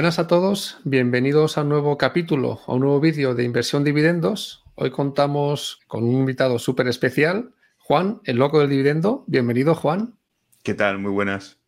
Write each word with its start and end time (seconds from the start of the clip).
Buenas 0.00 0.18
a 0.18 0.26
todos, 0.26 0.78
bienvenidos 0.84 1.58
a 1.58 1.60
un 1.60 1.68
nuevo 1.68 1.98
capítulo, 1.98 2.62
a 2.66 2.72
un 2.72 2.80
nuevo 2.80 3.00
vídeo 3.00 3.34
de 3.34 3.44
inversión 3.44 3.84
dividendos. 3.84 4.64
Hoy 4.74 4.90
contamos 4.90 5.80
con 5.88 6.04
un 6.04 6.12
invitado 6.12 6.58
súper 6.58 6.88
especial, 6.88 7.52
Juan, 7.76 8.22
el 8.24 8.38
loco 8.38 8.60
del 8.60 8.70
dividendo. 8.70 9.24
Bienvenido, 9.26 9.74
Juan. 9.74 10.14
¿Qué 10.62 10.72
tal? 10.72 11.00
Muy 11.00 11.10
buenas. 11.10 11.58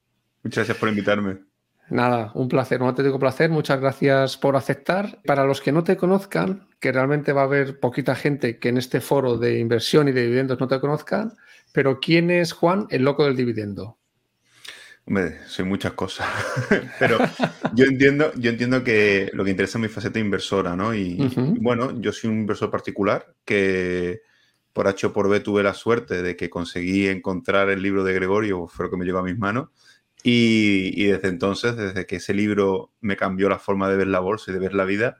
Muchas 0.42 0.60
gracias 0.64 0.78
por 0.78 0.88
invitarme. 0.88 1.40
Nada, 1.90 2.32
un 2.34 2.48
placer, 2.48 2.82
un 2.82 2.94
digo 2.94 3.18
placer. 3.18 3.50
Muchas 3.50 3.78
gracias 3.78 4.38
por 4.38 4.56
aceptar. 4.56 5.20
Para 5.26 5.44
los 5.44 5.60
que 5.60 5.72
no 5.72 5.84
te 5.84 5.98
conozcan, 5.98 6.68
que 6.80 6.90
realmente 6.90 7.34
va 7.34 7.42
a 7.42 7.44
haber 7.44 7.80
poquita 7.80 8.14
gente 8.14 8.58
que 8.58 8.70
en 8.70 8.78
este 8.78 9.02
foro 9.02 9.36
de 9.36 9.58
inversión 9.58 10.08
y 10.08 10.12
de 10.12 10.22
dividendos 10.22 10.58
no 10.58 10.68
te 10.68 10.80
conozcan, 10.80 11.36
pero 11.74 12.00
¿quién 12.00 12.30
es 12.30 12.54
Juan, 12.54 12.86
el 12.88 13.02
loco 13.02 13.26
del 13.26 13.36
dividendo? 13.36 13.98
Hombre, 15.04 15.40
soy 15.46 15.64
muchas 15.64 15.92
cosas, 15.94 16.28
pero 16.98 17.18
yo 17.74 17.86
entiendo, 17.86 18.32
yo 18.36 18.50
entiendo 18.50 18.84
que 18.84 19.30
lo 19.32 19.44
que 19.44 19.50
interesa 19.50 19.78
es 19.78 19.82
mi 19.82 19.88
faceta 19.88 20.20
inversora, 20.20 20.76
¿no? 20.76 20.94
Y, 20.94 21.16
bueno, 21.60 22.00
yo 22.00 22.12
soy 22.12 22.30
un 22.30 22.40
inversor 22.40 22.70
particular 22.70 23.34
que 23.44 24.22
por 24.72 24.86
H 24.86 25.08
o 25.08 25.12
por 25.12 25.28
B 25.28 25.40
tuve 25.40 25.64
la 25.64 25.74
suerte 25.74 26.22
de 26.22 26.36
que 26.36 26.48
conseguí 26.48 27.08
encontrar 27.08 27.68
el 27.68 27.82
libro 27.82 28.04
de 28.04 28.14
Gregorio, 28.14 28.68
fue 28.68 28.86
lo 28.86 28.90
que 28.90 28.96
me 28.96 29.04
llegó 29.04 29.18
a 29.18 29.24
mis 29.24 29.36
manos, 29.36 29.70
y, 30.22 30.92
y, 30.94 31.06
desde 31.06 31.28
entonces, 31.28 31.76
desde 31.76 32.06
que 32.06 32.16
ese 32.16 32.32
libro 32.32 32.92
me 33.00 33.16
cambió 33.16 33.48
la 33.48 33.58
forma 33.58 33.90
de 33.90 33.96
ver 33.96 34.06
la 34.06 34.20
bolsa 34.20 34.52
y 34.52 34.54
de 34.54 34.60
ver 34.60 34.72
la 34.72 34.84
vida, 34.84 35.18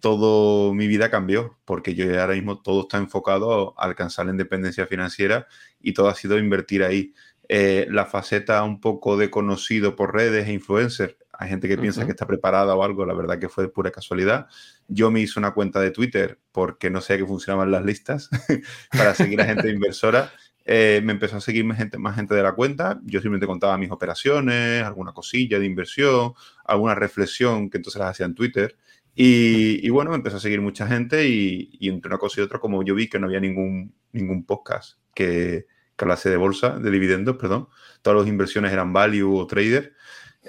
todo 0.00 0.74
mi 0.74 0.86
vida 0.86 1.10
cambió, 1.10 1.58
porque 1.64 1.94
yo 1.94 2.20
ahora 2.20 2.34
mismo 2.34 2.60
todo 2.60 2.82
está 2.82 2.98
enfocado 2.98 3.74
a 3.78 3.84
alcanzar 3.84 4.26
la 4.26 4.32
independencia 4.32 4.86
financiera 4.86 5.46
y 5.80 5.92
todo 5.92 6.08
ha 6.08 6.14
sido 6.14 6.38
invertir 6.38 6.84
ahí. 6.84 7.14
Eh, 7.50 7.86
la 7.90 8.04
faceta 8.04 8.62
un 8.62 8.78
poco 8.78 9.16
de 9.16 9.30
conocido 9.30 9.96
por 9.96 10.14
redes 10.14 10.46
e 10.48 10.52
influencer. 10.52 11.16
Hay 11.32 11.48
gente 11.48 11.66
que 11.66 11.78
piensa 11.78 12.04
que 12.04 12.10
está 12.10 12.26
preparada 12.26 12.74
o 12.74 12.82
algo, 12.82 13.06
la 13.06 13.14
verdad 13.14 13.38
que 13.38 13.48
fue 13.48 13.64
de 13.64 13.70
pura 13.70 13.90
casualidad. 13.90 14.48
Yo 14.88 15.10
me 15.10 15.20
hice 15.20 15.38
una 15.38 15.52
cuenta 15.52 15.80
de 15.80 15.90
Twitter 15.90 16.38
porque 16.52 16.90
no 16.90 17.00
sé 17.00 17.16
que 17.16 17.24
funcionaban 17.24 17.70
las 17.70 17.84
listas 17.84 18.28
para 18.90 19.14
seguir 19.14 19.40
a 19.40 19.46
gente 19.46 19.70
inversora. 19.72 20.30
Eh, 20.66 21.00
me 21.02 21.12
empezó 21.12 21.38
a 21.38 21.40
seguir 21.40 21.64
más 21.64 21.78
gente, 21.78 21.96
más 21.96 22.16
gente 22.16 22.34
de 22.34 22.42
la 22.42 22.52
cuenta. 22.52 23.00
Yo 23.04 23.20
simplemente 23.20 23.46
contaba 23.46 23.78
mis 23.78 23.90
operaciones, 23.90 24.82
alguna 24.82 25.12
cosilla 25.12 25.58
de 25.58 25.64
inversión, 25.64 26.34
alguna 26.66 26.94
reflexión 26.94 27.70
que 27.70 27.78
entonces 27.78 28.00
las 28.00 28.10
hacía 28.10 28.26
en 28.26 28.34
Twitter. 28.34 28.76
Y, 29.14 29.88
bueno, 29.88 30.10
me 30.10 30.16
empezó 30.16 30.36
a 30.36 30.40
seguir 30.40 30.60
mucha 30.60 30.86
gente 30.86 31.26
y, 31.26 31.70
y, 31.80 31.88
entre 31.88 32.08
una 32.08 32.18
cosa 32.18 32.40
y 32.40 32.44
otra, 32.44 32.60
como 32.60 32.84
yo 32.84 32.94
vi 32.94 33.08
que 33.08 33.18
no 33.18 33.26
había 33.26 33.40
ningún, 33.40 33.92
ningún 34.12 34.44
podcast 34.44 34.98
que, 35.12 35.66
clase 35.98 36.30
de 36.30 36.36
bolsa, 36.38 36.78
de 36.78 36.90
dividendos, 36.90 37.36
perdón. 37.36 37.68
Todas 38.00 38.20
las 38.20 38.28
inversiones 38.28 38.72
eran 38.72 38.92
value 38.92 39.36
o 39.36 39.46
trader. 39.46 39.94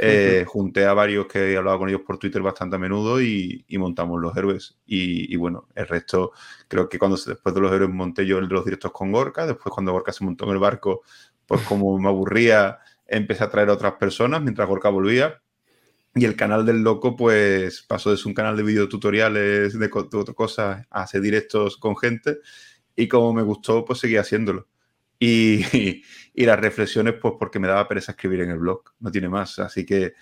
Eh, 0.02 0.46
junté 0.48 0.86
a 0.86 0.94
varios 0.94 1.26
que 1.26 1.52
he 1.52 1.58
hablado 1.58 1.80
con 1.80 1.90
ellos 1.90 2.02
por 2.08 2.18
Twitter 2.18 2.42
bastante 2.42 2.78
a 2.78 2.80
menudo 2.80 3.22
y, 3.22 3.66
montamos 3.78 4.22
los 4.22 4.38
héroes. 4.38 4.78
Y, 4.86 5.36
bueno, 5.36 5.68
el 5.76 5.88
resto, 5.88 6.32
creo 6.70 6.88
que 6.88 6.98
cuando 6.98 7.18
después 7.18 7.54
de 7.54 7.60
los 7.60 7.74
héroes 7.74 7.90
monté 7.90 8.26
yo 8.26 8.38
el 8.38 8.48
de 8.48 8.54
los 8.54 8.64
directos 8.64 8.92
con 8.94 9.12
Gorka. 9.12 9.46
Después, 9.46 9.74
cuando 9.74 9.92
Gorka 9.92 10.14
se 10.14 10.24
montó 10.24 10.46
en 10.46 10.52
el 10.52 10.60
barco, 10.60 11.02
pues 11.46 11.62
como 11.62 11.98
me 11.98 12.08
aburría, 12.08 12.80
empecé 13.08 13.44
a 13.44 13.50
traer 13.50 13.70
a 13.70 13.74
otras 13.74 13.94
personas 13.94 14.42
mientras 14.42 14.68
Gorka 14.68 14.90
volvía. 14.90 15.42
Y 16.16 16.26
el 16.26 16.36
canal 16.36 16.66
del 16.66 16.82
loco, 16.82 17.16
pues 17.16 17.82
pasó 17.82 18.12
de 18.12 18.18
ser 18.18 18.28
un 18.28 18.34
canal 18.34 18.56
de 18.56 18.64
videotutoriales 18.64 19.78
de, 19.78 19.88
de 19.88 20.18
otras 20.18 20.36
cosas 20.36 20.86
a 20.90 21.02
hacer 21.02 21.22
directos 21.22 21.78
con 21.78 21.98
gente. 21.98 22.38
Y 22.96 23.08
como 23.08 23.34
me 23.34 23.44
gustó, 23.44 23.84
pues 23.84 24.00
seguí 24.00 24.18
haciéndolo. 24.18 24.68
Y, 25.20 25.64
y, 26.34 26.46
las 26.46 26.60
reflexiones, 26.60 27.16
pues 27.22 27.34
porque 27.38 27.60
me 27.60 27.68
daba 27.68 27.88
pereza 27.88 28.14
escribir 28.14 28.42
en 28.42 28.52
el 28.52 28.60
blog, 28.60 28.84
no 29.00 29.12
tiene 29.12 29.30
más. 29.30 29.60
Así 29.60 29.86
que 29.86 30.14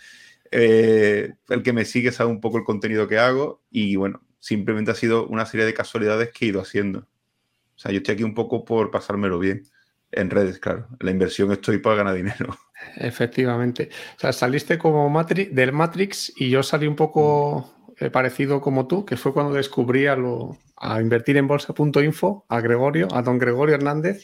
eh, 0.52 1.34
el 1.50 1.64
que 1.64 1.74
me 1.74 1.86
sigue 1.86 2.12
sabe 2.12 2.30
un 2.30 2.42
poco 2.42 2.58
el 2.58 2.64
contenido 2.64 3.08
que 3.08 3.20
hago 3.20 3.62
y 3.70 3.96
bueno, 3.96 4.24
simplemente 4.40 4.92
ha 4.92 4.96
sido 4.96 5.28
una 5.28 5.46
serie 5.46 5.66
de 5.66 5.74
casualidades 5.74 6.32
que 6.32 6.46
he 6.46 6.50
ido 6.50 6.62
haciendo. 6.62 7.00
O 7.00 7.80
sea, 7.80 7.92
yo 7.92 7.98
estoy 7.98 8.16
aquí 8.16 8.24
un 8.24 8.34
poco 8.34 8.66
por 8.66 8.92
pasármelo 8.92 9.40
bien. 9.40 9.64
En 10.12 10.30
redes, 10.30 10.58
claro. 10.60 10.88
La 11.00 11.12
inversión 11.12 11.52
estoy 11.52 11.80
para 11.80 11.98
ganar 11.98 12.16
dinero. 12.16 12.58
Efectivamente. 12.96 13.90
O 14.16 14.20
sea, 14.20 14.32
saliste 14.32 14.78
como 14.78 15.10
Matrix, 15.10 15.54
del 15.54 15.74
Matrix 15.74 16.34
y 16.38 16.50
yo 16.50 16.64
salí 16.64 16.88
un 16.88 16.96
poco 16.96 17.77
eh, 18.00 18.10
parecido 18.10 18.62
como 18.62 18.88
tú, 18.88 19.06
que 19.06 19.18
fue 19.18 19.34
cuando 19.34 19.54
descubrí 19.54 20.08
a, 20.08 20.16
lo, 20.16 20.58
a 20.76 21.02
invertir 21.02 21.38
en 21.38 21.48
bolsa.info, 21.48 22.46
a 22.48 22.62
Gregorio, 22.62 23.08
a 23.12 23.22
don 23.22 23.40
Gregorio 23.40 23.76
Hernández, 23.76 24.22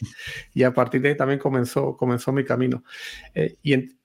y 0.52 0.62
a 0.62 0.72
partir 0.72 1.00
de 1.02 1.10
ahí 1.10 1.16
también 1.16 1.40
comenzó, 1.40 1.96
comenzó 1.96 2.32
mi 2.32 2.44
camino. 2.44 2.84
Eh, 3.34 3.56
y 3.62 3.96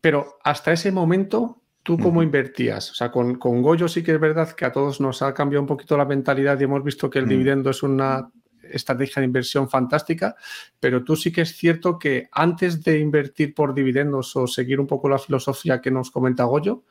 pero 0.00 0.38
hasta 0.42 0.72
ese 0.72 0.90
momento, 0.90 1.62
¿tú 1.84 1.96
cómo 1.96 2.24
invertías? 2.24 2.90
O 2.90 2.94
sea, 2.94 3.12
con, 3.12 3.36
con, 3.36 3.62
Goyo 3.62 3.86
sí 3.86 4.02
que 4.02 4.12
es 4.12 4.20
verdad 4.20 4.50
que 4.50 4.64
a 4.64 4.72
todos 4.72 5.00
nos 5.00 5.22
ha 5.22 5.32
cambiado 5.32 5.62
un 5.62 5.68
poquito 5.68 5.96
la 5.96 6.04
mentalidad 6.04 6.58
y 6.58 6.64
hemos 6.64 6.82
visto 6.82 7.08
que 7.08 7.20
el 7.20 7.28
dividendo 7.28 7.70
es 7.70 7.84
una 7.84 8.28
estrategia 8.72 9.20
de 9.20 9.26
inversión 9.26 9.68
fantástica, 9.68 10.36
pero 10.80 11.04
tú 11.04 11.16
sí 11.16 11.32
que 11.32 11.42
es 11.42 11.56
cierto 11.56 11.98
que 11.98 12.28
antes 12.32 12.82
de 12.82 12.98
invertir 12.98 13.54
por 13.54 13.74
dividendos 13.74 14.34
o 14.36 14.46
seguir 14.46 14.80
un 14.80 14.86
poco 14.86 15.08
la 15.08 15.18
filosofía 15.18 15.80
que 15.80 15.90
nos 15.90 16.10
comenta 16.10 16.44
Goyo, 16.44 16.84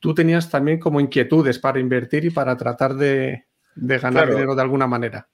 tú 0.00 0.14
tenías 0.14 0.50
también 0.50 0.78
como 0.78 1.00
inquietudes 1.00 1.58
para 1.58 1.80
invertir 1.80 2.24
y 2.24 2.30
para 2.30 2.56
tratar 2.56 2.94
de, 2.94 3.46
ganar 3.74 4.30
dinero 4.30 4.54
de 4.54 4.62
alguna 4.62 4.86
manera. 4.86 5.28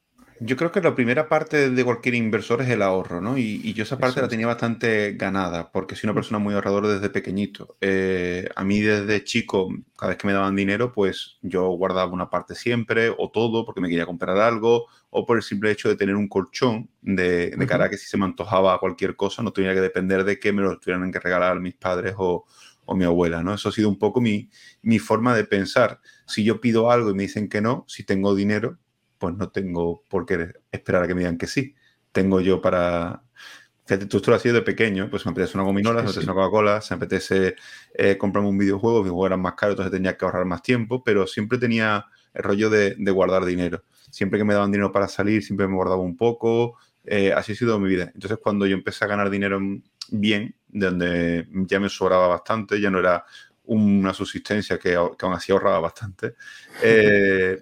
Yo 0.45 0.57
creo 0.57 0.73
que 0.73 0.81
la 0.81 0.97
primera 0.97 1.29
parte 1.29 1.71
de 1.71 1.85
cualquier 1.85 2.17
inversor 2.17 2.63
es 2.63 2.69
el 2.69 2.83
ahorro, 2.83 3.21
¿no? 3.21 3.39
Y, 3.39 3.73
yo 3.75 3.85
esa 3.85 3.97
parte 3.97 4.21
la 4.21 4.27
tenía 4.27 4.49
bastante 4.49 5.13
ganada, 5.13 5.71
porque 5.71 5.95
soy 5.95 6.09
una 6.09 6.15
persona 6.15 6.41
muy 6.41 6.53
ahorradora 6.53 6.89
desde 6.89 7.11
pequeñito. 7.11 7.77
Eh, 7.81 8.49
a 8.57 8.65
mí 8.65 8.81
desde 8.81 9.23
chico, 9.23 9.69
cada 9.97 10.11
vez 10.11 10.19
que 10.19 10.27
me 10.27 10.33
daban 10.33 10.57
dinero, 10.57 10.93
pues 10.93 11.39
yo 11.43 11.69
guardaba 11.69 12.13
una 12.13 12.29
parte 12.29 12.57
siempre, 12.57 13.15
o 13.17 13.31
todo, 13.31 13.65
porque 13.65 13.81
me 13.81 13.89
quería 13.89 14.05
comprar 14.05 14.37
algo, 14.39 14.87
o 15.11 15.25
por 15.25 15.37
el 15.37 15.45
simple 15.45 15.71
hecho 15.71 15.89
de 15.89 15.95
tener 15.95 16.17
un 16.17 16.29
colchón 16.29 16.91
de, 17.03 17.51
de 17.51 17.67
cara 17.69 17.85
a 17.85 17.89
que 17.89 17.97
si 17.97 18.09
se 18.09 18.17
me 18.17 18.25
antojaba 18.25 18.81
cualquier 18.81 19.15
cosa, 19.15 19.45
no 19.45 19.53
tenía 19.53 19.75
que 19.75 19.81
depender 19.81 20.25
de 20.25 20.41
que 20.41 20.53
me 20.53 20.63
lo 20.63 20.77
tuvieran 20.81 21.13
que 21.13 21.21
regalar 21.21 21.61
mis 21.61 21.75
padres 21.75 22.15
o, 22.19 22.47
o 22.85 22.97
mi 22.97 23.05
abuela, 23.05 23.45
¿no? 23.45 23.55
Eso 23.55 23.69
ha 23.69 23.73
sido 23.73 23.89
un 23.89 23.99
poco 23.99 24.21
mi, 24.21 24.51
mi 24.83 24.99
forma 24.99 25.37
de 25.37 25.45
pensar. 25.45 26.01
Si 26.27 26.43
yo 26.43 26.61
pido 26.61 26.91
algo 26.91 27.11
y 27.11 27.15
me 27.15 27.23
dicen 27.23 27.49
que 27.49 27.61
no, 27.61 27.85
si 27.87 28.03
tengo 28.05 28.35
dinero, 28.35 28.79
pues 29.23 29.37
no 29.37 29.51
tengo 29.51 30.03
por 30.09 30.27
qué 30.27 30.53
esperar 30.73 31.05
a 31.05 31.07
que 31.07 31.15
me 31.15 31.21
digan 31.21 31.39
que 31.39 31.47
sí. 31.47 31.77
Tengo 32.11 32.41
yo 32.41 32.61
para... 32.61 33.23
Fíjate, 33.87 34.07
tú 34.07 34.17
esto 34.17 34.33
lo 34.33 34.37
has 34.37 34.43
sido 34.43 34.57
de 34.57 34.63
pequeño, 34.63 35.09
pues 35.11 35.25
me 35.25 35.31
apetece 35.31 35.57
una 35.57 35.63
gominola, 35.63 36.01
se 36.01 36.05
me 36.05 36.11
apetece 36.11 36.27
una 36.27 36.35
Coca-Cola, 36.35 36.81
se 36.81 36.95
me 36.95 36.97
apetece 36.97 37.55
eh, 37.95 38.19
comprarme 38.19 38.49
un 38.49 38.59
videojuego, 38.59 39.03
mis 39.03 39.11
juegos 39.11 39.29
eran 39.29 39.41
más 39.41 39.55
caros, 39.55 39.75
entonces 39.75 39.93
tenía 39.93 40.17
que 40.17 40.25
ahorrar 40.25 40.45
más 40.45 40.61
tiempo, 40.61 41.05
pero 41.05 41.29
siempre 41.29 41.59
tenía 41.59 42.07
el 42.35 42.43
rollo 42.43 42.69
de, 42.69 42.97
de 42.99 43.11
guardar 43.13 43.45
dinero. 43.45 43.85
Siempre 44.11 44.41
que 44.41 44.45
me 44.45 44.55
daban 44.55 44.73
dinero 44.73 44.91
para 44.91 45.07
salir, 45.07 45.45
siempre 45.45 45.69
me 45.69 45.77
guardaba 45.77 46.03
un 46.03 46.17
poco, 46.17 46.79
eh, 47.05 47.33
así 47.33 47.53
ha 47.53 47.55
sido 47.55 47.79
mi 47.79 47.89
vida. 47.89 48.11
Entonces, 48.13 48.39
cuando 48.43 48.67
yo 48.67 48.75
empecé 48.75 49.05
a 49.05 49.09
ganar 49.09 49.31
dinero 49.31 49.61
bien, 50.11 50.57
donde 50.67 51.47
ya 51.53 51.79
me 51.79 51.89
sobraba 51.89 52.27
bastante, 52.27 52.81
ya 52.81 52.91
no 52.91 52.99
era 52.99 53.25
una 53.67 54.13
subsistencia 54.15 54.79
que, 54.79 54.97
aún 54.97 55.33
así 55.33 55.53
ahorraba 55.53 55.79
bastante, 55.79 56.35
eh, 56.83 57.61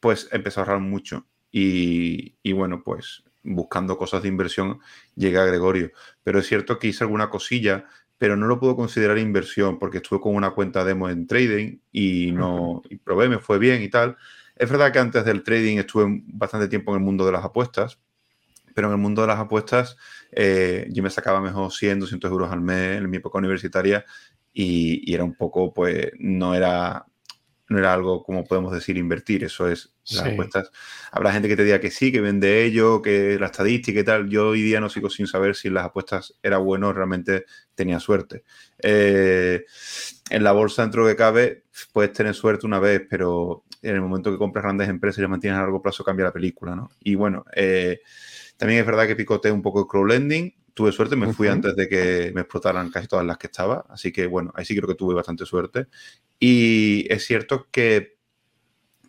pues 0.00 0.28
empecé 0.32 0.60
a 0.60 0.62
ahorrar 0.62 0.80
mucho. 0.80 1.26
Y, 1.50 2.52
bueno, 2.52 2.82
pues 2.84 3.24
buscando 3.42 3.96
cosas 3.96 4.22
de 4.22 4.28
inversión 4.28 4.80
llegué 5.14 5.38
a 5.38 5.44
Gregorio. 5.44 5.92
Pero 6.22 6.38
es 6.40 6.46
cierto 6.46 6.78
que 6.78 6.88
hice 6.88 7.04
alguna 7.04 7.30
cosilla, 7.30 7.86
pero 8.18 8.36
no 8.36 8.46
lo 8.46 8.60
puedo 8.60 8.76
considerar 8.76 9.18
inversión 9.18 9.78
porque 9.78 9.98
estuve 9.98 10.20
con 10.20 10.34
una 10.34 10.50
cuenta 10.50 10.84
demo 10.84 11.08
en 11.08 11.26
trading 11.26 11.78
y 11.92 12.32
no 12.32 12.82
y 12.88 12.96
probé, 12.96 13.28
me 13.28 13.38
fue 13.38 13.58
bien 13.58 13.82
y 13.82 13.88
tal. 13.88 14.16
Es 14.56 14.68
verdad 14.70 14.92
que 14.92 14.98
antes 14.98 15.24
del 15.24 15.42
trading 15.42 15.78
estuve 15.78 16.22
bastante 16.26 16.68
tiempo 16.68 16.92
en 16.92 16.98
el 16.98 17.04
mundo 17.04 17.24
de 17.24 17.32
las 17.32 17.44
apuestas, 17.44 17.98
pero 18.74 18.88
en 18.88 18.94
el 18.94 18.98
mundo 18.98 19.22
de 19.22 19.28
las 19.28 19.38
apuestas 19.38 19.96
eh, 20.32 20.88
yo 20.90 21.02
me 21.02 21.10
sacaba 21.10 21.40
mejor 21.40 21.72
100, 21.72 22.00
200 22.00 22.30
euros 22.30 22.50
al 22.50 22.60
mes 22.60 22.98
en 22.98 23.08
mi 23.08 23.16
época 23.18 23.38
universitaria 23.38 24.04
y, 24.52 25.14
era 25.14 25.24
un 25.24 25.34
poco, 25.34 25.72
pues, 25.72 26.10
no 26.18 26.54
era, 26.54 27.06
no 27.68 27.78
era 27.78 27.92
algo 27.92 28.22
como 28.22 28.44
podemos 28.44 28.72
decir 28.72 28.96
invertir, 28.96 29.44
eso 29.44 29.68
es 29.68 29.92
las 30.10 30.24
apuestas. 30.24 30.70
Habrá 31.12 31.32
gente 31.32 31.48
que 31.48 31.56
te 31.56 31.64
diga 31.64 31.80
que 31.80 31.90
sí, 31.90 32.10
que 32.10 32.22
vende 32.22 32.64
ello, 32.64 33.02
que 33.02 33.38
la 33.38 33.46
estadística 33.46 34.00
y 34.00 34.04
tal. 34.04 34.30
Yo 34.30 34.48
hoy 34.48 34.62
día 34.62 34.80
no 34.80 34.88
sigo 34.88 35.10
sin 35.10 35.26
saber 35.26 35.54
si 35.54 35.68
las 35.68 35.84
apuestas 35.84 36.34
era 36.42 36.58
bueno, 36.58 36.92
realmente 36.92 37.44
tenía 37.74 38.00
suerte. 38.00 38.42
Eh, 38.82 39.66
en 40.30 40.44
la 40.44 40.52
bolsa, 40.52 40.82
dentro 40.82 41.06
de 41.06 41.12
que 41.12 41.16
cabe, 41.16 41.64
puedes 41.92 42.12
tener 42.12 42.34
suerte 42.34 42.66
una 42.66 42.78
vez, 42.78 43.02
pero 43.08 43.64
en 43.82 43.94
el 43.94 44.00
momento 44.00 44.30
que 44.30 44.38
compras 44.38 44.64
grandes 44.64 44.88
empresas 44.88 45.18
y 45.18 45.22
las 45.22 45.30
mantienes 45.30 45.58
a 45.58 45.62
largo 45.62 45.82
plazo, 45.82 46.04
cambia 46.04 46.26
la 46.26 46.32
película, 46.32 46.74
¿no? 46.74 46.90
Y 47.00 47.14
bueno, 47.14 47.44
eh, 47.54 48.00
también 48.56 48.80
es 48.80 48.86
verdad 48.86 49.06
que 49.06 49.16
picoteé 49.16 49.52
un 49.52 49.62
poco 49.62 49.80
el 49.80 49.86
crowdlending. 49.86 50.54
Tuve 50.78 50.92
suerte, 50.92 51.16
me 51.16 51.32
fui 51.32 51.48
antes 51.48 51.74
de 51.74 51.88
que 51.88 52.30
me 52.32 52.42
explotaran 52.42 52.88
casi 52.92 53.08
todas 53.08 53.26
las 53.26 53.36
que 53.36 53.48
estaba. 53.48 53.84
Así 53.88 54.12
que 54.12 54.28
bueno, 54.28 54.52
ahí 54.54 54.64
sí 54.64 54.76
creo 54.76 54.86
que 54.86 54.94
tuve 54.94 55.12
bastante 55.12 55.44
suerte. 55.44 55.88
Y 56.38 57.12
es 57.12 57.26
cierto 57.26 57.66
que 57.72 58.16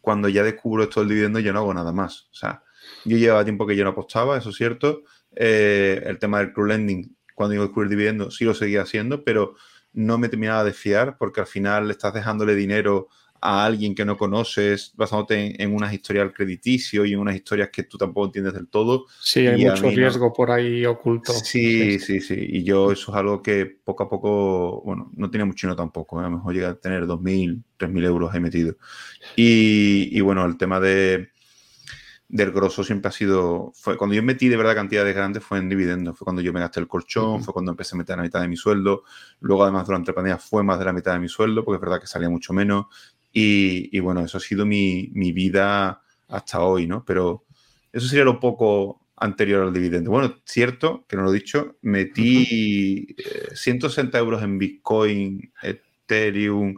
cuando 0.01 0.29
ya 0.29 0.41
descubro 0.41 0.81
esto 0.81 1.01
del 1.01 1.09
dividendo 1.09 1.37
ya 1.37 1.53
no 1.53 1.59
hago 1.59 1.71
nada 1.75 1.91
más. 1.91 2.27
O 2.31 2.33
sea, 2.33 2.63
yo 3.05 3.17
llevaba 3.17 3.43
tiempo 3.43 3.67
que 3.67 3.75
yo 3.75 3.83
no 3.83 3.91
apostaba, 3.91 4.35
eso 4.35 4.49
es 4.49 4.55
cierto. 4.55 5.03
Eh, 5.35 6.01
el 6.07 6.17
tema 6.17 6.39
del 6.39 6.53
crowdlending, 6.53 7.15
cuando 7.35 7.53
yo 7.53 7.61
descubrí 7.61 7.85
el 7.85 7.91
dividendo, 7.91 8.31
sí 8.31 8.45
lo 8.45 8.55
seguía 8.55 8.81
haciendo, 8.81 9.23
pero 9.23 9.53
no 9.93 10.17
me 10.17 10.27
terminaba 10.27 10.63
de 10.63 10.73
fiar 10.73 11.19
porque 11.19 11.41
al 11.41 11.45
final 11.45 11.91
estás 11.91 12.15
dejándole 12.15 12.55
dinero 12.55 13.09
a 13.41 13.65
alguien 13.65 13.95
que 13.95 14.05
no 14.05 14.17
conoces, 14.17 14.93
basándote 14.95 15.61
en, 15.61 15.73
unas 15.73 15.93
historias 15.93 16.31
crediticio 16.33 17.05
y 17.05 17.13
en 17.13 17.19
unas 17.19 17.35
historias 17.35 17.69
que 17.69 17.83
tú 17.83 17.97
tampoco 17.97 18.27
entiendes 18.27 18.53
del 18.53 18.67
todo. 18.67 19.05
Sí, 19.21 19.47
hay 19.47 19.63
mucho 19.63 19.89
riesgo 19.89 20.33
por 20.33 20.51
ahí 20.51 20.85
oculto. 20.85 21.33
Sí, 21.33 21.99
sí, 21.99 22.21
sí, 22.21 22.35
Y 22.37 22.63
yo 22.63 22.91
eso 22.91 23.11
es 23.11 23.17
algo 23.17 23.41
que 23.41 23.65
poco 23.65 24.03
a 24.03 24.09
poco, 24.09 24.81
bueno, 24.83 25.11
no 25.15 25.29
tenía 25.29 25.45
mucho 25.45 25.75
tampoco, 25.75 26.19
¿eh? 26.19 26.25
a 26.25 26.29
lo 26.29 26.37
mejor 26.37 26.53
llega 26.53 26.69
a 26.69 26.75
tener 26.75 27.05
2.000, 27.05 27.61
3.000 27.77 28.05
euros 28.05 28.33
ahí 28.33 28.39
metido. 28.39 28.75
Y, 29.35 30.09
y 30.11 30.21
bueno, 30.21 30.45
el 30.45 30.57
tema 30.57 30.79
de 30.79 31.29
del 32.29 32.51
grosso 32.51 32.83
siempre 32.83 33.09
ha 33.09 33.11
sido. 33.11 33.71
Fue, 33.73 33.97
cuando 33.97 34.15
yo 34.15 34.21
metí 34.21 34.47
de 34.47 34.55
verdad 34.55 34.75
cantidades 34.75 35.15
grandes 35.15 35.43
fue 35.43 35.57
en 35.57 35.67
dividendos. 35.67 36.17
Fue 36.17 36.25
cuando 36.25 36.43
yo 36.43 36.53
me 36.53 36.59
gasté 36.59 36.79
el 36.79 36.87
colchón, 36.87 37.43
fue 37.43 37.53
cuando 37.53 37.71
empecé 37.71 37.95
a 37.95 37.97
meter 37.97 38.15
la 38.15 38.23
mitad 38.23 38.39
de 38.39 38.47
mi 38.47 38.55
sueldo. 38.55 39.03
Luego, 39.39 39.63
además, 39.63 39.87
durante 39.87 40.11
la 40.11 40.15
pandemia 40.15 40.37
fue 40.37 40.63
más 40.63 40.77
de 40.77 40.85
la 40.85 40.93
mitad 40.93 41.13
de 41.13 41.19
mi 41.19 41.27
sueldo, 41.27 41.65
porque 41.65 41.77
es 41.77 41.81
verdad 41.81 41.99
que 41.99 42.07
salía 42.07 42.29
mucho 42.29 42.53
menos. 42.53 42.85
Y, 43.31 43.99
bueno, 43.99 44.21
eso 44.21 44.37
ha 44.37 44.41
sido 44.41 44.65
mi, 44.65 45.11
vida 45.13 46.01
hasta 46.27 46.61
hoy, 46.61 46.87
¿no? 46.87 47.03
Pero 47.05 47.45
eso 47.91 48.07
sería 48.07 48.25
lo 48.25 48.39
poco 48.39 49.07
anterior 49.17 49.63
al 49.63 49.73
dividendo. 49.73 50.11
Bueno, 50.11 50.35
cierto, 50.45 51.05
que 51.07 51.15
no 51.17 51.23
lo 51.23 51.31
he 51.31 51.35
dicho, 51.35 51.77
metí 51.81 53.15
160 53.53 54.17
eh, 54.17 54.21
euros 54.21 54.41
en 54.43 54.57
Bitcoin, 54.57 55.51
Ethereum 55.61 56.75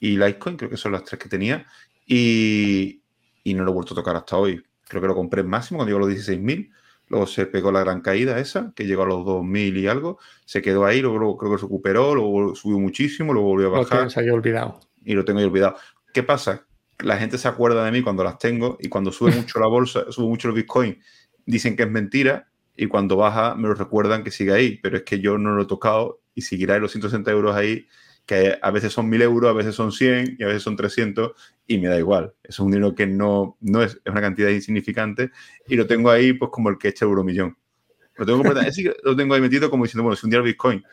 y 0.00 0.16
Litecoin, 0.16 0.56
creo 0.56 0.70
que 0.70 0.76
son 0.76 0.92
las 0.92 1.04
tres 1.04 1.18
que 1.18 1.28
tenía, 1.28 1.66
y, 2.06 3.02
y 3.42 3.54
no 3.54 3.64
lo 3.64 3.70
he 3.70 3.74
vuelto 3.74 3.94
a 3.94 3.96
tocar 3.96 4.16
hasta 4.16 4.36
hoy 4.36 4.62
creo 4.88 5.02
que 5.02 5.08
lo 5.08 5.14
compré 5.14 5.42
en 5.42 5.48
máximo 5.48 5.78
cuando 5.78 5.94
llegó 5.94 6.04
a 6.04 6.08
los 6.08 6.18
16.000. 6.18 6.70
Luego 7.08 7.26
se 7.26 7.46
pegó 7.46 7.72
la 7.72 7.80
gran 7.80 8.00
caída 8.00 8.38
esa, 8.38 8.72
que 8.74 8.84
llegó 8.84 9.04
a 9.04 9.06
los 9.06 9.24
2.000 9.24 9.78
y 9.78 9.86
algo. 9.86 10.18
Se 10.44 10.60
quedó 10.60 10.84
ahí, 10.84 11.00
luego, 11.00 11.38
creo 11.38 11.52
que 11.52 11.58
se 11.58 11.62
recuperó, 11.62 12.14
luego 12.14 12.54
subió 12.54 12.78
muchísimo, 12.78 13.32
luego 13.32 13.48
volvió 13.48 13.68
a 13.68 13.70
bajar. 13.70 14.04
Lo 14.04 14.08
tienes 14.08 14.32
olvidado. 14.32 14.80
Y 15.04 15.14
lo 15.14 15.24
tengo 15.24 15.40
ahí 15.40 15.44
olvidado. 15.44 15.76
¿Qué 16.12 16.22
pasa? 16.22 16.66
La 16.98 17.16
gente 17.16 17.38
se 17.38 17.48
acuerda 17.48 17.84
de 17.84 17.92
mí 17.92 18.02
cuando 18.02 18.24
las 18.24 18.38
tengo 18.38 18.76
y 18.80 18.88
cuando 18.88 19.12
sube 19.12 19.32
mucho 19.32 19.60
la 19.60 19.66
bolsa, 19.66 20.04
sube 20.10 20.26
mucho 20.26 20.48
el 20.48 20.54
Bitcoin, 20.54 21.00
dicen 21.46 21.76
que 21.76 21.84
es 21.84 21.90
mentira 21.90 22.48
y 22.76 22.86
cuando 22.86 23.16
baja 23.16 23.54
me 23.54 23.68
lo 23.68 23.74
recuerdan 23.74 24.24
que 24.24 24.30
sigue 24.30 24.52
ahí. 24.52 24.78
Pero 24.82 24.96
es 24.96 25.02
que 25.04 25.20
yo 25.20 25.38
no 25.38 25.54
lo 25.54 25.62
he 25.62 25.66
tocado 25.66 26.20
y 26.34 26.42
seguirá 26.42 26.78
los 26.78 26.92
160 26.92 27.30
euros 27.30 27.54
ahí 27.56 27.86
que 28.28 28.58
a 28.60 28.70
veces 28.70 28.92
son 28.92 29.08
1000 29.08 29.22
euros, 29.22 29.50
a 29.50 29.54
veces 29.54 29.74
son 29.74 29.90
100 29.90 30.36
y 30.38 30.44
a 30.44 30.48
veces 30.48 30.62
son 30.62 30.76
300 30.76 31.32
y 31.66 31.78
me 31.78 31.88
da 31.88 31.98
igual. 31.98 32.34
Es 32.42 32.58
un 32.58 32.70
dinero 32.70 32.94
que 32.94 33.06
no, 33.06 33.56
no 33.60 33.82
es, 33.82 33.92
es 34.04 34.12
una 34.12 34.20
cantidad 34.20 34.50
insignificante 34.50 35.30
y 35.66 35.76
lo 35.76 35.86
tengo 35.86 36.10
ahí 36.10 36.34
pues 36.34 36.50
como 36.50 36.68
el 36.68 36.76
que 36.76 36.88
echa 36.88 37.06
euromillón. 37.06 37.56
Lo 38.16 38.26
tengo, 38.26 38.42
lo 39.04 39.16
tengo 39.16 39.34
ahí 39.34 39.40
metido 39.40 39.70
como 39.70 39.84
diciendo, 39.84 40.02
bueno, 40.02 40.16
si 40.16 40.26
un 40.26 40.30
día 40.30 40.40
el 40.40 40.44
Bitcoin, 40.44 40.84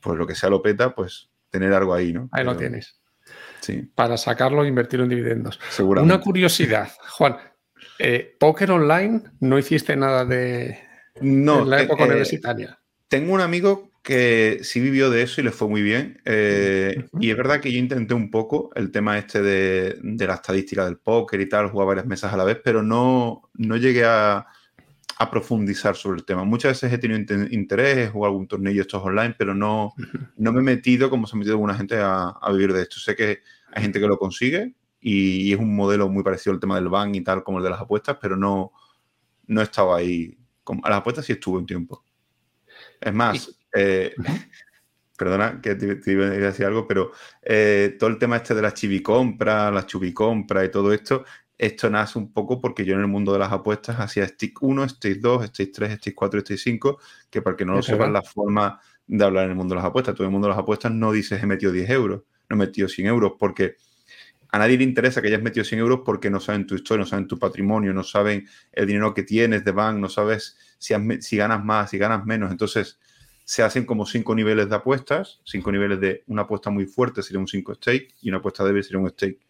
pues 0.00 0.18
lo 0.18 0.26
que 0.26 0.34
sea 0.34 0.50
lo 0.50 0.62
peta, 0.62 0.92
pues 0.94 1.30
tener 1.50 1.72
algo 1.74 1.94
ahí, 1.94 2.12
¿no? 2.12 2.28
Ahí 2.32 2.44
lo 2.44 2.56
tienes. 2.56 2.99
Sí. 3.60 3.90
Para 3.94 4.16
sacarlo 4.16 4.64
e 4.64 4.68
invertirlo 4.68 5.04
en 5.04 5.10
dividendos. 5.10 5.60
Seguramente. 5.70 6.14
Una 6.14 6.22
curiosidad, 6.22 6.90
Juan. 7.10 7.36
Eh, 7.98 8.36
¿Póker 8.38 8.70
online 8.70 9.22
no 9.40 9.58
hiciste 9.58 9.94
nada 9.96 10.24
de 10.24 10.78
no, 11.20 11.62
en 11.62 11.70
la 11.70 11.82
época 11.82 12.04
eh, 12.04 12.08
universitaria? 12.08 12.78
Tengo 13.08 13.34
un 13.34 13.40
amigo 13.40 13.90
que 14.02 14.60
sí 14.62 14.80
vivió 14.80 15.10
de 15.10 15.22
eso 15.22 15.40
y 15.40 15.44
le 15.44 15.50
fue 15.50 15.68
muy 15.68 15.82
bien. 15.82 16.20
Eh, 16.24 17.04
y 17.18 17.30
es 17.30 17.36
verdad 17.36 17.60
que 17.60 17.70
yo 17.70 17.78
intenté 17.78 18.14
un 18.14 18.30
poco 18.30 18.70
el 18.74 18.90
tema 18.90 19.18
este 19.18 19.42
de, 19.42 19.98
la 20.02 20.34
estadística 20.34 20.84
del 20.84 20.96
póker 20.96 21.40
y 21.40 21.48
tal, 21.48 21.68
jugar 21.68 21.88
varias 21.88 22.06
mesas 22.06 22.32
a 22.32 22.36
la 22.36 22.44
vez, 22.44 22.58
pero 22.64 22.82
no, 22.82 23.50
no 23.54 23.76
llegué 23.76 24.04
a, 24.04 24.46
profundizar 25.28 25.96
sobre 25.96 26.20
el 26.20 26.24
tema. 26.24 26.44
Muchas 26.44 26.70
veces 26.70 26.92
he 26.92 26.98
tenido 26.98 27.18
interés, 27.50 27.98
he 27.98 28.08
jugado 28.08 28.32
algún 28.32 28.46
tornillo 28.46 28.80
estos 28.80 29.02
online, 29.02 29.34
pero 29.36 29.54
no, 29.54 29.92
no 30.36 30.52
me 30.52 30.60
he 30.60 30.62
metido 30.62 31.10
como 31.10 31.26
se 31.26 31.36
ha 31.36 31.38
metido 31.38 31.54
alguna 31.54 31.74
gente 31.74 31.96
a, 31.98 32.32
vivir 32.52 32.72
de 32.72 32.82
esto. 32.82 33.00
Sé 33.00 33.16
que 33.16 33.40
hay 33.72 33.82
gente 33.82 33.98
que 33.98 34.06
lo 34.06 34.16
consigue 34.16 34.74
y, 35.00 35.52
es 35.52 35.58
un 35.58 35.74
modelo 35.74 36.08
muy 36.08 36.22
parecido 36.22 36.54
al 36.54 36.60
tema 36.60 36.76
del 36.76 36.88
ban 36.88 37.14
y 37.14 37.22
tal 37.22 37.42
como 37.42 37.58
el 37.58 37.64
de 37.64 37.70
las 37.70 37.80
apuestas, 37.80 38.18
pero 38.20 38.36
no, 38.36 38.72
no 39.46 39.60
estaba 39.60 39.96
ahí. 39.96 40.38
A 40.84 40.88
las 40.88 41.00
apuestas 41.00 41.26
sí 41.26 41.32
estuve 41.32 41.58
un 41.58 41.66
tiempo. 41.66 42.04
Es 43.00 43.12
más, 43.12 43.60
eh, 43.74 44.14
perdona 45.18 45.60
que 45.60 45.74
te, 45.74 46.10
iba 46.12 46.26
a 46.26 46.30
decir 46.30 46.64
algo, 46.64 46.86
pero 46.86 47.12
eh, 47.42 47.96
todo 47.98 48.08
el 48.08 48.18
tema 48.18 48.36
este 48.36 48.54
de 48.54 48.62
las 48.62 48.72
chivicompras, 48.72 49.70
las 49.70 49.86
chubicompras 49.86 50.64
y 50.64 50.70
todo 50.70 50.94
esto, 50.94 51.24
esto 51.60 51.90
nace 51.90 52.18
un 52.18 52.32
poco 52.32 52.58
porque 52.58 52.86
yo 52.86 52.94
en 52.94 53.00
el 53.00 53.06
mundo 53.06 53.34
de 53.34 53.38
las 53.38 53.52
apuestas 53.52 54.00
hacía 54.00 54.26
stick 54.26 54.62
1, 54.62 54.88
stick 54.88 55.20
2, 55.20 55.46
stick 55.48 55.72
3, 55.74 55.98
stick 55.98 56.14
4, 56.14 56.40
stick 56.40 56.56
5, 56.56 56.98
que 57.28 57.42
para 57.42 57.54
que 57.54 57.66
no 57.66 57.74
lo 57.74 57.82
sepan 57.82 58.14
la 58.14 58.22
forma 58.22 58.80
de 59.06 59.22
hablar 59.22 59.44
en 59.44 59.50
el 59.50 59.56
mundo 59.56 59.74
de 59.74 59.80
las 59.80 59.84
apuestas. 59.84 60.14
Todo 60.14 60.26
el 60.26 60.30
mundo 60.30 60.46
de 60.46 60.52
las 60.52 60.58
apuestas 60.58 60.90
no 60.90 61.12
dice 61.12 61.36
he 61.36 61.44
metido 61.44 61.70
10 61.70 61.90
euros, 61.90 62.22
no 62.48 62.56
he 62.56 62.58
metido 62.58 62.88
100 62.88 63.08
euros, 63.08 63.32
porque 63.38 63.76
a 64.48 64.58
nadie 64.58 64.78
le 64.78 64.84
interesa 64.84 65.20
que 65.20 65.28
hayas 65.28 65.42
metido 65.42 65.62
100 65.62 65.80
euros 65.80 66.00
porque 66.02 66.30
no 66.30 66.40
saben 66.40 66.66
tu 66.66 66.76
historia, 66.76 67.04
no 67.04 67.06
saben 67.06 67.28
tu 67.28 67.38
patrimonio, 67.38 67.92
no 67.92 68.04
saben 68.04 68.48
el 68.72 68.86
dinero 68.86 69.12
que 69.12 69.22
tienes 69.22 69.62
de 69.62 69.72
bank, 69.72 69.98
no 69.98 70.08
sabes 70.08 70.56
si, 70.78 70.94
si 71.20 71.36
ganas 71.36 71.62
más, 71.62 71.90
si 71.90 71.98
ganas 71.98 72.24
menos. 72.24 72.50
Entonces, 72.50 72.98
se 73.44 73.62
hacen 73.62 73.84
como 73.84 74.06
cinco 74.06 74.34
niveles 74.34 74.70
de 74.70 74.76
apuestas, 74.76 75.42
cinco 75.44 75.70
niveles 75.70 76.00
de 76.00 76.24
una 76.26 76.42
apuesta 76.42 76.70
muy 76.70 76.86
fuerte 76.86 77.22
sería 77.22 77.38
un 77.38 77.48
5 77.48 77.74
stake 77.74 78.14
y 78.22 78.30
una 78.30 78.38
apuesta 78.38 78.64
débil 78.64 78.82
sería 78.82 79.00
un 79.00 79.10
stake. 79.10 79.40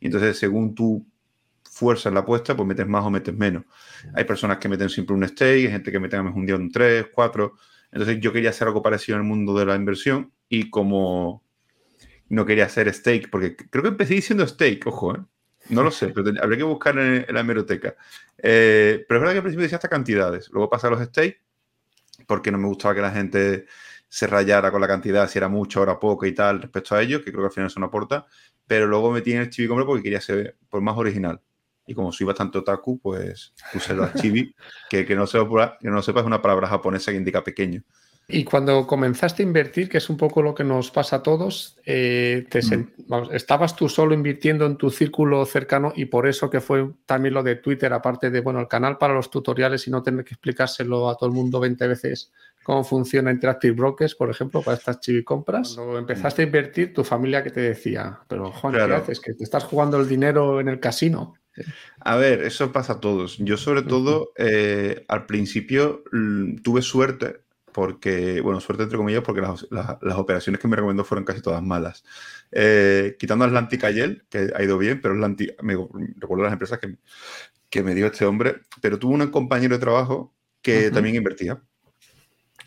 Y 0.00 0.06
entonces, 0.06 0.38
según 0.38 0.74
tu 0.74 1.04
fuerza 1.78 2.08
en 2.08 2.16
la 2.16 2.20
apuesta, 2.20 2.56
pues 2.56 2.66
metes 2.66 2.86
más 2.86 3.04
o 3.04 3.10
metes 3.10 3.34
menos. 3.34 3.64
Hay 4.14 4.24
personas 4.24 4.58
que 4.58 4.68
meten 4.68 4.88
siempre 4.88 5.14
un 5.14 5.26
stake, 5.26 5.66
hay 5.66 5.70
gente 5.70 5.92
que 5.92 6.00
mete 6.00 6.18
un 6.18 6.44
día 6.44 6.56
un 6.56 6.70
3, 6.72 7.06
4. 7.12 7.54
Entonces, 7.92 8.18
yo 8.20 8.32
quería 8.32 8.50
hacer 8.50 8.66
algo 8.66 8.82
parecido 8.82 9.16
en 9.16 9.22
el 9.22 9.28
mundo 9.28 9.56
de 9.56 9.64
la 9.64 9.76
inversión 9.76 10.32
y 10.48 10.70
como 10.70 11.44
no 12.28 12.44
quería 12.44 12.66
hacer 12.66 12.92
stake, 12.92 13.30
porque 13.30 13.56
creo 13.56 13.82
que 13.82 13.90
empecé 13.90 14.14
diciendo 14.14 14.46
stake, 14.46 14.86
ojo, 14.86 15.14
¿eh? 15.14 15.20
No 15.70 15.82
lo 15.82 15.90
sé, 15.90 16.08
pero 16.14 16.32
habría 16.42 16.58
que 16.58 16.64
buscar 16.64 16.98
en, 16.98 17.26
la 17.28 17.40
hemeroteca. 17.40 17.94
Eh, 18.36 19.04
pero 19.06 19.18
es 19.18 19.20
verdad 19.20 19.32
que 19.32 19.38
al 19.38 19.42
principio 19.44 19.62
decía 19.62 19.76
hasta 19.76 19.88
cantidades. 19.88 20.50
Luego 20.50 20.68
pasa 20.68 20.88
a 20.88 20.90
los 20.90 21.02
stakes 21.02 21.40
porque 22.26 22.50
no 22.50 22.58
me 22.58 22.66
gustaba 22.66 22.94
que 22.94 23.00
la 23.00 23.12
gente 23.12 23.66
se 24.08 24.26
rayara 24.26 24.72
con 24.72 24.80
la 24.80 24.88
cantidad, 24.88 25.28
si 25.28 25.38
era 25.38 25.48
mucho, 25.48 25.80
ahora 25.80 26.00
poco 26.00 26.26
y 26.26 26.32
tal, 26.32 26.62
respecto 26.62 26.94
a 26.94 27.02
ello, 27.02 27.22
que 27.22 27.30
creo 27.30 27.42
que 27.42 27.46
al 27.46 27.52
final 27.52 27.66
eso 27.68 27.78
no 27.80 27.86
aporta. 27.86 28.26
Pero 28.66 28.86
luego 28.86 29.12
metí 29.12 29.32
en 29.32 29.42
el 29.42 29.68
Compra 29.68 29.86
porque 29.86 30.02
quería 30.02 30.20
ser 30.20 30.56
pues, 30.68 30.82
más 30.82 30.96
original. 30.96 31.40
Y 31.88 31.94
como 31.94 32.12
soy 32.12 32.26
bastante 32.26 32.58
otaku, 32.58 32.98
pues 32.98 33.54
puse 33.72 33.94
los 33.94 34.12
Chibi, 34.14 34.54
que, 34.90 35.06
que, 35.06 35.16
no 35.16 35.26
sepa, 35.26 35.78
que 35.80 35.88
no 35.88 36.02
sepa 36.02 36.20
es 36.20 36.26
una 36.26 36.42
palabra 36.42 36.68
japonesa 36.68 37.10
que 37.10 37.16
indica 37.16 37.42
pequeño. 37.42 37.82
Y 38.30 38.44
cuando 38.44 38.86
comenzaste 38.86 39.42
a 39.42 39.46
invertir, 39.46 39.88
que 39.88 39.96
es 39.96 40.10
un 40.10 40.18
poco 40.18 40.42
lo 40.42 40.54
que 40.54 40.62
nos 40.62 40.90
pasa 40.90 41.16
a 41.16 41.22
todos, 41.22 41.78
eh, 41.86 42.46
te 42.50 42.60
estabas 43.32 43.74
tú 43.74 43.88
solo 43.88 44.12
invirtiendo 44.12 44.66
en 44.66 44.76
tu 44.76 44.90
círculo 44.90 45.46
cercano 45.46 45.94
y 45.96 46.04
por 46.04 46.28
eso 46.28 46.50
que 46.50 46.60
fue 46.60 46.90
también 47.06 47.32
lo 47.32 47.42
de 47.42 47.56
Twitter, 47.56 47.90
aparte 47.90 48.28
de, 48.28 48.40
bueno, 48.40 48.60
el 48.60 48.68
canal 48.68 48.98
para 48.98 49.14
los 49.14 49.30
tutoriales 49.30 49.88
y 49.88 49.90
no 49.90 50.02
tener 50.02 50.26
que 50.26 50.34
explicárselo 50.34 51.08
a 51.08 51.16
todo 51.16 51.30
el 51.30 51.34
mundo 51.34 51.58
20 51.58 51.88
veces 51.88 52.30
cómo 52.68 52.84
funciona 52.84 53.30
Interactive 53.30 53.74
Brokers, 53.74 54.14
por 54.14 54.28
ejemplo, 54.28 54.60
para 54.60 54.76
estas 54.76 55.00
chivi 55.00 55.24
compras. 55.24 55.72
Cuando 55.74 55.96
empezaste 55.96 56.42
a 56.42 56.44
invertir, 56.44 56.92
tu 56.92 57.02
familia 57.02 57.42
que 57.42 57.48
te 57.48 57.60
decía, 57.60 58.20
pero 58.28 58.52
Juan, 58.52 58.74
¿qué 58.74 58.80
haces? 58.82 59.20
Que 59.20 59.32
te 59.32 59.42
estás 59.42 59.64
jugando 59.64 59.98
el 59.98 60.06
dinero 60.06 60.60
en 60.60 60.68
el 60.68 60.78
casino. 60.78 61.32
A 62.00 62.16
ver, 62.16 62.42
eso 62.42 62.72
pasa 62.72 62.94
a 62.94 63.00
todos. 63.00 63.38
Yo 63.38 63.56
sobre 63.56 63.82
todo, 63.82 64.32
eh, 64.36 65.04
al 65.08 65.26
principio 65.26 66.02
tuve 66.62 66.82
suerte 66.82 67.40
porque, 67.72 68.40
bueno, 68.40 68.60
suerte 68.60 68.82
entre 68.82 68.98
comillas, 68.98 69.22
porque 69.22 69.40
las, 69.40 70.18
operaciones 70.18 70.60
que 70.60 70.68
me 70.68 70.76
recomendó 70.76 71.04
fueron 71.04 71.24
casi 71.24 71.40
todas 71.40 71.62
malas. 71.62 72.04
Eh, 72.50 73.16
quitando 73.18 73.44
Atlantic 73.44 73.84
ayer, 73.84 74.24
que 74.28 74.50
ha 74.54 74.62
ido 74.62 74.78
bien, 74.78 75.00
pero 75.00 75.14
Atlantic, 75.14 75.62
me 75.62 75.74
recuerdo 76.16 76.44
las 76.44 76.52
empresas 76.52 76.78
que, 76.80 76.96
que, 77.70 77.82
me 77.82 77.94
dio 77.94 78.06
este 78.06 78.24
hombre, 78.24 78.62
pero 78.80 78.98
tuvo 78.98 79.14
un 79.14 79.26
compañero 79.28 79.76
de 79.76 79.80
trabajo 79.80 80.34
que 80.60 80.90
también 80.90 81.14
invertía 81.14 81.62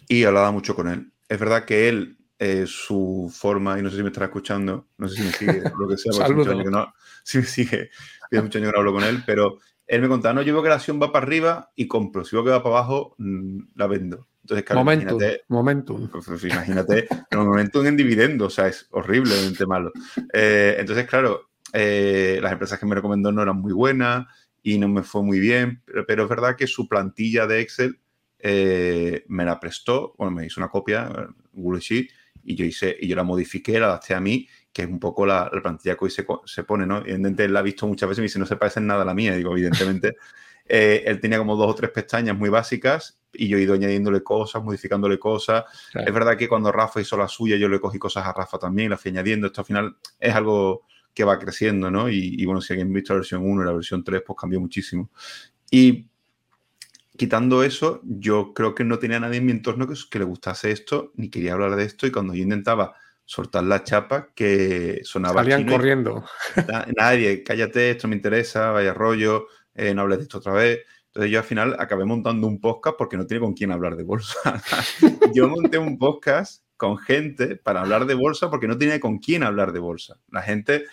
y 0.08 0.24
hablaba 0.24 0.52
mucho 0.52 0.76
con 0.76 0.88
él. 0.88 1.12
Es 1.28 1.40
verdad 1.40 1.66
que 1.66 1.90
él, 1.90 2.18
eh, 2.44 2.66
su 2.66 3.32
forma, 3.32 3.78
y 3.78 3.84
no 3.84 3.92
sé 3.92 3.98
si 3.98 4.02
me 4.02 4.10
estará 4.10 4.26
escuchando, 4.26 4.88
no 4.98 5.08
sé 5.08 5.18
si 5.18 5.22
me 5.22 5.32
sigue, 5.32 5.62
lo 5.78 5.88
que 5.88 5.96
sea. 5.96 6.12
Que 6.64 6.72
no, 6.72 6.92
si 7.24 7.38
me 7.38 7.44
sigue, 7.44 7.92
años 8.32 8.50
que 8.50 8.60
no 8.60 8.70
hablo 8.76 8.94
con 8.94 9.04
él, 9.04 9.22
pero 9.28 9.60
él 9.86 10.02
me 10.02 10.08
contaba, 10.08 10.34
no, 10.34 10.42
yo 10.42 10.52
veo 10.52 10.64
que 10.64 10.70
la 10.70 10.76
acción 10.76 11.00
va 11.00 11.12
para 11.12 11.24
arriba 11.24 11.72
y 11.76 11.88
compro, 11.88 12.26
si 12.26 12.36
veo 12.36 12.44
que 12.44 12.50
va 12.50 12.64
para 12.64 12.78
abajo, 12.78 13.14
mm, 13.20 13.60
la 13.76 13.86
vendo. 13.86 14.28
Entonces, 14.42 14.66
claro, 14.66 14.80
momentum, 14.80 15.18
imagínate, 15.18 15.44
momentum. 15.50 16.10
Pues, 16.10 16.26
pues, 16.26 16.44
imagínate, 16.46 17.08
pero 17.30 17.46
momentum 17.46 17.86
en 17.86 17.96
dividendo, 17.96 18.48
o 18.48 18.50
sea, 18.50 18.68
es 18.70 18.88
horriblemente 18.90 19.68
malo. 19.68 19.92
Eh, 20.34 20.78
entonces, 20.80 21.06
claro, 21.06 21.52
eh, 21.74 22.40
las 22.42 22.54
empresas 22.54 22.80
que 22.80 22.88
me 22.88 22.96
recomendó 22.96 23.32
no 23.32 23.44
eran 23.44 23.58
muy 23.58 23.74
buenas 23.74 24.26
y 24.64 24.80
no 24.80 24.88
me 24.88 25.04
fue 25.04 25.22
muy 25.22 25.40
bien, 25.40 25.84
pero, 26.08 26.24
es 26.24 26.30
verdad 26.30 26.56
que 26.56 26.66
su 26.66 26.88
plantilla 26.88 27.46
de 27.46 27.62
Excel 27.62 28.00
eh, 28.40 29.26
me 29.28 29.46
la 29.46 29.60
prestó, 29.60 30.16
bueno, 30.18 30.32
me 30.32 30.48
hizo 30.48 30.60
una 30.60 30.70
copia, 30.70 31.30
Google 31.54 31.82
Sheet, 31.82 32.10
y 32.44 32.56
yo 32.56 32.66
hice, 32.66 32.96
y 33.00 33.08
yo 33.08 33.16
la 33.16 33.24
modifiqué, 33.24 33.80
la 33.80 33.88
adapté 33.88 34.14
a 34.14 34.20
mí, 34.20 34.48
que 34.72 34.84
es 34.84 34.88
un 34.88 35.00
poco 35.00 35.26
la, 35.26 35.50
plantilla 35.62 35.96
que 35.96 36.06
hoy 36.06 36.12
se, 36.12 36.26
se, 36.46 36.64
pone, 36.64 36.86
¿no? 36.86 37.00
Evidentemente 37.00 37.46
él 37.46 37.54
la 37.54 37.60
ha 37.60 37.64
visto 37.64 37.88
muchas 37.88 38.08
veces 38.10 38.20
y 38.20 38.22
me 38.22 38.26
dice, 38.26 38.40
no 38.40 38.46
se 38.46 38.56
parece 38.56 38.80
en 38.80 38.88
nada 38.88 39.04
a 39.04 39.06
la 39.06 39.14
mía, 39.14 39.34
y 39.34 39.38
digo, 39.38 39.52
evidentemente. 39.52 40.16
él 40.72 41.20
tenía 41.20 41.38
como 41.38 41.56
dos 41.56 41.72
o 41.72 41.76
tres 41.76 41.92
pestañas 41.92 42.38
muy 42.38 42.50
básicas 42.50 43.20
y 43.34 43.48
yo 43.48 43.58
he 43.58 43.62
ido 43.62 43.74
añadiéndole 43.74 44.24
cosas, 44.24 44.64
modificándole 44.64 45.20
cosas. 45.20 45.66
Es 45.94 46.14
verdad 46.14 46.38
que 46.38 46.48
cuando 46.48 46.72
Rafa 46.72 47.02
hizo 47.02 47.18
la 47.18 47.28
suya, 47.28 47.58
yo 47.58 47.68
le 47.70 47.80
cogí 47.80 47.98
cosas 47.98 48.26
a 48.26 48.34
Rafa 48.34 48.58
también, 48.58 48.90
la 48.90 48.98
fui 48.98 49.12
añadiendo. 49.12 49.48
Esto 49.48 49.62
al 49.62 49.66
final 49.66 49.98
es 50.20 50.34
algo 50.34 50.86
que 51.14 51.24
va 51.24 51.38
creciendo, 51.40 51.92
¿no? 51.92 52.10
Y, 52.10 52.46
bueno, 52.46 52.62
si 52.62 52.74
alguien 52.74 52.90
ha 52.90 52.94
visto 52.94 53.14
la 53.14 53.20
versión 53.20 53.44
1 53.44 53.62
y 53.62 53.66
la 53.66 53.74
versión 53.74 54.04
3, 54.04 54.22
pues 54.26 54.38
cambió 54.40 54.60
muchísimo. 54.60 55.10
Y 55.70 56.10
quitando 57.22 57.62
eso, 57.62 58.02
yo 58.04 58.52
creo 58.56 58.74
que 58.74 58.84
no 58.84 58.98
tenía 58.98 59.20
nadie 59.20 59.38
en 59.38 59.46
mi 59.46 59.52
entorno 59.52 59.88
que, 59.88 59.94
que 60.10 60.18
le 60.18 60.26
gustase 60.26 60.72
esto, 60.72 61.12
ni 61.14 61.30
quería 61.30 61.54
hablar 61.54 61.76
de 61.76 61.84
esto. 61.84 62.08
Y 62.08 62.12
cuando 62.12 62.34
yo 62.34 62.42
intentaba 62.42 62.96
soltar 63.26 63.64
la 63.64 63.84
chapa, 63.84 64.30
que 64.34 65.02
sonaba. 65.04 65.42
Salían 65.42 65.68
corriendo. 65.68 66.26
nadie, 66.98 67.44
cállate, 67.44 67.92
esto 67.92 68.08
me 68.08 68.16
interesa, 68.16 68.72
vaya 68.72 68.96
rollo, 68.96 69.46
eh, 69.76 69.94
no 69.94 70.02
hables 70.02 70.18
de 70.18 70.24
esto 70.24 70.40
otra 70.40 70.54
vez. 70.54 70.80
Entonces 71.10 71.32
yo 71.32 71.38
al 71.38 71.46
final 71.46 71.76
acabé 71.78 72.06
montando 72.06 72.48
un 72.48 72.60
podcast 72.60 72.98
porque 72.98 73.18
no 73.18 73.28
tiene 73.28 73.42
con 73.42 73.54
quién 73.54 73.72
hablar 73.72 73.98
de 73.98 74.04
bolsa. 74.04 74.40
yo 75.36 75.48
monté 75.48 75.78
un 75.78 76.00
podcast 76.00 76.64
con 76.76 76.98
gente 76.98 77.56
para 77.56 77.82
hablar 77.82 78.08
de 78.08 78.16
bolsa 78.16 78.50
porque 78.50 78.68
no 78.68 78.80
tenía 78.80 79.00
con 79.00 79.20
quién 79.20 79.44
hablar 79.44 79.74
de 79.74 79.80
bolsa. 79.80 80.18
La 80.32 80.42
gente 80.42 80.86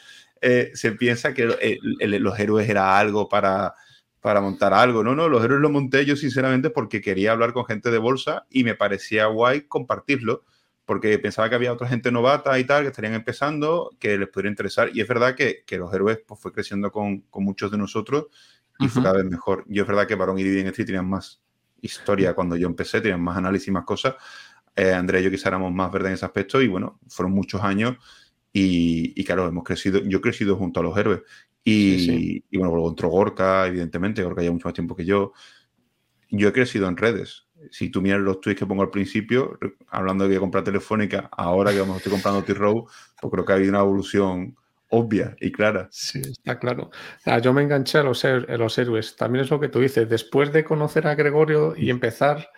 eh, 0.43 0.73
se 0.75 0.93
piensa 0.93 1.33
que 1.33 1.47
los 1.47 2.39
héroes 2.39 2.69
era 2.69 2.99
algo 2.99 3.31
para, 3.31 3.73
para 4.21 4.41
montar 4.41 4.75
algo. 4.75 5.03
No, 5.05 5.15
no, 5.15 5.29
los 5.29 5.45
héroes 5.45 5.61
lo 5.61 5.71
monté 5.71 6.05
yo 6.05 6.17
sinceramente 6.17 6.71
porque 6.71 7.01
quería 7.01 7.33
hablar 7.33 7.53
con 7.53 7.65
gente 7.65 7.91
de 7.91 7.99
bolsa 7.99 8.47
y 8.51 8.65
me 8.65 8.75
parecía 8.75 9.27
guay 9.27 9.63
compartirlo 9.63 10.45
porque 10.85 11.19
pensaba 11.19 11.51
que 11.51 11.55
había 11.55 11.73
otra 11.73 11.87
gente 11.87 12.11
novata 12.11 12.59
y 12.59 12.65
tal 12.65 12.83
que 12.83 12.89
estarían 12.89 13.15
empezando 13.15 13.91
que 13.99 14.17
les 14.17 14.29
podría 14.29 14.51
interesar. 14.51 14.91
Y 14.95 15.01
es 15.01 15.09
verdad 15.09 15.35
que, 15.35 15.63
que 15.67 15.77
los 15.77 15.93
héroes 15.93 16.21
pues, 16.27 16.41
fue 16.41 16.53
creciendo 16.53 16.91
con, 16.91 17.21
con 17.23 17.45
muchos 17.45 17.71
de 17.71 17.77
nosotros 17.77 18.27
y 18.79 18.89
fue 18.89 19.03
cada 19.03 19.17
vez 19.19 19.27
mejor. 19.27 19.65
Yo 19.69 19.83
es 19.83 19.89
verdad 19.89 20.07
que 20.07 20.15
Barón 20.15 20.39
y 20.39 20.45
Division 20.45 20.69
Street 20.69 20.87
tenían 20.87 21.09
más 21.09 21.43
historia 21.81 22.35
cuando 22.35 22.57
yo 22.57 22.67
empecé, 22.67 23.01
tenían 23.01 23.21
más 23.21 23.37
análisis, 23.37 23.73
más 23.73 23.85
cosas. 23.85 24.15
Eh, 24.75 24.93
Andrea 24.93 25.21
y 25.21 25.25
yo 25.25 25.31
quizá 25.31 25.49
éramos 25.49 25.73
más 25.73 25.91
verdes 25.91 26.09
en 26.09 26.15
ese 26.15 26.25
aspecto 26.25 26.63
y 26.63 26.69
bueno, 26.69 27.01
fueron 27.09 27.33
muchos 27.35 27.63
años 27.63 27.97
y, 28.53 29.25
claro, 29.25 29.47
hemos 29.47 29.65
crecido, 29.65 30.01
yo 30.01 30.19
he 30.19 30.21
crecido 30.21 30.57
junto 30.57 30.81
a 30.81 30.83
los 30.83 30.97
héroes. 30.97 31.21
Y, 31.65 32.45
y 32.51 32.59
bueno, 32.59 32.73
contra 32.83 33.09
Gorka, 33.09 33.67
evidentemente, 33.67 34.23
Gorka 34.23 34.41
lleva 34.41 34.55
mucho 34.55 34.69
más 34.69 34.75
tiempo 34.75 34.97
que 34.97 35.05
yo. 35.05 35.33
Yo 36.31 36.49
he 36.49 36.53
crecido 36.53 36.89
en 36.89 36.97
redes. 36.97 37.47
Si 37.71 37.91
tú 37.91 38.01
miras 38.01 38.21
los 38.21 38.41
tweets 38.41 38.61
que 38.61 38.67
pongo 38.67 38.83
al 38.83 38.91
principio, 38.91 39.59
hablando 39.89 40.25
de 40.25 40.35
que 40.35 40.41
comprar 40.41 40.65
Telefónica, 40.65 41.29
ahora 41.33 41.73
que 41.73 41.81
vamos, 41.81 41.99
estoy 41.99 42.13
comprando 42.13 42.45
T-Row, 42.45 42.87
pues 43.21 43.33
creo 43.33 43.45
que 43.45 43.53
ha 43.53 43.57
habido 43.57 43.71
una 43.71 43.81
evolución 43.81 44.57
obvia 44.91 45.37
y 45.41 45.53
clara. 45.53 45.89
Sí, 45.91 46.21
está 46.21 46.59
claro. 46.59 46.91
yo 47.43 47.53
me 47.53 47.63
enganché 47.63 47.99
a 47.99 48.03
los, 48.03 48.25
los, 48.25 48.79
héroes. 48.79 49.17
También 49.17 49.45
es 49.45 49.51
lo 49.51 49.61
que 49.61 49.69
tú 49.69 49.81
dices. 49.81 50.09
Después 50.09 50.53
de 50.53 50.65
conocer 50.65 51.07
a 51.07 51.15
Gregorio 51.15 51.75
y 51.77 51.91
empezar 51.91 52.51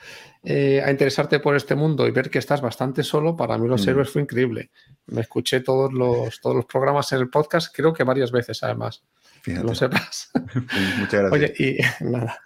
eh, 0.42 0.82
a 0.82 0.90
interesarte 0.90 1.38
por 1.38 1.54
este 1.54 1.74
mundo 1.74 2.06
y 2.06 2.12
ver 2.12 2.30
que 2.30 2.38
estás 2.38 2.62
bastante 2.62 3.02
solo, 3.02 3.36
para 3.36 3.58
mí 3.58 3.68
los 3.68 3.86
mm. 3.86 3.90
héroes 3.90 4.10
fue 4.10 4.22
increíble. 4.22 4.70
Me 5.06 5.20
escuché 5.20 5.60
todos 5.60 5.92
los, 5.92 6.40
todos 6.40 6.56
los 6.56 6.64
programas 6.64 7.12
en 7.12 7.18
el 7.18 7.28
podcast, 7.28 7.74
creo 7.74 7.92
que 7.92 8.04
varias 8.04 8.32
veces 8.32 8.62
además. 8.62 9.02
Fíjate. 9.42 9.66
Lo 9.66 9.74
sepas. 9.74 10.30
Muchas 10.98 11.30
gracias. 11.30 11.32
Oye, 11.32 11.54
y 11.58 11.78
nada. 12.04 12.40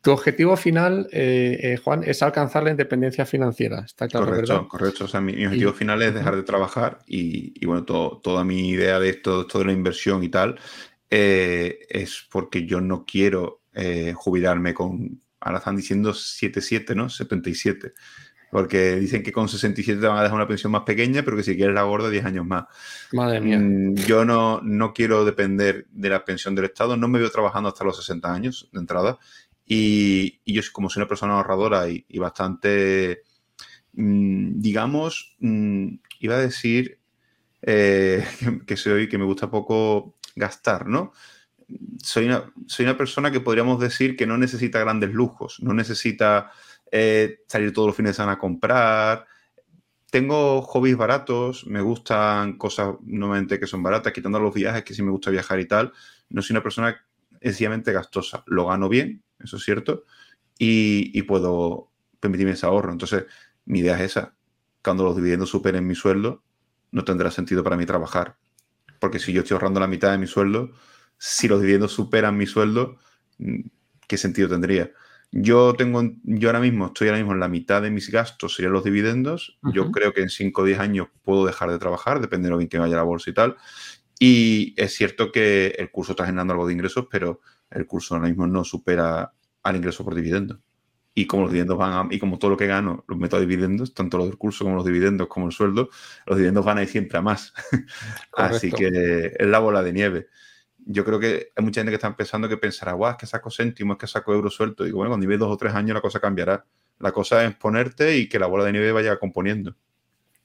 Tu 0.00 0.12
objetivo 0.12 0.56
final, 0.56 1.08
eh, 1.10 1.58
eh, 1.60 1.76
Juan, 1.76 2.04
es 2.04 2.22
alcanzar 2.22 2.62
la 2.62 2.70
independencia 2.70 3.26
financiera. 3.26 3.80
Está 3.80 4.06
claro, 4.08 4.26
correcto, 4.26 4.68
Correcto. 4.68 5.04
O 5.04 5.08
sea, 5.08 5.20
mi, 5.20 5.44
objetivo 5.44 5.72
final 5.72 6.02
es 6.02 6.14
dejar 6.14 6.36
de 6.36 6.42
trabajar 6.42 7.00
y, 7.06 7.64
bueno, 7.66 7.84
toda 7.84 8.44
mi 8.44 8.70
idea 8.70 9.00
de 9.00 9.10
esto, 9.10 9.44
de 9.44 9.64
la 9.64 9.72
inversión 9.72 10.22
y 10.22 10.28
tal, 10.28 10.58
eh, 11.10 11.80
es 11.88 12.26
porque 12.30 12.64
yo 12.64 12.80
no 12.80 13.04
quiero 13.06 13.62
jubilarme 14.14 14.74
con, 14.74 15.20
ahora 15.40 15.58
están 15.58 15.76
diciendo 15.76 16.14
77, 16.14 16.94
¿no? 16.94 17.08
77. 17.08 17.92
Porque 18.50 18.96
dicen 18.96 19.22
que 19.22 19.30
con 19.30 19.46
67 19.46 20.00
te 20.00 20.06
van 20.06 20.16
a 20.16 20.22
dejar 20.22 20.36
una 20.36 20.48
pensión 20.48 20.72
más 20.72 20.82
pequeña, 20.82 21.22
pero 21.22 21.36
que 21.36 21.42
si 21.42 21.54
quieres 21.54 21.74
la 21.74 21.82
gorda, 21.82 22.08
10 22.08 22.24
años 22.24 22.46
más. 22.46 22.64
Madre 23.12 23.42
mía. 23.42 23.58
Mm, 23.58 23.94
yo 23.94 24.24
no, 24.24 24.62
no 24.62 24.94
quiero 24.94 25.26
depender 25.26 25.86
de 25.90 26.08
la 26.08 26.24
pensión 26.24 26.54
del 26.54 26.64
Estado, 26.64 26.96
no 26.96 27.08
me 27.08 27.18
veo 27.18 27.30
trabajando 27.30 27.68
hasta 27.68 27.84
los 27.84 27.98
60 27.98 28.32
años 28.32 28.70
de 28.72 28.80
entrada 28.80 29.18
y, 29.68 30.40
yo, 30.46 30.62
como 30.72 30.88
soy 30.88 31.02
una 31.02 31.08
persona 31.08 31.34
ahorradora 31.34 31.88
y, 31.88 32.18
bastante, 32.18 33.22
mm, 33.92 34.60
digamos, 34.60 35.36
mm, 35.40 35.88
iba 36.20 36.36
a 36.36 36.40
decir 36.40 36.98
eh, 37.62 38.24
que, 38.66 38.76
soy, 38.76 39.08
que 39.08 39.18
me 39.18 39.26
gusta 39.26 39.50
poco 39.50 40.16
gastar, 40.34 40.86
¿no? 40.86 41.12
Soy 42.02 42.26
una, 42.26 42.52
soy 42.66 42.86
una 42.86 42.96
persona 42.96 43.30
que 43.30 43.40
podríamos 43.40 43.80
decir 43.80 44.16
que 44.16 44.26
no 44.26 44.38
necesita 44.38 44.78
grandes 44.80 45.12
lujos, 45.12 45.58
no 45.60 45.74
necesita 45.74 46.50
eh, 46.90 47.40
salir 47.46 47.72
todos 47.72 47.88
los 47.88 47.96
fines 47.96 48.10
de 48.10 48.14
semana 48.14 48.32
a 48.32 48.38
comprar. 48.38 49.26
Tengo 50.10 50.62
hobbies 50.62 50.96
baratos, 50.96 51.66
me 51.66 51.82
gustan 51.82 52.56
cosas 52.56 52.94
normalmente 53.02 53.60
que 53.60 53.66
son 53.66 53.82
baratas, 53.82 54.12
quitando 54.12 54.40
los 54.40 54.54
viajes, 54.54 54.84
que 54.84 54.94
sí 54.94 55.02
me 55.02 55.10
gusta 55.10 55.30
viajar 55.30 55.60
y 55.60 55.66
tal. 55.66 55.92
No 56.30 56.40
soy 56.40 56.54
una 56.54 56.62
persona 56.62 56.96
sencillamente 57.42 57.92
gastosa. 57.92 58.42
Lo 58.46 58.66
gano 58.66 58.88
bien, 58.88 59.22
eso 59.38 59.56
es 59.56 59.64
cierto, 59.64 60.04
y, 60.58 61.22
puedo 61.22 61.90
permitirme 62.20 62.52
ese 62.52 62.66
ahorro. 62.66 62.92
Entonces, 62.92 63.24
mi 63.66 63.80
idea 63.80 63.96
es 63.96 64.12
esa. 64.12 64.34
Cuando 64.82 65.04
los 65.04 65.16
dividendos 65.16 65.50
superen 65.50 65.86
mi 65.86 65.94
sueldo, 65.94 66.42
no 66.90 67.04
tendrá 67.04 67.30
sentido 67.30 67.62
para 67.62 67.76
mí 67.76 67.86
trabajar. 67.86 68.36
Porque 68.98 69.18
si 69.18 69.32
yo 69.32 69.42
estoy 69.42 69.54
ahorrando 69.54 69.80
la 69.80 69.86
mitad 69.86 70.10
de 70.10 70.18
mi 70.18 70.26
sueldo, 70.26 70.72
si 71.18 71.48
los 71.48 71.60
dividendos 71.60 71.92
superan 71.92 72.36
mi 72.36 72.46
sueldo, 72.46 72.98
¿qué 74.06 74.16
sentido 74.16 74.48
tendría? 74.48 74.90
Yo 75.30 75.74
tengo, 75.74 76.02
yo 76.22 76.48
ahora 76.48 76.60
mismo 76.60 76.86
estoy 76.86 77.08
ahora 77.08 77.18
mismo 77.18 77.34
en 77.34 77.40
la 77.40 77.48
mitad 77.48 77.82
de 77.82 77.90
mis 77.90 78.10
gastos 78.10 78.54
serían 78.54 78.72
los 78.72 78.84
dividendos. 78.84 79.58
Yo 79.74 79.90
creo 79.90 80.14
que 80.14 80.22
en 80.22 80.30
5 80.30 80.62
o 80.62 80.64
10 80.64 80.78
años 80.78 81.08
puedo 81.22 81.44
dejar 81.44 81.70
de 81.70 81.78
trabajar, 81.78 82.20
depende 82.20 82.46
de 82.46 82.52
lo 82.52 82.58
bien 82.58 82.70
que 82.70 82.78
vaya 82.78 82.96
la 82.96 83.02
bolsa 83.02 83.28
y 83.28 83.34
tal. 83.34 83.56
Y 84.18 84.74
es 84.76 84.94
cierto 84.94 85.30
que 85.30 85.74
el 85.78 85.90
curso 85.90 86.12
está 86.12 86.24
generando 86.24 86.54
algo 86.54 86.66
de 86.66 86.72
ingresos, 86.72 87.06
pero 87.10 87.40
el 87.70 87.86
curso 87.86 88.14
ahora 88.14 88.28
mismo 88.28 88.46
no 88.46 88.64
supera 88.64 89.32
al 89.62 89.76
ingreso 89.76 90.02
por 90.02 90.14
dividendos. 90.14 90.58
Y 91.14 91.26
como 91.26 91.42
los 91.42 91.52
dividendos 91.52 91.76
van 91.76 91.92
a, 91.92 92.14
y 92.14 92.18
como 92.18 92.38
todo 92.38 92.52
lo 92.52 92.56
que 92.56 92.66
gano 92.66 93.04
los 93.06 93.18
meto 93.18 93.36
a 93.36 93.40
dividendos, 93.40 93.92
tanto 93.92 94.18
los 94.18 94.28
del 94.28 94.38
curso 94.38 94.64
como 94.64 94.76
los 94.76 94.84
dividendos 94.84 95.28
como 95.28 95.46
el 95.46 95.52
sueldo, 95.52 95.90
los 96.26 96.36
dividendos 96.36 96.64
van 96.64 96.78
a 96.78 96.82
ir 96.82 96.88
siempre 96.88 97.18
a 97.18 97.22
más. 97.22 97.52
Así 98.32 98.72
que 98.72 99.34
es 99.36 99.46
la 99.46 99.58
bola 99.58 99.82
de 99.82 99.92
nieve. 99.92 100.28
Yo 100.90 101.04
creo 101.04 101.20
que 101.20 101.52
hay 101.54 101.64
mucha 101.64 101.80
gente 101.80 101.90
que 101.90 101.96
está 101.96 102.06
empezando 102.06 102.48
que 102.48 102.56
pensará, 102.56 102.92
guau, 102.92 103.12
es 103.12 103.18
que 103.18 103.26
saco 103.26 103.50
céntimos, 103.50 103.96
es 103.96 104.00
que 104.00 104.06
saco 104.06 104.32
euros 104.32 104.54
suelto. 104.54 104.84
Digo, 104.84 104.96
bueno, 104.96 105.10
cuando 105.10 105.24
lleves 105.24 105.38
dos 105.38 105.52
o 105.52 105.56
tres 105.56 105.74
años 105.74 105.94
la 105.94 106.00
cosa 106.00 106.18
cambiará. 106.18 106.64
La 106.98 107.12
cosa 107.12 107.44
es 107.44 107.54
ponerte 107.54 108.16
y 108.16 108.28
que 108.28 108.38
la 108.38 108.46
bola 108.46 108.64
de 108.64 108.72
nieve 108.72 108.92
vaya 108.92 109.18
componiendo. 109.18 109.76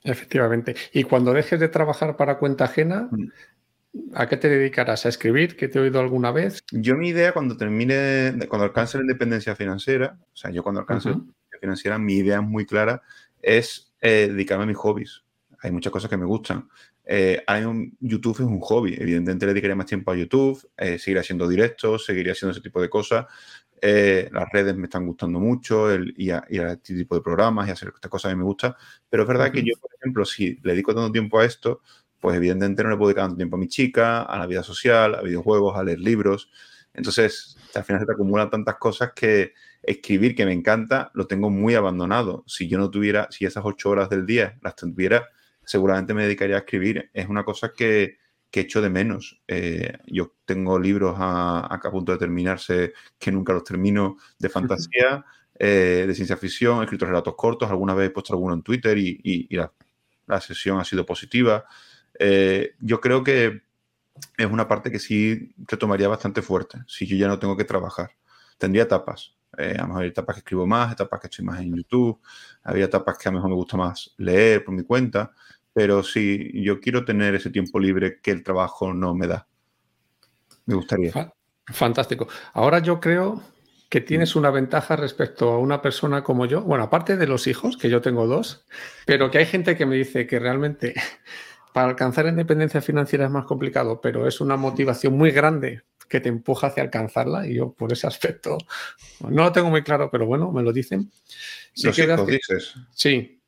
Efectivamente. 0.03 0.75
Y 0.91 1.03
cuando 1.03 1.33
dejes 1.33 1.59
de 1.59 1.69
trabajar 1.69 2.17
para 2.17 2.38
cuenta 2.38 2.65
ajena, 2.65 3.07
mm. 3.09 3.27
¿A 4.15 4.27
qué 4.27 4.38
te 4.38 4.50
dedicarás? 4.50 5.05
¿A 5.05 5.09
escribir? 5.09 5.55
¿Que 5.55 5.67
te 5.67 5.77
he 5.77 5.81
oído 5.81 6.00
alguna 6.00 6.31
vez? 6.31 6.63
Yo 6.71 6.95
mi 6.95 7.09
idea 7.09 7.31
cuando 7.31 7.57
termine, 7.57 8.33
cuando 8.50 8.65
alcance 8.65 8.97
la 8.97 9.03
independencia 9.03 9.55
financiera, 9.55 10.17
o 10.19 10.35
sea, 10.35 10.50
yo 10.50 10.63
cuando 10.63 10.81
alcance 10.81 11.09
la 11.09 11.15
independencia 11.15 11.59
financiera, 11.62 12.00
mi 12.00 12.15
idea 12.15 12.38
es 12.38 12.43
muy 12.43 12.65
clara, 12.65 13.03
es 13.41 13.93
eh, 14.01 14.29
dedicarme 14.29 14.63
a 14.63 14.67
mis 14.67 14.77
hobbies. 14.77 15.23
Hay 15.63 15.72
muchas 15.72 15.93
cosas 15.93 16.10
que 16.10 16.17
me 16.17 16.25
gustan. 16.25 16.67
Eh, 17.05 17.41
YouTube 18.01 18.36
es 18.36 18.41
un 18.41 18.60
hobby, 18.60 18.96
evidentemente 19.00 19.46
le 19.46 19.53
dedicaré 19.53 19.75
más 19.75 19.86
tiempo 19.86 20.12
a 20.12 20.15
YouTube, 20.15 20.62
eh, 20.77 21.00
seguiré 21.00 21.22
haciendo 21.22 21.48
directos, 21.48 22.05
seguiré 22.05 22.32
haciendo 22.32 22.51
ese 22.51 22.62
tipo 22.62 22.82
de 22.82 22.89
cosas. 22.89 23.25
Eh, 23.82 24.29
las 24.32 24.50
redes 24.51 24.75
me 24.75 24.86
están 24.86 25.05
gustando 25.08 25.39
mucho 25.39 25.89
el, 25.89 26.13
y, 26.17 26.32
a, 26.32 26.46
este 26.50 26.96
tipo 26.96 27.15
de 27.15 27.22
programas 27.22 27.67
y 27.67 27.72
hacer 27.72 27.93
estas 27.96 28.12
cosas 28.12 28.32
que 28.32 28.36
me 28.36 28.43
gusta. 28.43 28.75
Pero 29.10 29.24
es 29.24 29.29
verdad 29.29 29.51
que 29.53 29.63
yo, 29.63 29.74
por 29.79 29.89
ejemplo, 29.98 30.25
si 30.25 30.60
le 30.63 30.74
dedico 30.74 30.93
tanto 30.93 31.12
tiempo 31.13 31.39
a 31.39 31.46
esto, 31.46 31.82
pues 32.20 32.36
evidentemente 32.36 32.84
no 32.84 32.89
le 32.89 32.98
puedo 32.98 33.08
dedicar 33.08 33.24
tanto 33.24 33.38
tiempo 33.38 33.55
a 33.55 33.60
mi 33.60 33.70
chica, 33.70 34.24
a 34.24 34.38
la 34.38 34.48
vida 34.48 34.63
social, 34.63 35.15
a 35.15 35.22
videojuegos, 35.22 35.77
a 35.77 35.84
leer 35.84 36.00
libros. 36.00 36.50
Entonces, 36.93 37.58
al 37.74 37.86
final 37.86 38.01
se 38.01 38.05
te 38.05 38.13
acumulan 38.13 38.50
tantas 38.50 38.75
cosas 38.75 39.13
que 39.15 39.53
escribir, 39.82 40.36
que 40.36 40.46
me 40.46 40.53
encanta, 40.53 41.12
lo 41.13 41.25
tengo 41.25 41.50
muy 41.50 41.75
abandonado. 41.75 42.43
Si 42.48 42.67
yo 42.67 42.77
no 42.77 42.89
tuviera, 42.89 43.27
si 43.32 43.46
esas 43.46 43.63
ocho 43.65 43.89
horas 43.89 44.10
del 44.10 44.25
día 44.25 44.58
las 44.62 44.75
tuviera, 44.75 45.29
seguramente 45.65 46.13
me 46.13 46.24
dedicaría 46.24 46.55
a 46.55 46.60
escribir. 46.60 47.10
Es 47.13 47.27
una 47.27 47.43
cosa 47.43 47.74
que, 47.74 48.17
que 48.53 48.62
echo 48.62 48.82
de 48.82 48.89
menos. 48.89 49.41
Eh, 49.48 49.98
yo 50.08 50.36
tengo 50.46 50.77
libros 50.79 51.15
a, 51.17 51.65
a, 51.65 51.91
punto 51.91 52.12
de 52.12 52.17
terminarse 52.17 52.93
que 53.17 53.32
nunca 53.32 53.53
los 53.53 53.63
termino 53.63 54.17
de 54.38 54.50
fantasía, 54.50 55.25
eh, 55.58 56.05
de 56.08 56.15
ciencia 56.15 56.38
ficción, 56.38 56.79
he 56.79 56.84
escrito 56.84 57.05
relatos 57.05 57.36
cortos, 57.36 57.70
alguna 57.70 57.93
vez 57.93 58.08
he 58.08 58.12
puesto 58.12 58.34
alguno 58.34 58.53
en 58.53 58.62
Twitter 58.62 58.98
y, 58.98 59.20
y, 59.24 59.55
la, 59.55 59.72
la, 60.27 60.41
sesión 60.41 60.79
ha 60.79 60.84
sido 60.84 61.05
positiva. 61.05 61.65
Eh, 62.20 62.75
yo 62.79 63.01
creo 63.01 63.24
que 63.24 63.63
es 64.38 64.46
una 64.46 64.67
parte 64.67 64.91
que 64.91 65.00
sí 65.00 65.53
retomaría 65.67 66.08
bastante 66.08 66.41
fuerte, 66.41 66.79
si 66.88 67.08
yo 67.08 67.17
ya 67.17 67.27
no 67.27 67.39
tengo 67.39 67.58
que 67.58 67.65
trabajar. 67.65 68.12
Tendría 68.58 68.84
etapas. 68.84 69.36
Eh, 69.57 69.75
a 69.77 69.81
lo 69.83 69.88
mejor 69.88 70.03
hay 70.03 70.10
etapas 70.10 70.36
que 70.36 70.39
escribo 70.39 70.65
más, 70.65 70.91
etapas 70.91 71.19
que 71.19 71.27
estoy 71.27 71.45
más 71.45 71.60
en 71.60 71.75
YouTube, 71.75 72.19
había 72.63 72.86
etapas 72.86 73.17
que 73.17 73.29
a 73.29 73.31
lo 73.31 73.38
mejor 73.38 73.50
me 73.50 73.55
gusta 73.55 73.77
más 73.77 74.13
leer 74.17 74.63
por 74.63 74.74
mi 74.74 74.83
cuenta, 74.83 75.31
pero 75.74 76.03
sí, 76.03 76.51
yo 76.63 76.79
quiero 76.79 77.05
tener 77.05 77.36
ese 77.36 77.50
tiempo 77.50 77.79
libre 77.79 78.19
que 78.22 78.31
el 78.31 78.43
trabajo 78.43 78.93
no 78.93 79.13
me 79.13 79.27
da. 79.27 79.48
Me 80.65 80.75
gustaría. 80.75 81.12
Fantástico. 81.65 82.27
Ahora 82.53 82.79
yo 82.79 83.00
creo 83.00 83.41
que 83.89 84.01
tienes 84.01 84.36
una 84.36 84.50
ventaja 84.50 84.95
respecto 84.95 85.51
a 85.51 85.60
una 85.60 85.81
persona 85.81 86.24
como 86.24 86.45
yo. 86.45 86.62
Bueno, 86.62 86.86
aparte 86.86 87.15
de 87.15 87.27
los 87.27 87.48
hijos, 87.48 87.77
que 87.77 87.89
yo 87.89 88.01
tengo 88.01 88.27
dos, 88.27 88.65
pero 89.05 89.29
que 89.29 89.38
hay 89.38 89.45
gente 89.45 89.77
que 89.77 89.86
me 89.86 89.95
dice 89.95 90.25
que 90.25 90.39
realmente 90.39 90.95
para 91.74 91.89
alcanzar 91.89 92.27
independencia 92.27 92.81
financiera 92.81 93.25
es 93.25 93.31
más 93.31 93.45
complicado, 93.45 94.01
pero 94.01 94.27
es 94.27 94.41
una 94.41 94.57
motivación 94.57 95.17
muy 95.17 95.31
grande 95.31 95.83
que 96.13 96.20
te 96.20 96.29
empuja 96.29 96.67
hacia 96.67 96.84
alcanzarla 96.84 97.48
y 97.48 97.55
yo 97.55 97.74
por 97.74 97.91
ese 97.91 98.05
aspecto 98.05 98.60
no 99.27 99.46
lo 99.46 99.51
tengo 99.51 99.72
muy 99.72 99.82
claro, 99.82 100.12
pero 100.12 100.27
bueno, 100.27 100.51
me 100.51 100.62
lo 100.62 100.72
dicen. 100.72 101.12
los 101.84 101.98
hijos, 101.98 102.27
dices. 102.27 102.75
Sí. 102.93 103.41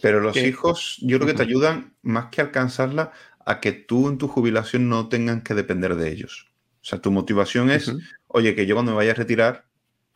Pero 0.00 0.20
los 0.20 0.36
hijos 0.36 0.98
yo 1.00 1.18
creo 1.18 1.26
que 1.26 1.34
te 1.34 1.42
ayudan 1.42 1.96
más 2.02 2.26
que 2.26 2.42
alcanzarla 2.42 3.10
a 3.44 3.58
que 3.58 3.72
tú 3.72 4.08
en 4.08 4.18
tu 4.18 4.28
jubilación 4.28 4.88
no 4.88 5.08
tengan 5.08 5.42
que 5.42 5.54
depender 5.54 5.96
de 5.96 6.12
ellos. 6.12 6.46
O 6.80 6.84
sea, 6.84 7.00
tu 7.00 7.10
motivación 7.10 7.72
es, 7.72 7.92
oye, 8.28 8.54
que 8.54 8.66
yo 8.66 8.76
cuando 8.76 8.92
me 8.92 8.98
vaya 8.98 9.10
a 9.10 9.14
retirar, 9.14 9.66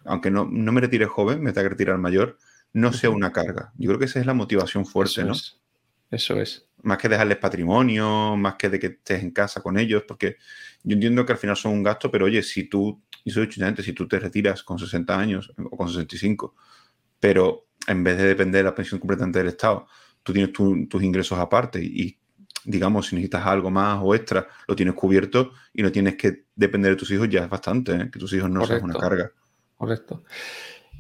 aunque 0.05 0.31
no, 0.31 0.47
me 0.47 0.81
retire 0.81 1.07
joven, 1.07 1.43
me 1.43 1.51
tenga 1.51 1.65
que 1.65 1.71
retirar 1.71 1.99
mayor, 1.99 2.39
no 2.73 2.93
sea 2.93 3.11
una 3.11 3.33
carga. 3.33 3.73
Yo 3.79 3.89
creo 3.89 3.99
que 3.99 4.05
esa 4.05 4.21
es 4.21 4.27
la 4.27 4.35
motivación 4.35 4.87
fuerte, 4.87 5.25
¿no? 5.25 5.35
Eso 6.13 6.41
es. 6.41 6.69
Más 6.83 6.99
que 6.99 7.09
dejarles 7.09 7.39
patrimonio, 7.39 8.37
más 8.37 8.55
que 8.55 8.69
de 8.69 8.79
que 8.79 8.87
estés 8.87 9.23
en 9.23 9.31
casa 9.33 9.61
con 9.61 9.79
ellos, 9.79 10.05
porque 10.07 10.37
yo 10.83 10.95
entiendo 10.95 11.25
que 11.27 11.33
al 11.33 11.39
final 11.39 11.57
son 11.57 11.73
un 11.73 11.83
gasto, 11.83 12.11
pero 12.11 12.27
oye, 12.27 12.43
si 12.43 12.65
tú, 12.65 13.03
y 13.25 13.31
soy 13.31 13.45
estudiante, 13.45 13.83
si 13.83 13.93
tú 13.93 14.09
te 14.09 14.19
retiras 14.19 14.63
con 14.63 14.79
60 14.79 15.19
años 15.19 15.53
o 15.71 15.77
con 15.77 15.89
65, 15.89 16.55
pero 17.19 17.67
en 17.87 18.03
vez 18.05 18.17
de 18.17 18.25
depender 18.25 18.61
de 18.61 18.71
la 18.71 18.75
pensión 18.75 19.01
completamente 19.01 19.39
del 19.39 19.49
Estado, 19.49 19.87
tú 20.23 20.33
tienes 20.33 20.53
tus 20.53 21.03
ingresos 21.03 21.39
aparte 21.39 21.83
y, 21.83 22.19
digamos, 22.65 23.09
si 23.09 23.17
necesitas 23.17 23.47
algo 23.47 23.71
más 23.71 24.01
o 24.03 24.15
extra, 24.15 24.47
lo 24.67 24.77
tienes 24.77 24.95
cubierto 24.95 25.53
y 25.73 25.83
no 25.83 25.91
tienes 25.93 26.17
que 26.17 26.45
depender 26.55 26.93
de 26.93 26.97
tus 26.97 27.11
hijos, 27.11 27.29
ya 27.29 27.45
es 27.45 27.49
bastante, 27.49 27.93
¿eh? 27.93 28.11
que 28.11 28.19
tus 28.19 28.33
hijos 28.33 28.51
no 28.51 28.67
sean 28.67 28.85
una 28.85 28.95
carga. 28.95 29.33
Correcto. 29.77 30.25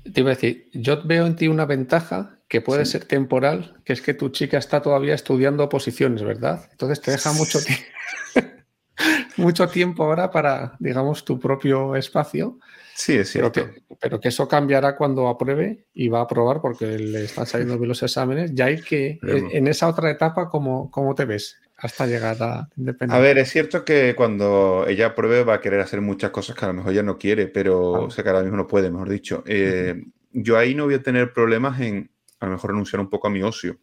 Te 0.02 0.21
iba 0.21 0.30
a 0.30 0.35
decir, 0.35 0.69
yo 0.73 1.02
veo 1.04 1.26
en 1.26 1.37
ti 1.37 1.49
una 1.49 1.66
ventaja 1.66 2.38
que 2.49 2.61
puede 2.61 2.85
ser 2.85 3.04
temporal, 3.04 3.80
que 3.85 3.92
es 3.92 4.02
que 4.02 4.12
tu 4.12 4.30
chica 4.30 4.59
está 4.59 4.83
todavía 4.83 5.14
estudiando 5.14 5.62
oposiciones, 5.62 6.25
¿verdad? 6.25 6.69
Entonces 6.73 7.00
te 7.00 7.12
deja 7.12 7.33
mucho, 7.33 7.61
mucho 9.37 9.69
tiempo 9.69 10.02
ahora 10.02 10.33
para, 10.33 10.76
digamos, 10.80 11.25
tu 11.25 11.38
propio 11.38 11.95
espacio. 11.95 12.59
Sí, 12.97 13.14
es 13.14 13.30
cierto. 13.30 13.71
Pero 14.00 14.19
que, 14.19 14.28
eso 14.28 14.49
cambiará 14.49 14.97
cuando 14.97 15.28
apruebe 15.28 15.87
y 15.95 16.09
va 16.09 16.19
a 16.19 16.23
aprobar 16.23 16.61
porque 16.61 16.99
le 16.99 17.25
están 17.25 17.47
saliendo 17.47 17.78
bien 17.78 17.88
los 17.88 18.02
exámenes. 18.02 18.52
Ya 18.52 18.64
hay 18.64 18.80
que, 18.80 19.21
en 19.23 19.69
esa 19.69 19.87
otra 19.87 20.11
etapa, 20.11 20.49
¿cómo, 20.49 20.90
cómo 20.90 21.14
te 21.14 21.26
ves? 21.26 21.60
Hasta 21.80 22.06
llegar 22.06 22.42
a 22.42 22.68
independencia. 22.76 23.18
A 23.18 23.22
ver, 23.22 23.38
es 23.38 23.50
cierto 23.50 23.84
que 23.84 24.14
cuando 24.14 24.84
ella 24.87 25.06
apruebe 25.06 25.44
va 25.44 25.54
a 25.54 25.60
querer 25.60 25.80
hacer 25.80 26.00
muchas 26.00 26.30
cosas 26.30 26.56
que 26.56 26.64
a 26.64 26.68
lo 26.68 26.75
mejor 26.75 26.92
ella 26.92 27.02
no 27.02 27.18
quiere, 27.18 27.49
pero 27.49 27.92
o 27.92 28.10
sea 28.10 28.22
que 28.22 28.30
ahora 28.30 28.42
mismo 28.42 28.56
no 28.56 28.66
puede, 28.66 28.90
mejor 28.90 29.08
dicho. 29.08 29.42
Eh, 29.46 30.02
yo 30.32 30.58
ahí 30.58 30.75
no 30.75 30.84
voy 30.84 30.94
a 30.94 31.02
tener 31.02 31.32
problemas 31.32 31.80
en 31.80 32.10
a 32.38 32.46
lo 32.46 32.52
mejor 32.52 32.70
renunciar 32.70 33.00
un 33.00 33.10
poco 33.10 33.28
a 33.28 33.30
mi 33.30 33.42
ocio. 33.42 33.78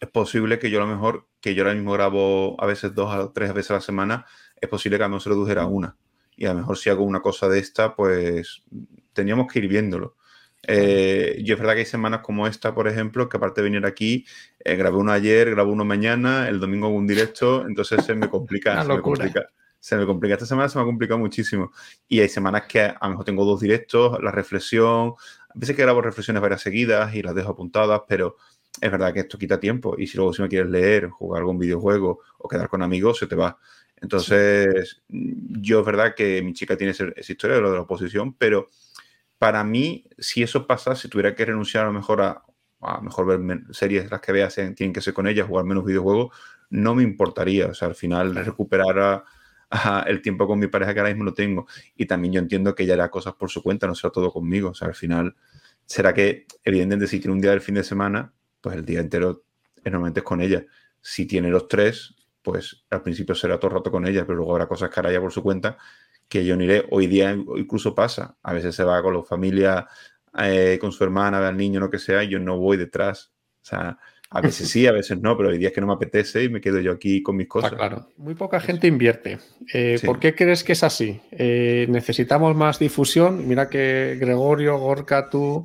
Es 0.00 0.08
posible 0.08 0.58
que 0.58 0.70
yo 0.70 0.82
a 0.82 0.86
lo 0.86 0.92
mejor, 0.92 1.26
que 1.40 1.54
yo 1.54 1.62
ahora 1.62 1.74
mismo 1.74 1.92
grabo 1.92 2.60
a 2.62 2.66
veces 2.66 2.94
dos 2.94 3.14
o 3.14 3.30
tres 3.32 3.52
veces 3.54 3.70
a 3.72 3.74
la 3.74 3.80
semana, 3.80 4.26
es 4.60 4.68
posible 4.68 4.98
que 4.98 5.04
a 5.04 5.06
lo 5.06 5.10
mejor 5.10 5.22
se 5.22 5.30
redujera 5.30 5.62
a 5.62 5.66
una. 5.66 5.96
Y 6.36 6.46
a 6.46 6.52
lo 6.52 6.60
mejor 6.60 6.78
si 6.78 6.90
hago 6.90 7.04
una 7.04 7.20
cosa 7.20 7.48
de 7.48 7.58
esta, 7.58 7.94
pues 7.94 8.62
teníamos 9.12 9.52
que 9.52 9.60
ir 9.60 9.68
viéndolo. 9.68 10.16
Eh, 10.66 11.40
yo 11.44 11.54
es 11.54 11.60
verdad 11.60 11.74
que 11.74 11.80
hay 11.80 11.86
semanas 11.86 12.20
como 12.20 12.46
esta, 12.46 12.74
por 12.74 12.88
ejemplo, 12.88 13.28
que 13.28 13.36
aparte 13.36 13.60
de 13.60 13.70
venir 13.70 13.86
aquí, 13.86 14.24
eh, 14.60 14.76
grabé 14.76 14.96
uno 14.96 15.12
ayer, 15.12 15.50
grabé 15.50 15.70
uno 15.70 15.84
mañana, 15.84 16.48
el 16.48 16.60
domingo 16.60 16.88
un 16.88 17.06
directo, 17.06 17.66
entonces 17.66 18.04
se 18.04 18.14
me 18.14 18.28
complica. 18.28 18.82
se, 18.82 18.88
me 18.88 19.00
complica 19.00 19.48
se 19.84 19.96
me 19.96 20.06
complica. 20.06 20.32
Esta 20.32 20.46
semana 20.46 20.66
se 20.70 20.78
me 20.78 20.82
ha 20.82 20.86
complicado 20.86 21.18
muchísimo. 21.18 21.70
Y 22.08 22.20
hay 22.20 22.30
semanas 22.30 22.62
que 22.66 22.80
a 22.80 22.98
lo 23.02 23.10
mejor 23.10 23.26
tengo 23.26 23.44
dos 23.44 23.60
directos, 23.60 24.18
la 24.22 24.30
reflexión, 24.30 25.14
a 25.50 25.52
veces 25.54 25.76
que 25.76 25.82
grabo 25.82 26.00
reflexiones 26.00 26.40
varias 26.40 26.62
seguidas 26.62 27.14
y 27.14 27.20
las 27.20 27.34
dejo 27.34 27.50
apuntadas, 27.50 28.00
pero 28.08 28.36
es 28.80 28.90
verdad 28.90 29.12
que 29.12 29.20
esto 29.20 29.36
quita 29.36 29.60
tiempo. 29.60 29.94
Y 29.98 30.06
si 30.06 30.16
luego 30.16 30.32
si 30.32 30.40
me 30.40 30.48
quieres 30.48 30.70
leer, 30.70 31.10
jugar 31.10 31.40
algún 31.40 31.58
videojuego 31.58 32.20
o 32.38 32.48
quedar 32.48 32.70
con 32.70 32.80
amigos, 32.80 33.18
se 33.18 33.26
te 33.26 33.36
va. 33.36 33.58
Entonces, 34.00 35.02
yo 35.08 35.80
es 35.80 35.86
verdad 35.86 36.14
que 36.14 36.40
mi 36.40 36.54
chica 36.54 36.78
tiene 36.78 36.92
esa, 36.92 37.04
historia 37.18 37.56
de 37.56 37.62
lo 37.62 37.70
de 37.70 37.76
la 37.76 37.82
oposición, 37.82 38.32
pero 38.32 38.70
para 39.44 39.62
mí, 39.62 40.06
si 40.18 40.42
eso 40.42 40.66
pasa, 40.66 40.96
si 40.96 41.06
tuviera 41.06 41.34
que 41.34 41.44
renunciar 41.44 41.84
a 41.84 41.88
lo 41.88 41.92
mejor 41.92 42.22
a, 42.22 42.42
a 42.80 43.02
mejor 43.02 43.26
ver 43.26 43.60
series 43.74 44.10
las 44.10 44.22
que 44.22 44.32
veas 44.32 44.54
tienen 44.54 44.94
que 44.94 45.02
ser 45.02 45.12
con 45.12 45.26
ellas, 45.26 45.46
jugar 45.46 45.66
menos 45.66 45.84
videojuegos, 45.84 46.34
no 46.70 46.94
me 46.94 47.02
importaría. 47.02 47.66
O 47.66 47.74
sea, 47.74 47.88
al 47.88 47.94
final 47.94 48.34
recuperar 48.34 49.22
el 50.06 50.22
tiempo 50.22 50.46
con 50.46 50.58
mi 50.58 50.68
pareja 50.68 50.94
que 50.94 51.00
ahora 51.00 51.10
mismo 51.10 51.24
lo 51.24 51.34
tengo. 51.34 51.66
Y 51.94 52.06
también 52.06 52.32
yo 52.32 52.40
entiendo 52.40 52.74
que 52.74 52.84
ella 52.84 52.94
hará 52.94 53.10
cosas 53.10 53.34
por 53.34 53.50
su 53.50 53.62
cuenta, 53.62 53.86
no 53.86 53.94
será 53.94 54.10
todo 54.10 54.32
conmigo. 54.32 54.70
O 54.70 54.74
sea, 54.74 54.88
al 54.88 54.94
final 54.94 55.36
será 55.84 56.14
que, 56.14 56.46
evidentemente, 56.64 57.06
si 57.06 57.20
tiene 57.20 57.34
un 57.34 57.42
día 57.42 57.50
del 57.50 57.60
fin 57.60 57.74
de 57.74 57.84
semana, 57.84 58.32
pues 58.62 58.76
el 58.76 58.86
día 58.86 59.00
entero 59.00 59.44
normalmente 59.84 60.20
es 60.20 60.24
con 60.24 60.40
ella. 60.40 60.64
Si 61.02 61.26
tiene 61.26 61.50
los 61.50 61.68
tres, 61.68 62.14
pues 62.40 62.86
al 62.88 63.02
principio 63.02 63.34
será 63.34 63.60
todo 63.60 63.72
el 63.72 63.76
rato 63.76 63.90
con 63.90 64.06
ella, 64.06 64.24
pero 64.24 64.36
luego 64.36 64.52
habrá 64.52 64.66
cosas 64.66 64.88
que 64.88 65.00
hará 65.00 65.10
ella 65.10 65.20
por 65.20 65.32
su 65.32 65.42
cuenta 65.42 65.76
que 66.28 66.44
yo 66.44 66.56
no 66.56 66.64
iré. 66.64 66.84
Hoy 66.90 67.06
día 67.06 67.32
incluso 67.32 67.94
pasa. 67.94 68.36
A 68.42 68.52
veces 68.52 68.74
se 68.74 68.84
va 68.84 69.02
con 69.02 69.14
la 69.14 69.22
familia, 69.22 69.86
eh, 70.38 70.78
con 70.80 70.92
su 70.92 71.04
hermana, 71.04 71.40
ve 71.40 71.46
al 71.46 71.56
niño, 71.56 71.80
lo 71.80 71.90
que 71.90 71.98
sea, 71.98 72.24
y 72.24 72.28
yo 72.28 72.38
no 72.38 72.58
voy 72.58 72.76
detrás. 72.76 73.32
O 73.62 73.66
sea, 73.66 73.98
a 74.30 74.40
veces 74.40 74.68
sí, 74.68 74.86
a 74.86 74.92
veces 74.92 75.20
no, 75.20 75.36
pero 75.36 75.50
hay 75.50 75.58
días 75.58 75.72
que 75.72 75.80
no 75.80 75.86
me 75.86 75.92
apetece 75.92 76.44
y 76.44 76.48
me 76.48 76.60
quedo 76.60 76.80
yo 76.80 76.92
aquí 76.92 77.22
con 77.22 77.36
mis 77.36 77.46
cosas. 77.46 77.72
claro, 77.72 78.08
muy 78.16 78.34
poca 78.34 78.58
gente 78.58 78.86
invierte. 78.86 79.38
Eh, 79.72 80.00
¿Por 80.04 80.18
qué 80.18 80.34
crees 80.34 80.64
que 80.64 80.72
es 80.72 80.82
así? 80.82 81.20
Eh, 81.30 81.86
necesitamos 81.88 82.56
más 82.56 82.78
difusión. 82.78 83.46
Mira 83.46 83.68
que 83.68 84.16
Gregorio, 84.18 84.78
Gorka, 84.78 85.30
tú 85.30 85.64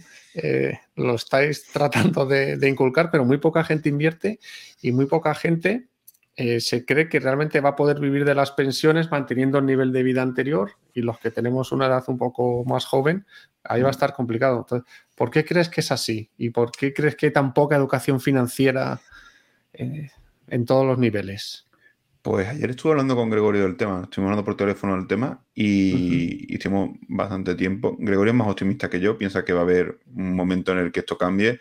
lo 0.95 1.15
estáis 1.15 1.65
tratando 1.73 2.25
de, 2.25 2.57
de, 2.57 2.69
inculcar, 2.69 3.09
pero 3.11 3.25
muy 3.25 3.39
poca 3.39 3.63
gente 3.63 3.89
invierte 3.89 4.39
y 4.81 4.91
muy 4.91 5.07
poca 5.07 5.33
gente 5.33 5.89
eh, 6.41 6.61
se 6.61 6.85
cree 6.85 7.09
que 7.09 7.19
realmente 7.19 7.59
va 7.59 7.71
a 7.71 7.75
poder 7.75 7.99
vivir 7.99 8.23
de 8.23 8.33
las 8.33 8.51
pensiones 8.51 9.11
manteniendo 9.11 9.57
el 9.57 9.65
nivel 9.65 9.91
de 9.91 10.03
vida 10.03 10.21
anterior 10.21 10.71
y 10.93 11.01
los 11.01 11.19
que 11.19 11.31
tenemos 11.31 11.73
una 11.73 11.87
edad 11.87 12.05
un 12.07 12.17
poco 12.17 12.63
más 12.63 12.85
joven, 12.85 13.25
ahí 13.65 13.81
va 13.81 13.89
a 13.89 13.91
estar 13.91 14.13
complicado. 14.13 14.59
Entonces, 14.59 14.89
¿por 15.17 15.31
qué 15.31 15.43
crees 15.43 15.67
que 15.67 15.81
es 15.81 15.91
así? 15.91 16.29
¿Y 16.37 16.51
por 16.51 16.71
qué 16.71 16.93
crees 16.93 17.17
que 17.17 17.25
hay 17.25 17.33
tan 17.33 17.53
poca 17.53 17.75
educación 17.75 18.21
financiera 18.21 19.01
eh, 19.73 20.11
en 20.47 20.63
todos 20.63 20.85
los 20.85 20.97
niveles? 20.97 21.67
Pues 22.21 22.47
ayer 22.47 22.69
estuve 22.69 22.93
hablando 22.93 23.17
con 23.17 23.29
Gregorio 23.29 23.63
del 23.63 23.75
tema, 23.75 24.03
estuvimos 24.03 24.29
hablando 24.29 24.45
por 24.45 24.55
teléfono 24.55 24.95
del 24.95 25.07
tema 25.07 25.43
y, 25.53 26.55
hicimos 26.55 26.91
bastante 27.09 27.53
tiempo. 27.55 27.97
Gregorio 27.99 28.31
es 28.31 28.37
más 28.37 28.47
optimista 28.47 28.89
que 28.89 29.01
yo, 29.01 29.17
piensa 29.17 29.43
que 29.43 29.51
va 29.51 29.59
a 29.59 29.63
haber 29.63 29.99
un 30.15 30.37
momento 30.37 30.71
en 30.71 30.77
el 30.77 30.93
que 30.93 31.01
esto 31.01 31.17
cambie. 31.17 31.59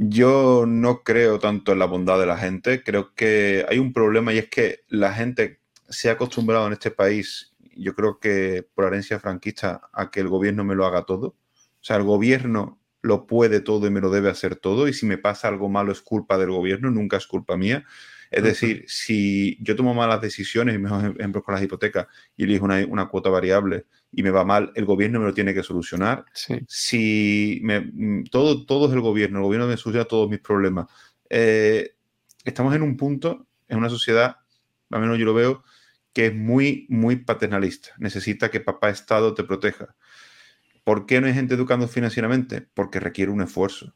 Yo 0.00 0.64
no 0.64 1.02
creo 1.02 1.40
tanto 1.40 1.72
en 1.72 1.80
la 1.80 1.86
bondad 1.86 2.20
de 2.20 2.26
la 2.26 2.36
gente, 2.36 2.84
creo 2.84 3.14
que 3.16 3.66
hay 3.68 3.80
un 3.80 3.92
problema 3.92 4.32
y 4.32 4.38
es 4.38 4.48
que 4.48 4.84
la 4.86 5.12
gente 5.12 5.60
se 5.88 6.08
ha 6.08 6.12
acostumbrado 6.12 6.68
en 6.68 6.74
este 6.74 6.92
país, 6.92 7.56
yo 7.76 7.96
creo 7.96 8.20
que 8.20 8.64
por 8.74 8.84
herencia 8.84 9.18
franquista, 9.18 9.90
a 9.92 10.12
que 10.12 10.20
el 10.20 10.28
gobierno 10.28 10.62
me 10.62 10.76
lo 10.76 10.86
haga 10.86 11.04
todo. 11.04 11.26
O 11.28 11.36
sea, 11.80 11.96
el 11.96 12.04
gobierno 12.04 12.78
lo 13.02 13.26
puede 13.26 13.60
todo 13.60 13.86
y 13.86 13.90
me 13.90 14.00
lo 14.00 14.10
debe 14.10 14.30
hacer 14.30 14.56
todo 14.56 14.88
y 14.88 14.92
si 14.92 15.06
me 15.06 15.18
pasa 15.18 15.48
algo 15.48 15.68
malo 15.68 15.92
es 15.92 16.02
culpa 16.02 16.38
del 16.38 16.50
gobierno, 16.50 16.90
nunca 16.90 17.16
es 17.16 17.26
culpa 17.26 17.56
mía. 17.56 17.84
Es 18.30 18.42
decir, 18.42 18.84
si 18.86 19.56
yo 19.62 19.74
tomo 19.74 19.94
malas 19.94 20.20
decisiones, 20.20 20.74
y 20.74 20.78
mejor 20.78 21.14
ejemplo 21.18 21.42
con 21.42 21.54
las 21.54 21.62
hipotecas, 21.62 22.06
y 22.36 22.44
elijo 22.44 22.64
una, 22.64 22.84
una, 22.86 23.08
cuota 23.08 23.30
variable 23.30 23.86
y 24.12 24.22
me 24.22 24.30
va 24.30 24.44
mal, 24.44 24.70
el 24.74 24.84
gobierno 24.84 25.20
me 25.20 25.26
lo 25.26 25.34
tiene 25.34 25.54
que 25.54 25.62
solucionar. 25.62 26.24
Si 26.66 27.60
me, 27.62 27.80
mm, 27.80 28.24
todo, 28.24 28.66
todo 28.66 28.88
es 28.88 28.92
el 28.92 29.00
gobierno, 29.00 29.38
el 29.38 29.44
gobierno 29.44 29.66
me 29.66 29.76
soluciona 29.76 30.06
todos 30.06 30.28
mis 30.28 30.40
problemas. 30.40 30.86
Eh, 31.30 31.94
estamos 32.44 32.74
en 32.74 32.82
un 32.82 32.96
punto, 32.96 33.46
en 33.68 33.78
una 33.78 33.88
sociedad, 33.88 34.36
al 34.90 35.00
menos 35.00 35.18
yo 35.18 35.24
lo 35.24 35.34
veo, 35.34 35.62
que 36.12 36.26
es 36.26 36.34
muy, 36.34 36.86
muy 36.88 37.16
paternalista. 37.16 37.90
Necesita 37.98 38.50
que 38.50 38.60
papá 38.60 38.90
Estado 38.90 39.34
te 39.34 39.44
proteja. 39.44 39.94
¿Por 40.88 41.04
qué 41.04 41.20
no 41.20 41.26
hay 41.26 41.34
gente 41.34 41.52
educando 41.52 41.86
financieramente? 41.86 42.66
Porque 42.72 42.98
requiere 42.98 43.30
un 43.30 43.42
esfuerzo 43.42 43.94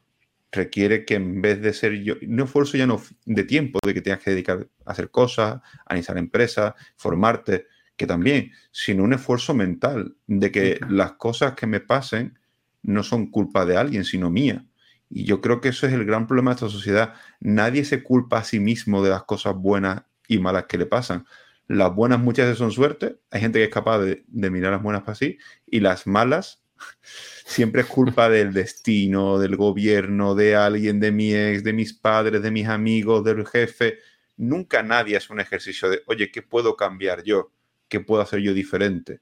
requiere 0.51 1.05
que 1.05 1.15
en 1.15 1.41
vez 1.41 1.59
de 1.59 1.73
ser 1.73 2.03
yo, 2.03 2.13
no 2.27 2.43
esfuerzo 2.43 2.77
ya 2.77 2.85
no 2.85 3.01
de 3.25 3.43
tiempo, 3.43 3.79
de 3.83 3.95
que 3.95 4.01
tengas 4.01 4.19
que 4.19 4.29
dedicar 4.29 4.67
a 4.85 4.91
hacer 4.91 5.09
cosas, 5.09 5.61
a 5.87 5.95
iniciar 5.95 6.19
empresas, 6.19 6.75
formarte, 6.95 7.65
que 7.97 8.05
también, 8.05 8.51
sino 8.71 9.03
un 9.05 9.13
esfuerzo 9.13 9.55
mental 9.55 10.15
de 10.27 10.51
que 10.51 10.79
las 10.87 11.13
cosas 11.13 11.55
que 11.55 11.65
me 11.65 11.79
pasen 11.79 12.37
no 12.83 13.01
son 13.01 13.31
culpa 13.31 13.65
de 13.65 13.77
alguien, 13.77 14.05
sino 14.05 14.29
mía. 14.29 14.63
Y 15.09 15.23
yo 15.23 15.41
creo 15.41 15.61
que 15.61 15.69
eso 15.69 15.87
es 15.87 15.93
el 15.93 16.05
gran 16.05 16.27
problema 16.27 16.51
de 16.51 16.55
esta 16.57 16.69
sociedad. 16.69 17.15
Nadie 17.39 17.85
se 17.85 18.03
culpa 18.03 18.37
a 18.37 18.43
sí 18.43 18.59
mismo 18.59 19.03
de 19.03 19.09
las 19.09 19.23
cosas 19.23 19.55
buenas 19.55 20.03
y 20.27 20.37
malas 20.37 20.65
que 20.65 20.77
le 20.77 20.85
pasan. 20.85 21.25
Las 21.67 21.95
buenas 21.95 22.19
muchas 22.19 22.45
veces 22.45 22.59
son 22.59 22.71
suerte, 22.71 23.17
hay 23.31 23.41
gente 23.41 23.57
que 23.57 23.65
es 23.65 23.71
capaz 23.71 23.97
de, 23.97 24.23
de 24.27 24.51
mirar 24.51 24.73
las 24.73 24.83
buenas 24.83 25.01
para 25.01 25.15
sí, 25.15 25.39
y 25.65 25.79
las 25.79 26.05
malas 26.05 26.62
siempre 27.01 27.81
es 27.81 27.87
culpa 27.87 28.29
del 28.29 28.53
destino, 28.53 29.39
del 29.39 29.55
gobierno, 29.55 30.35
de 30.35 30.55
alguien, 30.55 30.99
de 30.99 31.11
mi 31.11 31.33
ex, 31.33 31.63
de 31.63 31.73
mis 31.73 31.93
padres, 31.93 32.41
de 32.41 32.51
mis 32.51 32.67
amigos, 32.67 33.23
del 33.23 33.45
jefe. 33.45 33.99
Nunca 34.37 34.83
nadie 34.83 35.17
hace 35.17 35.33
un 35.33 35.39
ejercicio 35.39 35.89
de, 35.89 36.01
oye, 36.07 36.31
¿qué 36.31 36.41
puedo 36.41 36.75
cambiar 36.75 37.23
yo? 37.23 37.51
¿Qué 37.87 37.99
puedo 37.99 38.21
hacer 38.21 38.39
yo 38.39 38.53
diferente? 38.53 39.21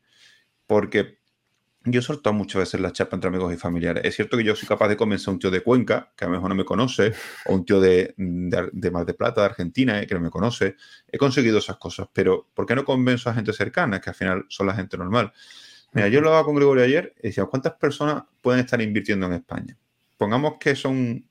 Porque 0.65 1.21
yo 1.84 2.00
he 2.00 2.04
soltado 2.04 2.34
muchas 2.34 2.60
veces 2.60 2.80
la 2.80 2.91
chapa 2.91 3.15
entre 3.15 3.30
amigos 3.30 3.52
y 3.52 3.58
familiares. 3.58 4.04
Es 4.06 4.15
cierto 4.15 4.38
que 4.38 4.43
yo 4.43 4.56
soy 4.56 4.67
capaz 4.67 4.88
de 4.88 4.97
convencer 4.97 5.30
a 5.30 5.32
un 5.32 5.39
tío 5.39 5.50
de 5.50 5.62
Cuenca, 5.62 6.13
que 6.15 6.26
a 6.26 6.28
lo 6.28 6.34
mejor 6.34 6.50
no 6.50 6.56
me 6.56 6.63
conoce, 6.63 7.13
o 7.47 7.56
un 7.56 7.65
tío 7.65 7.80
de, 7.80 8.13
de, 8.17 8.91
Mar 8.91 9.06
de 9.06 9.13
Plata, 9.15 9.41
de 9.41 9.47
Argentina, 9.47 10.00
eh, 10.00 10.06
que 10.06 10.13
no 10.13 10.21
me 10.21 10.30
conoce. 10.30 10.76
He 11.12 11.17
conseguido 11.17 11.58
esas 11.58 11.78
cosas, 11.78 12.08
pero 12.13 12.47
¿por 12.54 12.67
qué 12.67 12.76
no 12.76 12.86
convenzo 12.86 13.30
a 13.30 13.34
gente 13.34 13.52
cercana, 13.52 14.00
que 14.00 14.12
al 14.12 14.15
final 14.15 14.45
son 14.47 14.67
la 14.67 14.76
gente 14.76 14.95
normal? 14.95 15.34
Mira, 15.94 16.08
yo 16.08 16.22
lo 16.22 16.30
hablaba 16.30 16.46
con 16.46 16.56
Gregorio 16.56 16.84
ayer 16.84 17.14
y 17.20 17.28
decía, 17.28 17.46
¿cuántas 17.46 17.74
personas 17.74 18.24
pueden 18.42 18.62
estar 18.62 18.82
invirtiendo 18.82 19.26
en 19.26 19.34
España? 19.34 19.78
Pongamos 20.18 20.56
que 20.60 20.76
son 20.76 21.26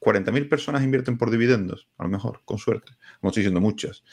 40.000 0.00 0.48
personas 0.48 0.82
invierten 0.82 1.18
por 1.18 1.30
dividendos, 1.30 1.88
a 1.98 2.04
lo 2.04 2.08
mejor, 2.08 2.40
con 2.44 2.58
suerte. 2.58 2.92
Como 3.20 3.30
estoy 3.30 3.42
diciendo 3.42 3.60
muchas. 3.60 4.04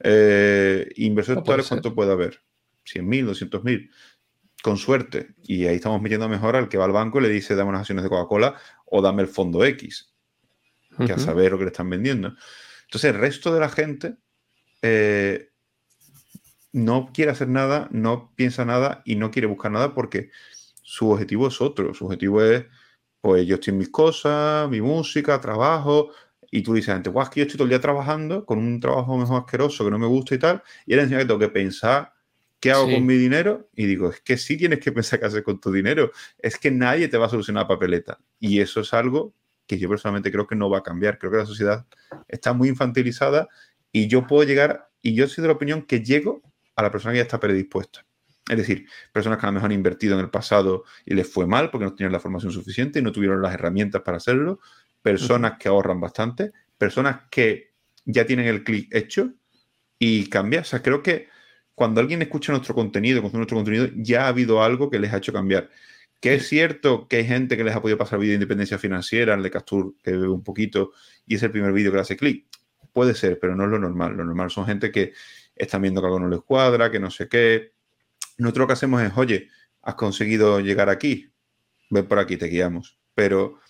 Eh, 0.00 0.90
inversores 0.96 1.42
totales, 1.44 1.68
¿cuánto 1.68 1.94
puede 1.94 2.12
haber? 2.12 2.40
100.000, 2.84 3.26
200.000 3.26 3.90
con 4.62 4.76
suerte. 4.76 5.34
Y 5.42 5.66
ahí 5.66 5.76
estamos 5.76 6.00
metiendo 6.00 6.28
mejor 6.28 6.56
al 6.56 6.68
que 6.68 6.78
va 6.78 6.86
al 6.86 6.92
banco 6.92 7.20
y 7.20 7.22
le 7.22 7.28
dice, 7.28 7.54
dame 7.54 7.68
unas 7.68 7.80
acciones 7.80 8.02
de 8.02 8.10
Coca-Cola 8.10 8.56
o 8.86 9.02
dame 9.02 9.22
el 9.22 9.28
fondo 9.28 9.64
X, 9.64 10.14
que 11.06 11.12
a 11.12 11.18
saber 11.18 11.52
lo 11.52 11.58
que 11.58 11.64
le 11.64 11.70
están 11.70 11.90
vendiendo. 11.90 12.34
Entonces, 12.84 13.14
el 13.14 13.20
resto 13.20 13.52
de 13.52 13.60
la 13.60 13.68
gente 13.68 14.16
eh, 14.80 15.50
no 16.74 17.10
quiere 17.14 17.30
hacer 17.30 17.48
nada, 17.48 17.88
no 17.92 18.32
piensa 18.34 18.64
nada 18.64 19.02
y 19.04 19.16
no 19.16 19.30
quiere 19.30 19.46
buscar 19.46 19.70
nada 19.70 19.94
porque 19.94 20.30
su 20.82 21.10
objetivo 21.10 21.48
es 21.48 21.60
otro. 21.60 21.94
Su 21.94 22.06
objetivo 22.06 22.42
es, 22.42 22.66
pues 23.20 23.46
yo 23.46 23.54
estoy 23.54 23.72
en 23.72 23.78
mis 23.78 23.90
cosas, 23.90 24.68
mi 24.68 24.80
música, 24.80 25.40
trabajo. 25.40 26.10
Y 26.50 26.62
tú 26.62 26.74
dices, 26.74 26.90
antes, 26.94 27.12
guau, 27.12 27.24
es 27.24 27.30
que 27.30 27.40
yo 27.40 27.44
estoy 27.44 27.58
todo 27.58 27.64
el 27.64 27.70
día 27.70 27.80
trabajando 27.80 28.44
con 28.44 28.58
un 28.58 28.80
trabajo 28.80 29.16
mejor 29.16 29.42
asqueroso 29.42 29.84
que 29.84 29.90
no 29.90 29.98
me 29.98 30.06
gusta 30.06 30.34
y 30.34 30.38
tal. 30.38 30.62
Y 30.84 30.94
él 30.94 30.98
encima 31.00 31.20
que 31.20 31.26
tengo 31.26 31.40
que 31.40 31.48
pensar 31.48 32.12
¿Qué 32.64 32.72
hago 32.72 32.90
con 32.90 33.04
mi 33.04 33.16
dinero? 33.16 33.68
Y 33.74 33.84
digo, 33.84 34.08
es 34.08 34.22
que 34.22 34.38
sí 34.38 34.56
tienes 34.56 34.80
que 34.80 34.90
pensar 34.92 35.20
qué 35.20 35.26
hacer 35.26 35.42
con 35.42 35.60
tu 35.60 35.70
dinero. 35.70 36.10
Es 36.38 36.58
que 36.58 36.70
nadie 36.70 37.08
te 37.08 37.18
va 37.18 37.26
a 37.26 37.28
solucionar 37.28 37.68
papeleta. 37.68 38.18
Y 38.40 38.60
eso 38.60 38.80
es 38.80 38.94
algo 38.94 39.34
que 39.66 39.78
yo 39.78 39.86
personalmente 39.90 40.32
creo 40.32 40.46
que 40.46 40.56
no 40.56 40.70
va 40.70 40.78
a 40.78 40.82
cambiar. 40.82 41.18
Creo 41.18 41.30
que 41.30 41.38
la 41.38 41.46
sociedad 41.46 41.86
está 42.26 42.54
muy 42.54 42.70
infantilizada 42.70 43.48
y 43.92 44.08
yo 44.08 44.26
puedo 44.26 44.44
llegar, 44.44 44.88
y 45.02 45.14
yo 45.14 45.28
soy 45.28 45.42
de 45.42 45.48
la 45.48 45.54
opinión 45.54 45.82
que 45.82 46.02
llego 46.02 46.40
a 46.76 46.82
la 46.82 46.90
persona 46.90 47.12
que 47.12 47.18
ya 47.18 47.22
está 47.22 47.40
predispuesta. 47.40 48.04
Es 48.48 48.58
decir, 48.58 48.86
personas 49.12 49.38
que 49.38 49.46
a 49.46 49.48
lo 49.48 49.54
mejor 49.54 49.70
han 49.70 49.72
invertido 49.72 50.14
en 50.14 50.20
el 50.20 50.30
pasado 50.30 50.84
y 51.06 51.14
les 51.14 51.30
fue 51.30 51.46
mal 51.46 51.70
porque 51.70 51.86
no 51.86 51.94
tenían 51.94 52.12
la 52.12 52.20
formación 52.20 52.52
suficiente 52.52 52.98
y 52.98 53.02
no 53.02 53.10
tuvieron 53.10 53.40
las 53.40 53.54
herramientas 53.54 54.02
para 54.02 54.18
hacerlo. 54.18 54.60
Personas 55.00 55.54
que 55.58 55.68
ahorran 55.68 56.00
bastante. 56.00 56.52
Personas 56.76 57.22
que 57.30 57.72
ya 58.04 58.26
tienen 58.26 58.46
el 58.46 58.62
clic 58.62 58.94
hecho 58.94 59.32
y 59.98 60.28
cambian. 60.28 60.62
O 60.62 60.66
sea, 60.66 60.82
creo 60.82 61.02
que 61.02 61.28
cuando 61.74 62.00
alguien 62.00 62.20
escucha 62.22 62.52
nuestro 62.52 62.74
contenido, 62.74 63.22
consume 63.22 63.40
nuestro 63.40 63.56
contenido, 63.56 63.88
ya 63.96 64.26
ha 64.26 64.28
habido 64.28 64.62
algo 64.62 64.90
que 64.90 64.98
les 64.98 65.12
ha 65.12 65.16
hecho 65.18 65.32
cambiar. 65.32 65.70
Que 66.20 66.34
es 66.34 66.48
cierto 66.48 67.08
que 67.08 67.16
hay 67.16 67.26
gente 67.26 67.56
que 67.56 67.64
les 67.64 67.74
ha 67.74 67.82
podido 67.82 67.98
pasar 67.98 68.18
vídeo 68.18 68.32
de 68.32 68.36
independencia 68.36 68.78
financiera, 68.78 69.34
el 69.34 69.42
de 69.42 69.50
Castur, 69.50 69.94
que 70.02 70.12
ve 70.12 70.28
un 70.28 70.44
poquito, 70.44 70.92
y 71.26 71.34
es 71.34 71.42
el 71.42 71.50
primer 71.50 71.72
vídeo 71.72 71.90
que 71.90 71.96
le 71.96 72.02
hace 72.02 72.16
clic. 72.16 72.46
Puede 72.92 73.14
ser, 73.14 73.38
pero 73.40 73.56
no 73.56 73.64
es 73.64 73.70
lo 73.70 73.78
normal. 73.78 74.16
Lo 74.16 74.24
normal 74.24 74.50
son 74.50 74.66
gente 74.66 74.92
que 74.92 75.12
están 75.56 75.82
viendo 75.82 76.00
que 76.00 76.06
algo 76.06 76.20
no 76.20 76.28
les 76.28 76.42
cuadra, 76.42 76.90
que 76.90 77.00
no 77.00 77.10
sé 77.10 77.28
qué. 77.28 77.72
Nosotros 78.38 78.62
lo 78.62 78.66
que 78.68 78.72
hacemos 78.72 79.02
es, 79.02 79.12
oye, 79.16 79.48
has 79.82 79.94
conseguido 79.94 80.60
llegar 80.60 80.88
aquí, 80.88 81.32
ven 81.90 82.06
por 82.06 82.18
aquí, 82.18 82.36
te 82.36 82.46
guiamos. 82.46 82.98
Pero 83.14 83.60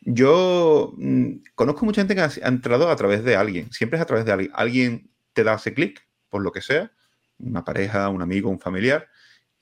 yo 0.00 0.94
mm, 0.96 1.38
conozco 1.54 1.84
mucha 1.84 2.02
gente 2.02 2.14
que 2.14 2.20
ha, 2.20 2.30
entrado 2.48 2.90
a 2.90 2.96
través 2.96 3.24
de 3.24 3.36
alguien, 3.36 3.72
siempre 3.72 3.98
es 3.98 4.02
a 4.02 4.06
través 4.06 4.24
de 4.24 4.32
alguien. 4.32 4.52
Alguien 4.54 5.10
te 5.32 5.44
da 5.44 5.54
ese 5.54 5.74
clic, 5.74 6.06
por 6.28 6.42
lo 6.42 6.52
que 6.52 6.60
sea, 6.60 6.92
una 7.38 7.64
pareja, 7.64 8.08
un 8.08 8.22
amigo, 8.22 8.50
un 8.50 8.60
familiar, 8.60 9.08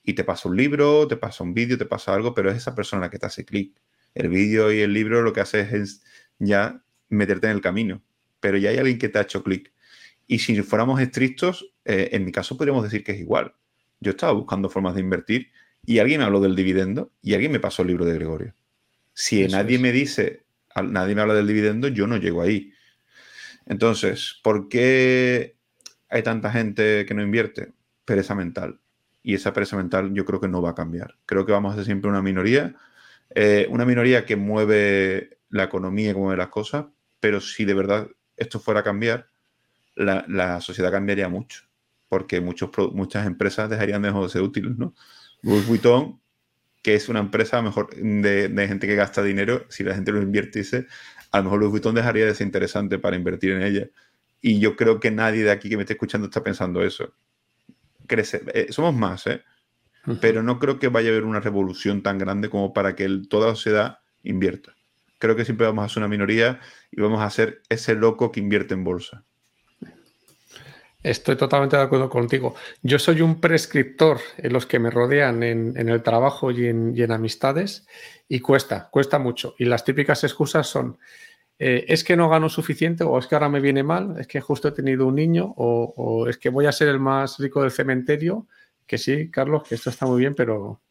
y 0.03 0.13
te 0.13 0.23
pasa 0.23 0.49
un 0.49 0.55
libro, 0.55 1.07
te 1.07 1.17
pasa 1.17 1.43
un 1.43 1.53
vídeo, 1.53 1.77
te 1.77 1.85
pasa 1.85 2.13
algo, 2.13 2.33
pero 2.33 2.51
es 2.51 2.57
esa 2.57 2.75
persona 2.75 3.01
la 3.01 3.09
que 3.09 3.19
te 3.19 3.25
hace 3.25 3.45
clic. 3.45 3.81
El 4.13 4.29
vídeo 4.29 4.71
y 4.71 4.81
el 4.81 4.93
libro 4.93 5.21
lo 5.21 5.33
que 5.33 5.41
hace 5.41 5.61
es 5.61 6.03
ya 6.39 6.83
meterte 7.09 7.47
en 7.47 7.53
el 7.53 7.61
camino, 7.61 8.03
pero 8.39 8.57
ya 8.57 8.69
hay 8.69 8.77
alguien 8.77 8.97
que 8.97 9.09
te 9.09 9.19
ha 9.19 9.23
hecho 9.23 9.43
clic. 9.43 9.73
Y 10.27 10.39
si 10.39 10.61
fuéramos 10.61 10.99
estrictos, 10.99 11.73
eh, 11.83 12.09
en 12.13 12.25
mi 12.25 12.31
caso 12.31 12.57
podríamos 12.57 12.83
decir 12.83 13.03
que 13.03 13.11
es 13.11 13.19
igual. 13.19 13.53
Yo 13.99 14.11
estaba 14.11 14.33
buscando 14.33 14.69
formas 14.69 14.95
de 14.95 15.01
invertir 15.01 15.51
y 15.85 15.99
alguien 15.99 16.19
me 16.19 16.25
habló 16.25 16.39
del 16.39 16.55
dividendo 16.55 17.11
y 17.21 17.33
alguien 17.33 17.51
me 17.51 17.59
pasó 17.59 17.83
el 17.83 17.89
libro 17.89 18.05
de 18.05 18.15
Gregorio. 18.15 18.55
Si 19.13 19.47
nadie 19.47 19.79
me 19.79 19.91
dice, 19.91 20.45
nadie 20.83 21.15
me 21.15 21.21
habla 21.21 21.35
del 21.35 21.47
dividendo, 21.47 21.87
yo 21.87 22.07
no 22.07 22.17
llego 22.17 22.41
ahí. 22.41 22.73
Entonces, 23.65 24.39
¿por 24.43 24.67
qué 24.67 25.55
hay 26.09 26.23
tanta 26.23 26.51
gente 26.51 27.05
que 27.05 27.13
no 27.13 27.21
invierte? 27.21 27.73
Pereza 28.03 28.35
mental. 28.35 28.79
Y 29.23 29.33
esa 29.33 29.53
pereza 29.53 29.77
mental 29.77 30.13
yo 30.13 30.25
creo 30.25 30.39
que 30.39 30.47
no 30.47 30.61
va 30.61 30.71
a 30.71 30.75
cambiar. 30.75 31.17
Creo 31.25 31.45
que 31.45 31.51
vamos 31.51 31.73
a 31.73 31.77
ser 31.77 31.85
siempre 31.85 32.09
una 32.09 32.21
minoría, 32.21 32.75
eh, 33.33 33.67
una 33.69 33.85
minoría 33.85 34.25
que 34.25 34.35
mueve 34.35 35.39
la 35.49 35.63
economía 35.63 36.11
y 36.11 36.13
mueve 36.13 36.37
las 36.37 36.49
cosas, 36.49 36.85
pero 37.19 37.41
si 37.41 37.65
de 37.65 37.73
verdad 37.73 38.07
esto 38.37 38.59
fuera 38.59 38.81
a 38.81 38.83
cambiar, 38.83 39.29
la, 39.95 40.61
sociedad 40.61 40.91
cambiaría 40.91 41.29
mucho, 41.29 41.63
porque 42.09 42.41
muchos, 42.41 42.69
muchas 42.93 43.25
empresas 43.25 43.69
dejarían 43.69 44.01
de 44.01 44.29
ser 44.29 44.41
útiles, 44.41 44.77
¿no? 44.77 44.93
Louis 45.41 45.65
Vuitton, 45.67 46.19
que 46.81 46.95
es 46.95 47.09
una 47.09 47.19
empresa 47.19 47.61
mejor 47.61 47.95
de, 47.95 48.49
de, 48.49 48.67
gente 48.67 48.87
que 48.87 48.95
gasta 48.95 49.23
dinero, 49.23 49.65
si 49.69 49.83
la 49.83 49.95
gente 49.95 50.11
lo 50.11 50.21
invierte, 50.21 50.63
a 51.31 51.37
lo 51.39 51.43
mejor 51.45 51.59
Louis 51.59 51.71
Vuitton 51.71 51.95
dejaría 51.95 52.25
de 52.25 52.35
ser 52.35 52.45
interesante 52.45 52.99
para 52.99 53.15
invertir 53.15 53.51
en 53.51 53.61
ella. 53.61 53.87
Y 54.41 54.59
yo 54.59 54.75
creo 54.75 54.99
que 54.99 55.11
nadie 55.11 55.43
de 55.43 55.51
aquí 55.51 55.69
que 55.69 55.77
me 55.77 55.83
esté 55.83 55.93
escuchando 55.93 56.27
está 56.27 56.43
pensando 56.43 56.83
eso. 56.83 57.13
Crece, 58.07 58.43
eh, 58.53 58.67
somos 58.71 58.93
más, 58.93 59.25
¿eh? 59.27 59.43
Pero 60.21 60.43
no 60.43 60.59
creo 60.59 60.77
que 60.77 60.87
vaya 60.87 61.09
a 61.09 61.13
haber 61.13 61.23
una 61.23 61.39
revolución 61.39 62.03
tan 62.03 62.19
grande 62.19 62.47
como 62.49 62.73
para 62.73 62.95
que 62.95 63.09
toda 63.27 63.47
la 63.47 63.55
sociedad 63.55 63.97
invierta. 64.21 64.75
Creo 65.17 65.35
que 65.35 65.45
siempre 65.45 65.65
vamos 65.65 65.83
a 65.83 65.89
ser 65.89 66.01
una 66.01 66.07
minoría 66.07 66.59
y 66.91 67.01
vamos 67.01 67.21
a 67.21 67.29
ser 67.31 67.63
ese 67.69 67.95
loco 67.95 68.31
que 68.31 68.39
invierte 68.39 68.75
en 68.75 68.83
bolsa. 68.83 69.25
Estoy 71.05 71.35
totalmente 71.35 71.77
de 71.77 71.83
acuerdo 71.83 72.09
contigo. 72.09 72.55
Yo 72.81 72.97
soy 72.97 73.21
un 73.21 73.39
prescriptor 73.39 74.17
en 74.39 74.51
los 74.51 74.65
que 74.65 74.79
me 74.79 74.89
rodean 74.89 75.43
en, 75.43 75.77
el 75.77 76.01
trabajo 76.01 76.49
y 76.49 76.65
en, 76.65 77.11
amistades 77.11 77.85
y 78.27 78.39
cuesta, 78.39 78.89
cuesta 78.89 79.19
mucho. 79.19 79.53
Y 79.59 79.65
las 79.65 79.85
típicas 79.85 80.23
excusas 80.23 80.65
son, 80.65 80.97
eh, 81.59 81.85
es 81.87 82.03
que 82.03 82.17
no 82.17 82.27
gano 82.27 82.49
suficiente 82.49 83.03
o 83.03 83.19
es 83.19 83.27
que 83.27 83.35
ahora 83.35 83.49
me 83.49 83.59
viene 83.59 83.83
mal, 83.83 84.15
es 84.19 84.25
que 84.25 84.41
justo 84.41 84.69
he 84.69 84.71
tenido 84.71 85.05
un 85.05 85.13
niño 85.13 85.53
o, 85.57 86.27
es 86.27 86.39
que 86.39 86.49
voy 86.49 86.65
a 86.65 86.71
ser 86.71 86.87
el 86.87 86.99
más 86.99 87.37
rico 87.37 87.61
del 87.61 87.69
cementerio, 87.69 88.47
que 88.87 88.97
sí, 88.97 89.29
Carlos, 89.29 89.61
que 89.61 89.75
esto 89.75 89.91
está 89.91 90.07
muy 90.07 90.21
bien, 90.21 90.33
pero 90.33 90.81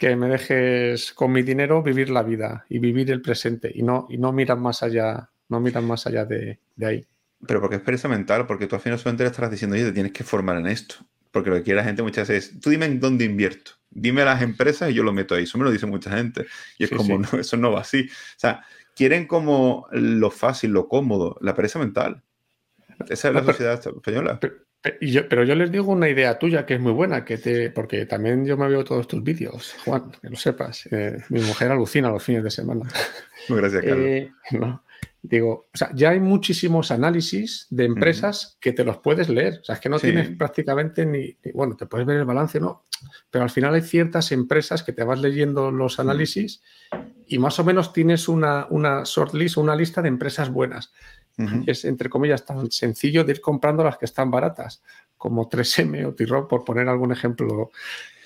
que 0.00 0.16
me 0.16 0.26
dejes 0.26 1.12
con 1.12 1.30
mi 1.30 1.42
dinero 1.42 1.80
vivir 1.80 2.10
la 2.10 2.24
vida 2.24 2.66
y 2.68 2.80
vivir 2.80 3.08
el 3.12 3.22
presente 3.22 3.70
y 3.72 3.84
no, 3.84 4.08
y 4.10 4.18
no 4.18 4.32
miran 4.32 4.60
más 4.60 4.82
allá, 4.82 5.30
no 5.48 5.60
miran 5.60 5.84
más 5.86 6.08
allá 6.08 6.24
de, 6.24 6.58
ahí. 6.84 7.06
Pero 7.46 7.60
porque 7.60 7.76
es 7.76 7.82
pereza 7.82 8.08
mental, 8.08 8.46
porque 8.46 8.66
tú 8.66 8.76
al 8.76 8.80
final 8.80 8.98
solamente 8.98 9.24
le 9.24 9.30
estás 9.30 9.50
diciendo, 9.50 9.74
oye, 9.74 9.84
te 9.84 9.92
tienes 9.92 10.12
que 10.12 10.24
formar 10.24 10.56
en 10.56 10.66
esto. 10.66 10.96
Porque 11.30 11.50
lo 11.50 11.56
que 11.56 11.62
quiere 11.62 11.78
la 11.78 11.84
gente 11.84 12.02
muchas 12.02 12.28
veces 12.28 12.52
es, 12.52 12.60
tú 12.60 12.70
dime 12.70 12.86
en 12.86 13.00
dónde 13.00 13.24
invierto, 13.24 13.72
dime 13.90 14.24
las 14.24 14.42
empresas 14.42 14.90
y 14.90 14.94
yo 14.94 15.02
lo 15.02 15.12
meto 15.12 15.34
ahí. 15.34 15.44
Eso 15.44 15.58
me 15.58 15.64
lo 15.64 15.70
dice 15.70 15.86
mucha 15.86 16.14
gente. 16.14 16.46
Y 16.78 16.84
es 16.84 16.90
como, 16.90 17.18
no, 17.18 17.28
eso 17.38 17.56
no 17.56 17.72
va 17.72 17.80
así. 17.80 18.02
O 18.02 18.38
sea, 18.38 18.64
quieren 18.94 19.26
como 19.26 19.88
lo 19.92 20.30
fácil, 20.30 20.72
lo 20.72 20.88
cómodo, 20.88 21.38
la 21.40 21.54
pereza 21.54 21.78
mental. 21.78 22.22
Esa 23.08 23.28
es 23.28 23.34
la 23.34 23.42
sociedad 23.42 23.74
española. 23.74 24.38
Pero, 24.40 25.44
yo, 25.44 25.54
les 25.54 25.70
digo 25.70 25.92
una 25.92 26.08
idea 26.08 26.38
tuya 26.38 26.66
que 26.66 26.74
es 26.74 26.80
muy 26.80 26.92
buena, 26.92 27.24
que 27.24 27.38
te, 27.38 27.70
porque 27.70 28.04
también 28.04 28.44
yo 28.44 28.56
me 28.56 28.68
veo 28.68 28.84
todos 28.84 29.06
tus 29.06 29.22
vídeos, 29.22 29.76
Juan, 29.84 30.10
que 30.20 30.28
lo 30.28 30.36
sepas. 30.36 30.88
Eh, 30.90 31.18
mi 31.28 31.40
mujer 31.40 31.70
alucina 31.70 32.10
los 32.10 32.22
fines 32.22 32.42
de 32.42 32.50
semana. 32.50 32.88
Muy 33.48 33.58
gracias, 33.60 33.82
Carlos. 33.82 34.06
Eh, 34.06 34.32
digo, 35.22 35.68
o 35.72 35.78
sea, 35.78 35.90
ya 35.94 36.10
hay 36.10 36.20
muchísimos 36.20 36.90
análisis 36.90 37.68
de 37.70 37.84
empresas 37.84 38.58
que 38.60 38.72
te 38.72 38.84
los 38.84 38.98
puedes 38.98 39.28
leer. 39.28 39.60
O 39.60 39.64
sea, 39.64 39.76
es 39.76 39.80
que 39.80 39.88
no 39.88 40.00
tienes 40.00 40.30
prácticamente 40.36 41.06
ni, 41.06 41.36
bueno, 41.54 41.76
te 41.76 41.86
puedes 41.86 42.06
ver 42.06 42.18
el 42.18 42.24
balance, 42.24 42.58
¿no? 42.58 42.84
Pero 43.30 43.44
al 43.44 43.50
final 43.50 43.74
hay 43.74 43.82
ciertas 43.82 44.32
empresas 44.32 44.82
que 44.82 44.92
te 44.92 45.04
vas 45.04 45.20
leyendo 45.20 45.70
los 45.70 46.00
análisis 46.00 46.62
y 47.26 47.38
más 47.38 47.58
o 47.60 47.64
menos 47.64 47.92
tienes 47.92 48.28
una, 48.28 48.66
una 48.70 49.02
shortlist, 49.04 49.56
una 49.56 49.76
lista 49.76 50.02
de 50.02 50.08
empresas 50.08 50.50
buenas. 50.50 50.92
Es, 51.66 51.86
entre 51.86 52.10
comillas, 52.10 52.44
tan 52.44 52.70
sencillo 52.70 53.24
de 53.24 53.32
ir 53.32 53.40
comprando 53.40 53.82
las 53.82 53.96
que 53.96 54.04
están 54.04 54.30
baratas, 54.30 54.82
como 55.16 55.48
3M 55.48 56.06
o 56.06 56.14
Tirol, 56.14 56.46
por 56.46 56.62
poner 56.62 56.88
algún 56.88 57.10
ejemplo. 57.10 57.70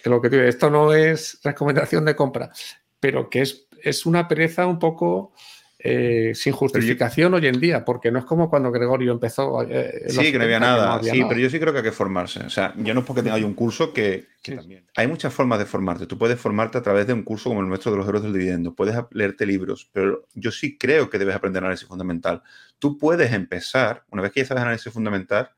Que 0.03 0.11
lo 0.11 0.21
que 0.21 0.29
te 0.29 0.49
esto 0.49 0.71
no 0.71 0.93
es 0.93 1.39
recomendación 1.45 2.05
de 2.05 2.17
compra, 2.17 2.51
pero 2.99 3.31
que 3.31 3.43
es, 3.43 3.69
es 3.81 4.07
una 4.07 4.27
pereza 4.27 4.67
un 4.67 4.79
poco 4.79 5.33
eh, 5.79 6.33
sin 6.35 6.55
justificación 6.55 7.35
hoy 7.35 7.47
en 7.47 7.61
día, 7.61 7.85
porque 7.85 8.11
no 8.11 8.19
es 8.19 8.25
como 8.25 8.49
cuando 8.49 8.73
Gregorio 8.73 9.13
empezó. 9.13 9.63
Eh, 9.63 10.07
sí, 10.09 10.33
que 10.33 10.39
no 10.39 10.45
había 10.45 10.59
nada. 10.59 11.03
sí, 11.03 11.23
pero 11.29 11.39
yo 11.39 11.51
sí 11.51 11.61
creo 11.61 11.73
que 11.73 11.81
hay 11.81 11.85
que 11.85 11.93
formarse. 11.93 12.41
O 12.41 12.51
sea, 12.51 12.73
yo 12.79 12.95
no 12.95 13.01
es 13.01 13.07
porque 13.07 13.23
tenga 13.23 13.37
un 13.37 13.55
curso 13.55 13.93
que, 13.93 14.27
también. 14.43 14.87
Hay 14.97 15.07
muchas 15.07 15.35
formas 15.35 15.59
de 15.59 15.67
formarte. 15.67 16.07
Tú 16.07 16.17
puedes 16.17 16.41
formarte 16.41 16.79
a 16.79 16.83
través 16.83 17.07
de 17.07 17.13
un 17.13 17.23
curso 17.23 17.51
como 17.51 17.61
el 17.61 17.69
nuestro 17.69 17.93
de 17.93 17.99
los 17.99 18.09
héroes 18.09 18.23
del 18.23 18.33
dividendo. 18.33 18.75
Puedes 18.75 18.97
leerte 19.11 19.45
libros, 19.45 19.91
pero 19.93 20.27
yo 20.35 20.51
sí 20.51 20.79
creo 20.79 21.11
que 21.11 21.19
debes 21.19 21.37
aprender 21.37 21.63
análisis 21.63 21.87
fundamental. 21.87 22.43
Tú 22.79 22.97
puedes 22.97 23.33
empezar, 23.33 24.05
una 24.11 24.23
vez 24.23 24.33
que 24.33 24.41
ya 24.41 24.47
sabes 24.47 24.63
análisis 24.63 24.93
fundamental, 24.93 25.51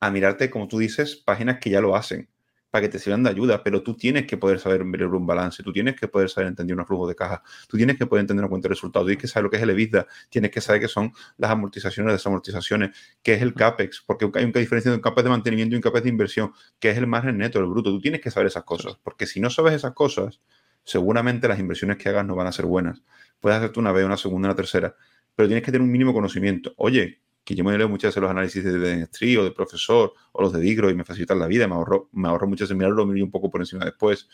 a 0.00 0.10
mirarte, 0.10 0.50
como 0.50 0.66
tú 0.66 0.78
dices, 0.78 1.14
páginas 1.14 1.60
que 1.60 1.70
ya 1.70 1.80
lo 1.80 1.94
hacen 1.94 2.28
para 2.72 2.82
que 2.82 2.88
te 2.88 2.98
sirvan 2.98 3.22
de 3.22 3.28
ayuda, 3.28 3.62
pero 3.62 3.82
tú 3.82 3.94
tienes 3.94 4.26
que 4.26 4.38
poder 4.38 4.58
saber 4.58 4.82
ver 4.86 5.04
un 5.04 5.26
balance, 5.26 5.62
tú 5.62 5.74
tienes 5.74 5.94
que 5.94 6.08
poder 6.08 6.30
saber 6.30 6.48
entender 6.48 6.74
un 6.74 6.86
flujo 6.86 7.06
de 7.06 7.14
caja, 7.14 7.42
tú 7.68 7.76
tienes 7.76 7.98
que 7.98 8.06
poder 8.06 8.22
entender 8.22 8.42
una 8.42 8.48
cuenta 8.48 8.66
de 8.66 8.70
resultados, 8.70 9.06
tienes 9.06 9.20
que 9.20 9.28
saber 9.28 9.44
lo 9.44 9.50
que 9.50 9.58
es 9.58 9.62
el 9.62 9.68
EBITDA, 9.68 10.06
tienes 10.30 10.50
que 10.50 10.62
saber 10.62 10.80
qué 10.80 10.88
son 10.88 11.12
las 11.36 11.50
amortizaciones, 11.50 12.14
desamortizaciones, 12.14 12.96
qué 13.22 13.34
es 13.34 13.42
el 13.42 13.52
CAPEX, 13.52 14.02
porque 14.06 14.24
hay 14.36 14.44
una 14.44 14.58
diferencia 14.58 14.88
entre 14.88 14.96
un 14.96 15.02
CAPEX 15.02 15.24
de 15.24 15.28
mantenimiento 15.28 15.74
y 15.74 15.76
un 15.76 15.82
CAPEX 15.82 16.04
de 16.04 16.08
inversión, 16.08 16.52
qué 16.78 16.88
es 16.88 16.96
el 16.96 17.06
margen 17.06 17.36
neto, 17.36 17.58
el 17.58 17.66
bruto, 17.66 17.90
tú 17.90 18.00
tienes 18.00 18.22
que 18.22 18.30
saber 18.30 18.46
esas 18.46 18.64
cosas, 18.64 18.96
porque 19.02 19.26
si 19.26 19.38
no 19.38 19.50
sabes 19.50 19.74
esas 19.74 19.92
cosas, 19.92 20.40
seguramente 20.82 21.48
las 21.48 21.58
inversiones 21.58 21.98
que 21.98 22.08
hagas 22.08 22.24
no 22.24 22.34
van 22.34 22.46
a 22.46 22.52
ser 22.52 22.64
buenas. 22.64 23.02
Puedes 23.38 23.58
hacerte 23.58 23.80
una 23.80 23.92
vez, 23.92 24.06
una 24.06 24.16
segunda, 24.16 24.48
una 24.48 24.56
tercera, 24.56 24.96
pero 25.36 25.46
tienes 25.46 25.62
que 25.62 25.72
tener 25.72 25.82
un 25.82 25.92
mínimo 25.92 26.14
conocimiento. 26.14 26.72
Oye, 26.78 27.20
que 27.44 27.54
yo 27.54 27.64
me 27.64 27.76
leo 27.76 27.88
muchas 27.88 28.10
veces 28.10 28.22
los 28.22 28.30
análisis 28.30 28.62
de 28.62 28.78
Dentry 28.78 29.36
o 29.36 29.44
de 29.44 29.50
profesor 29.50 30.12
o 30.32 30.42
los 30.42 30.52
de 30.52 30.60
Digro 30.60 30.90
y 30.90 30.94
me 30.94 31.04
facilitan 31.04 31.38
la 31.38 31.46
vida, 31.46 31.66
me 31.66 31.74
ahorro, 31.74 32.08
me 32.12 32.28
ahorro 32.28 32.46
muchas 32.46 32.68
veces 32.68 32.76
mirarlo 32.76 33.04
un 33.04 33.30
poco 33.30 33.50
por 33.50 33.60
encima 33.60 33.84
después. 33.84 34.28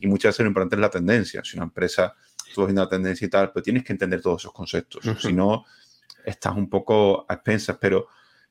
Y 0.00 0.06
muchas 0.06 0.30
veces 0.30 0.44
lo 0.44 0.48
importante 0.48 0.76
es 0.76 0.80
la 0.80 0.90
tendencia. 0.90 1.42
Si 1.44 1.56
una 1.56 1.64
empresa, 1.64 2.14
tú 2.54 2.64
viendo 2.64 2.82
la 2.82 2.88
tendencia 2.88 3.26
y 3.26 3.28
tal, 3.28 3.52
pero 3.52 3.62
tienes 3.62 3.84
que 3.84 3.92
entender 3.92 4.20
todos 4.20 4.42
esos 4.42 4.52
conceptos. 4.52 5.04
Si 5.20 5.32
no, 5.32 5.64
estás 6.24 6.56
un 6.56 6.68
poco 6.68 7.26
a 7.28 7.34
expensas. 7.34 7.76
Pero 7.80 8.08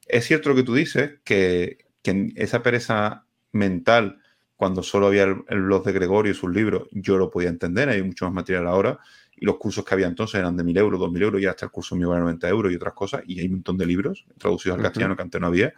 es 0.07 0.25
cierto 0.25 0.49
lo 0.49 0.55
que 0.55 0.63
tú 0.63 0.75
dices, 0.75 1.19
que, 1.23 1.85
que 2.01 2.31
esa 2.35 2.61
pereza 2.61 3.25
mental, 3.51 4.21
cuando 4.55 4.83
solo 4.83 5.07
había 5.07 5.23
el, 5.23 5.43
el 5.49 5.61
blog 5.63 5.83
de 5.83 5.91
Gregorio 5.91 6.31
y 6.31 6.35
sus 6.35 6.51
libros, 6.51 6.87
yo 6.91 7.17
lo 7.17 7.31
podía 7.31 7.49
entender, 7.49 7.89
hay 7.89 8.03
mucho 8.03 8.25
más 8.25 8.33
material 8.33 8.67
ahora 8.67 8.99
y 9.39 9.45
los 9.45 9.57
cursos 9.57 9.85
que 9.85 9.93
había 9.93 10.07
entonces 10.07 10.39
eran 10.39 10.57
de 10.57 10.63
1.000 10.63 10.77
euros, 10.79 10.99
2.000 10.99 11.21
euros, 11.21 11.41
y 11.41 11.45
hasta 11.45 11.65
el 11.65 11.71
curso 11.71 11.95
mío 11.95 12.11
era 12.11 12.21
90 12.21 12.49
euros 12.49 12.71
y 12.71 12.75
otras 12.75 12.93
cosas, 12.93 13.21
y 13.25 13.39
hay 13.39 13.45
un 13.45 13.53
montón 13.53 13.77
de 13.77 13.85
libros 13.85 14.25
traducidos 14.37 14.77
al 14.77 14.83
castellano 14.83 15.15
que 15.15 15.21
antes 15.21 15.39
no 15.39 15.47
había, 15.47 15.73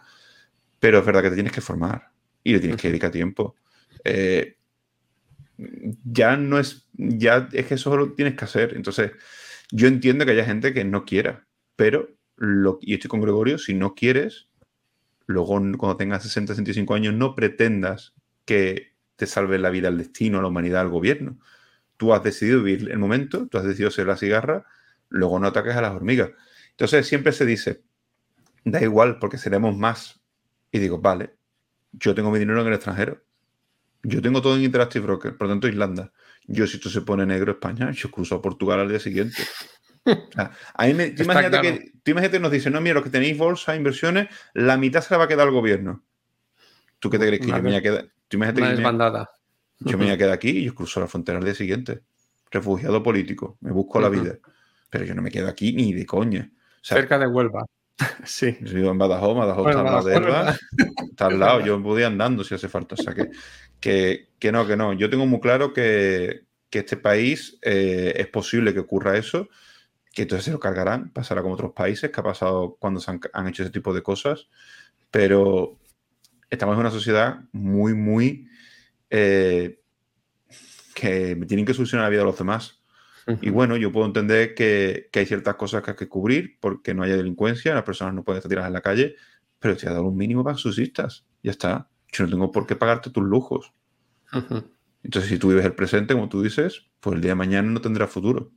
pero 0.80 0.98
es 0.98 1.06
verdad 1.06 1.22
que 1.22 1.28
te 1.30 1.36
tienes 1.36 1.52
que 1.52 1.60
formar 1.60 2.10
y 2.42 2.52
le 2.54 2.60
tienes 2.60 2.80
que 2.80 2.88
dedicar 2.88 3.12
tiempo. 3.12 3.54
Eh, 4.02 4.56
ya 6.04 6.36
no 6.36 6.58
es, 6.58 6.88
ya 6.94 7.48
es 7.52 7.66
que 7.66 7.74
eso 7.74 7.96
lo 7.96 8.12
tienes 8.14 8.34
que 8.34 8.44
hacer. 8.44 8.74
Entonces, 8.74 9.12
yo 9.70 9.86
entiendo 9.86 10.26
que 10.26 10.32
haya 10.32 10.44
gente 10.44 10.74
que 10.74 10.84
no 10.84 11.04
quiera, 11.04 11.46
pero, 11.76 12.08
lo, 12.36 12.78
y 12.80 12.94
estoy 12.94 13.08
con 13.08 13.20
Gregorio, 13.20 13.58
si 13.58 13.74
no 13.74 13.94
quieres, 13.94 14.48
luego 15.26 15.60
cuando 15.78 15.96
tengas 15.96 16.24
60, 16.24 16.54
65 16.54 16.94
años, 16.94 17.14
no 17.14 17.36
pretendas 17.36 18.12
que 18.44 18.94
te 19.14 19.26
salve 19.26 19.56
la 19.60 19.70
vida 19.70 19.86
el 19.86 19.98
destino, 19.98 20.42
la 20.42 20.48
humanidad, 20.48 20.82
el 20.82 20.88
gobierno 20.88 21.38
tú 21.96 22.12
has 22.12 22.22
decidido 22.22 22.62
vivir 22.62 22.90
el 22.90 22.98
momento, 22.98 23.46
tú 23.48 23.58
has 23.58 23.64
decidido 23.64 23.90
ser 23.90 24.06
la 24.06 24.16
cigarra, 24.16 24.64
luego 25.08 25.38
no 25.38 25.48
ataques 25.48 25.74
a 25.74 25.82
las 25.82 25.92
hormigas. 25.92 26.30
Entonces 26.70 27.06
siempre 27.06 27.32
se 27.32 27.46
dice, 27.46 27.82
da 28.64 28.82
igual 28.82 29.18
porque 29.18 29.38
seremos 29.38 29.76
más. 29.76 30.20
Y 30.70 30.78
digo, 30.78 30.98
vale, 30.98 31.36
yo 31.92 32.14
tengo 32.14 32.30
mi 32.30 32.38
dinero 32.38 32.60
en 32.62 32.68
el 32.68 32.74
extranjero. 32.74 33.22
Yo 34.02 34.20
tengo 34.20 34.42
todo 34.42 34.56
en 34.56 34.64
Interactive 34.64 35.06
Broker, 35.06 35.36
por 35.36 35.46
lo 35.46 35.52
tanto 35.52 35.68
Irlanda. 35.68 36.12
Yo 36.46 36.66
si 36.66 36.76
esto 36.76 36.90
se 36.90 37.02
pone 37.02 37.24
negro 37.24 37.52
España, 37.52 37.90
yo 37.92 38.10
cruzo 38.10 38.36
a 38.36 38.42
Portugal 38.42 38.80
al 38.80 38.88
día 38.88 38.98
siguiente. 38.98 39.42
a 40.74 40.86
mí 40.86 40.94
me, 40.94 41.10
tú, 41.10 41.22
imagínate 41.22 41.60
que, 41.60 41.92
tú 42.02 42.10
imagínate 42.10 42.38
que 42.38 42.42
nos 42.42 42.50
dicen, 42.50 42.72
no, 42.72 42.80
mira, 42.80 42.94
lo 42.94 43.04
que 43.04 43.10
tenéis 43.10 43.38
bolsa, 43.38 43.76
inversiones, 43.76 44.28
la 44.54 44.76
mitad 44.76 45.02
se 45.02 45.14
la 45.14 45.18
va 45.18 45.24
a 45.24 45.28
quedar 45.28 45.46
al 45.46 45.54
gobierno. 45.54 46.04
¿Tú 46.98 47.10
qué 47.10 47.18
te 47.18 47.26
crees 47.26 47.40
que 47.42 47.48
yo 47.48 47.54
me 47.54 47.60
voy 47.62 47.74
a 47.74 47.82
quedar? 47.82 48.08
Tú 48.28 48.38
imagínate 48.38 48.76
que 48.76 48.82
yo 49.84 49.98
me 49.98 50.04
voy 50.04 50.12
a 50.12 50.18
quedar 50.18 50.32
aquí 50.32 50.50
y 50.50 50.64
yo 50.64 50.74
cruzo 50.74 51.00
la 51.00 51.08
frontera 51.08 51.38
al 51.38 51.44
día 51.44 51.54
siguiente. 51.54 52.00
Refugiado 52.50 53.02
político, 53.02 53.56
me 53.60 53.72
busco 53.72 54.00
la 54.00 54.08
vida. 54.08 54.38
Pero 54.90 55.04
yo 55.04 55.14
no 55.14 55.22
me 55.22 55.30
quedo 55.30 55.48
aquí 55.48 55.72
ni 55.72 55.92
de 55.92 56.04
coña. 56.04 56.50
Cerca 56.82 57.18
de 57.18 57.26
Huelva. 57.26 57.64
sí. 58.24 58.56
Yo 58.60 58.74
vivo 58.74 58.90
en 58.90 58.98
Badajoz, 58.98 59.36
Badajoz 59.36 59.68
está 59.68 59.80
al 59.80 59.86
lado 59.86 60.04
de. 60.04 60.58
Está 61.10 61.26
al 61.26 61.38
lado, 61.38 61.60
yo 61.60 61.80
voy 61.80 62.02
andando 62.02 62.44
si 62.44 62.54
hace 62.54 62.68
falta. 62.68 62.94
O 62.94 63.02
sea 63.02 63.14
que, 63.14 64.28
que, 64.38 64.52
no, 64.52 64.66
que 64.66 64.76
no. 64.76 64.92
Yo 64.92 65.08
tengo 65.08 65.26
muy 65.26 65.40
claro 65.40 65.72
que, 65.72 66.44
este 66.70 66.96
país 66.96 67.58
eh, 67.62 68.14
es 68.16 68.26
posible 68.28 68.72
que 68.72 68.80
ocurra 68.80 69.16
eso, 69.18 69.48
que 70.12 70.22
entonces 70.22 70.46
se 70.46 70.52
lo 70.52 70.60
cargarán, 70.60 71.10
pasará 71.10 71.42
como 71.42 71.54
otros 71.54 71.72
países, 71.72 72.10
que 72.10 72.20
ha 72.20 72.24
pasado 72.24 72.76
cuando 72.78 72.98
se 72.98 73.10
han 73.10 73.48
hecho 73.48 73.62
ese 73.62 73.72
tipo 73.72 73.92
de 73.92 74.02
cosas. 74.02 74.48
Pero 75.10 75.78
estamos 76.50 76.74
en 76.74 76.80
una 76.80 76.90
sociedad 76.90 77.40
muy, 77.52 77.94
muy 77.94 78.48
eh, 79.14 79.78
que 80.94 81.36
tienen 81.46 81.66
que 81.66 81.74
solucionar 81.74 82.06
la 82.06 82.10
vida 82.10 82.20
de 82.20 82.26
los 82.26 82.38
demás. 82.38 82.82
Y 83.40 83.50
bueno, 83.50 83.76
yo 83.76 83.92
puedo 83.92 84.06
entender 84.06 84.54
que, 84.54 85.10
hay 85.12 85.26
ciertas 85.26 85.54
cosas 85.56 85.82
que 85.82 85.90
hay 85.92 85.96
que 85.96 86.08
cubrir 86.08 86.58
porque 86.58 86.94
no 86.94 87.02
haya 87.02 87.16
delincuencia, 87.16 87.74
las 87.74 87.84
personas 87.84 88.14
no 88.14 88.24
pueden 88.24 88.38
estar 88.38 88.48
tiradas 88.48 88.68
en 88.68 88.72
la 88.72 88.80
calle, 88.80 89.14
pero 89.60 89.76
te 89.76 89.86
ha 89.86 89.92
dado 89.92 90.06
un 90.06 90.16
mínimo 90.16 90.42
para 90.42 90.56
que 90.56 90.62
subsistas. 90.62 91.26
Ya 91.42 91.50
está. 91.50 91.88
Yo 92.10 92.24
no 92.24 92.30
tengo 92.30 92.50
por 92.50 92.66
qué 92.66 92.74
pagarte 92.74 93.10
tus 93.10 93.22
lujos. 93.22 93.72
Entonces, 95.04 95.30
si 95.30 95.38
tú 95.38 95.50
vives 95.50 95.66
el 95.66 95.74
presente, 95.74 96.14
como 96.14 96.30
tú 96.30 96.42
dices, 96.42 96.86
pues 97.00 97.16
el 97.16 97.20
día 97.20 97.32
de 97.32 97.36
mañana 97.36 97.70
no 97.70 97.80
tendrás 97.80 98.10
futuro. 98.10 98.50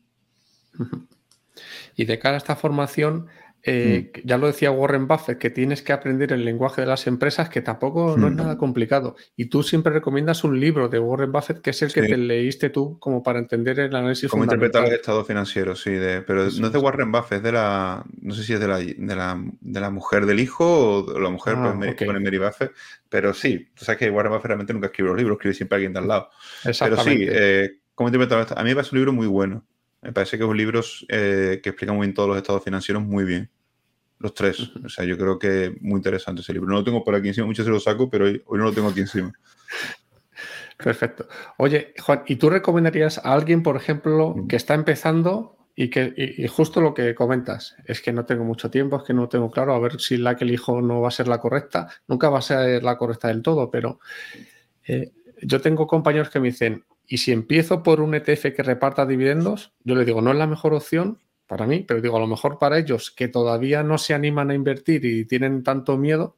Y 1.95 2.05
de 2.05 2.17
cara 2.17 2.35
a 2.35 2.37
esta 2.37 2.55
formación, 2.55 3.27
eh, 3.67 4.11
mm. 4.13 4.27
Ya 4.27 4.37
lo 4.37 4.45
decía 4.45 4.69
Warren 4.69 5.07
Buffett, 5.07 5.39
que 5.39 5.49
tienes 5.49 5.81
que 5.81 5.91
aprender 5.91 6.31
el 6.31 6.45
lenguaje 6.45 6.81
de 6.81 6.87
las 6.87 7.07
empresas, 7.07 7.49
que 7.49 7.61
tampoco 7.61 8.15
no 8.15 8.27
es 8.27 8.33
mm. 8.33 8.37
nada 8.37 8.57
complicado. 8.59 9.15
Y 9.35 9.45
tú 9.45 9.63
siempre 9.63 9.91
recomiendas 9.91 10.43
un 10.43 10.59
libro 10.59 10.87
de 10.87 10.99
Warren 10.99 11.31
Buffett, 11.31 11.61
que 11.61 11.71
es 11.71 11.81
el 11.81 11.91
que 11.91 12.03
te 12.03 12.15
leíste 12.15 12.69
tú 12.69 12.99
como 12.99 13.23
para 13.23 13.39
entender 13.39 13.79
el 13.79 13.95
análisis. 13.95 14.29
Cómo 14.29 14.43
interpretar 14.43 14.83
los 14.83 14.91
estados 14.91 15.25
financieros, 15.25 15.81
sí. 15.81 15.89
De, 15.89 16.21
pero 16.21 16.43
no 16.43 16.67
es 16.67 16.73
de 16.73 16.77
Warren 16.77 17.11
Buffett, 17.11 17.37
es 17.37 17.43
de 17.43 17.51
la. 17.53 18.05
No 18.21 18.35
sé 18.35 18.43
si 18.43 18.53
es 18.53 18.59
de 18.59 18.67
la, 18.67 18.77
de 18.77 19.79
la, 19.79 19.89
mujer 19.89 20.27
del 20.27 20.39
hijo 20.39 20.99
o 20.99 21.13
de 21.13 21.19
la 21.19 21.29
mujer, 21.29 21.55
pues 21.55 21.95
ah, 21.99 22.05
pone 22.05 22.19
Mary 22.19 22.37
Buffett. 22.37 22.71
Pero 23.09 23.33
sí, 23.33 23.67
tú 23.73 23.83
sabes 23.83 23.97
que 23.97 24.11
Warren 24.11 24.31
Buffett 24.31 24.45
realmente 24.45 24.73
nunca 24.73 24.87
escribe 24.87 25.09
los 25.09 25.17
libros, 25.17 25.37
escribe 25.37 25.55
siempre 25.55 25.75
alguien 25.77 25.93
de 25.93 25.99
al 25.99 26.07
lado. 26.07 26.29
Pero 26.63 26.97
sí, 26.97 27.25
eh, 27.27 27.79
¿cómo 27.95 28.09
interpretar? 28.09 28.45
A 28.55 28.63
mí 28.63 28.69
me 28.69 28.75
parece 28.75 28.93
un 28.93 28.99
libro 28.99 29.13
muy 29.13 29.27
bueno. 29.27 29.65
Me 30.05 30.13
parece 30.13 30.37
que 30.37 30.43
es 30.43 30.49
un 30.49 30.55
libro 30.55 30.81
eh, 31.07 31.59
que 31.63 31.69
explica 31.69 31.91
muy 31.91 32.05
bien 32.05 32.13
todos 32.13 32.29
los 32.29 32.37
estados 32.37 32.63
financieros 32.63 33.01
muy 33.01 33.23
bien. 33.23 33.49
Los 34.19 34.35
tres. 34.35 34.71
O 34.83 34.87
sea, 34.87 35.03
yo 35.03 35.17
creo 35.17 35.39
que 35.39 35.75
muy 35.81 35.97
interesante 35.97 36.41
ese 36.41 36.53
libro. 36.53 36.69
No 36.69 36.75
lo 36.75 36.83
tengo 36.83 37.03
por 37.03 37.15
aquí 37.15 37.29
encima, 37.29 37.47
muchas 37.47 37.65
se 37.65 37.71
lo 37.71 37.79
saco, 37.79 38.07
pero 38.07 38.25
hoy, 38.25 38.43
no 38.51 38.65
lo 38.65 38.71
tengo 38.71 38.89
aquí 38.89 38.99
encima. 38.99 39.33
Perfecto. 40.77 41.27
Oye, 41.57 41.93
Juan, 41.99 42.23
¿y 42.27 42.35
tú 42.35 42.51
recomendarías 42.51 43.17
a 43.17 43.33
alguien, 43.33 43.63
por 43.63 43.77
ejemplo, 43.77 44.35
que 44.47 44.57
está 44.57 44.75
empezando 44.75 45.57
y 45.75 45.89
que 45.89 46.13
y, 46.15 46.47
justo 46.47 46.81
lo 46.81 46.93
que 46.93 47.15
comentas, 47.15 47.75
es 47.85 48.01
que 48.01 48.13
no 48.13 48.25
tengo 48.25 48.43
mucho 48.43 48.69
tiempo, 48.69 48.97
es 48.97 49.03
que 49.03 49.13
no 49.13 49.27
tengo 49.27 49.49
claro, 49.49 49.73
a 49.73 49.79
ver 49.79 49.99
si 49.99 50.17
la 50.17 50.35
que 50.35 50.43
elijo 50.43 50.81
no 50.81 51.01
va 51.01 51.07
a 51.07 51.11
ser 51.11 51.27
la 51.27 51.39
correcta, 51.39 51.89
nunca 52.07 52.29
va 52.29 52.39
a 52.39 52.43
ser 52.43 52.83
la 52.83 52.97
correcta 52.97 53.29
del 53.29 53.41
todo, 53.41 53.71
pero 53.71 53.99
eh, 54.87 55.11
yo 55.41 55.59
tengo 55.61 55.87
compañeros 55.87 56.29
que 56.29 56.39
me 56.39 56.47
dicen, 56.47 56.85
¿y 57.07 57.17
si 57.17 57.31
empiezo 57.31 57.83
por 57.83 58.01
un 58.01 58.15
ETF 58.15 58.53
que 58.55 58.63
reparta 58.63 59.05
dividendos? 59.05 59.73
Yo 59.83 59.95
le 59.95 60.05
digo, 60.05 60.21
no 60.21 60.31
es 60.31 60.37
la 60.37 60.47
mejor 60.47 60.73
opción, 60.73 61.19
para 61.47 61.67
mí, 61.67 61.85
pero 61.87 62.01
digo, 62.01 62.17
a 62.17 62.19
lo 62.19 62.27
mejor 62.27 62.57
para 62.59 62.77
ellos 62.77 63.11
que 63.11 63.27
todavía 63.27 63.83
no 63.83 63.97
se 63.97 64.13
animan 64.13 64.49
a 64.49 64.55
invertir 64.55 65.05
y 65.05 65.25
tienen 65.25 65.63
tanto 65.63 65.97
miedo, 65.97 66.37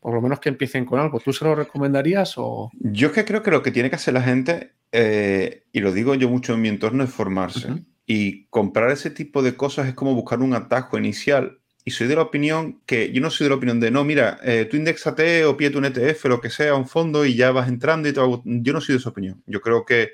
por 0.00 0.14
lo 0.14 0.20
menos 0.20 0.40
que 0.40 0.48
empiecen 0.48 0.84
con 0.84 1.00
algo. 1.00 1.20
¿Tú 1.20 1.32
se 1.32 1.44
lo 1.44 1.54
recomendarías 1.54 2.34
o...? 2.36 2.70
Yo 2.78 3.08
es 3.08 3.14
que 3.14 3.24
creo 3.24 3.42
que 3.42 3.50
lo 3.50 3.62
que 3.62 3.70
tiene 3.70 3.90
que 3.90 3.96
hacer 3.96 4.14
la 4.14 4.22
gente, 4.22 4.72
eh, 4.92 5.64
y 5.72 5.80
lo 5.80 5.92
digo 5.92 6.14
yo 6.14 6.28
mucho 6.28 6.54
en 6.54 6.60
mi 6.60 6.68
entorno, 6.68 7.04
es 7.04 7.10
formarse. 7.10 7.68
Y 8.06 8.44
comprar 8.46 8.90
ese 8.90 9.10
tipo 9.10 9.42
de 9.42 9.56
cosas 9.56 9.88
es 9.88 9.94
como 9.94 10.14
buscar 10.14 10.40
un 10.40 10.54
atajo 10.54 10.98
inicial. 10.98 11.58
Y 11.84 11.90
soy 11.90 12.06
de 12.06 12.16
la 12.16 12.22
opinión 12.22 12.80
que, 12.86 13.12
yo 13.12 13.20
no 13.20 13.30
soy 13.30 13.44
de 13.44 13.50
la 13.50 13.56
opinión 13.56 13.78
de, 13.78 13.90
no, 13.90 14.04
mira, 14.04 14.38
eh, 14.42 14.66
tú 14.70 14.76
indexate 14.76 15.44
o 15.44 15.56
pídete 15.56 15.76
un 15.76 15.84
ETF, 15.84 16.24
lo 16.26 16.40
que 16.40 16.48
sea, 16.48 16.74
un 16.74 16.88
fondo 16.88 17.26
y 17.26 17.34
ya 17.36 17.52
vas 17.52 17.68
entrando 17.68 18.08
y 18.08 18.12
todo. 18.12 18.42
Yo 18.44 18.72
no 18.72 18.80
soy 18.80 18.94
de 18.94 19.00
esa 19.00 19.10
opinión. 19.10 19.42
Yo 19.46 19.60
creo 19.60 19.84
que 19.84 20.12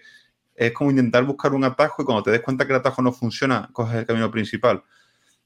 es 0.56 0.72
como 0.72 0.90
intentar 0.90 1.24
buscar 1.24 1.54
un 1.54 1.64
atajo 1.64 2.02
y 2.02 2.04
cuando 2.04 2.24
te 2.24 2.32
des 2.32 2.40
cuenta 2.40 2.66
que 2.66 2.72
el 2.72 2.80
atajo 2.80 3.00
no 3.02 3.12
funciona, 3.12 3.70
coges 3.72 3.96
el 3.96 4.06
camino 4.06 4.30
principal. 4.30 4.82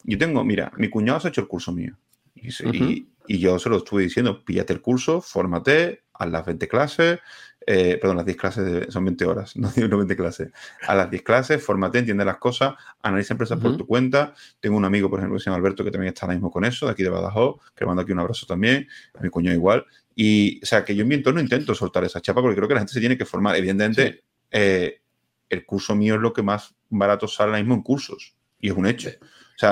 Yo 0.03 0.19
tengo, 0.19 0.43
mira, 0.45 0.73
mi 0.77 0.89
cuñado 0.89 1.21
se 1.21 1.29
ha 1.29 1.31
hecho 1.31 1.43
el 1.43 1.47
curso 1.47 1.73
mío. 1.73 1.97
Y, 2.35 3.07
yo 3.27 3.59
se 3.59 3.71
lo 3.71 3.79
estuve 3.79 4.03
diciendo, 4.03 4.45
píllate 4.45 4.73
el 4.73 4.83
curso, 4.83 5.23
fórmate, 5.23 6.05
haz 6.13 6.31
las 6.31 6.45
20 6.45 6.69
clases, 6.69 7.21
eh, 7.67 7.99
perdón, 8.01 8.19
las 8.19 8.27
10 8.27 8.37
clases 8.37 8.93
son 8.93 9.05
20 9.05 9.25
horas, 9.25 9.57
no 9.57 9.71
20 9.75 10.17
clases. 10.17 10.51
A 10.87 10.95
las 10.95 11.11
10 11.11 11.23
clases, 11.23 11.63
fórmate, 11.63 11.99
entiende 11.99 12.25
las 12.25 12.39
cosas, 12.39 12.75
analiza 13.03 13.35
empresas 13.35 13.59
por 13.59 13.77
tu 13.77 13.87
cuenta. 13.87 14.35
Tengo 14.61 14.77
un 14.77 14.85
amigo, 14.85 15.09
por 15.09 15.19
ejemplo, 15.19 15.37
que 15.37 15.43
se 15.43 15.47
llama 15.47 15.57
Alberto, 15.57 15.85
que 15.85 15.91
también 15.91 16.13
está 16.13 16.27
ahora 16.27 16.35
mismo 16.35 16.51
con 16.51 16.65
eso, 16.65 16.87
de 16.87 16.93
aquí 16.93 17.03
de 17.03 17.11
Badajoz, 17.11 17.61
que 17.75 17.85
le 17.85 17.87
mando 17.87 18.03
aquí 18.03 18.13
un 18.13 18.19
abrazo 18.19 18.47
también, 18.47 18.87
a 19.15 19.23
mi 19.23 19.31
cuñado 19.31 19.57
igual. 19.57 19.85
Y, 20.15 20.61
o 20.63 20.67
sea, 20.67 20.85
que 20.85 20.95
yo 20.95 21.03
en 21.03 21.09
mi 21.09 21.15
entorno 21.15 21.41
intento 21.41 21.75
soltar 21.75 22.05
esa 22.05 22.21
chapa 22.21 22.41
porque 22.41 22.57
creo 22.57 22.69
que 22.69 22.75
la 22.75 22.81
gente 22.81 22.93
se 22.93 23.01
tiene 23.01 23.17
que 23.17 23.25
formar. 23.25 23.57
Evidentemente, 23.57 24.25
eh, 24.51 25.01
el 25.49 25.65
curso 25.65 25.95
mío 25.95 26.17
es 26.17 26.21
lo 26.21 26.33
que 26.33 26.43
más 26.43 26.75
barato 26.89 27.27
sale 27.27 27.51
ahora 27.51 27.59
mismo 27.59 27.75
en 27.75 27.83
cursos. 27.83 28.37
Y 28.61 28.69
es 28.69 28.77
un 28.77 28.87
hecho. 28.87 29.11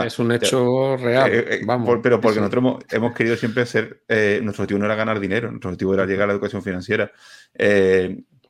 Es 0.05 0.19
un 0.19 0.33
hecho 0.33 0.97
real. 0.97 1.33
Eh, 1.33 1.45
eh, 1.49 1.61
vamos, 1.65 1.99
pero 2.03 2.21
porque 2.21 2.41
nosotros 2.41 2.85
hemos, 2.91 3.15
querido 3.15 3.37
siempre 3.37 3.67
ser. 3.67 4.03
Eh, 4.09 4.41
nuestro 4.43 4.63
objetivo 4.65 4.79
no 4.81 4.87
era 4.87 4.95
ganar 4.95 5.21
dinero, 5.21 5.51
nuestro 5.51 5.71
objetivo 5.71 5.95
era 5.95 6.07
llegar 6.07 6.25
a 6.25 6.27
la 6.29 6.33
educación 6.35 6.63
financiera. 6.63 7.11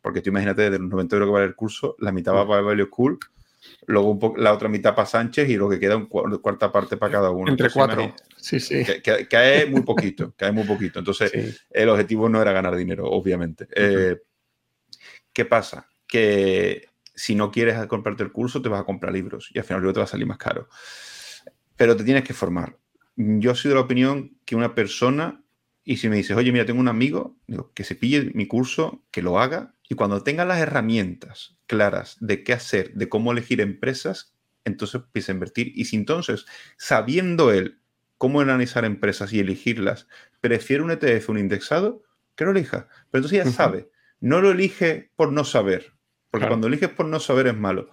porque 0.01 0.21
tú 0.21 0.31
imagínate, 0.31 0.71
de 0.71 0.79
los 0.79 0.89
90 0.89 1.17
euros 1.17 1.29
que 1.29 1.33
vale 1.33 1.47
el 1.47 1.55
curso, 1.55 1.97
la 2.01 2.13
mitad 2.13 2.35
va 2.35 2.47
para 2.47 2.63
Value 2.63 2.87
School, 2.87 3.19
luego 3.87 4.35
la 4.37 4.53
otra 4.53 4.69
mitad 4.69 4.95
para 4.95 5.07
Sánchez 5.07 5.49
y 5.49 5.57
lo 5.57 5.69
que 5.69 5.79
queda, 5.79 5.97
una 5.97 6.39
cuarta 6.39 6.71
parte 6.73 6.97
para 6.97 7.13
cada 7.13 7.31
uno. 7.31 7.51
Entre 7.51 7.71
cuatro. 7.71 8.15
Sí, 8.37 8.59
sí. 8.59 8.85
Que, 9.03 9.29
cae 9.29 9.67
muy 9.67 9.83
poquito, 9.83 10.35
cae 10.37 10.53
muy 10.53 10.65
poquito. 10.65 10.99
Entonces, 10.99 11.65
el 11.71 11.89
objetivo 11.89 12.29
no 12.29 12.43
era 12.43 12.53
ganar 12.53 12.77
dinero, 12.77 13.07
obviamente. 13.07 13.69
Eh, 13.75 14.19
¿Qué 15.33 15.45
pasa? 15.45 15.89
Que 16.07 16.89
si 17.15 17.35
no 17.35 17.51
quieres 17.51 17.87
comprarte 17.87 18.23
el 18.23 18.33
curso, 18.33 18.61
te 18.61 18.69
vas 18.69 18.81
a 18.81 18.85
comprar 18.85 19.13
libros 19.13 19.51
y 19.53 19.59
al 19.59 19.65
final 19.65 19.83
luego 19.83 19.95
te 19.95 20.01
va 20.01 20.05
a 20.05 20.09
salir 20.09 20.27
más 20.27 20.39
caro. 20.39 20.69
Pero 21.83 21.97
te 21.97 22.05
tienes 22.05 22.23
que 22.23 22.33
formar. 22.33 22.79
Yo 23.17 23.57
soy 23.57 23.71
de 23.71 23.75
la 23.75 23.81
opinión 23.81 24.39
que 24.45 24.55
una 24.55 24.73
persona, 24.73 25.43
y 25.83 25.97
si 25.97 26.09
me 26.09 26.15
dices, 26.15 26.37
oye, 26.37 26.53
mira, 26.53 26.65
tengo 26.65 26.79
un 26.79 26.87
amigo, 26.87 27.37
digo, 27.49 27.73
que 27.75 27.83
se 27.83 27.97
pille 27.97 28.31
mi 28.35 28.47
curso, 28.47 29.03
que 29.11 29.21
lo 29.21 29.41
haga, 29.41 29.75
y 29.89 29.97
cuando 29.97 30.23
tenga 30.23 30.45
las 30.45 30.61
herramientas 30.61 31.57
claras 31.67 32.19
de 32.21 32.45
qué 32.45 32.53
hacer, 32.53 32.95
de 32.95 33.09
cómo 33.09 33.33
elegir 33.33 33.61
empresas, 33.61 34.33
entonces 34.65 35.03
empieza 35.03 35.33
a 35.33 35.35
invertir. 35.35 35.73
Y 35.75 35.87
si 35.87 35.97
entonces, 35.97 36.47
sabiendo 36.77 37.51
él 37.51 37.81
cómo 38.17 38.41
analizar 38.41 38.85
empresas 38.85 39.33
y 39.33 39.41
elegirlas, 39.41 40.07
prefiere 40.41 40.85
un 40.85 40.93
ETF, 40.93 41.31
un 41.31 41.39
indexado, 41.39 42.05
que 42.37 42.45
lo 42.45 42.53
elija. 42.53 42.87
Pero 43.11 43.25
entonces 43.25 43.45
ya 43.45 43.51
sabe, 43.51 43.91
no 44.21 44.41
lo 44.41 44.53
elige 44.53 45.11
por 45.17 45.33
no 45.33 45.43
saber, 45.43 45.95
porque 46.31 46.47
cuando 46.47 46.69
eliges 46.69 46.91
por 46.91 47.07
no 47.07 47.19
saber 47.19 47.49
es 47.49 47.57
malo. 47.57 47.91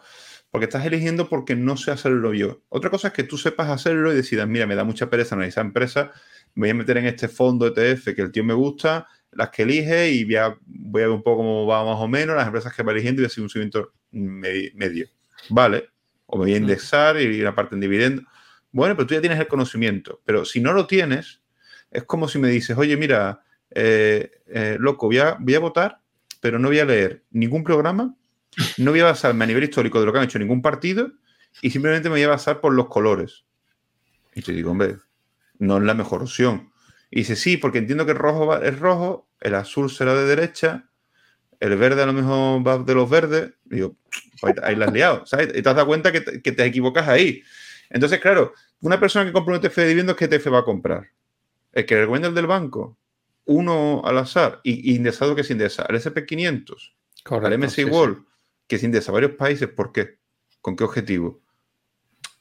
Porque 0.51 0.65
estás 0.65 0.85
eligiendo 0.85 1.29
porque 1.29 1.55
no 1.55 1.77
sé 1.77 1.91
hacerlo 1.91 2.33
yo. 2.33 2.61
Otra 2.69 2.89
cosa 2.89 3.09
es 3.09 3.13
que 3.13 3.23
tú 3.23 3.37
sepas 3.37 3.69
hacerlo 3.69 4.11
y 4.11 4.15
decidas, 4.15 4.47
mira, 4.47 4.65
me 4.65 4.75
da 4.75 4.83
mucha 4.83 5.09
pereza 5.09 5.35
analizar 5.35 5.65
empresas, 5.65 6.09
me 6.55 6.67
voy 6.67 6.69
a 6.71 6.73
meter 6.73 6.97
en 6.97 7.05
este 7.05 7.27
fondo 7.27 7.67
ETF 7.67 8.15
que 8.15 8.21
el 8.21 8.31
tío 8.31 8.43
me 8.43 8.53
gusta, 8.53 9.07
las 9.31 9.49
que 9.49 9.63
elige 9.63 10.09
y 10.11 10.25
voy 10.25 10.35
a, 10.37 10.57
voy 10.65 11.03
a 11.03 11.07
ver 11.07 11.15
un 11.15 11.23
poco 11.23 11.37
cómo 11.37 11.65
va 11.67 11.85
más 11.85 11.99
o 11.99 12.07
menos, 12.07 12.35
las 12.35 12.47
empresas 12.47 12.73
que 12.73 12.83
va 12.83 12.91
eligiendo 12.91 13.21
y 13.21 13.25
decir 13.25 13.43
un 13.43 13.49
seguimiento 13.49 13.93
medio. 14.11 15.07
Vale. 15.49 15.89
O 16.25 16.37
me 16.37 16.45
voy 16.45 16.53
a 16.53 16.57
indexar 16.57 17.19
y 17.19 17.41
una 17.41 17.55
parte 17.55 17.75
en 17.75 17.81
dividendo. 17.81 18.23
Bueno, 18.71 18.95
pero 18.95 19.07
tú 19.07 19.13
ya 19.15 19.21
tienes 19.21 19.39
el 19.39 19.47
conocimiento. 19.47 20.21
Pero 20.25 20.45
si 20.45 20.59
no 20.61 20.73
lo 20.73 20.85
tienes, 20.85 21.41
es 21.91 22.03
como 22.03 22.27
si 22.27 22.39
me 22.39 22.49
dices, 22.49 22.77
oye, 22.77 22.97
mira, 22.97 23.41
eh, 23.71 24.31
eh, 24.47 24.77
loco, 24.79 25.07
voy 25.07 25.19
a, 25.19 25.37
voy 25.39 25.55
a 25.55 25.59
votar, 25.59 25.99
pero 26.39 26.59
no 26.59 26.67
voy 26.67 26.79
a 26.79 26.85
leer 26.85 27.23
ningún 27.31 27.63
programa, 27.63 28.15
no 28.77 28.91
voy 28.91 28.99
a 29.01 29.05
basarme 29.05 29.43
a 29.43 29.47
nivel 29.47 29.63
histórico 29.63 29.99
de 29.99 30.05
lo 30.05 30.13
que 30.13 30.19
han 30.19 30.25
hecho 30.25 30.39
ningún 30.39 30.61
partido 30.61 31.11
y 31.61 31.71
simplemente 31.71 32.09
me 32.09 32.15
voy 32.15 32.23
a 32.23 32.29
basar 32.29 32.61
por 32.61 32.73
los 32.73 32.87
colores. 32.87 33.45
Y 34.35 34.41
te 34.41 34.51
digo, 34.51 34.71
hombre, 34.71 34.97
no 35.57 35.77
es 35.77 35.83
la 35.83 35.93
mejor 35.93 36.21
opción. 36.23 36.71
Y 37.11 37.19
dice, 37.19 37.35
sí, 37.35 37.57
porque 37.57 37.79
entiendo 37.79 38.05
que 38.05 38.11
el 38.11 38.17
rojo 38.17 38.55
es 38.57 38.79
rojo, 38.79 39.27
el 39.41 39.55
azul 39.55 39.89
será 39.89 40.13
de 40.13 40.25
derecha, 40.25 40.89
el 41.59 41.75
verde 41.75 42.03
a 42.03 42.05
lo 42.05 42.13
mejor 42.13 42.65
va 42.65 42.77
de 42.77 42.95
los 42.95 43.09
verdes. 43.09 43.53
digo, 43.65 43.95
pues 44.39 44.55
ahí 44.63 44.75
la 44.75 44.85
has 44.85 44.93
liado, 44.93 45.25
¿sabes? 45.25 45.49
Y 45.49 45.61
te 45.61 45.69
has 45.69 45.75
dado 45.75 45.87
cuenta 45.87 46.11
que 46.11 46.21
te, 46.21 46.65
equivocas 46.65 47.07
ahí. 47.07 47.43
Entonces, 47.89 48.19
claro, 48.19 48.53
una 48.81 48.99
persona 48.99 49.25
que 49.25 49.33
compra 49.33 49.57
un 49.57 49.65
ETF 49.65 49.75
de 49.77 49.87
dividendos, 49.87 50.15
¿qué 50.15 50.25
ETF 50.25 50.53
va 50.53 50.59
a 50.59 50.65
comprar? 50.65 51.09
El 51.73 51.85
que 51.85 51.99
recomienda 51.99 52.29
el 52.29 52.35
del 52.35 52.47
banco, 52.47 52.97
uno 53.45 54.01
al 54.05 54.17
azar, 54.19 54.61
y, 54.63 54.95
indexado 54.95 55.35
que 55.35 55.41
es 55.41 55.49
indesa, 55.49 55.85
el 55.89 55.95
SP500, 55.97 56.93
el 57.43 57.59
MSI 57.59 57.83
World, 57.85 58.23
que 58.69 58.77
es 58.77 58.83
indesa, 58.83 59.11
varios 59.11 59.31
países, 59.31 59.67
¿por 59.67 59.91
qué? 59.91 60.19
¿Con 60.61 60.75
qué 60.77 60.85
objetivo? 60.85 61.41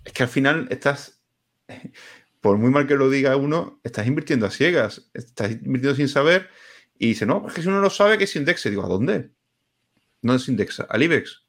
Es 0.04 0.12
que 0.12 0.22
al 0.22 0.28
final 0.28 0.68
estás 0.70 1.24
por 2.40 2.58
muy 2.58 2.70
mal 2.70 2.86
que 2.86 2.94
lo 2.94 3.10
diga 3.10 3.34
uno, 3.34 3.80
estás 3.82 4.06
invirtiendo 4.06 4.46
a 4.46 4.50
ciegas, 4.50 5.10
estás 5.14 5.52
invirtiendo 5.52 5.96
sin 5.96 6.08
saber 6.08 6.50
y 6.98 7.08
dice, 7.08 7.26
no, 7.26 7.46
es 7.48 7.54
que 7.54 7.62
si 7.62 7.68
uno 7.68 7.80
lo 7.80 7.90
sabe, 7.90 8.18
que 8.18 8.24
es 8.24 8.36
indexe. 8.36 8.70
Digo, 8.70 8.84
¿a 8.84 8.88
dónde? 8.88 9.30
No 10.22 10.34
es 10.34 10.46
indexa, 10.48 10.84
al 10.84 11.02
IBEX, 11.02 11.44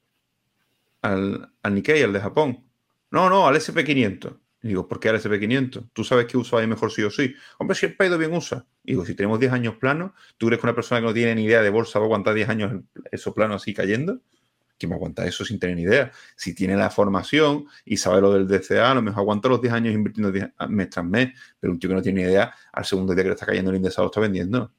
al, 1.02 1.52
al 1.62 1.76
Nikkei, 1.76 2.02
al 2.04 2.14
de 2.14 2.22
Japón. 2.22 2.66
No, 3.12 3.30
no, 3.30 3.48
al 3.48 3.56
SP500. 3.56 4.40
digo, 4.62 4.88
¿por 4.88 5.00
qué 5.00 5.10
al 5.10 5.20
SP500? 5.20 5.90
Tú 5.92 6.04
sabes 6.06 6.28
que 6.28 6.38
usa 6.38 6.60
ahí 6.60 6.68
mejor 6.68 6.92
sí 6.92 7.04
o 7.04 7.10
sí. 7.10 7.34
Hombre, 7.58 7.76
si 7.76 7.88
el 7.88 7.98
pedido 7.98 8.18
bien 8.18 8.34
usa. 8.34 8.66
digo, 8.84 9.06
si 9.06 9.14
tenemos 9.14 9.40
10 9.40 9.52
años 9.52 9.76
planos, 9.76 10.12
¿tú 10.38 10.48
crees 10.48 10.62
que 10.62 10.68
una 10.68 10.76
persona 10.76 11.02
que 11.02 11.08
no 11.08 11.14
tiene 11.14 11.36
ni 11.36 11.44
idea 11.44 11.62
de 11.62 11.70
bolsa 11.70 12.00
va 12.00 12.06
a 12.06 12.08
aguantar 12.08 12.34
10 12.34 12.48
años 12.48 12.84
eso 13.12 13.34
plano 13.34 13.56
así 13.56 13.74
cayendo? 13.74 14.22
¿Quién 14.80 14.92
me 14.92 14.96
aguanta 14.96 15.28
eso 15.28 15.44
sin 15.44 15.60
tener 15.60 15.76
ni 15.76 15.84
idea? 15.84 16.12
Si 16.36 16.56
tiene 16.56 16.76
la 16.78 16.90
formación 16.90 17.66
y 17.84 17.98
sabe 17.98 18.22
lo 18.22 18.34
del 18.34 18.48
DCA, 18.48 18.92
a 18.92 18.96
lo 18.96 19.02
mejor 19.02 19.20
aguanta 19.20 19.50
los 19.50 19.62
10 19.62 19.74
años 19.74 19.94
invirtiendo 19.94 20.32
mes 20.70 20.90
tras 20.90 21.06
mes, 21.06 21.34
pero 21.60 21.74
un 21.74 21.80
tío 21.80 21.90
que 21.90 21.96
no 21.96 22.02
tiene 22.02 22.22
ni 22.22 22.28
idea, 22.28 22.54
al 22.72 22.86
segundo 22.86 23.14
día 23.14 23.24
que 23.24 23.30
le 23.30 23.34
está 23.34 23.46
cayendo 23.46 23.72
el 23.72 23.78
indexado 23.78 24.08
está 24.08 24.22
vendiendo. 24.22 24.72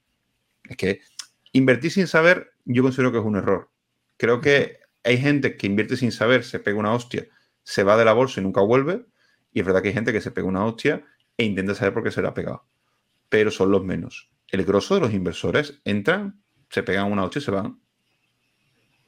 Es 0.64 0.76
que 0.76 1.00
invertir 1.52 1.90
sin 1.90 2.06
saber, 2.06 2.52
yo 2.64 2.82
considero 2.82 3.12
que 3.12 3.18
es 3.18 3.24
un 3.24 3.36
error. 3.36 3.70
Creo 4.16 4.40
que 4.40 4.78
hay 5.04 5.18
gente 5.18 5.56
que 5.56 5.66
invierte 5.66 5.96
sin 5.96 6.12
saber, 6.12 6.44
se 6.44 6.60
pega 6.60 6.78
una 6.78 6.94
hostia, 6.94 7.26
se 7.62 7.84
va 7.84 7.96
de 7.96 8.04
la 8.04 8.14
bolsa 8.14 8.40
y 8.40 8.44
nunca 8.44 8.62
vuelve. 8.62 9.04
Y 9.52 9.60
es 9.60 9.66
verdad 9.66 9.82
que 9.82 9.88
hay 9.88 9.94
gente 9.94 10.12
que 10.12 10.20
se 10.20 10.30
pega 10.30 10.46
una 10.46 10.64
hostia 10.64 11.04
e 11.36 11.44
intenta 11.44 11.74
saber 11.74 11.92
por 11.92 12.04
qué 12.04 12.10
se 12.10 12.22
le 12.22 12.28
ha 12.28 12.34
pegado. 12.34 12.66
Pero 13.28 13.50
son 13.50 13.70
los 13.70 13.84
menos. 13.84 14.30
El 14.48 14.64
grosso 14.64 14.94
de 14.94 15.00
los 15.00 15.12
inversores 15.12 15.80
entran, 15.84 16.42
se 16.70 16.82
pegan 16.82 17.12
una 17.12 17.24
hostia 17.24 17.40
y 17.40 17.42
se 17.42 17.50
van. 17.50 17.80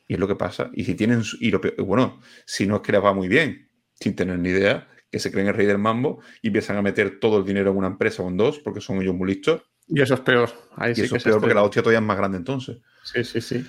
Y 0.06 0.14
es 0.14 0.20
lo 0.20 0.28
que 0.28 0.36
pasa. 0.36 0.70
Y 0.74 0.84
si 0.84 0.94
tienen, 0.94 1.22
y 1.40 1.52
bueno, 1.82 2.20
si 2.46 2.66
no 2.66 2.76
es 2.76 2.82
que 2.82 2.92
les 2.92 3.02
va 3.02 3.14
muy 3.14 3.28
bien, 3.28 3.70
sin 3.94 4.14
tener 4.14 4.38
ni 4.38 4.50
idea, 4.50 4.88
que 5.10 5.18
se 5.18 5.30
creen 5.30 5.48
el 5.48 5.54
rey 5.54 5.66
del 5.66 5.78
mambo 5.78 6.22
y 6.40 6.48
empiezan 6.48 6.76
a 6.76 6.82
meter 6.82 7.20
todo 7.20 7.38
el 7.38 7.44
dinero 7.44 7.70
en 7.70 7.76
una 7.76 7.88
empresa 7.88 8.22
o 8.22 8.28
en 8.28 8.36
dos, 8.36 8.58
porque 8.58 8.80
son 8.80 9.00
ellos 9.02 9.14
muy 9.14 9.28
listos. 9.28 9.62
Y 9.86 10.00
eso 10.00 10.14
es 10.14 10.20
peor. 10.20 10.50
y 10.96 11.00
eso 11.00 11.16
es 11.16 11.22
peor 11.22 11.40
porque 11.40 11.54
la 11.54 11.62
hostia 11.62 11.82
todavía 11.82 11.98
es 11.98 12.04
más 12.04 12.16
grande 12.16 12.38
entonces. 12.38 12.78
Sí, 13.02 13.22
sí, 13.24 13.40
sí. 13.40 13.66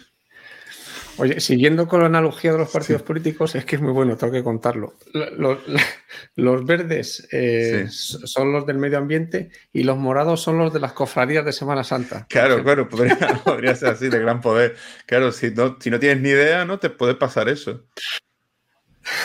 Oye, 1.17 1.39
siguiendo 1.39 1.88
con 1.88 1.99
la 1.99 2.08
analogía 2.08 2.52
de 2.52 2.58
los 2.58 2.71
partidos 2.71 3.04
políticos, 3.04 3.54
es 3.54 3.65
que 3.65 3.76
es 3.76 3.82
muy 3.82 3.91
bueno, 3.91 4.17
tengo 4.17 4.34
que 4.34 4.43
contarlo. 4.43 4.95
Los, 6.36 6.65
verdes 6.65 7.28
eh, 7.32 7.88
son 7.89 8.52
los 8.52 8.65
del 8.65 8.78
medio 8.78 8.97
ambiente 8.97 9.52
y 9.71 9.84
los 9.84 9.97
morados 9.97 10.41
son 10.41 10.58
los 10.58 10.73
de 10.73 10.80
las 10.80 10.93
cofradías 10.93 11.45
de 11.45 11.52
Semana 11.52 11.84
Santa. 11.84 12.26
Claro, 12.30 12.63
claro, 12.63 12.88
podría, 13.43 13.76
ser 13.76 13.89
así, 13.89 14.10
de 14.10 14.19
gran 14.19 14.41
poder. 14.41 14.76
Claro, 15.06 15.32
si 15.32 15.52
no, 15.52 15.78
si 15.80 15.89
no 15.89 15.99
tienes 15.99 16.21
ni 16.21 16.30
idea, 16.30 16.65
no 16.65 16.80
te 16.80 16.89
puede 16.89 17.15
pasar 17.15 17.49
eso. 17.49 17.86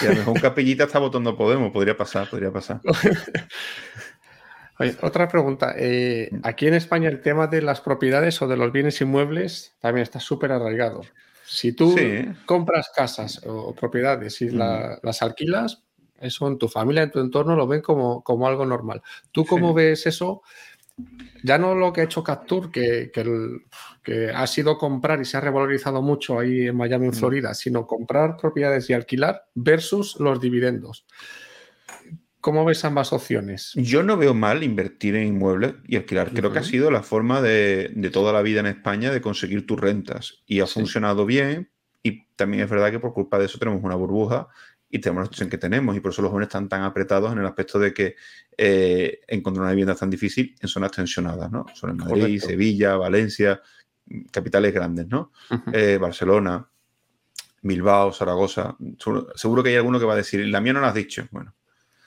Y 0.02 0.06
a 0.06 0.10
lo 0.10 0.16
mejor 0.16 0.34
un 0.34 0.40
capillita 0.40 0.84
está 0.84 0.98
votando 0.98 1.36
Podemos, 1.36 1.72
podría 1.72 1.96
pasar, 1.96 2.28
podría 2.28 2.50
pasar. 2.50 2.80
Oye, 4.78 4.96
otra 5.02 5.28
pregunta. 5.28 5.74
Eh, 5.76 6.30
aquí 6.42 6.66
en 6.66 6.74
España 6.74 7.08
el 7.08 7.20
tema 7.20 7.46
de 7.46 7.62
las 7.62 7.80
propiedades 7.80 8.40
o 8.42 8.48
de 8.48 8.56
los 8.56 8.72
bienes 8.72 9.00
inmuebles 9.00 9.76
también 9.80 10.02
está 10.02 10.20
súper 10.20 10.52
arraigado. 10.52 11.02
Si 11.50 11.72
tú 11.72 11.96
compras 12.44 12.90
casas 12.94 13.40
o 13.46 13.74
propiedades 13.74 14.42
y 14.42 14.50
las 14.50 15.22
alquilas, 15.22 15.82
eso 16.20 16.46
en 16.46 16.58
tu 16.58 16.68
familia, 16.68 17.04
en 17.04 17.10
tu 17.10 17.20
entorno 17.20 17.56
lo 17.56 17.66
ven 17.66 17.80
como, 17.80 18.22
como 18.22 18.46
algo 18.46 18.66
normal. 18.66 19.00
¿Tú 19.32 19.46
cómo 19.46 19.72
ves 19.72 20.06
eso? 20.06 20.42
Ya 21.42 21.56
no 21.56 21.74
lo 21.74 21.90
que 21.92 22.02
ha 22.02 22.04
hecho 22.04 22.22
Capture, 22.22 22.70
que, 22.70 23.10
que, 24.02 24.30
ha 24.30 24.46
sido 24.46 24.76
comprar 24.76 25.22
y 25.22 25.24
se 25.24 25.38
ha 25.38 25.40
revalorizado 25.40 26.02
mucho 26.02 26.38
ahí 26.38 26.66
en 26.66 26.76
Miami, 26.76 27.06
en 27.06 27.14
Florida, 27.14 27.54
sino 27.54 27.86
comprar 27.86 28.36
propiedades 28.36 28.90
y 28.90 28.92
alquilar 28.92 29.46
versus 29.54 30.20
los 30.20 30.40
dividendos. 30.40 31.06
¿Cómo 32.48 32.64
ves 32.64 32.82
ambas 32.86 33.12
opciones? 33.12 33.72
Yo 33.74 34.02
no 34.02 34.16
veo 34.16 34.32
mal 34.32 34.62
invertir 34.62 35.14
en 35.16 35.26
inmuebles 35.26 35.74
y 35.86 35.96
alquilar. 35.96 36.32
Creo 36.32 36.50
que 36.50 36.60
ha 36.60 36.64
sido 36.64 36.90
la 36.90 37.02
forma 37.02 37.42
de, 37.42 37.92
toda 38.10 38.32
la 38.32 38.40
vida 38.40 38.60
en 38.60 38.66
España 38.66 39.12
de 39.12 39.20
conseguir 39.20 39.66
tus 39.66 39.78
rentas 39.78 40.44
y 40.46 40.60
ha 40.60 40.66
funcionado 40.66 41.26
bien. 41.26 41.70
Y 42.02 42.24
también 42.36 42.62
es 42.62 42.70
verdad 42.70 42.90
que 42.90 43.00
por 43.00 43.12
culpa 43.12 43.38
de 43.38 43.44
eso 43.44 43.58
tenemos 43.58 43.84
una 43.84 43.96
burbuja 43.96 44.48
y 44.88 44.98
tenemos 44.98 45.20
la 45.20 45.24
situación 45.26 45.50
que 45.50 45.58
tenemos. 45.58 45.94
Y 45.94 46.00
por 46.00 46.12
eso 46.12 46.22
los 46.22 46.30
jóvenes 46.30 46.46
están 46.46 46.70
tan 46.70 46.84
apretados 46.84 47.30
en 47.32 47.38
el 47.38 47.44
aspecto 47.44 47.78
de 47.78 47.92
que 47.92 48.16
eh, 48.56 49.20
encontrar 49.28 49.64
una 49.64 49.72
vivienda 49.72 49.92
es 49.92 50.00
tan 50.00 50.08
difícil 50.08 50.56
en 50.58 50.68
zonas 50.68 50.92
tensionadas, 50.92 51.52
¿no? 51.52 51.66
Son 51.74 51.90
en 51.90 51.98
Madrid, 51.98 52.40
Sevilla, 52.40 52.96
Valencia, 52.96 53.60
capitales 54.30 54.72
grandes, 54.72 55.06
¿no? 55.06 55.32
Eh, 55.70 55.98
Barcelona, 56.00 56.66
Bilbao, 57.60 58.10
Zaragoza. 58.10 58.74
Seguro, 59.34 59.62
que 59.62 59.68
hay 59.68 59.76
alguno 59.76 59.98
que 59.98 60.06
va 60.06 60.14
a 60.14 60.16
decir, 60.16 60.46
la 60.46 60.62
mía 60.62 60.72
no 60.72 60.80
la 60.80 60.88
has 60.88 60.94
dicho. 60.94 61.28
Bueno, 61.30 61.52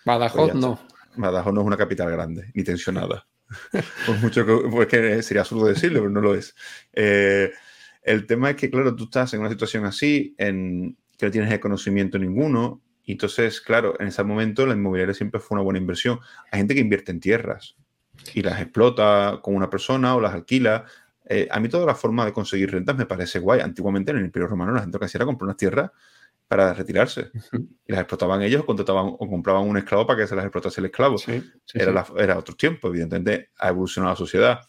Badajoz 0.05 0.51
pues 0.51 0.55
no. 0.55 0.79
Badajoz 1.15 1.53
no 1.53 1.61
es 1.61 1.67
una 1.67 1.77
capital 1.77 2.11
grande, 2.11 2.51
ni 2.53 2.63
tensionada. 2.63 3.27
Por 4.05 4.17
mucho 4.19 4.45
que, 4.45 4.69
pues 4.69 5.25
sería 5.25 5.41
absurdo 5.41 5.67
decirlo, 5.67 5.99
pero 5.99 6.09
no 6.09 6.21
lo 6.21 6.35
es. 6.35 6.55
Eh, 6.93 7.51
el 8.03 8.25
tema 8.25 8.51
es 8.51 8.55
que, 8.55 8.69
claro, 8.69 8.95
tú 8.95 9.05
estás 9.05 9.33
en 9.33 9.41
una 9.41 9.49
situación 9.49 9.85
así, 9.85 10.33
en 10.37 10.97
que 11.17 11.25
no 11.25 11.31
tienes 11.31 11.51
el 11.51 11.59
conocimiento 11.59 12.17
ninguno, 12.17 12.81
y 13.03 13.13
entonces, 13.13 13.61
claro, 13.61 13.95
en 13.99 14.07
ese 14.07 14.23
momento 14.23 14.65
la 14.65 14.73
inmobiliaria 14.73 15.13
siempre 15.13 15.39
fue 15.39 15.55
una 15.55 15.63
buena 15.63 15.79
inversión. 15.79 16.19
Hay 16.51 16.59
gente 16.59 16.75
que 16.75 16.81
invierte 16.81 17.11
en 17.11 17.19
tierras 17.19 17.75
y 18.33 18.41
las 18.41 18.61
explota 18.61 19.39
con 19.41 19.55
una 19.55 19.69
persona 19.69 20.15
o 20.15 20.21
las 20.21 20.33
alquila. 20.33 20.85
Eh, 21.25 21.47
a 21.49 21.59
mí 21.59 21.67
toda 21.67 21.85
la 21.85 21.95
forma 21.95 22.25
de 22.25 22.33
conseguir 22.33 22.71
rentas 22.71 22.95
me 22.95 23.05
parece 23.05 23.39
guay. 23.39 23.59
Antiguamente 23.59 24.11
en 24.11 24.17
el 24.17 24.25
Imperio 24.25 24.47
Romano 24.47 24.71
la 24.71 24.81
gente 24.81 24.95
lo 24.95 24.99
que 24.99 25.05
hacía 25.05 25.19
era 25.19 25.25
comprar 25.25 25.45
unas 25.45 25.57
tierras 25.57 25.91
para 26.51 26.73
retirarse. 26.73 27.31
Y 27.87 27.93
las 27.93 28.01
explotaban 28.01 28.41
ellos 28.41 28.63
o 28.63 28.65
contrataban 28.65 29.05
o 29.07 29.29
compraban 29.29 29.69
un 29.69 29.77
esclavo 29.77 30.05
para 30.05 30.19
que 30.19 30.27
se 30.27 30.35
las 30.35 30.43
explotase 30.43 30.81
el 30.81 30.87
esclavo. 30.87 31.15
era, 31.73 32.05
era 32.17 32.37
otro 32.37 32.57
tiempo, 32.57 32.89
evidentemente 32.89 33.51
ha 33.57 33.69
evolucionado 33.69 34.11
la 34.11 34.17
sociedad. 34.17 34.59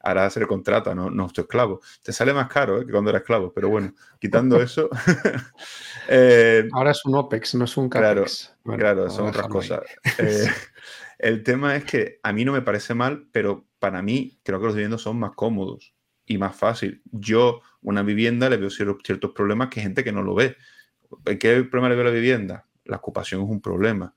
Ahora 0.00 0.28
se 0.28 0.40
le 0.40 0.48
contrata, 0.48 0.92
no, 0.92 1.08
no 1.08 1.28
tu 1.28 1.42
esclavo. 1.42 1.82
Te 2.02 2.12
sale 2.12 2.32
más 2.32 2.48
caro 2.48 2.80
¿eh? 2.80 2.84
que 2.84 2.90
cuando 2.90 3.10
era 3.10 3.20
esclavo, 3.20 3.52
pero 3.52 3.68
bueno, 3.68 3.94
quitando 4.20 4.60
eso. 4.60 4.90
Eh, 6.12 6.66
Ahora 6.72 6.90
es 6.90 7.04
un 7.04 7.14
OPEX, 7.14 7.54
no 7.54 7.66
es 7.66 7.76
un 7.76 7.88
CAPEX. 7.88 8.56
Claro, 8.64 8.78
claro 8.78 9.10
son 9.10 9.28
otras 9.28 9.46
cosas. 9.46 9.82
Eh, 10.18 10.48
el 11.20 11.44
tema 11.44 11.76
es 11.76 11.84
que 11.84 12.18
a 12.24 12.32
mí 12.32 12.44
no 12.44 12.50
me 12.50 12.62
parece 12.62 12.94
mal, 12.94 13.28
pero 13.30 13.68
para 13.78 14.02
mí 14.02 14.40
creo 14.42 14.58
que 14.58 14.66
los 14.66 14.74
viviendas 14.74 15.02
son 15.02 15.20
más 15.20 15.32
cómodos 15.36 15.94
y 16.26 16.38
más 16.38 16.56
fácil. 16.56 17.02
Yo, 17.12 17.60
una 17.82 18.02
vivienda, 18.02 18.50
le 18.50 18.56
veo 18.56 18.70
ciertos 18.70 19.30
problemas 19.32 19.68
que 19.68 19.80
gente 19.80 20.02
que 20.02 20.10
no 20.10 20.24
lo 20.24 20.34
ve. 20.34 20.56
¿Qué 21.38 21.62
problema 21.64 21.88
le 21.88 21.94
veo 21.96 22.06
a 22.06 22.08
la 22.08 22.14
vivienda? 22.14 22.66
La 22.84 22.96
ocupación 22.96 23.42
es 23.42 23.48
un 23.48 23.60
problema, 23.60 24.14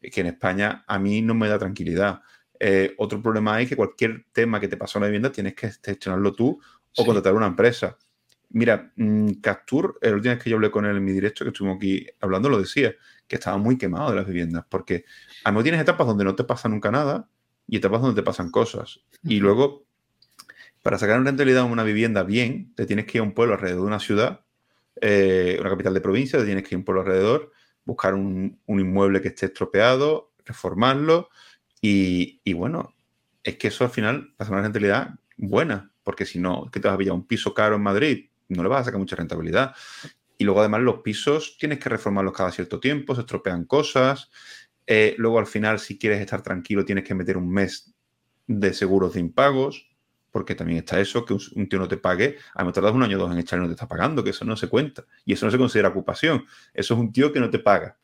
que 0.00 0.20
en 0.20 0.28
España 0.28 0.84
a 0.86 0.98
mí 0.98 1.22
no 1.22 1.34
me 1.34 1.48
da 1.48 1.58
tranquilidad. 1.58 2.22
Eh, 2.58 2.94
otro 2.98 3.20
problema 3.20 3.60
es 3.60 3.68
que 3.68 3.76
cualquier 3.76 4.24
tema 4.32 4.60
que 4.60 4.68
te 4.68 4.76
pasó 4.76 4.98
en 4.98 5.02
la 5.02 5.08
vivienda 5.08 5.30
tienes 5.30 5.54
que 5.54 5.70
gestionarlo 5.70 6.32
tú 6.32 6.60
o 6.96 7.04
contratar 7.04 7.34
una 7.34 7.46
empresa. 7.46 7.96
Mira, 8.50 8.92
mm, 8.96 9.32
Captur, 9.42 9.98
el 10.00 10.14
último 10.14 10.34
vez 10.34 10.42
que 10.42 10.50
yo 10.50 10.56
hablé 10.56 10.70
con 10.70 10.86
él 10.86 10.96
en 10.96 11.04
mi 11.04 11.12
directo, 11.12 11.44
que 11.44 11.50
estuvimos 11.50 11.76
aquí 11.76 12.06
hablando, 12.20 12.48
lo 12.48 12.58
decía, 12.58 12.94
que 13.26 13.36
estaba 13.36 13.58
muy 13.58 13.76
quemado 13.76 14.10
de 14.10 14.16
las 14.16 14.26
viviendas, 14.26 14.64
porque 14.68 15.04
a 15.44 15.50
lo 15.50 15.62
tienes 15.62 15.80
etapas 15.80 16.06
donde 16.06 16.24
no 16.24 16.34
te 16.36 16.44
pasa 16.44 16.68
nunca 16.68 16.90
nada 16.90 17.28
y 17.66 17.76
etapas 17.76 18.00
donde 18.00 18.20
te 18.20 18.24
pasan 18.24 18.50
cosas. 18.50 19.00
Y 19.24 19.40
luego, 19.40 19.84
para 20.82 20.98
sacar 20.98 21.18
una 21.18 21.30
rentabilidad 21.30 21.66
en 21.66 21.72
una 21.72 21.82
vivienda 21.82 22.22
bien, 22.22 22.72
te 22.76 22.86
tienes 22.86 23.06
que 23.06 23.18
ir 23.18 23.20
a 23.20 23.24
un 23.24 23.34
pueblo 23.34 23.54
alrededor 23.54 23.80
de 23.80 23.86
una 23.88 24.00
ciudad, 24.00 24.45
eh, 25.00 25.56
una 25.60 25.70
capital 25.70 25.94
de 25.94 26.00
provincia, 26.00 26.44
tienes 26.44 26.64
que 26.64 26.74
ir 26.74 26.78
un 26.78 26.84
pueblo 26.84 27.02
alrededor, 27.02 27.52
buscar 27.84 28.14
un, 28.14 28.60
inmueble 28.66 29.20
que 29.20 29.28
esté 29.28 29.46
estropeado, 29.46 30.32
reformarlo 30.44 31.30
y, 31.80 32.40
y, 32.44 32.52
bueno, 32.52 32.94
es 33.42 33.56
que 33.56 33.68
eso 33.68 33.84
al 33.84 33.90
final 33.90 34.34
pasa 34.36 34.52
una 34.52 34.62
rentabilidad 34.62 35.10
buena, 35.36 35.92
porque 36.02 36.24
si 36.24 36.38
no, 36.38 36.70
que 36.70 36.80
te 36.80 36.88
vas 36.88 36.94
a 36.94 36.98
pillar 36.98 37.14
un 37.14 37.26
piso 37.26 37.54
caro 37.54 37.76
en 37.76 37.82
Madrid, 37.82 38.30
no 38.48 38.62
le 38.62 38.68
vas 38.68 38.82
a 38.82 38.84
sacar 38.84 39.00
mucha 39.00 39.16
rentabilidad. 39.16 39.74
Y 40.38 40.44
luego 40.44 40.60
además 40.60 40.82
los 40.82 41.00
pisos 41.00 41.56
tienes 41.58 41.78
que 41.78 41.88
reformarlos 41.88 42.34
cada 42.34 42.52
cierto 42.52 42.80
tiempo, 42.80 43.14
se 43.14 43.22
estropean 43.22 43.64
cosas. 43.64 44.30
Eh, 44.86 45.14
luego 45.18 45.38
al 45.38 45.46
final, 45.46 45.78
si 45.78 45.98
quieres 45.98 46.20
estar 46.20 46.42
tranquilo, 46.42 46.84
tienes 46.84 47.04
que 47.04 47.14
meter 47.14 47.36
un 47.36 47.50
mes 47.50 47.94
de 48.46 48.72
seguros 48.74 49.14
de 49.14 49.20
impagos, 49.20 49.88
porque 50.36 50.54
también 50.54 50.80
está 50.80 51.00
eso, 51.00 51.24
que 51.24 51.32
un, 51.32 51.66
tío 51.66 51.78
no 51.78 51.88
te 51.88 51.96
pague, 51.96 52.36
a 52.52 52.60
lo 52.60 52.66
mejor 52.66 52.74
tardas 52.74 52.92
un 52.92 53.02
año 53.02 53.16
o 53.16 53.20
dos 53.20 53.32
en 53.32 53.38
echar 53.38 53.58
y 53.58 53.62
no 53.62 53.68
te 53.68 53.72
está 53.72 53.88
pagando, 53.88 54.22
que 54.22 54.28
eso 54.28 54.44
no 54.44 54.54
se 54.54 54.68
cuenta. 54.68 55.06
Y 55.24 55.32
eso 55.32 55.46
no 55.46 55.50
se 55.50 55.56
considera 55.56 55.88
ocupación. 55.88 56.44
Eso 56.74 56.92
es 56.92 57.00
un 57.00 57.10
tío 57.10 57.32
que 57.32 57.40
no 57.40 57.48
te 57.48 57.58
paga. 57.58 57.96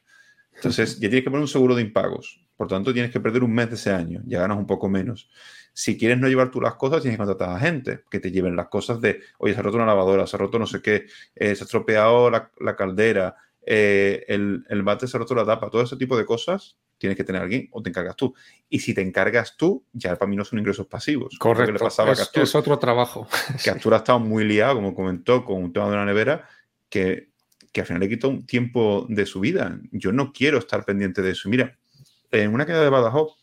Entonces, 0.54 0.94
ya 0.94 1.10
tienes 1.10 1.24
que 1.24 1.30
poner 1.30 1.42
un 1.42 1.48
seguro 1.48 1.74
de 1.74 1.82
impagos. 1.82 2.42
Por 2.56 2.68
tanto, 2.68 2.90
tienes 2.94 3.10
que 3.10 3.20
perder 3.20 3.44
un 3.44 3.52
mes 3.52 3.68
de 3.68 3.74
ese 3.74 3.90
año. 3.90 4.22
Ya 4.24 4.40
ganas 4.40 4.56
un 4.56 4.66
poco 4.66 4.88
menos. 4.88 5.28
Si 5.74 5.98
quieres 5.98 6.16
no 6.16 6.26
llevar 6.26 6.50
tú 6.50 6.58
las 6.58 6.76
cosas, 6.76 7.02
tienes 7.02 7.18
que 7.18 7.26
contratar 7.26 7.54
a 7.54 7.60
gente 7.60 8.00
que 8.10 8.18
te 8.18 8.30
lleven 8.30 8.56
las 8.56 8.68
cosas 8.68 8.98
de, 9.02 9.20
oye, 9.36 9.52
se 9.52 9.60
ha 9.60 9.62
roto 9.62 9.76
una 9.76 9.84
lavadora, 9.84 10.26
se 10.26 10.36
ha 10.36 10.38
roto 10.38 10.58
no 10.58 10.66
sé 10.66 10.80
qué, 10.80 11.04
eh, 11.34 11.54
se 11.54 11.64
ha 11.64 11.66
estropeado 11.66 12.30
la, 12.30 12.76
caldera, 12.78 13.36
eh, 13.66 14.24
el, 14.26 14.64
el 14.70 14.82
bate 14.82 15.06
se 15.06 15.18
ha 15.18 15.20
roto 15.20 15.34
la 15.34 15.44
tapa, 15.44 15.68
todo 15.68 15.82
ese 15.82 15.98
tipo 15.98 16.16
de 16.16 16.24
cosas 16.24 16.78
tienes 17.02 17.16
que 17.16 17.24
tener 17.24 17.42
a 17.42 17.44
alguien 17.44 17.68
o 17.72 17.82
te 17.82 17.90
encargas 17.90 18.14
tú. 18.14 18.32
Y 18.68 18.78
si 18.78 18.94
te 18.94 19.00
encargas 19.00 19.56
tú, 19.56 19.84
ya 19.92 20.14
para 20.16 20.28
mí 20.28 20.36
no 20.36 20.44
son 20.44 20.60
ingresos 20.60 20.86
pasivos. 20.86 21.36
Correcto. 21.38 21.72
Le 21.72 21.78
pasaba 21.78 22.12
es, 22.12 22.30
es, 22.32 22.54
otro 22.54 22.78
trabajo. 22.78 23.26
Que 23.62 23.70
Arturo 23.70 23.96
ha 23.96 23.98
estado 23.98 24.20
muy 24.20 24.44
liado, 24.44 24.76
como 24.76 24.94
comentó, 24.94 25.44
con 25.44 25.62
un 25.62 25.72
tema 25.72 25.86
de 25.86 25.94
una 25.94 26.04
nevera 26.04 26.48
que, 26.88 27.30
que 27.72 27.80
al 27.80 27.86
final 27.88 28.00
le 28.00 28.08
quitó 28.08 28.28
un 28.28 28.46
tiempo 28.46 29.04
de 29.08 29.26
su 29.26 29.40
vida. 29.40 29.80
Yo 29.90 30.12
no 30.12 30.32
quiero 30.32 30.58
estar 30.58 30.84
pendiente 30.84 31.22
de 31.22 31.32
eso. 31.32 31.48
Mira, 31.48 31.76
en 32.30 32.54
una 32.54 32.66
queda 32.66 32.82
de 32.82 32.88
Badajoz 32.88 33.36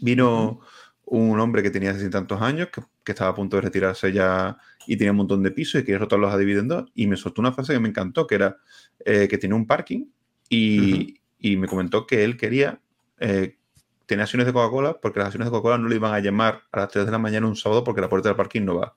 vino 0.00 0.60
un 1.04 1.38
hombre 1.38 1.62
que 1.62 1.70
tenía 1.70 1.92
sesenta 1.94 2.18
tantos 2.18 2.42
años, 2.42 2.68
que, 2.72 3.12
estaba 3.12 3.30
a 3.30 3.34
punto 3.34 3.56
de 3.56 3.62
retirarse 3.62 4.12
ya 4.12 4.58
y 4.86 4.96
tenía 4.96 5.12
un 5.12 5.18
montón 5.18 5.42
de 5.42 5.50
pisos 5.50 5.80
y 5.80 5.84
quería 5.84 5.98
rotarlos 5.98 6.32
a 6.32 6.36
dividendos, 6.36 6.90
y 6.94 7.06
me 7.06 7.16
soltó 7.16 7.40
una 7.40 7.52
frase 7.52 7.72
que 7.72 7.80
me 7.80 7.88
encantó, 7.88 8.26
que 8.26 8.34
era 8.34 8.58
eh, 9.04 9.28
que 9.28 9.38
tenía 9.38 9.54
un 9.54 9.66
parking 9.66 10.06
y, 10.48 11.20
me 11.40 11.68
comentó 11.68 12.06
que 12.06 12.24
él 12.24 12.36
quería 12.36 12.80
eh, 13.20 13.56
acciones 14.18 14.46
de 14.46 14.52
Coca-Cola 14.52 14.98
porque 15.00 15.18
las 15.18 15.26
acciones 15.26 15.46
de 15.46 15.50
Coca-Cola 15.50 15.78
no 15.78 15.88
le 15.88 15.96
iban 15.96 16.14
a 16.14 16.20
llamar 16.20 16.62
a 16.72 16.80
las 16.80 16.88
3 16.88 17.06
de 17.06 17.12
la 17.12 17.18
mañana 17.18 17.46
un 17.46 17.56
sábado 17.56 17.84
porque 17.84 18.00
la 18.00 18.08
puerta 18.08 18.28
del 18.28 18.36
parking 18.36 18.64
no 18.64 18.76
va. 18.76 18.96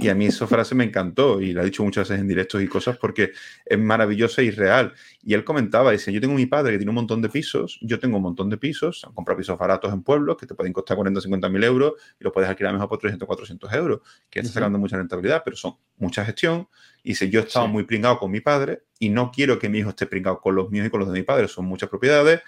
Y 0.00 0.08
a 0.08 0.14
mí 0.14 0.26
esa 0.26 0.46
frase 0.46 0.76
me 0.76 0.84
encantó 0.84 1.40
y 1.40 1.52
la 1.52 1.62
he 1.62 1.64
dicho 1.64 1.82
muchas 1.82 2.08
veces 2.08 2.20
en 2.20 2.28
directos 2.28 2.62
y 2.62 2.68
cosas 2.68 2.96
porque 2.96 3.32
es 3.66 3.78
maravillosa 3.78 4.42
y 4.42 4.52
real. 4.52 4.94
Y 5.24 5.34
él 5.34 5.42
comentaba, 5.42 5.90
dice, 5.90 6.12
yo 6.12 6.20
tengo 6.20 6.34
mi 6.34 6.46
padre 6.46 6.70
que 6.72 6.78
tiene 6.78 6.90
un 6.90 6.94
montón 6.94 7.20
de 7.20 7.28
pisos, 7.28 7.80
yo 7.82 7.98
tengo 7.98 8.18
un 8.18 8.22
montón 8.22 8.48
de 8.48 8.56
pisos, 8.58 9.04
han 9.04 9.12
comprado 9.12 9.38
pisos 9.38 9.58
baratos 9.58 9.92
en 9.92 10.04
pueblos 10.04 10.36
que 10.36 10.46
te 10.46 10.54
pueden 10.54 10.72
costar 10.72 10.96
40 10.96 11.18
o 11.18 11.20
50 11.20 11.48
mil 11.48 11.64
euros 11.64 11.94
y 12.20 12.22
los 12.22 12.32
puedes 12.32 12.48
alquilar 12.48 12.74
mejor 12.74 12.88
por 12.88 12.98
300 12.98 13.24
o 13.24 13.26
400 13.26 13.72
euros, 13.72 14.00
que 14.30 14.38
está 14.38 14.52
sacando 14.52 14.78
mucha 14.78 14.96
rentabilidad, 14.96 15.42
pero 15.44 15.56
son 15.56 15.74
mucha 15.96 16.24
gestión. 16.24 16.68
Y 17.02 17.10
dice, 17.10 17.28
yo 17.28 17.40
he 17.40 17.42
estado 17.42 17.66
muy 17.66 17.82
pringado 17.82 18.20
con 18.20 18.30
mi 18.30 18.40
padre 18.40 18.84
y 19.00 19.08
no 19.08 19.32
quiero 19.32 19.58
que 19.58 19.68
mi 19.68 19.78
hijo 19.78 19.90
esté 19.90 20.06
pringado 20.06 20.40
con 20.40 20.54
los 20.54 20.70
míos 20.70 20.86
y 20.86 20.90
con 20.90 21.00
los 21.00 21.08
de 21.08 21.18
mi 21.18 21.24
padre, 21.24 21.48
son 21.48 21.64
muchas 21.64 21.88
propiedades. 21.88 22.42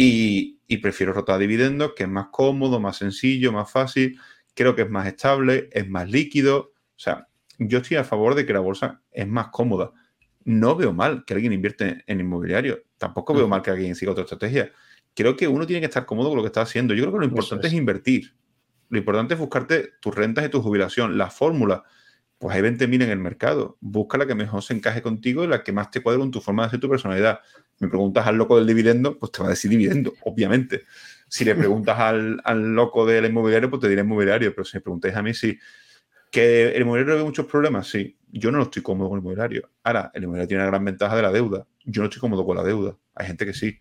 Y, 0.00 0.60
y 0.66 0.76
prefiero 0.78 1.12
rotar 1.12 1.38
dividendos, 1.38 1.92
que 1.96 2.04
es 2.04 2.08
más 2.08 2.28
cómodo, 2.30 2.78
más 2.78 2.98
sencillo, 2.98 3.52
más 3.52 3.70
fácil, 3.70 4.18
creo 4.54 4.74
que 4.74 4.82
es 4.82 4.90
más 4.90 5.06
estable, 5.06 5.68
es 5.72 5.88
más 5.88 6.08
líquido, 6.08 6.72
o 6.98 7.00
sea, 7.00 7.28
yo 7.58 7.78
estoy 7.78 7.96
a 7.96 8.04
favor 8.04 8.34
de 8.34 8.44
que 8.44 8.52
la 8.52 8.60
bolsa 8.60 9.02
es 9.12 9.26
más 9.26 9.48
cómoda. 9.48 9.92
No 10.44 10.74
veo 10.74 10.92
mal 10.92 11.24
que 11.24 11.34
alguien 11.34 11.52
invierte 11.52 12.02
en 12.06 12.20
inmobiliario. 12.20 12.82
Tampoco 12.96 13.34
veo 13.34 13.46
mal 13.46 13.62
que 13.62 13.70
alguien 13.70 13.94
siga 13.94 14.12
otra 14.12 14.24
estrategia. 14.24 14.72
Creo 15.14 15.36
que 15.36 15.46
uno 15.46 15.66
tiene 15.66 15.80
que 15.80 15.86
estar 15.86 16.06
cómodo 16.06 16.28
con 16.28 16.36
lo 16.38 16.42
que 16.42 16.48
está 16.48 16.62
haciendo. 16.62 16.94
Yo 16.94 17.02
creo 17.02 17.14
que 17.14 17.18
lo 17.20 17.26
importante 17.26 17.66
es. 17.68 17.72
invertir. 17.72 18.34
Lo 18.88 18.98
importante 18.98 19.34
es 19.34 19.40
buscarte 19.40 19.90
tus 20.00 20.14
rentas 20.14 20.46
y 20.46 20.48
tu 20.48 20.62
jubilación. 20.62 21.18
La 21.18 21.30
fórmula, 21.30 21.84
pues 22.38 22.54
hay 22.54 22.62
20.000 22.62 23.02
en 23.02 23.10
el 23.10 23.18
mercado. 23.18 23.76
Busca 23.80 24.18
la 24.18 24.26
que 24.26 24.34
mejor 24.34 24.62
se 24.62 24.74
encaje 24.74 25.02
contigo 25.02 25.44
y 25.44 25.46
la 25.46 25.62
que 25.62 25.72
más 25.72 25.90
te 25.90 26.00
cuadre 26.00 26.20
con 26.20 26.30
tu 26.30 26.40
forma 26.40 26.62
de 26.62 26.68
hacer 26.68 26.80
tu 26.80 26.88
personalidad. 26.88 27.40
Me 27.80 27.88
preguntas 27.88 28.26
al 28.26 28.36
loco 28.36 28.56
del 28.56 28.66
dividendo, 28.66 29.18
pues 29.18 29.32
te 29.32 29.40
va 29.40 29.46
a 29.46 29.50
decir 29.50 29.70
dividendo, 29.70 30.12
obviamente. 30.24 30.82
Si 31.28 31.44
le 31.44 31.54
preguntas 31.54 31.98
al, 31.98 32.40
al 32.44 32.74
loco 32.74 33.04
del 33.04 33.26
inmobiliario, 33.26 33.68
pues 33.68 33.80
te 33.80 33.88
dirá 33.88 34.02
inmobiliario. 34.02 34.52
Pero 34.54 34.64
si 34.64 34.76
me 34.76 34.80
preguntáis 34.80 35.14
a 35.14 35.22
mí 35.22 35.34
si 35.34 35.58
¿Que 36.30 36.68
el 36.74 36.82
inmobiliario 36.82 37.14
tiene 37.14 37.24
muchos 37.24 37.46
problemas? 37.46 37.88
Sí. 37.88 38.16
Yo 38.30 38.50
no 38.50 38.62
estoy 38.62 38.82
cómodo 38.82 39.08
con 39.08 39.18
el 39.18 39.22
inmobiliario. 39.22 39.70
Ahora, 39.82 40.10
el 40.14 40.24
inmobiliario 40.24 40.48
tiene 40.48 40.62
una 40.62 40.70
gran 40.70 40.84
ventaja 40.84 41.16
de 41.16 41.22
la 41.22 41.32
deuda. 41.32 41.66
Yo 41.84 42.02
no 42.02 42.08
estoy 42.08 42.20
cómodo 42.20 42.44
con 42.44 42.56
la 42.56 42.62
deuda. 42.62 42.96
Hay 43.14 43.26
gente 43.26 43.46
que 43.46 43.54
sí. 43.54 43.78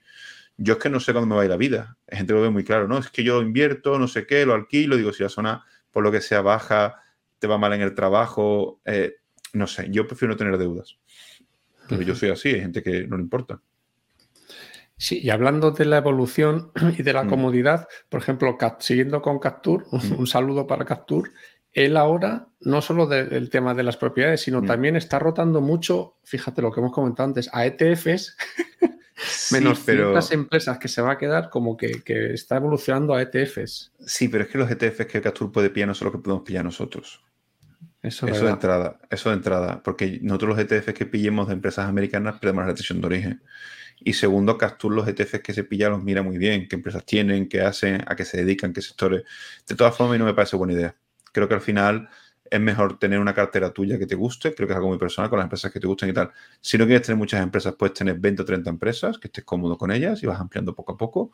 Yo 0.56 0.74
es 0.74 0.80
que 0.80 0.90
no 0.90 1.00
sé 1.00 1.12
cuándo 1.12 1.28
me 1.28 1.36
va 1.36 1.42
a 1.42 1.46
ir 1.46 1.52
la 1.52 1.58
vida. 1.58 1.98
Hay 2.10 2.18
gente 2.18 2.32
que 2.32 2.36
lo 2.36 2.42
ve 2.42 2.50
muy 2.50 2.64
claro. 2.64 2.88
No, 2.88 2.98
es 2.98 3.10
que 3.10 3.24
yo 3.24 3.42
lo 3.42 3.46
invierto, 3.46 4.00
no 4.00 4.08
sé 4.08 4.26
qué, 4.26 4.46
lo 4.46 4.54
alquilo. 4.54 4.96
Digo, 4.96 5.12
si 5.12 5.24
la 5.24 5.30
zona, 5.30 5.66
por 5.92 6.04
lo 6.04 6.12
que 6.12 6.22
sea, 6.22 6.42
baja, 6.42 7.02
te 7.40 7.48
va 7.48 7.58
mal 7.58 7.74
en 7.74 7.82
el 7.82 7.96
trabajo. 7.96 8.82
Eh, 8.86 9.16
no 9.54 9.68
sé, 9.68 9.88
yo 9.90 10.08
prefiero 10.08 10.34
no 10.34 10.38
tener 10.38 10.58
deudas. 10.58 10.98
Pero 11.90 12.02
yo 12.02 12.16
soy 12.16 12.30
así, 12.30 12.50
hay 12.50 12.62
gente 12.62 12.84
que 12.84 13.08
no 13.08 13.18
le 13.18 13.24
importa. 13.24 13.62
Sí, 14.98 15.20
y 15.22 15.30
hablando 15.30 15.72
de 15.72 15.86
la 15.86 15.98
evolución 15.98 16.72
y 16.98 17.04
de 17.04 17.14
la 17.14 17.24
mm. 17.24 17.30
comodidad, 17.30 17.88
por 18.10 18.22
ejemplo, 18.22 18.58
siguiendo 18.80 19.22
con 19.22 19.40
Capture, 19.40 19.86
un, 19.92 20.00
mm. 20.00 20.20
un 20.20 20.28
saludo 20.28 20.66
para 20.66 20.86
Capture, 20.86 21.32
él 21.78 21.96
ahora, 21.96 22.48
no 22.62 22.82
solo 22.82 23.06
del 23.06 23.52
tema 23.52 23.76
de 23.76 23.84
las 23.84 23.98
propiedades, 23.98 24.42
sino 24.42 24.62
mm. 24.62 24.66
también 24.66 24.96
está 24.96 25.20
rotando 25.20 25.62
mucho, 25.62 26.18
fíjate 26.24 26.62
lo 26.62 26.72
que 26.72 26.80
hemos 26.80 26.92
comentado 26.92 27.28
antes, 27.28 27.50
a 27.54 27.68
ETFs, 27.68 28.36
menos 29.52 29.84
ciertas 29.86 30.32
empresas 30.32 30.80
que 30.80 30.88
se 30.88 31.04
va 31.04 31.12
a 31.12 31.18
quedar 31.20 31.52
como 31.52 31.78
que, 31.78 32.02
está 32.34 32.58
evolucionando 32.58 33.14
a 33.14 33.22
ETFs. 33.22 33.94
Sí, 34.00 34.28
pero 34.28 34.46
es 34.46 34.50
que 34.50 34.58
los 34.58 34.72
ETFs 34.72 35.06
que 35.06 35.22
Captur 35.22 35.52
puede 35.52 35.70
pillar 35.70 35.90
no 35.90 35.94
son 35.94 36.08
los 36.08 36.16
que 36.16 36.22
podemos 36.24 36.44
pillar 36.44 36.66
nosotros. 36.66 37.24
Eso, 38.08 38.28
eso 38.28 38.46
de 38.46 38.52
entrada, 38.52 39.00
eso 39.10 39.30
de 39.30 39.36
entrada, 39.36 39.82
porque 39.84 40.20
nosotros 40.22 40.58
los 40.58 40.60
ETFs 40.60 40.94
que 40.94 41.06
pillemos 41.06 41.48
de 41.48 41.54
empresas 41.54 41.88
americanas 41.88 42.40
perdemos 42.40 42.64
la 42.64 42.68
retención 42.68 43.02
de 43.02 43.08
origen. 43.08 43.44
Y 44.00 44.14
segundo, 44.14 44.58
Captur 44.58 44.94
los 44.94 45.08
ETFs 45.08 45.42
que 45.42 45.54
se 45.54 45.64
pilla 45.64 45.90
los 45.90 46.04
mira 46.04 46.22
muy 46.22 46.38
bien, 46.38 46.68
qué 46.68 46.76
empresas 46.76 47.04
tienen, 47.06 47.50
qué 47.50 47.62
hacen, 47.62 48.04
a 48.08 48.16
qué 48.16 48.26
se 48.26 48.38
dedican, 48.38 48.74
qué 48.74 48.82
sectores. 48.82 49.24
De 49.68 49.76
todas 49.76 49.96
formas, 49.96 50.20
no 50.20 50.26
me 50.26 50.34
parece 50.34 50.56
buena 50.56 50.74
idea 50.74 50.96
creo 51.38 51.48
que 51.48 51.54
al 51.54 51.62
final 51.62 52.10
es 52.50 52.60
mejor 52.60 52.98
tener 52.98 53.20
una 53.20 53.34
cartera 53.34 53.72
tuya 53.72 54.00
que 54.00 54.08
te 54.08 54.16
guste, 54.16 54.56
creo 54.56 54.68
que 54.68 54.74
es 54.74 54.78
algo 54.78 54.90
muy 54.90 54.98
personal 54.98 55.30
con 55.30 55.38
las 55.38 55.46
empresas 55.46 55.72
que 55.72 55.80
te 55.80 55.86
gusten 55.86 56.10
y 56.10 56.14
tal. 56.14 56.32
Si 56.62 56.78
no 56.78 56.86
quieres 56.86 57.06
tener 57.06 57.18
muchas 57.18 57.44
empresas, 57.44 57.76
puedes 57.78 57.94
tener 57.94 58.18
20 58.18 58.42
o 58.42 58.46
30 58.46 58.70
empresas, 58.70 59.20
que 59.20 59.28
estés 59.28 59.44
cómodo 59.44 59.78
con 59.78 59.92
ellas 59.92 60.24
y 60.24 60.26
vas 60.26 60.40
ampliando 60.40 60.74
poco 60.74 60.94
a 60.94 60.98
poco 60.98 61.32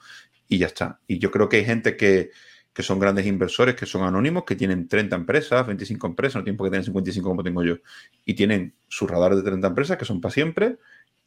y 0.49 0.57
ya 0.57 0.67
está. 0.67 0.99
Y 1.07 1.19
yo 1.19 1.31
creo 1.31 1.47
que 1.47 1.57
hay 1.57 1.65
gente 1.65 1.95
que, 1.95 2.31
que 2.73 2.81
son 2.81 2.99
grandes 2.99 3.25
inversores, 3.25 3.75
que 3.75 3.85
son 3.85 4.03
anónimos, 4.03 4.43
que 4.45 4.55
tienen 4.55 4.87
30 4.87 5.15
empresas, 5.15 5.65
25 5.65 6.07
empresas, 6.07 6.37
no 6.37 6.43
tienen 6.43 6.57
por 6.57 6.67
qué 6.67 6.71
tener 6.71 6.85
55 6.85 7.29
como 7.29 7.43
tengo 7.43 7.63
yo, 7.63 7.77
y 8.25 8.33
tienen 8.33 8.73
su 8.87 9.05
radar 9.05 9.35
de 9.35 9.43
30 9.43 9.67
empresas 9.67 9.97
que 9.97 10.05
son 10.05 10.19
para 10.19 10.33
siempre 10.33 10.77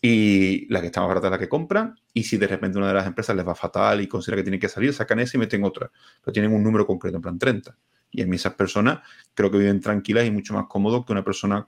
y 0.02 0.66
la 0.72 0.80
que 0.80 0.86
está 0.86 1.00
más 1.00 1.08
barata 1.08 1.28
es 1.28 1.30
la 1.30 1.38
que 1.38 1.48
compran. 1.48 1.98
Y 2.12 2.24
si 2.24 2.36
de 2.36 2.46
repente 2.46 2.78
una 2.78 2.88
de 2.88 2.94
las 2.94 3.06
empresas 3.06 3.34
les 3.34 3.46
va 3.46 3.54
fatal 3.54 4.00
y 4.00 4.06
considera 4.06 4.36
que 4.36 4.42
tienen 4.42 4.60
que 4.60 4.68
salir, 4.68 4.92
sacan 4.92 5.20
esa 5.20 5.36
y 5.36 5.40
meten 5.40 5.64
otra. 5.64 5.90
Pero 6.22 6.32
tienen 6.32 6.52
un 6.52 6.62
número 6.62 6.86
concreto, 6.86 7.16
en 7.16 7.22
plan 7.22 7.38
30. 7.38 7.76
Y 8.10 8.22
en 8.22 8.28
mí 8.28 8.36
esas 8.36 8.54
personas 8.54 9.00
creo 9.34 9.50
que 9.50 9.58
viven 9.58 9.80
tranquilas 9.80 10.26
y 10.26 10.30
mucho 10.30 10.54
más 10.54 10.66
cómodos 10.68 11.04
que 11.04 11.12
una 11.12 11.24
persona 11.24 11.66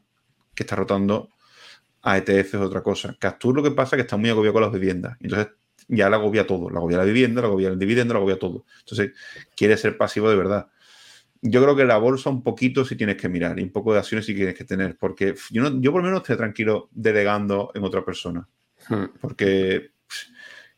que 0.55 0.62
está 0.62 0.76
rotando 0.76 1.31
a 2.03 2.18
ETF 2.18 2.55
es 2.55 2.61
otra 2.61 2.83
cosa. 2.83 3.16
Captur 3.18 3.57
lo 3.57 3.62
que 3.62 3.70
pasa 3.70 3.97
es 3.97 3.99
que 3.99 4.03
está 4.03 4.16
muy 4.16 4.31
agobiado 4.31 4.55
con 4.55 4.62
las 4.62 4.72
viviendas. 4.72 5.16
Entonces 5.20 5.49
ya 5.89 6.09
la 6.11 6.16
agobia 6.16 6.47
todo. 6.47 6.70
La 6.70 6.78
agobia 6.78 6.99
la 6.99 7.05
vivienda, 7.05 7.41
la 7.41 7.49
agobia 7.49 7.68
el 7.68 7.78
dividendo, 7.78 8.14
la 8.14 8.18
agobia 8.18 8.39
todo. 8.39 8.64
Entonces 8.80 9.12
quiere 9.57 9.76
ser 9.76 9.97
pasivo 9.97 10.30
de 10.30 10.36
verdad. 10.36 10.68
Yo 11.41 11.62
creo 11.62 11.76
que 11.76 11.84
la 11.84 11.99
bolsa 11.99 12.30
un 12.30 12.43
poquito 12.43 12.84
si 12.84 12.97
tienes 12.97 13.16
que 13.16 13.28
mirar 13.28 13.59
y 13.59 13.62
un 13.62 13.70
poco 13.70 13.93
de 13.93 14.01
acciones 14.01 14.26
si 14.26 14.34
tienes 14.34 14.55
que 14.55 14.64
tener. 14.64 14.97
Porque 14.97 15.34
yo, 15.51 15.62
no, 15.62 15.80
yo 15.80 15.93
por 15.93 16.03
lo 16.03 16.07
menos 16.07 16.22
estoy 16.22 16.36
tranquilo 16.36 16.89
delegando 16.93 17.70
en 17.74 17.84
otra 17.84 18.05
persona. 18.05 18.49
Hmm. 18.89 19.07
Porque 19.20 19.93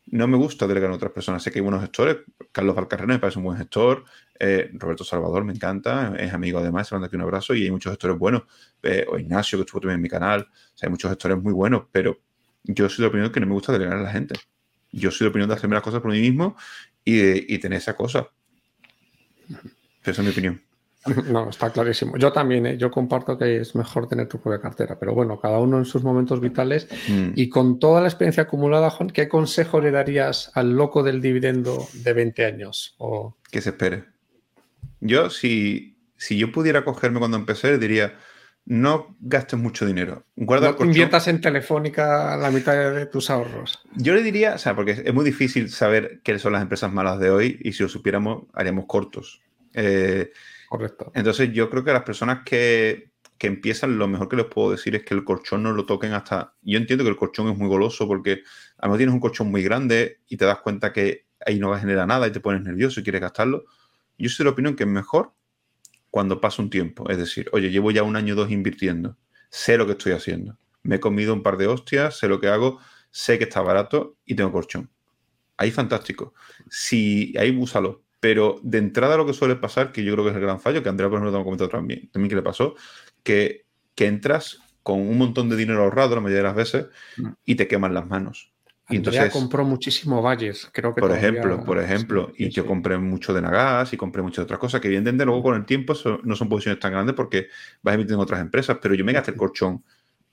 no 0.07 0.27
me 0.27 0.37
gusta 0.37 0.67
delegar 0.67 0.91
a 0.91 0.95
otras 0.95 1.11
personas. 1.11 1.41
Sé 1.41 1.51
que 1.51 1.59
hay 1.59 1.63
buenos 1.63 1.81
gestores. 1.81 2.17
Carlos 2.51 2.75
Valcarreno 2.75 3.13
me 3.13 3.19
parece 3.19 3.39
un 3.39 3.45
buen 3.45 3.57
gestor. 3.57 4.03
Eh, 4.39 4.69
Roberto 4.73 5.03
Salvador 5.03 5.43
me 5.43 5.53
encanta. 5.53 6.13
Es 6.17 6.33
amigo 6.33 6.59
además. 6.59 6.87
Se 6.87 6.95
manda 6.95 7.07
aquí 7.07 7.15
un 7.15 7.23
abrazo. 7.23 7.55
Y 7.55 7.63
hay 7.63 7.71
muchos 7.71 7.91
gestores 7.91 8.17
buenos. 8.17 8.43
Eh, 8.83 9.05
o 9.09 9.17
Ignacio, 9.17 9.57
que 9.57 9.63
estuvo 9.63 9.81
también 9.81 9.95
en 9.95 10.01
mi 10.01 10.09
canal. 10.09 10.47
hay 10.81 10.89
muchos 10.89 11.09
gestores 11.09 11.37
muy 11.41 11.53
buenos. 11.53 11.83
Pero 11.91 12.19
yo 12.63 12.89
soy 12.89 13.03
de 13.03 13.07
opinión 13.07 13.31
que 13.31 13.39
no 13.39 13.47
me 13.47 13.53
gusta 13.53 13.71
delegar 13.71 13.97
a 13.97 14.01
la 14.01 14.11
gente. 14.11 14.35
Yo 14.91 15.11
soy 15.11 15.25
de 15.25 15.29
opinión 15.29 15.49
de 15.49 15.55
hacerme 15.55 15.75
las 15.75 15.83
cosas 15.83 16.01
por 16.01 16.11
mí 16.11 16.19
mismo 16.19 16.55
y, 17.03 17.53
y 17.53 17.59
tener 17.59 17.77
esa 17.77 17.95
cosa. 17.95 18.27
Esa 20.03 20.11
es 20.11 20.19
mi 20.19 20.29
opinión. 20.29 20.61
No, 21.31 21.49
está 21.49 21.71
clarísimo. 21.71 22.17
Yo 22.17 22.31
también, 22.31 22.65
¿eh? 22.65 22.77
yo 22.77 22.91
comparto 22.91 23.37
que 23.37 23.57
es 23.57 23.75
mejor 23.75 24.07
tener 24.07 24.27
tu 24.27 24.39
propia 24.39 24.61
cartera, 24.61 24.97
pero 24.99 25.13
bueno, 25.13 25.39
cada 25.39 25.59
uno 25.59 25.77
en 25.77 25.85
sus 25.85 26.03
momentos 26.03 26.39
vitales. 26.39 26.87
Mm. 27.07 27.31
Y 27.35 27.49
con 27.49 27.79
toda 27.79 28.01
la 28.01 28.07
experiencia 28.07 28.43
acumulada, 28.43 28.89
Juan, 28.89 29.09
¿qué 29.09 29.27
consejo 29.27 29.81
le 29.81 29.91
darías 29.91 30.51
al 30.53 30.73
loco 30.73 31.03
del 31.03 31.21
dividendo 31.21 31.87
de 31.93 32.13
20 32.13 32.45
años? 32.45 32.95
O... 32.97 33.35
Que 33.49 33.61
se 33.61 33.69
espere. 33.71 34.05
Yo, 34.99 35.29
si, 35.29 35.97
si 36.17 36.37
yo 36.37 36.51
pudiera 36.51 36.85
cogerme 36.85 37.19
cuando 37.19 37.37
empecé, 37.37 37.77
diría, 37.77 38.17
no 38.71 39.17
gastes 39.19 39.59
mucho 39.59 39.85
dinero. 39.85 40.23
Guarda 40.37 40.73
no 40.79 40.85
inviertas 40.85 41.27
en 41.27 41.41
Telefónica 41.41 42.37
la 42.37 42.49
mitad 42.51 42.93
de 42.93 43.05
tus 43.05 43.29
ahorros. 43.29 43.83
Yo 43.97 44.15
le 44.15 44.23
diría, 44.23 44.53
o 44.53 44.57
sea, 44.57 44.77
porque 44.77 45.03
es 45.03 45.13
muy 45.13 45.25
difícil 45.25 45.69
saber 45.69 46.21
qué 46.23 46.39
son 46.39 46.53
las 46.53 46.61
empresas 46.61 46.89
malas 46.89 47.19
de 47.19 47.31
hoy 47.31 47.59
y 47.61 47.73
si 47.73 47.83
lo 47.83 47.89
supiéramos, 47.89 48.43
haríamos 48.53 48.85
cortos. 48.87 49.41
Eh, 49.73 50.31
Correcto. 50.69 51.11
Entonces 51.13 51.51
yo 51.51 51.69
creo 51.69 51.83
que 51.83 51.91
a 51.91 51.95
las 51.95 52.03
personas 52.03 52.43
que, 52.45 53.11
empiezan, 53.41 53.97
lo 53.97 54.07
mejor 54.07 54.29
que 54.29 54.37
les 54.37 54.45
puedo 54.45 54.71
decir 54.71 54.95
es 54.95 55.03
que 55.03 55.15
el 55.15 55.25
colchón 55.25 55.63
no 55.63 55.73
lo 55.73 55.85
toquen 55.85 56.13
hasta... 56.13 56.53
Yo 56.61 56.77
entiendo 56.77 57.03
que 57.03 57.09
el 57.09 57.17
colchón 57.17 57.49
es 57.49 57.57
muy 57.57 57.67
goloso 57.67 58.07
porque 58.07 58.43
a 58.77 58.85
lo 58.85 58.87
mejor 58.87 58.97
tienes 58.99 59.13
un 59.13 59.19
colchón 59.19 59.51
muy 59.51 59.63
grande 59.63 60.21
y 60.29 60.37
te 60.37 60.45
das 60.45 60.59
cuenta 60.59 60.93
que 60.93 61.25
ahí 61.45 61.59
no 61.59 61.71
va 61.71 61.75
a 61.75 61.81
generar 61.81 62.07
nada 62.07 62.25
y 62.25 62.31
te 62.31 62.39
pones 62.39 62.61
nervioso 62.61 63.01
y 63.01 63.03
quieres 63.03 63.19
gastarlo. 63.19 63.65
Yo 64.17 64.29
soy 64.29 64.45
de 64.45 64.49
la 64.49 64.53
opinión 64.53 64.77
que 64.77 64.83
es 64.83 64.89
mejor 64.89 65.33
cuando 66.11 66.39
pasa 66.39 66.61
un 66.61 66.69
tiempo. 66.69 67.09
Es 67.09 67.17
decir, 67.17 67.49
oye, 67.53 67.71
llevo 67.71 67.89
ya 67.89 68.03
un 68.03 68.15
año 68.15 68.33
o 68.33 68.37
dos 68.37 68.51
invirtiendo, 68.51 69.17
sé 69.49 69.77
lo 69.77 69.85
que 69.85 69.93
estoy 69.93 70.11
haciendo. 70.11 70.57
Me 70.83 70.97
he 70.97 70.99
comido 70.99 71.33
un 71.33 71.41
par 71.41 71.57
de 71.57 71.67
hostias, 71.67 72.17
sé 72.17 72.27
lo 72.27 72.39
que 72.39 72.49
hago, 72.49 72.79
sé 73.09 73.37
que 73.37 73.45
está 73.45 73.61
barato 73.61 74.17
y 74.25 74.35
tengo 74.35 74.51
colchón. 74.51 74.91
Ahí 75.57 75.71
fantástico. 75.71 76.33
Si 76.69 77.33
ahí 77.37 77.55
úsalo, 77.55 78.03
pero 78.19 78.59
de 78.61 78.77
entrada 78.77 79.17
lo 79.17 79.25
que 79.25 79.33
suele 79.33 79.55
pasar, 79.55 79.91
que 79.91 80.03
yo 80.03 80.13
creo 80.13 80.25
que 80.25 80.31
es 80.31 80.35
el 80.35 80.41
gran 80.41 80.59
fallo, 80.59 80.83
que 80.83 80.89
Andrea 80.89 81.09
por 81.09 81.17
ejemplo 81.17 81.37
lo 81.37 81.43
comentado 81.43 81.69
también, 81.69 82.09
también 82.11 82.29
que 82.29 82.35
le 82.35 82.41
pasó, 82.41 82.75
que, 83.23 83.65
que 83.95 84.07
entras 84.07 84.59
con 84.83 84.99
un 84.99 85.17
montón 85.17 85.49
de 85.49 85.55
dinero 85.55 85.83
ahorrado 85.83 86.15
la 86.15 86.21
mayoría 86.21 86.39
de 86.39 86.43
las 86.43 86.55
veces 86.55 86.85
mm. 87.17 87.29
y 87.45 87.55
te 87.55 87.67
queman 87.67 87.93
las 87.93 88.07
manos. 88.07 88.50
Y 88.91 88.97
entonces 88.97 89.31
compró 89.31 89.63
muchísimo 89.63 90.21
Valles, 90.21 90.69
creo 90.71 90.93
que 90.93 91.01
por 91.01 91.11
ejemplo, 91.11 91.63
por 91.63 91.79
ejemplo, 91.79 92.31
y 92.37 92.49
yo 92.49 92.65
compré 92.65 92.97
mucho 92.97 93.33
de 93.33 93.41
Nagas 93.41 93.93
y 93.93 93.97
compré 93.97 94.21
muchas 94.21 94.43
otras 94.43 94.59
cosas 94.59 94.81
que 94.81 94.87
evidentemente 94.87 95.25
luego 95.25 95.43
con 95.43 95.55
el 95.55 95.65
tiempo 95.65 95.93
no 96.23 96.35
son 96.35 96.49
posiciones 96.49 96.79
tan 96.79 96.91
grandes 96.91 97.15
porque 97.15 97.47
vas 97.81 97.95
emitiendo 97.95 98.21
en 98.21 98.23
otras 98.23 98.41
empresas, 98.41 98.77
pero 98.81 98.93
yo 98.95 99.05
me 99.05 99.13
gasté 99.13 99.31
el 99.31 99.37
colchón 99.37 99.83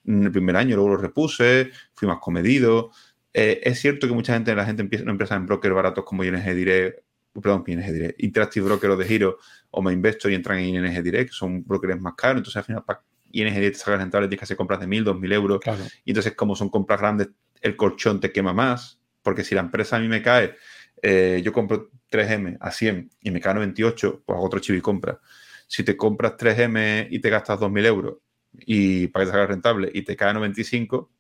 en 0.05 0.25
el 0.25 0.33
primer 0.33 0.57
año, 0.57 0.77
luego 0.77 0.91
lo 0.91 0.97
repuse, 0.97 1.71
fui 1.95 2.09
más 2.09 2.19
comedido. 2.19 2.91
Eh, 3.33 3.61
es 3.63 3.79
cierto 3.79 4.07
que 4.07 4.15
mucha 4.15 4.35
gente, 4.35 4.55
la 4.55 4.65
gente 4.65 4.83
empieza, 4.83 5.05
no 5.05 5.13
empieza 5.13 5.37
en 5.37 5.47
brokers 5.47 5.75
baratos 5.75 6.05
como 6.05 6.25
ING 6.25 6.43
Direct 6.55 7.01
perdón, 7.41 7.65
ING 7.67 7.93
Direct, 7.93 8.23
Interactive 8.23 8.67
Broker 8.67 8.91
o 8.91 8.97
de 8.97 9.05
Giro 9.05 9.39
o 9.71 9.83
me 9.83 9.93
investo 9.93 10.29
y 10.29 10.35
entran 10.35 10.59
en 10.59 10.75
ING 10.75 11.03
Direct, 11.03 11.31
que 11.31 11.37
son 11.37 11.65
brokers 11.65 12.01
más 12.01 12.15
caros, 12.15 12.39
entonces 12.39 12.57
al 12.57 12.65
final 12.65 12.85
para 12.85 13.03
ING 13.31 13.55
Direct 13.55 13.77
te 13.77 13.85
sacas 13.85 14.01
rentables 14.01 14.29
tienes 14.29 14.41
que 14.41 14.45
hacer 14.45 14.57
compras 14.57 14.81
de 14.81 14.87
1.000, 14.87 15.05
2.000 15.05 15.33
euros, 15.35 15.61
y 16.05 16.11
entonces 16.11 16.35
como 16.35 16.57
son 16.57 16.69
compras 16.71 17.01
grandes, 17.01 17.29
el 17.63 17.77
colchón 17.77 18.21
te 18.21 18.33
quema 18.33 18.53
más, 18.53 19.01
porque 19.23 19.45
si 19.45 19.55
la 19.55 19.61
empresa 19.61 19.97
a 19.97 20.01
mí 20.01 20.09
me 20.09 20.23
cae, 20.23 20.57
eh, 21.03 21.41
yo 21.45 21.53
compro 21.53 21.91
3M 22.11 22.57
a 22.61 22.71
100 22.71 23.11
y 23.21 23.31
me 23.31 23.41
cae 23.41 23.53
a 23.53 23.55
98, 23.55 24.23
pues 24.25 24.37
hago 24.37 24.47
otro 24.47 24.61
chivo 24.61 24.79
y 24.79 24.81
compra. 24.81 25.21
Si 25.67 25.85
te 25.85 25.97
compras 25.97 26.37
3M 26.37 27.09
y 27.11 27.19
te 27.21 27.31
gastas 27.31 27.61
2.000 27.61 27.87
euros 27.87 28.15
y 28.53 29.09
para 29.09 29.25
que 29.25 29.27
te 29.27 29.33
salga 29.33 29.47
rentable 29.47 29.91
y 29.93 30.03
te 30.03 30.17
cae 30.17 30.31
a 30.31 30.35
95, 30.35 31.11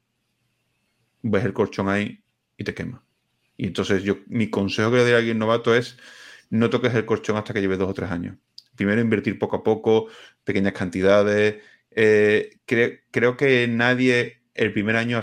ves 1.23 1.45
el 1.45 1.53
colchón 1.53 1.89
ahí 1.89 2.23
y 2.57 2.65
te 2.65 2.75
quema. 2.75 3.05
Y 3.57 3.67
entonces 3.67 4.03
yo, 4.03 4.19
mi 4.27 4.51
consejo 4.51 4.91
que 4.91 4.99
le 4.99 5.03
doy 5.03 5.13
a 5.13 5.17
alguien 5.19 5.39
novato 5.39 5.75
es 5.75 5.99
no 6.51 6.71
toques 6.71 6.95
el 6.95 7.05
colchón 7.05 7.37
hasta 7.37 7.53
que 7.53 7.61
lleves 7.61 7.79
dos 7.79 7.91
o 7.91 7.95
tres 7.95 8.11
años. 8.11 8.37
Primero 8.77 9.01
invertir 9.01 9.39
poco 9.39 9.57
a 9.57 9.63
poco, 9.63 10.07
pequeñas 10.45 10.73
cantidades. 10.73 11.63
Eh, 11.91 12.59
creo 12.65 13.37
que 13.37 13.67
nadie 13.69 14.43
el 14.55 14.73
primer 14.73 14.97
año 14.97 15.19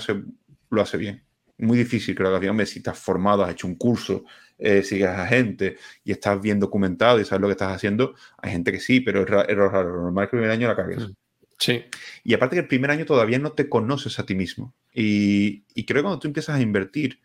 lo 0.69 0.81
hace 0.81 0.97
bien. 0.97 1.23
Muy 1.57 1.77
difícil, 1.77 2.15
creo 2.15 2.37
que 2.39 2.49
hombre, 2.49 2.65
si 2.65 2.79
estás 2.79 2.99
formado, 2.99 3.43
has 3.43 3.51
hecho 3.51 3.67
un 3.67 3.75
curso, 3.75 4.25
eh, 4.57 4.83
sigues 4.83 5.07
a 5.07 5.25
gente 5.27 5.77
y 6.03 6.11
estás 6.11 6.41
bien 6.41 6.59
documentado 6.59 7.19
y 7.19 7.25
sabes 7.25 7.41
lo 7.41 7.47
que 7.47 7.53
estás 7.53 7.73
haciendo, 7.73 8.15
hay 8.37 8.51
gente 8.51 8.71
que 8.71 8.79
sí, 8.79 8.99
pero 8.99 9.21
es 9.21 9.29
raro. 9.29 9.89
Lo 9.89 10.01
normal 10.03 10.25
es 10.25 10.29
que 10.29 10.35
el 10.35 10.41
primer 10.41 10.51
año 10.51 10.67
la 10.67 10.75
cagues. 10.75 11.09
Mm, 11.09 11.13
sí. 11.57 11.85
Y 12.23 12.33
aparte 12.33 12.55
que 12.55 12.61
el 12.61 12.67
primer 12.67 12.91
año 12.91 13.05
todavía 13.05 13.39
no 13.39 13.53
te 13.53 13.69
conoces 13.69 14.19
a 14.19 14.25
ti 14.25 14.35
mismo. 14.35 14.73
Y, 14.93 15.63
y 15.73 15.85
creo 15.85 15.99
que 15.99 16.03
cuando 16.03 16.19
tú 16.19 16.27
empiezas 16.27 16.55
a 16.55 16.61
invertir, 16.61 17.19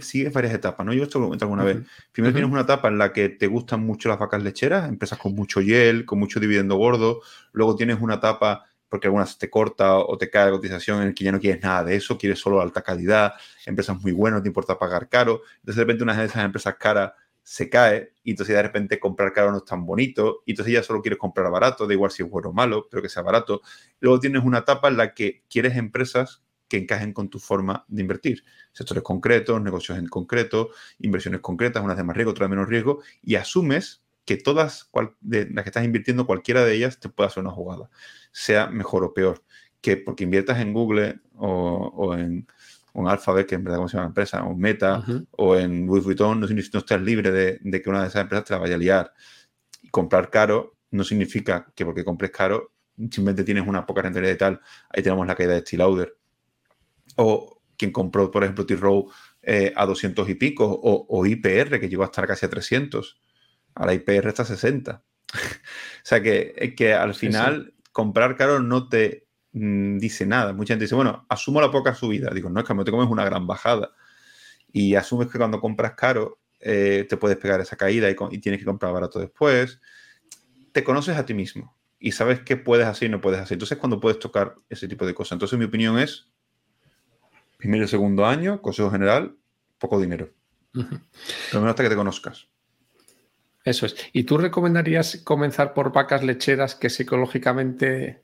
sigues 0.00 0.32
varias 0.32 0.54
etapas, 0.54 0.84
¿no? 0.84 0.92
Yo 0.92 1.04
esto 1.04 1.18
lo 1.18 1.26
comento 1.26 1.44
alguna 1.44 1.64
vez. 1.64 1.78
Primero 2.12 2.34
tienes 2.34 2.50
una 2.50 2.62
etapa 2.62 2.88
en 2.88 2.98
la 2.98 3.12
que 3.12 3.28
te 3.28 3.46
gustan 3.46 3.80
mucho 3.84 4.08
las 4.08 4.18
vacas 4.18 4.42
lecheras, 4.42 4.88
empresas 4.88 5.18
con 5.18 5.34
mucho 5.34 5.60
hiel, 5.60 6.04
con 6.04 6.18
mucho 6.18 6.40
dividendo 6.40 6.76
gordo. 6.76 7.20
Luego 7.52 7.76
tienes 7.76 7.98
una 8.00 8.14
etapa 8.14 8.64
porque 8.88 9.06
algunas 9.06 9.38
te 9.38 9.50
corta 9.50 9.98
o 9.98 10.16
te 10.16 10.30
cae 10.30 10.46
la 10.46 10.52
cotización 10.52 11.02
en 11.02 11.08
el 11.08 11.14
que 11.14 11.24
ya 11.24 11.32
no 11.32 11.40
quieres 11.40 11.62
nada 11.62 11.84
de 11.84 11.96
eso, 11.96 12.18
quieres 12.18 12.38
solo 12.38 12.60
alta 12.60 12.82
calidad, 12.82 13.34
empresas 13.66 14.00
muy 14.00 14.12
buenas, 14.12 14.38
no 14.38 14.42
te 14.42 14.48
importa 14.48 14.78
pagar 14.78 15.08
caro. 15.08 15.42
Entonces 15.56 15.76
de 15.76 15.82
repente 15.82 16.04
una 16.04 16.16
de 16.16 16.24
esas 16.26 16.44
empresas 16.44 16.76
caras 16.76 17.12
se 17.42 17.70
cae 17.70 18.12
y 18.22 18.32
entonces 18.32 18.54
de 18.54 18.62
repente 18.62 19.00
comprar 19.00 19.32
caro 19.32 19.50
no 19.50 19.58
es 19.58 19.64
tan 19.64 19.86
bonito 19.86 20.42
y 20.44 20.52
entonces 20.52 20.74
ya 20.74 20.82
solo 20.82 21.00
quieres 21.00 21.18
comprar 21.18 21.50
barato, 21.50 21.86
da 21.86 21.94
igual 21.94 22.10
si 22.10 22.22
es 22.22 22.28
bueno 22.28 22.50
o 22.50 22.52
malo, 22.52 22.86
pero 22.90 23.02
que 23.02 23.08
sea 23.08 23.22
barato. 23.22 23.62
Luego 24.00 24.20
tienes 24.20 24.44
una 24.44 24.58
etapa 24.58 24.88
en 24.88 24.98
la 24.98 25.14
que 25.14 25.44
quieres 25.48 25.76
empresas 25.76 26.42
que 26.68 26.76
encajen 26.76 27.12
con 27.12 27.30
tu 27.30 27.38
forma 27.38 27.84
de 27.88 28.02
invertir. 28.02 28.44
Sectores 28.72 29.02
concretos, 29.02 29.60
negocios 29.62 29.98
en 29.98 30.06
concreto, 30.08 30.70
inversiones 30.98 31.40
concretas, 31.40 31.82
unas 31.82 31.96
de 31.96 32.04
más 32.04 32.14
riesgo, 32.14 32.32
otras 32.32 32.48
de 32.48 32.54
menos 32.54 32.68
riesgo, 32.68 33.02
y 33.22 33.36
asumes 33.36 34.02
que 34.28 34.36
todas 34.36 34.90
de 35.20 35.48
las 35.48 35.64
que 35.64 35.70
estás 35.70 35.86
invirtiendo, 35.86 36.26
cualquiera 36.26 36.62
de 36.62 36.74
ellas 36.74 37.00
te 37.00 37.08
puede 37.08 37.28
hacer 37.28 37.42
una 37.42 37.50
jugada, 37.50 37.88
sea 38.30 38.66
mejor 38.66 39.02
o 39.02 39.14
peor. 39.14 39.42
Que 39.80 39.96
porque 39.96 40.24
inviertas 40.24 40.60
en 40.60 40.74
Google 40.74 41.20
o, 41.34 42.14
en, 42.14 42.46
un 42.92 43.08
Alphabet, 43.08 43.46
que 43.46 43.54
en 43.54 43.64
verdad 43.64 43.78
como 43.78 43.88
se 43.88 43.96
llama 43.96 44.04
la 44.04 44.08
empresa, 44.08 44.44
o 44.44 44.54
Meta, 44.54 45.02
o 45.30 45.56
en 45.56 45.86
Louis 45.86 46.04
Vuitton, 46.04 46.40
no, 46.40 46.46
no 46.46 46.58
estás 46.58 47.00
libre 47.00 47.30
de, 47.30 47.58
de, 47.62 47.80
que 47.80 47.88
una 47.88 48.02
de 48.02 48.08
esas 48.08 48.20
empresas 48.20 48.44
te 48.44 48.52
la 48.52 48.60
vaya 48.60 48.74
a 48.74 48.78
liar. 48.78 49.14
Y 49.80 49.88
comprar 49.88 50.28
caro 50.28 50.76
no 50.90 51.04
significa 51.04 51.72
que 51.74 51.86
porque 51.86 52.04
compres 52.04 52.30
caro 52.30 52.72
simplemente 52.98 53.44
tienes 53.44 53.66
una 53.66 53.86
poca 53.86 54.02
rentabilidad 54.02 54.34
y 54.34 54.38
tal. 54.38 54.60
Ahí 54.90 55.02
tenemos 55.02 55.26
la 55.26 55.36
caída 55.36 55.54
de 55.54 55.60
Steel 55.60 55.78
Lauder 55.78 56.18
o 57.16 57.62
quien 57.78 57.92
compró, 57.92 58.30
por 58.30 58.44
ejemplo, 58.44 58.66
T-Row 58.66 59.10
eh, 59.42 59.72
a 59.74 59.86
200 59.86 60.28
y 60.28 60.34
pico, 60.34 60.78
o, 60.82 61.24
IPR, 61.24 61.80
que 61.80 61.88
llegó 61.88 62.02
a 62.02 62.06
estar 62.06 62.26
casi 62.26 62.44
a 62.44 62.50
300. 62.50 63.18
Ahora 63.78 63.94
IPR 63.94 64.28
está 64.28 64.42
a 64.42 64.46
60. 64.46 65.02
o 65.32 65.38
sea 66.02 66.22
que, 66.22 66.74
que 66.76 66.94
al 66.94 67.14
final 67.14 67.74
comprar 67.92 68.36
caro 68.36 68.60
no 68.60 68.88
te 68.88 69.26
mm, 69.52 69.98
dice 69.98 70.26
nada. 70.26 70.52
Mucha 70.52 70.74
gente 70.74 70.84
dice, 70.84 70.94
bueno, 70.94 71.26
asumo 71.28 71.60
la 71.60 71.70
poca 71.70 71.94
subida. 71.94 72.30
Digo, 72.34 72.50
no, 72.50 72.60
es 72.60 72.66
que 72.66 72.74
no 72.74 72.84
te 72.84 72.90
comes 72.90 73.08
una 73.08 73.24
gran 73.24 73.46
bajada. 73.46 73.92
Y 74.72 74.94
asumes 74.94 75.28
que 75.28 75.38
cuando 75.38 75.60
compras 75.60 75.94
caro 75.94 76.40
eh, 76.60 77.06
te 77.08 77.16
puedes 77.16 77.38
pegar 77.38 77.60
esa 77.60 77.76
caída 77.76 78.10
y, 78.10 78.16
y, 78.30 78.38
tienes 78.38 78.60
que 78.60 78.66
comprar 78.66 78.92
barato 78.92 79.18
después. 79.18 79.80
Te 80.72 80.84
conoces 80.84 81.16
a 81.16 81.24
ti 81.24 81.34
mismo 81.34 81.76
y 81.98 82.12
sabes 82.12 82.40
qué 82.40 82.56
puedes 82.56 82.86
hacer 82.86 83.08
y 83.08 83.12
no 83.12 83.20
puedes 83.20 83.40
hacer. 83.40 83.54
Entonces, 83.54 83.78
cuando 83.78 84.00
puedes 84.00 84.18
tocar 84.18 84.54
ese 84.68 84.88
tipo 84.88 85.06
de 85.06 85.14
cosas. 85.14 85.32
Entonces, 85.32 85.58
mi 85.58 85.64
opinión 85.64 85.98
es 85.98 86.28
Primero 87.58 87.84
y 87.84 87.88
segundo 87.88 88.24
año, 88.24 88.62
consejo 88.62 88.88
general, 88.88 89.36
poco 89.78 90.00
dinero. 90.00 90.30
Pero 90.72 90.86
menos 91.54 91.70
hasta 91.70 91.82
que 91.82 91.88
te 91.88 91.96
conozcas. 91.96 92.48
Eso 93.68 93.84
es. 93.84 93.96
¿Y 94.14 94.24
tú 94.24 94.38
recomendarías 94.38 95.18
comenzar 95.24 95.74
por 95.74 95.92
vacas 95.92 96.24
lecheras 96.24 96.74
que 96.74 96.88
psicológicamente 96.88 98.22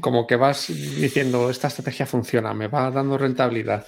como 0.00 0.28
que 0.28 0.36
vas 0.36 0.68
diciendo 0.68 1.50
esta 1.50 1.66
estrategia 1.66 2.06
funciona, 2.06 2.54
me 2.54 2.68
va 2.68 2.88
dando 2.92 3.18
rentabilidad? 3.18 3.84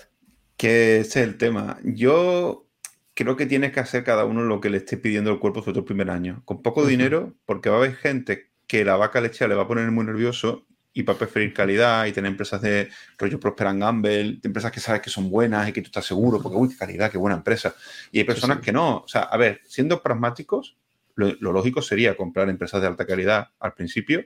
Que 0.56 0.98
ese 0.98 1.20
es 1.20 1.28
el 1.28 1.38
tema. 1.38 1.78
Yo 1.84 2.66
creo 3.14 3.36
que 3.36 3.46
tienes 3.46 3.70
que 3.70 3.78
hacer 3.78 4.02
cada 4.02 4.24
uno 4.24 4.42
lo 4.42 4.60
que 4.60 4.70
le 4.70 4.78
esté 4.78 4.96
pidiendo 4.96 5.30
el 5.30 5.38
cuerpo 5.38 5.60
sobre 5.60 5.74
todo 5.74 5.80
el 5.82 5.86
primer 5.86 6.10
año. 6.10 6.42
Con 6.44 6.60
poco 6.60 6.84
dinero, 6.84 7.34
porque 7.46 7.70
va 7.70 7.76
a 7.76 7.78
haber 7.78 7.94
gente 7.94 8.50
que 8.66 8.84
la 8.84 8.96
vaca 8.96 9.20
lechera 9.20 9.48
le 9.48 9.54
va 9.54 9.62
a 9.62 9.68
poner 9.68 9.88
muy 9.92 10.04
nervioso 10.04 10.66
y 10.94 11.02
para 11.02 11.18
preferir 11.18 11.52
calidad 11.52 12.06
y 12.06 12.12
tener 12.12 12.30
empresas 12.30 12.62
de 12.62 12.88
rollo 13.18 13.38
Prosper 13.38 13.76
Gamble, 13.76 14.40
empresas 14.42 14.72
que 14.72 14.80
sabes 14.80 15.02
que 15.02 15.10
son 15.10 15.28
buenas 15.28 15.68
y 15.68 15.72
que 15.72 15.82
tú 15.82 15.88
estás 15.88 16.06
seguro, 16.06 16.40
porque 16.40 16.56
uy, 16.56 16.68
qué 16.70 16.76
calidad, 16.76 17.10
qué 17.10 17.18
buena 17.18 17.36
empresa. 17.36 17.74
Y 18.10 18.18
hay 18.18 18.24
personas 18.24 18.60
que 18.60 18.72
no. 18.72 18.98
O 18.98 19.08
sea, 19.08 19.22
a 19.22 19.36
ver, 19.36 19.60
siendo 19.66 20.00
pragmáticos, 20.02 20.76
lo, 21.16 21.34
lógico 21.40 21.82
sería 21.82 22.16
comprar 22.16 22.48
empresas 22.48 22.80
de 22.80 22.86
alta 22.86 23.06
calidad 23.06 23.50
al 23.58 23.74
principio 23.74 24.24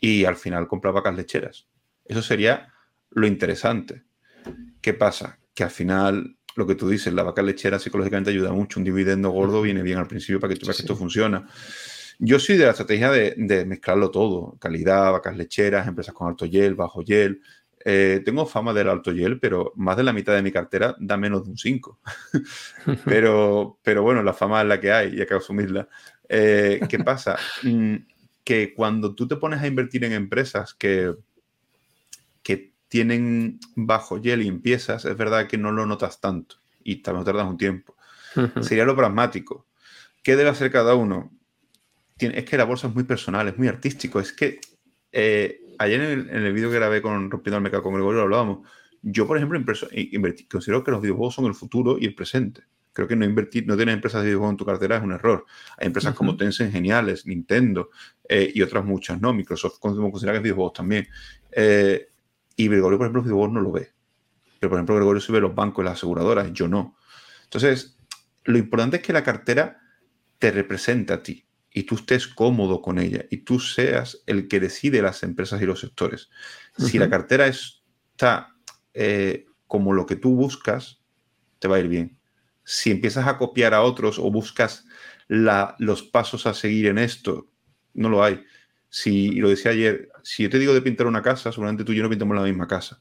y 0.00 0.24
al 0.24 0.36
final 0.36 0.66
comprar 0.68 0.94
vacas 0.94 1.14
lecheras. 1.14 1.66
Eso 2.04 2.22
sería 2.22 2.72
lo 3.10 3.26
interesante. 3.26 4.04
¿Qué 4.80 4.94
pasa? 4.94 5.40
que 5.60 5.64
al 5.64 5.70
final 5.70 6.36
lo 6.56 6.66
que 6.66 6.74
tú 6.74 6.88
dices, 6.88 7.12
la 7.12 7.22
vaca 7.22 7.42
lechera 7.42 7.78
psicológicamente 7.78 8.30
ayuda 8.30 8.50
mucho. 8.50 8.80
Un 8.80 8.84
dividendo 8.84 9.30
gordo 9.30 9.60
viene 9.60 9.82
bien 9.82 9.98
al 9.98 10.06
principio 10.06 10.40
para 10.40 10.54
que 10.54 10.58
tú 10.58 10.66
veas 10.66 10.78
que 10.78 10.84
esto 10.84 10.96
funciona. 10.96 11.46
Yo 12.22 12.38
soy 12.38 12.58
de 12.58 12.64
la 12.64 12.72
estrategia 12.72 13.10
de, 13.10 13.64
mezclarlo 13.64 14.10
todo: 14.10 14.56
calidad, 14.60 15.12
vacas 15.12 15.36
lecheras, 15.36 15.88
empresas 15.88 16.14
con 16.14 16.28
alto 16.28 16.46
gel, 16.46 16.74
bajo 16.74 17.02
gel. 17.02 17.40
Eh, 17.82 18.20
tengo 18.26 18.44
fama 18.44 18.74
del 18.74 18.90
alto 18.90 19.10
gel, 19.14 19.40
pero 19.40 19.72
más 19.76 19.96
de 19.96 20.02
la 20.02 20.12
mitad 20.12 20.34
de 20.34 20.42
mi 20.42 20.52
cartera 20.52 20.94
da 20.98 21.16
menos 21.16 21.44
de 21.44 21.50
un 21.52 21.56
5. 21.56 21.98
pero, 23.06 23.78
pero 23.82 24.02
bueno, 24.02 24.22
la 24.22 24.34
fama 24.34 24.60
es 24.60 24.68
la 24.68 24.78
que 24.78 24.92
hay 24.92 25.16
y 25.16 25.20
hay 25.20 25.26
que 25.26 25.34
asumirla. 25.34 25.88
Eh, 26.28 26.80
¿Qué 26.90 26.98
pasa? 26.98 27.38
Mm, 27.62 27.96
que 28.44 28.74
cuando 28.74 29.14
tú 29.14 29.26
te 29.26 29.36
pones 29.36 29.62
a 29.62 29.66
invertir 29.66 30.04
en 30.04 30.12
empresas 30.12 30.74
que, 30.74 31.14
que 32.42 32.74
tienen 32.88 33.60
bajo 33.74 34.20
gel 34.20 34.42
y 34.42 34.48
empiezas, 34.48 35.06
es 35.06 35.16
verdad 35.16 35.46
que 35.46 35.56
no 35.56 35.72
lo 35.72 35.86
notas 35.86 36.20
tanto 36.20 36.56
y 36.84 36.96
también 36.96 37.24
tardas 37.24 37.46
un 37.46 37.56
tiempo. 37.56 37.96
Sería 38.60 38.84
lo 38.84 38.94
pragmático. 38.94 39.66
¿Qué 40.22 40.36
debe 40.36 40.50
hacer 40.50 40.70
cada 40.70 40.94
uno? 40.94 41.32
Es 42.26 42.44
que 42.44 42.56
la 42.56 42.64
bolsa 42.64 42.88
es 42.88 42.94
muy 42.94 43.04
personal, 43.04 43.48
es 43.48 43.58
muy 43.58 43.68
artístico. 43.68 44.20
Es 44.20 44.32
que 44.32 44.60
eh, 45.12 45.60
ayer 45.78 46.00
en 46.00 46.28
el, 46.30 46.52
vídeo 46.52 46.70
que 46.70 46.76
grabé 46.76 47.02
con 47.02 47.30
Rompiendo 47.30 47.56
el 47.56 47.62
Mercado 47.62 47.82
con 47.82 47.94
Gregorio 47.94 48.18
lo 48.18 48.24
hablábamos. 48.24 48.68
Yo, 49.02 49.26
por 49.26 49.36
ejemplo, 49.36 49.58
considero 50.50 50.84
que 50.84 50.90
los 50.90 51.00
videojuegos 51.00 51.34
son 51.34 51.46
el 51.46 51.54
futuro 51.54 51.96
y 51.98 52.04
el 52.06 52.14
presente. 52.14 52.62
Creo 52.92 53.08
que 53.08 53.16
no 53.16 53.24
invertir, 53.24 53.66
no 53.66 53.76
tener 53.76 53.94
empresas 53.94 54.20
de 54.20 54.26
videojuegos 54.26 54.52
en 54.52 54.56
tu 54.58 54.66
cartera 54.66 54.96
es 54.96 55.02
un 55.02 55.12
error. 55.12 55.46
Hay 55.78 55.86
empresas 55.86 56.14
como 56.14 56.36
Tencent 56.36 56.72
geniales, 56.72 57.24
Nintendo 57.24 57.90
eh, 58.28 58.50
y 58.52 58.60
otras 58.62 58.84
muchas, 58.84 59.20
¿no? 59.20 59.32
Microsoft 59.32 59.78
considera 59.78 60.32
que 60.32 60.38
es 60.38 60.42
videojuegos 60.42 60.74
también. 60.74 61.08
Eh, 61.52 62.08
y 62.56 62.68
Gregorio, 62.68 62.98
por 62.98 63.06
ejemplo, 63.06 63.20
los 63.20 63.26
videojuegos 63.26 63.54
no 63.54 63.60
lo 63.62 63.72
ve. 63.72 63.90
Pero, 64.58 64.68
por 64.68 64.78
ejemplo, 64.78 64.96
Gregorio 64.96 65.20
sube 65.20 65.40
los 65.40 65.54
bancos 65.54 65.82
y 65.82 65.86
las 65.86 65.94
aseguradoras, 65.94 66.52
yo 66.52 66.68
no. 66.68 66.96
Entonces, 67.44 67.96
lo 68.44 68.58
importante 68.58 68.98
es 68.98 69.02
que 69.02 69.14
la 69.14 69.24
cartera 69.24 69.80
te 70.38 70.50
represente 70.50 71.14
a 71.14 71.22
ti 71.22 71.46
y 71.72 71.84
tú 71.84 71.94
estés 71.94 72.26
cómodo 72.26 72.82
con 72.82 72.98
ella 72.98 73.24
y 73.30 73.38
tú 73.38 73.60
seas 73.60 74.22
el 74.26 74.48
que 74.48 74.60
decide 74.60 75.02
las 75.02 75.22
empresas 75.22 75.62
y 75.62 75.66
los 75.66 75.80
sectores. 75.80 76.30
Si 76.76 76.98
la 76.98 77.08
cartera 77.08 77.46
está 77.46 78.54
eh, 78.92 79.46
como 79.66 79.92
lo 79.92 80.06
que 80.06 80.16
tú 80.16 80.34
buscas, 80.34 81.00
te 81.58 81.68
va 81.68 81.76
a 81.76 81.80
ir 81.80 81.88
bien. 81.88 82.18
Si 82.64 82.90
empiezas 82.90 83.26
a 83.26 83.38
copiar 83.38 83.74
a 83.74 83.82
otros 83.82 84.18
o 84.18 84.30
buscas 84.30 84.84
los 85.28 86.02
pasos 86.02 86.46
a 86.46 86.54
seguir 86.54 86.86
en 86.86 86.98
esto, 86.98 87.48
no 87.94 88.08
lo 88.08 88.24
hay. 88.24 88.42
Si, 88.88 89.28
y 89.28 89.36
lo 89.36 89.48
decía 89.48 89.70
ayer, 89.70 90.08
si 90.24 90.42
yo 90.42 90.50
te 90.50 90.58
digo 90.58 90.74
de 90.74 90.82
pintar 90.82 91.06
una 91.06 91.22
casa, 91.22 91.52
seguramente 91.52 91.84
tú 91.84 91.92
y 91.92 91.96
yo 91.96 92.02
no 92.02 92.10
pintamos 92.10 92.36
la 92.36 92.42
misma 92.42 92.66
casa. 92.66 93.00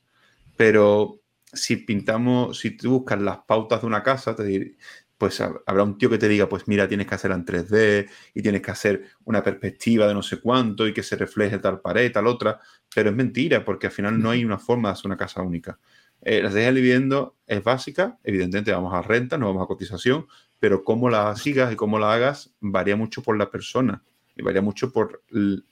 Pero 0.55 1.21
si 1.51 1.77
pintamos, 1.77 2.59
si 2.59 2.71
tú 2.71 2.91
buscas 2.91 3.19
las 3.19 3.39
pautas 3.47 3.81
de 3.81 3.87
una 3.87 4.03
casa, 4.03 4.35
te, 4.35 4.43
diré, 4.43 4.77
pues 5.19 5.41
habrá 5.41 5.83
un 5.83 5.97
tío 5.97 6.09
que 6.09 6.17
te 6.17 6.29
diga, 6.29 6.47
pues 6.47 6.65
mira, 6.69 6.87
tienes 6.87 7.05
que 7.05 7.13
hacerla 7.13 7.35
en 7.35 7.45
3D 7.45 8.09
y 8.33 8.41
tienes 8.41 8.61
que 8.61 8.71
hacer 8.71 9.03
una 9.25 9.43
perspectiva 9.43 10.07
de 10.07 10.13
no 10.13 10.23
sé 10.23 10.39
cuánto 10.39 10.87
y 10.87 10.93
que 10.93 11.03
se 11.03 11.17
refleje 11.17 11.59
tal 11.59 11.81
pared, 11.81 12.09
tal 12.09 12.25
otra, 12.25 12.61
pero 12.95 13.09
es 13.09 13.15
mentira 13.17 13.65
porque 13.65 13.87
al 13.87 13.93
final 13.93 14.21
no 14.21 14.29
hay 14.29 14.45
una 14.45 14.57
forma 14.57 14.87
de 14.87 14.93
hacer 14.93 15.07
una 15.07 15.17
casa 15.17 15.41
única. 15.41 15.77
Eh, 16.21 16.41
la 16.41 16.47
estrategia 16.47 16.71
de 16.71 16.81
vivienda 16.81 17.31
es 17.45 17.61
básica, 17.61 18.17
evidentemente 18.23 18.71
vamos 18.71 18.93
a 18.93 19.01
renta, 19.01 19.37
no 19.37 19.47
vamos 19.47 19.61
a 19.63 19.67
cotización, 19.67 20.25
pero 20.57 20.85
cómo 20.85 21.09
la 21.09 21.35
sigas 21.35 21.73
y 21.73 21.75
cómo 21.75 21.99
la 21.99 22.13
hagas 22.13 22.53
varía 22.61 22.95
mucho 22.95 23.21
por 23.21 23.37
la 23.37 23.51
persona 23.51 24.01
y 24.37 24.41
varía 24.41 24.61
mucho 24.61 24.93
por 24.93 25.21
el, 25.31 25.65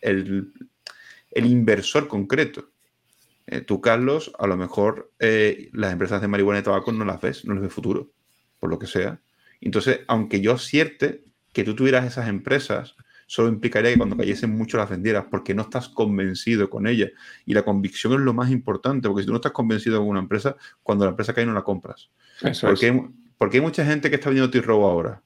el, 0.00 0.52
inversor 1.34 2.08
concreto. 2.08 2.70
Eh, 3.46 3.60
tú, 3.60 3.82
Carlos, 3.82 4.32
a 4.38 4.46
lo 4.46 4.56
mejor 4.56 5.12
eh, 5.18 5.68
las 5.74 5.92
empresas 5.92 6.22
de 6.22 6.28
marihuana 6.28 6.60
y 6.60 6.62
tabaco 6.62 6.92
no 6.92 7.04
las 7.04 7.20
ves, 7.20 7.44
no 7.44 7.52
les 7.52 7.62
ves 7.62 7.72
futuro 7.74 8.10
por 8.58 8.70
lo 8.70 8.78
que 8.78 8.86
sea. 8.86 9.20
Entonces, 9.60 10.00
aunque 10.06 10.40
yo 10.40 10.52
acierte 10.52 11.24
que 11.52 11.64
tú 11.64 11.74
tuvieras 11.74 12.04
esas 12.04 12.28
empresas, 12.28 12.96
solo 13.26 13.48
implicaría 13.48 13.90
que 13.90 13.96
cuando 13.96 14.16
cayesen 14.16 14.50
mucho 14.50 14.76
las 14.76 14.88
vendieras, 14.88 15.24
porque 15.30 15.54
no 15.54 15.62
estás 15.62 15.88
convencido 15.88 16.70
con 16.70 16.86
ellas. 16.86 17.10
Y 17.44 17.54
la 17.54 17.62
convicción 17.62 18.12
es 18.14 18.20
lo 18.20 18.34
más 18.34 18.50
importante, 18.50 19.08
porque 19.08 19.22
si 19.22 19.26
tú 19.26 19.32
no 19.32 19.38
estás 19.38 19.52
convencido 19.52 19.98
con 19.98 20.08
una 20.08 20.20
empresa, 20.20 20.56
cuando 20.82 21.04
la 21.04 21.10
empresa 21.10 21.34
cae 21.34 21.46
no 21.46 21.52
la 21.52 21.62
compras. 21.62 22.10
Eso 22.42 22.68
porque, 22.68 22.86
hay, 22.86 23.02
porque 23.38 23.56
hay 23.56 23.62
mucha 23.62 23.84
gente 23.84 24.10
que 24.10 24.16
está 24.16 24.28
vendiendo 24.28 24.50
T-Robo 24.50 24.86
ahora. 24.86 25.22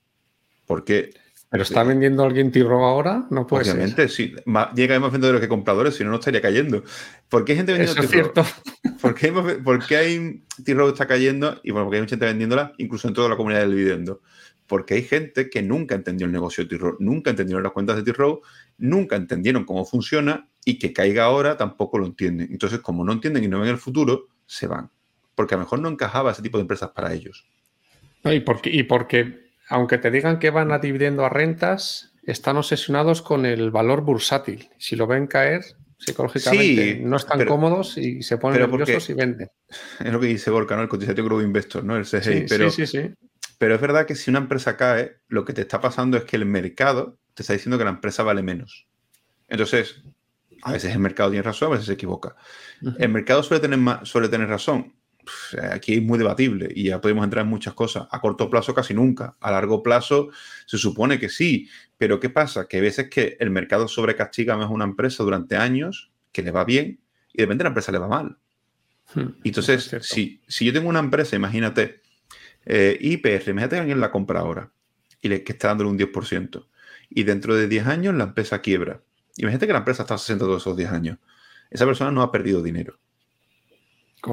Porque 0.66 1.11
¿Pero 1.51 1.65
está 1.65 1.83
vendiendo 1.83 2.23
alguien 2.23 2.53
T-Row 2.53 2.85
ahora? 2.85 3.27
No 3.29 3.45
puede 3.45 3.65
Obviamente, 3.65 4.07
sí. 4.09 4.33
Llega 4.77 5.01
más 5.01 5.11
vendedores 5.11 5.41
que 5.41 5.49
compradores, 5.49 5.97
si 5.97 6.05
no, 6.05 6.11
no 6.11 6.17
estaría 6.17 6.41
cayendo. 6.41 6.85
¿Por 7.29 7.45
qué 7.45 7.53
hay 7.53 7.59
gente 7.59 7.73
vendiendo 7.73 8.01
Eso 8.01 8.05
es 8.05 8.11
cierto. 8.11 8.45
¿Por 9.03 9.17
qué, 9.17 9.33
¿Por 9.33 9.85
qué 9.85 9.97
hay 9.97 10.45
T-Row 10.65 10.91
está 10.91 11.09
cayendo? 11.09 11.61
Y 11.65 11.73
bueno, 11.73 11.87
porque 11.87 11.97
hay 11.97 12.03
mucha 12.03 12.11
gente 12.11 12.27
vendiéndola, 12.27 12.73
incluso 12.79 13.09
en 13.09 13.15
toda 13.15 13.29
la 13.29 13.37
comunidad 13.37 13.63
del 13.63 13.75
dividendo. 13.75 14.21
Porque 14.69 14.95
hay 14.95 15.03
gente 15.03 15.51
que 15.51 15.61
nunca 15.61 15.97
entendió 15.97 16.27
el 16.27 16.33
negocio 16.33 16.63
de 16.63 16.71
T-Row, 16.71 16.99
nunca 17.01 17.31
entendieron 17.31 17.65
las 17.65 17.73
cuentas 17.73 17.97
de 17.97 18.05
T-Row, 18.05 18.43
nunca 18.79 19.17
entendieron 19.17 19.65
cómo 19.65 19.85
funciona 19.85 20.49
y 20.65 20.79
que 20.79 20.93
caiga 20.93 21.25
ahora 21.25 21.57
tampoco 21.57 21.99
lo 21.99 22.07
entienden. 22.07 22.47
Entonces, 22.53 22.79
como 22.79 23.03
no 23.03 23.13
entienden 23.13 23.43
y 23.43 23.49
no 23.49 23.59
ven 23.59 23.71
el 23.71 23.79
futuro, 23.79 24.29
se 24.47 24.69
van. 24.69 24.89
Porque 25.35 25.55
a 25.55 25.57
lo 25.57 25.65
mejor 25.65 25.81
no 25.81 25.89
encajaba 25.89 26.31
ese 26.31 26.43
tipo 26.43 26.59
de 26.59 26.63
empresas 26.63 26.91
para 26.91 27.13
ellos. 27.13 27.45
y 28.23 28.39
porque, 28.39 28.71
y 28.71 28.85
porque 28.85 29.50
aunque 29.71 29.99
te 29.99 30.11
digan 30.11 30.39
que 30.41 30.51
van 30.51 30.73
a 30.73 30.81
dividendo 30.81 31.25
a 31.25 31.29
rentas, 31.29 32.12
están 32.25 32.57
obsesionados 32.57 33.23
con 33.23 33.47
el 33.47 33.71
valor 33.71 34.03
bursátil. 34.03 34.68
Si 34.79 34.97
lo 34.97 35.07
ven 35.07 35.29
caer, 35.29 35.64
psicológicamente 35.97 37.01
no 37.01 37.16
están 37.16 37.47
cómodos 37.47 37.97
y 37.97 38.23
se 38.23 38.37
ponen 38.37 38.61
nerviosos 38.61 39.09
y 39.11 39.14
venden. 39.14 39.49
Es 40.01 40.12
lo 40.12 40.18
que 40.18 40.27
dice 40.27 40.51
Gorka, 40.51 40.75
¿no? 40.75 40.83
El 40.83 40.89
cotizatorio 40.89 41.25
Group 41.25 41.43
Investor, 41.43 41.85
¿no? 41.85 41.97
El 41.97 42.05
CGI. 42.05 42.47
pero, 42.49 42.68
sí, 42.68 42.85
sí, 42.85 42.99
sí. 43.01 43.14
Pero 43.59 43.77
es 43.77 43.81
verdad 43.81 44.07
que 44.07 44.16
si 44.16 44.29
una 44.29 44.41
empresa 44.41 44.77
cae, 44.77 45.18
lo 45.29 45.45
que 45.45 45.53
te 45.53 45.61
está 45.61 45.81
pasando 45.81 46.16
es 46.16 46.25
que 46.25 46.37
el 46.37 46.47
mercado 46.47 47.18
te 47.35 47.45
está 47.45 47.53
diciendo 47.53 47.79
que 47.79 47.85
la 47.85 47.91
empresa 47.91 48.25
vale 48.25 48.43
menos. 48.43 48.89
Entonces, 49.47 50.03
a 50.62 50.73
veces 50.73 50.93
el 50.93 50.99
mercado 50.99 51.31
tiene 51.31 51.45
razón, 51.45 51.68
a 51.68 51.73
veces 51.73 51.87
se 51.87 51.93
equivoca. 51.93 52.35
El 52.99 53.11
mercado 53.11 53.45
suele 53.45 53.61
tener, 53.61 53.79
más, 53.79 54.09
suele 54.09 54.29
tener 54.29 54.49
razón 54.49 54.95
aquí 55.73 55.95
es 55.95 56.03
muy 56.03 56.18
debatible 56.18 56.68
y 56.75 56.85
ya 56.85 57.01
podemos 57.01 57.25
entrar 57.25 57.45
en 57.45 57.51
muchas 57.51 57.75
cosas. 57.75 58.07
A 58.11 58.21
corto 58.21 58.49
plazo 58.51 58.75
casi 58.75 58.95
nunca. 58.95 59.37
A 59.41 59.51
largo 59.51 59.83
plazo 59.83 60.31
se 60.66 60.79
supone 60.79 61.18
que 61.18 61.29
sí. 61.29 61.68
Pero 61.99 62.21
¿qué 62.21 62.31
pasa? 62.31 62.66
Que 62.66 62.79
hay 62.79 62.83
veces 62.83 63.09
que 63.11 63.37
el 63.41 63.51
mercado 63.51 63.89
sobrecastiga 63.89 64.57
más 64.57 64.71
una 64.71 64.85
empresa 64.85 65.23
durante 65.23 65.57
años 65.57 66.11
que 66.33 66.43
le 66.43 66.51
va 66.51 66.64
bien 66.64 67.01
y 67.33 67.39
de 67.39 67.45
repente 67.45 67.64
la 67.64 67.68
empresa 67.68 67.93
le 67.93 67.99
va 67.99 68.09
mal. 68.09 68.39
Hmm, 69.14 69.29
Entonces, 69.45 69.97
si, 70.03 70.41
si, 70.47 70.64
yo 70.64 70.73
tengo 70.73 70.89
una 70.89 71.01
empresa, 71.01 71.37
imagínate, 71.37 72.01
eh, 72.64 72.97
IPR, 73.01 73.51
imagínate 73.51 73.77
que 73.77 73.81
alguien 73.81 74.01
la 74.01 74.11
compra 74.11 74.41
ahora 74.41 74.71
y 75.21 75.29
le 75.29 75.43
que 75.43 75.53
está 75.53 75.68
dándole 75.68 75.91
un 75.91 75.99
10%. 75.99 76.66
Y 77.11 77.25
dentro 77.25 77.57
de 77.57 77.66
10 77.66 77.87
años 77.87 78.14
la 78.14 78.25
empresa 78.25 78.61
quiebra. 78.61 79.03
Imagínate 79.37 79.66
que 79.66 79.73
la 79.73 79.81
empresa 79.81 80.03
está 80.03 80.14
a 80.14 80.18
60 80.18 80.45
todos 80.45 80.62
esos 80.62 80.77
10 80.77 80.91
años. 80.91 81.18
Esa 81.71 81.87
persona 81.87 82.11
no 82.11 82.23
ha 82.23 82.31
perdido 82.31 82.62
dinero 82.62 82.99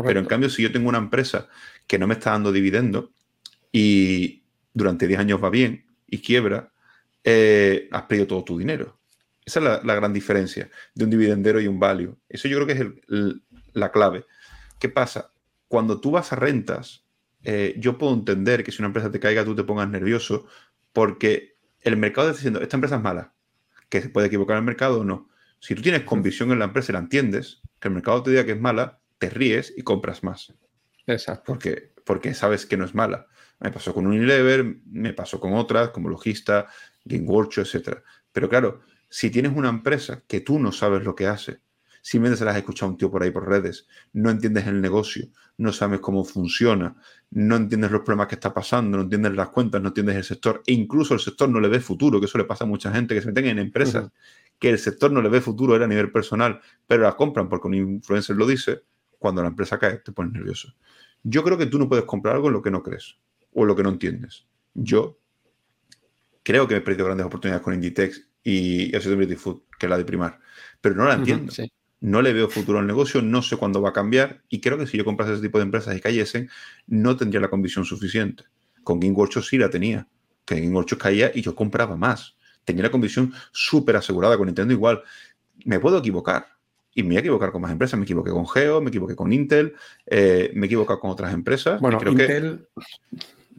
pero 0.03 0.19
en 0.19 0.25
cambio, 0.25 0.49
si 0.49 0.63
yo 0.63 0.71
tengo 0.71 0.89
una 0.89 0.97
empresa 0.97 1.47
que 1.85 1.99
no 1.99 2.07
me 2.07 2.13
está 2.13 2.31
dando 2.31 2.51
dividendo 2.51 3.11
y 3.71 4.43
durante 4.73 5.07
10 5.07 5.19
años 5.19 5.43
va 5.43 5.49
bien 5.49 5.85
y 6.07 6.19
quiebra, 6.19 6.71
eh, 7.23 7.87
has 7.91 8.03
perdido 8.03 8.27
todo 8.27 8.43
tu 8.43 8.57
dinero. 8.57 8.99
Esa 9.45 9.59
es 9.59 9.83
la, 9.85 9.95
gran 9.95 10.11
diferencia 10.11 10.69
de 10.93 11.05
un 11.05 11.09
dividendero 11.09 11.61
y 11.61 11.67
un 11.67 11.79
value. 11.79 12.17
Eso 12.27 12.47
yo 12.47 12.57
creo 12.57 12.67
que 12.67 12.73
es 12.73 13.51
la 13.73 13.91
clave. 13.91 14.25
¿Qué 14.79 14.89
pasa? 14.89 15.31
Cuando 15.67 16.01
tú 16.01 16.11
vas 16.11 16.33
a 16.33 16.35
rentas, 16.35 17.05
eh, 17.43 17.75
yo 17.77 17.97
puedo 17.97 18.13
entender 18.13 18.63
que 18.63 18.71
si 18.71 18.81
una 18.81 18.87
empresa 18.87 19.09
te 19.09 19.19
caiga, 19.19 19.45
tú 19.45 19.55
te 19.55 19.63
pongas 19.63 19.89
nervioso 19.89 20.47
porque 20.91 21.57
el 21.81 21.95
mercado 21.95 22.27
está 22.27 22.39
diciendo, 22.39 22.61
esta 22.61 22.75
empresa 22.75 22.97
es 22.97 23.01
mala, 23.01 23.33
que 23.89 24.01
se 24.01 24.09
puede 24.09 24.27
equivocar 24.27 24.57
el 24.57 24.63
mercado 24.63 24.99
o 24.99 25.03
no. 25.03 25.29
Si 25.59 25.75
tú 25.75 25.81
tienes 25.81 26.03
convicción 26.03 26.51
en 26.51 26.59
la 26.59 26.65
empresa 26.65 26.91
y 26.91 26.93
la 26.93 26.99
entiendes, 26.99 27.61
que 27.79 27.87
el 27.87 27.93
mercado 27.93 28.23
te 28.23 28.31
diga 28.31 28.45
que 28.45 28.51
es 28.51 28.59
mala, 28.59 28.99
te 29.17 29.29
ríes 29.29 29.73
y 29.75 29.81
compras 29.81 30.23
más. 30.23 30.53
Exacto. 31.05 31.43
Porque, 31.45 31.93
porque 32.05 32.33
sabes 32.33 32.65
que 32.65 32.77
no 32.77 32.85
es 32.85 32.93
mala. 32.93 33.27
Me 33.59 33.71
pasó 33.71 33.93
con 33.93 34.05
Unilever, 34.05 34.77
me 34.85 35.13
pasó 35.13 35.39
con 35.39 35.53
otras, 35.53 35.89
como 35.89 36.09
Logista, 36.09 36.67
GameWorkshop, 37.05 37.65
etc. 37.65 37.99
Pero 38.31 38.49
claro, 38.49 38.81
si 39.09 39.29
tienes 39.31 39.53
una 39.55 39.69
empresa 39.69 40.23
que 40.27 40.41
tú 40.41 40.59
no 40.59 40.71
sabes 40.71 41.03
lo 41.03 41.15
que 41.15 41.27
hace, 41.27 41.61
simplemente 42.01 42.37
se 42.37 42.45
las 42.45 42.53
has 42.53 42.59
escuchado 42.59 42.91
un 42.91 42.97
tío 42.97 43.11
por 43.11 43.23
ahí 43.23 43.31
por 43.31 43.47
redes, 43.47 43.87
no 44.13 44.29
entiendes 44.29 44.67
el 44.67 44.79
negocio, 44.79 45.27
no 45.57 45.73
sabes 45.73 45.99
cómo 45.99 46.23
funciona, 46.23 46.95
no 47.31 47.55
entiendes 47.55 47.91
los 47.91 48.01
problemas 48.01 48.27
que 48.27 48.35
está 48.35 48.53
pasando, 48.53 48.97
no 48.97 49.03
entiendes 49.03 49.33
las 49.33 49.49
cuentas, 49.49 49.81
no 49.81 49.89
entiendes 49.89 50.15
el 50.15 50.23
sector, 50.23 50.63
e 50.65 50.73
incluso 50.73 51.13
el 51.13 51.19
sector 51.19 51.49
no 51.49 51.59
le 51.59 51.67
ve 51.67 51.79
futuro, 51.79 52.19
que 52.19 52.27
eso 52.27 52.37
le 52.37 52.45
pasa 52.45 52.63
a 52.63 52.67
mucha 52.67 52.93
gente 52.93 53.13
que 53.13 53.21
se 53.21 53.27
meten 53.27 53.47
en 53.47 53.59
empresas 53.59 54.09
que 54.59 54.69
el 54.69 54.79
sector 54.79 55.11
no 55.11 55.21
le 55.21 55.29
ve 55.29 55.41
futuro 55.41 55.75
era 55.75 55.85
a 55.85 55.87
nivel 55.87 56.11
personal, 56.11 56.61
pero 56.85 57.03
la 57.03 57.15
compran 57.15 57.49
porque 57.49 57.67
un 57.67 57.73
influencer 57.73 58.35
lo 58.35 58.45
dice, 58.47 58.83
cuando 59.19 59.41
la 59.41 59.49
empresa 59.49 59.77
cae 59.79 59.97
te 59.97 60.11
pones 60.11 60.33
nervioso. 60.33 60.73
Yo 61.23 61.43
creo 61.43 61.57
que 61.57 61.65
tú 61.65 61.79
no 61.79 61.89
puedes 61.89 62.05
comprar 62.05 62.35
algo 62.35 62.47
en 62.47 62.53
lo 62.53 62.61
que 62.61 62.71
no 62.71 62.83
crees 62.83 63.17
o 63.53 63.61
en 63.61 63.67
lo 63.67 63.75
que 63.75 63.83
no 63.83 63.89
entiendes. 63.89 64.45
Yo 64.73 65.19
creo 66.43 66.67
que 66.67 66.75
me 66.75 66.79
he 66.79 66.83
perdido 66.83 67.05
grandes 67.05 67.25
oportunidades 67.25 67.63
con 67.63 67.73
Inditex 67.73 68.27
y 68.43 68.91
Beauty 68.91 69.35
Food, 69.35 69.63
que 69.77 69.87
es 69.87 69.89
la 69.89 69.97
de 69.97 70.05
primar, 70.05 70.39
pero 70.79 70.95
no 70.95 71.05
la 71.05 71.15
entiendo. 71.15 71.51
no 71.99 72.21
le 72.21 72.31
veo 72.31 72.47
futuro 72.49 72.79
al 72.79 72.87
negocio, 72.87 73.21
no 73.21 73.41
sé 73.41 73.57
cuándo 73.57 73.81
va 73.81 73.89
a 73.89 73.93
cambiar 73.93 74.43
y 74.47 74.61
creo 74.61 74.77
que 74.77 74.87
si 74.87 74.97
yo 74.97 75.03
comprase 75.03 75.33
ese 75.33 75.41
tipo 75.41 75.57
de 75.57 75.65
empresas 75.65 75.97
y 75.97 75.99
cayesen, 75.99 76.49
no 76.85 77.17
tendría 77.17 77.41
la 77.41 77.49
convicción 77.49 77.83
suficiente. 77.83 78.45
Con 78.83 78.99
Game 78.99 79.13
Workshop 79.13 79.43
sí 79.43 79.57
la 79.57 79.69
tenía, 79.69 80.07
que 80.45 80.55
Game 80.61 80.73
Workshop 80.73 80.99
caía 80.99 81.31
y 81.33 81.41
yo 81.41 81.55
compraba 81.55 81.97
más. 81.97 82.37
Tenía 82.63 82.83
la 82.83 82.91
convicción 82.91 83.33
súper 83.51 83.97
asegurada 83.97 84.37
con 84.37 84.45
Nintendo 84.45 84.73
igual. 84.73 85.03
Me 85.65 85.79
puedo 85.79 85.97
equivocar 85.97 86.56
y 86.97 87.03
me 87.03 87.09
voy 87.09 87.17
a 87.17 87.19
equivocar 87.19 87.51
con 87.51 87.61
más 87.61 87.71
empresas. 87.71 87.99
Me 87.99 88.05
equivoqué 88.05 88.31
con 88.31 88.47
Geo, 88.47 88.81
me 88.81 88.89
equivoqué 88.89 89.15
con 89.15 89.31
Intel, 89.31 89.75
eh, 90.07 90.49
me 90.55 90.65
he 90.65 90.65
equivocado 90.65 90.99
con 90.99 91.11
otras 91.11 91.31
empresas. 91.31 91.79
Bueno, 91.79 91.99
creo 91.99 92.11
Intel... 92.13 92.67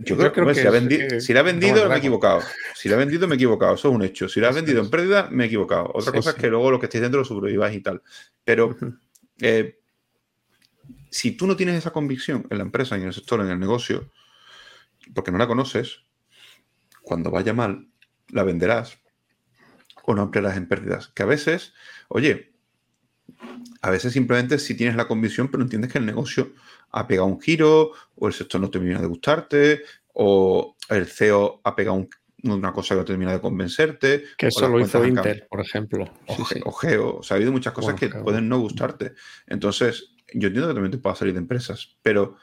Yo, 0.01 0.17
creo, 0.17 0.33
que, 0.33 0.55
si, 0.55 0.63
la 0.63 0.69
ha 0.71 1.43
vendido, 1.43 1.89
me 1.89 1.95
he 1.95 1.99
equivocado. 1.99 2.41
Si 2.75 2.89
la 2.89 2.97
ha 2.97 2.99
vendido, 2.99 3.27
me 3.29 3.35
he 3.35 3.37
equivocado. 3.37 3.75
Eso 3.75 3.89
es 3.89 3.95
un 3.95 4.03
hecho. 4.03 4.29
Si 4.29 4.41
la 4.41 4.49
ha 4.49 4.53
vendido 4.53 4.81
en 4.81 4.91
pérdida, 4.91 5.29
me 5.31 5.45
he 5.45 5.47
equivocado. 5.47 5.91
Otra 5.95 6.13
cosa 6.13 6.31
es 6.31 6.37
que 6.37 6.49
luego 6.49 6.71
lo 6.73 6.81
que 6.81 6.87
estéis 6.87 7.03
dentro 7.03 7.21
lo 7.21 7.25
sobrevivas 7.25 7.73
y 7.75 7.81
tal. 7.81 8.03
Pero 8.45 8.77
eh, 9.41 9.79
si 11.11 11.33
tú 11.33 11.47
no 11.47 11.57
tienes 11.57 11.77
esa 11.77 11.93
convicción 11.93 12.47
en 12.51 12.59
la 12.59 12.65
empresa, 12.65 12.97
en 12.97 13.05
el 13.05 13.13
sector, 13.13 13.41
en 13.41 13.51
el 13.51 13.59
negocio, 13.59 14.11
porque 15.15 15.33
no 15.33 15.39
la 15.39 15.47
conoces, 15.47 16.01
cuando 17.03 17.31
vaya 17.31 17.53
mal, 17.53 17.89
la 18.31 18.43
venderás 18.43 18.99
o 20.05 20.15
no 20.15 20.23
ampliarás 20.23 20.57
en 20.57 20.67
pérdidas. 20.67 21.09
Que 21.09 21.25
a 21.25 21.27
veces, 21.27 21.73
oye, 22.09 22.53
a 23.83 23.91
veces 23.91 24.13
simplemente 24.13 24.59
si 24.59 24.75
tienes 24.75 24.97
la 24.97 25.07
convicción, 25.07 25.49
pero 25.49 25.63
entiendes 25.63 25.93
que 25.93 25.99
el 25.99 26.07
negocio 26.07 26.53
ha 26.91 27.07
pegado 27.07 27.27
un 27.27 27.41
giro, 27.41 27.93
o 28.17 28.27
el 28.27 28.33
sector 28.33 28.61
no 28.61 28.71
termina 28.71 29.01
de 29.01 29.07
gustarte, 29.07 29.83
o 30.15 30.77
el 30.89 31.07
CEO 31.07 31.61
ha 31.65 31.77
pegado 31.77 32.09
una 32.45 32.73
cosa 32.73 32.95
que 32.95 33.01
no 33.01 33.05
termina 33.05 33.33
de 33.33 33.41
convencerte. 33.41 34.25
Que 34.37 34.49
eso 34.49 34.69
lo 34.69 34.81
hizo 34.81 35.05
Inter, 35.05 35.47
por 35.49 35.61
ejemplo. 35.61 36.13
O, 36.65 36.73
Geo. 36.73 37.17
O 37.19 37.23
sea, 37.23 37.35
ha 37.35 37.37
habido 37.37 37.53
muchas 37.53 37.73
cosas 37.73 37.95
que 37.95 38.09
pueden 38.09 38.49
no 38.49 38.59
gustarte. 38.61 39.15
Entonces, 39.47 40.15
yo 40.33 40.49
entiendo 40.49 40.69
que 40.69 40.75
también 40.75 40.93
te 40.93 40.99
pueda 40.99 41.17
salir 41.17 41.35
de 41.35 41.41
empresas, 41.41 41.97
pero 42.03 42.37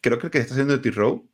creo 0.00 0.18
que 0.18 0.26
el 0.26 0.30
que 0.30 0.38
está 0.38 0.54
haciendo 0.54 0.76
de 0.76 0.82
T-Row 0.82 1.28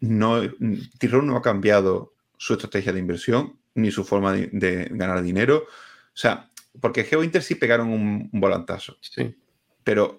no, 0.00 0.42
no 0.42 1.36
ha 1.36 1.42
cambiado 1.42 2.14
su 2.36 2.54
estrategia 2.54 2.92
de 2.92 3.00
inversión 3.00 3.58
ni 3.74 3.90
su 3.90 4.04
forma 4.04 4.32
de, 4.32 4.88
ganar 4.92 5.22
dinero. 5.22 5.64
O 5.66 6.20
sea, 6.20 6.47
porque 6.80 7.04
Geo 7.04 7.24
Inter 7.24 7.42
sí 7.42 7.54
pegaron 7.54 7.88
un, 7.88 8.30
volantazo. 8.32 8.98
Sí. 9.00 9.34
Pero 9.84 10.16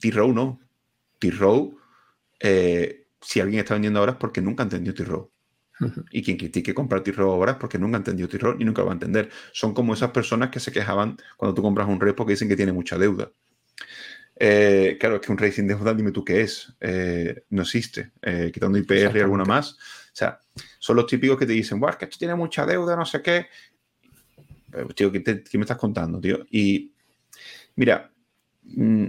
T-Row 0.00 0.32
no. 0.32 0.60
T-Row, 1.18 1.78
eh, 2.40 3.06
si 3.20 3.40
alguien 3.40 3.60
está 3.60 3.74
vendiendo 3.74 4.00
ahora 4.00 4.12
es 4.12 4.18
porque 4.18 4.40
nunca 4.40 4.64
entendió 4.64 4.94
T-Row. 4.94 5.30
Y 6.12 6.22
quien 6.22 6.36
critique 6.36 6.74
comprar 6.74 7.02
T-Row 7.02 7.30
ahora 7.30 7.52
es 7.52 7.58
porque 7.58 7.78
nunca 7.78 7.96
entendió 7.96 8.28
T-Row 8.28 8.56
y 8.58 8.64
nunca 8.64 8.82
lo 8.82 8.86
va 8.86 8.92
a 8.92 8.94
entender. 8.94 9.30
Son 9.52 9.74
como 9.74 9.94
esas 9.94 10.10
personas 10.10 10.50
que 10.50 10.60
se 10.60 10.70
quejaban 10.70 11.16
cuando 11.36 11.54
tú 11.54 11.62
compras 11.62 11.88
un 11.88 12.00
repo 12.00 12.24
que 12.24 12.32
dicen 12.32 12.48
que 12.48 12.56
tiene 12.56 12.72
mucha 12.72 12.98
deuda. 12.98 13.32
Eh, 14.36 14.96
claro, 15.00 15.16
es 15.16 15.22
que 15.22 15.32
un 15.32 15.38
rey 15.38 15.50
sin 15.50 15.66
deuda, 15.66 15.94
dime 15.94 16.12
tú 16.12 16.24
qué 16.24 16.42
es. 16.42 16.72
Eh, 16.80 17.44
no 17.50 17.62
existe. 17.62 18.12
quitando 18.52 18.78
IPR 18.78 19.16
y 19.16 19.20
alguna 19.20 19.44
más. 19.44 19.72
O 19.72 20.14
sea, 20.14 20.38
son 20.78 20.96
los 20.96 21.06
típicos 21.06 21.38
que 21.38 21.46
te 21.46 21.52
dicen, 21.52 21.80
bueno, 21.80 21.92
es 21.92 21.98
que 21.98 22.04
esto 22.04 22.18
tiene 22.18 22.34
mucha 22.34 22.66
deuda, 22.66 22.94
no 22.94 23.06
sé 23.06 23.22
qué. 23.22 23.46
Tío, 24.94 25.12
¿qué, 25.12 25.42
me 25.54 25.60
estás 25.60 25.76
contando, 25.76 26.20
tío? 26.20 26.44
Y 26.50 26.92
mira, 27.76 28.12
mm, 28.64 29.06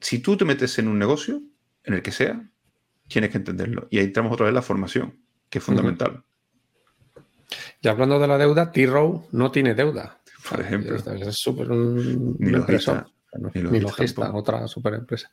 si 0.00 0.18
tú 0.18 0.36
te 0.36 0.44
metes 0.44 0.78
en 0.78 0.88
un 0.88 0.98
negocio, 0.98 1.42
en 1.84 1.94
el 1.94 2.02
que 2.02 2.12
sea, 2.12 2.48
tienes 3.08 3.30
que 3.30 3.38
entenderlo. 3.38 3.88
Y 3.90 3.98
ahí 3.98 4.04
entramos 4.04 4.32
otra 4.32 4.46
vez 4.46 4.54
la 4.54 4.62
formación, 4.62 5.18
que 5.48 5.58
es 5.58 5.64
fundamental. 5.64 6.24
Y 7.80 7.88
hablando 7.88 8.18
de 8.18 8.26
la 8.26 8.38
deuda, 8.38 8.72
T-Row 8.72 9.28
no 9.32 9.50
tiene 9.50 9.74
deuda. 9.74 10.20
Por 10.48 10.60
ejemplo. 10.60 10.96
Es 10.96 11.36
súper 11.36 11.70
un 11.70 12.36
ni 12.38 12.54
empresa. 12.54 13.06
Ni 13.54 13.80
logista, 13.80 14.32
otra 14.32 14.68
super 14.68 14.94
empresa. 14.94 15.30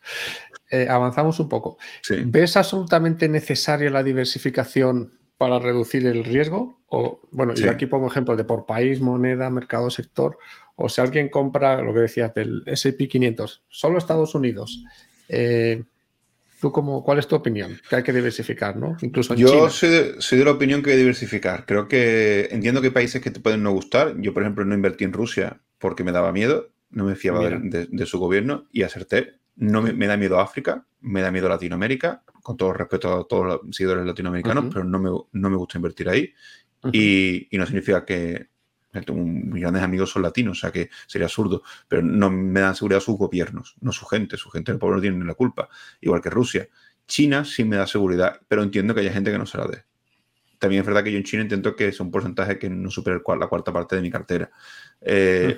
Eh, 0.70 0.88
avanzamos 0.90 1.40
un 1.40 1.48
poco. 1.48 1.78
¿Ves 2.26 2.58
absolutamente 2.58 3.30
necesaria 3.30 3.92
la 3.92 4.04
diversificación 4.04 5.21
para 5.42 5.58
reducir 5.58 6.06
el 6.06 6.24
riesgo? 6.24 6.80
O, 6.86 7.20
bueno, 7.32 7.56
y 7.58 7.68
aquí 7.68 7.88
pongo 7.88 8.06
ejemplos 8.06 8.38
de 8.38 8.44
por 8.44 8.68
país, 8.68 9.02
moneda, 9.02 9.50
mercado, 9.50 9.90
sector. 9.90 10.38
O 10.76 10.88
si 10.88 11.02
alguien 11.02 11.30
compra 11.30 11.82
lo 11.82 11.96
que 11.96 12.02
decías 12.02 12.32
del 12.36 12.62
SP 12.70 13.10
500, 13.10 13.64
solo 13.68 13.98
Estados 13.98 14.36
Unidos. 14.36 14.86
Eh, 15.30 15.82
¿Tú 16.60 16.72
cómo, 16.72 17.04
cuál 17.04 17.18
es 17.18 17.28
tu 17.28 17.36
opinión? 17.36 17.76
Que 17.90 17.96
hay 17.96 18.04
que 18.04 18.14
diversificar, 18.14 18.78
¿no? 18.78 18.96
Incluso 19.02 19.34
en 19.34 19.40
Yo 19.40 19.68
Soy, 19.72 19.90
de, 19.90 20.46
la 20.46 20.52
opinión 20.52 20.84
que 20.84 20.92
hay 20.92 20.98
que 20.98 21.00
diversificar. 21.00 21.66
Creo 21.66 21.88
que 21.88 22.48
entiendo 22.52 22.80
que 22.80 22.90
hay 22.90 22.94
países 22.94 23.20
que 23.20 23.32
te 23.32 23.40
pueden 23.40 23.64
no 23.64 23.72
gustar. 23.72 24.14
Yo, 24.20 24.36
por 24.36 24.44
ejemplo, 24.44 24.64
no 24.64 24.76
invertí 24.76 25.06
en 25.06 25.14
Rusia 25.14 25.60
porque 25.80 26.04
me 26.04 26.12
daba 26.12 26.32
miedo, 26.32 26.70
no 26.92 27.06
me 27.06 27.16
fiaba 27.16 27.50
de, 27.50 28.06
su 28.06 28.20
gobierno 28.20 28.68
y 28.72 28.84
acerté. 28.84 29.40
No 29.56 29.82
me, 29.82 30.06
da 30.06 30.18
miedo 30.18 30.40
África, 30.40 30.86
me 31.00 31.24
da 31.24 31.32
miedo 31.32 31.50
Latinoamérica, 31.50 32.22
con 32.42 32.58
todo 32.58 32.74
respeto 32.74 33.14
a 33.14 33.28
todos 33.28 33.46
los 33.46 33.76
seguidores 33.76 34.06
latinoamericanos, 34.06 34.66
pero 34.74 34.84
no 34.84 35.00
me, 35.00 35.10
no 35.10 35.50
me, 35.50 35.56
gusta 35.56 35.78
invertir 35.78 36.10
ahí. 36.10 36.34
y, 36.92 37.48
y, 37.56 37.58
no 37.58 37.66
significa 37.66 38.06
que 38.06 38.50
mis 38.94 39.62
grandes 39.62 39.84
amigos 39.84 40.10
son 40.10 40.24
latinos, 40.24 40.58
o 40.58 40.62
sea 40.62 40.72
que 40.72 40.90
sería 41.08 41.28
absurdo, 41.28 41.64
pero 41.88 42.02
no 42.02 42.30
me 42.30 42.60
dan 42.60 42.76
seguridad 42.76 43.00
sus 43.00 43.18
gobiernos, 43.18 43.76
no 43.82 43.92
su 43.92 44.06
gente, 44.06 44.38
su 44.38 44.50
gente 44.50 44.72
del 44.72 44.80
pueblo 44.80 44.98
no 44.98 45.02
tiene 45.02 45.24
la 45.26 45.34
culpa, 45.34 45.70
igual 46.02 46.22
que 46.22 46.30
Rusia. 46.30 46.68
China 47.08 47.44
sí 47.46 47.64
me 47.64 47.78
da 47.78 47.88
seguridad, 47.88 48.42
pero 48.48 48.64
entiendo 48.64 48.94
que 48.94 49.02
haya 49.02 49.14
gente 49.14 49.32
que 49.32 49.38
no 49.38 49.46
se 49.46 49.58
la 49.58 49.66
dé. 49.66 49.84
También 50.60 50.82
es 50.82 50.86
verdad 50.86 51.04
que 51.04 51.12
yo 51.12 51.18
en 51.18 51.24
China 51.24 51.44
intento 51.44 51.76
que 51.76 51.88
es 51.88 52.00
un 52.00 52.12
porcentaje 52.12 52.60
que 52.60 52.70
no 52.70 52.90
supere 52.92 53.20
la 53.40 53.48
cuarta 53.48 53.74
parte 53.74 53.96
de 53.96 54.02
mi 54.02 54.12
cartera. 54.12 54.52
Eh, 55.02 55.58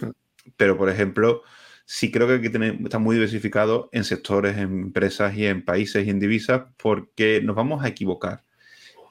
pero, 0.56 0.78
por 0.78 0.90
ejemplo, 0.90 1.44
sí 1.86 2.12
creo 2.12 2.28
que 2.28 2.34
hay 2.34 2.42
que 2.42 2.50
tener, 2.50 2.78
está 2.84 3.00
muy 3.00 3.16
diversificado 3.16 3.90
en 3.92 4.04
sectores, 4.04 4.58
en 4.58 4.80
empresas 4.80 5.36
y 5.36 5.46
en 5.46 5.64
países 5.64 6.06
y 6.06 6.10
en 6.10 6.20
divisas, 6.20 6.64
porque 6.78 7.42
nos 7.44 7.56
vamos 7.56 7.84
a 7.84 7.88
equivocar. 7.88 8.44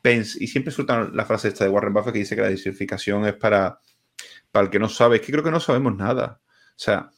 y 0.05 0.47
siempre 0.47 0.73
sueltan 0.73 1.17
la 1.17 1.25
frase 1.25 1.49
esta 1.49 1.65
de 1.65 1.71
Warren 1.71 1.93
Buffett 1.93 2.13
que 2.13 2.19
dice 2.21 2.35
que 2.35 2.43
la 2.43 2.49
diversificación 2.49 3.27
es 3.27 3.35
para 3.35 3.79
para 4.53 4.67
el 4.67 4.71
que 4.71 4.79
no 4.79 4.89
sabe, 4.89 5.17
es 5.17 5.23
que 5.23 5.33
creo 5.33 5.43
que 5.43 5.51
no 5.51 5.59
sabemos 5.59 5.97
nada. 5.97 6.41
O 6.45 6.79
sea, 6.79 7.11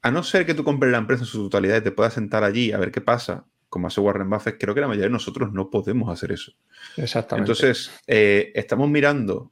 a 0.00 0.10
no 0.10 0.22
ser 0.22 0.46
que 0.46 0.54
tú 0.54 0.64
compres 0.64 0.92
la 0.92 0.98
empresa 0.98 1.24
en 1.24 1.26
su 1.26 1.42
totalidad 1.42 1.78
y 1.78 1.82
te 1.82 1.90
puedas 1.90 2.14
sentar 2.14 2.44
allí 2.44 2.72
a 2.72 2.78
ver 2.78 2.92
qué 2.92 3.00
pasa, 3.00 3.44
como 3.68 3.88
hace 3.88 4.00
Warren 4.00 4.30
Buffett, 4.30 4.58
creo 4.58 4.74
que 4.74 4.80
la 4.80 4.86
mayoría 4.86 5.06
de 5.06 5.12
nosotros 5.12 5.52
no 5.52 5.70
podemos 5.70 6.08
hacer 6.08 6.32
eso. 6.32 6.52
Exactamente. 6.96 7.50
Entonces, 7.50 7.90
eh, 8.06 8.52
estamos 8.54 8.88
mirando 8.88 9.50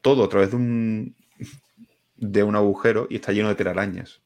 todo 0.00 0.24
a 0.24 0.28
través 0.28 0.50
de 0.50 0.56
un, 0.56 1.16
de 2.16 2.42
un 2.42 2.56
agujero 2.56 3.06
y 3.08 3.16
está 3.16 3.32
lleno 3.32 3.48
de 3.48 3.54
telarañas. 3.54 4.20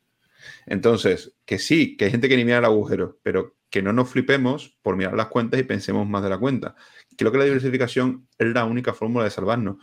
Entonces, 0.67 1.35
que 1.45 1.59
sí, 1.59 1.97
que 1.97 2.07
hay 2.07 2.11
gente 2.11 2.29
que 2.29 2.37
ni 2.37 2.45
mira 2.45 2.59
el 2.59 2.65
agujero, 2.65 3.19
pero 3.23 3.57
que 3.71 3.83
no 3.83 3.93
nos 3.93 4.09
flipemos 4.09 4.77
por 4.83 4.97
mirar 4.97 5.15
las 5.15 5.27
cuentas 5.27 5.59
y 5.59 5.65
pensemos 5.65 6.09
más 6.09 6.23
de 6.23 6.31
la 6.31 6.39
cuenta. 6.39 6.77
Creo 7.17 7.33
que 7.33 7.39
la 7.39 7.45
diversificación 7.45 8.29
es 8.39 8.49
la 8.55 8.65
única 8.65 8.95
fórmula 8.95 9.25
de 9.25 9.31
salvarnos. 9.31 9.77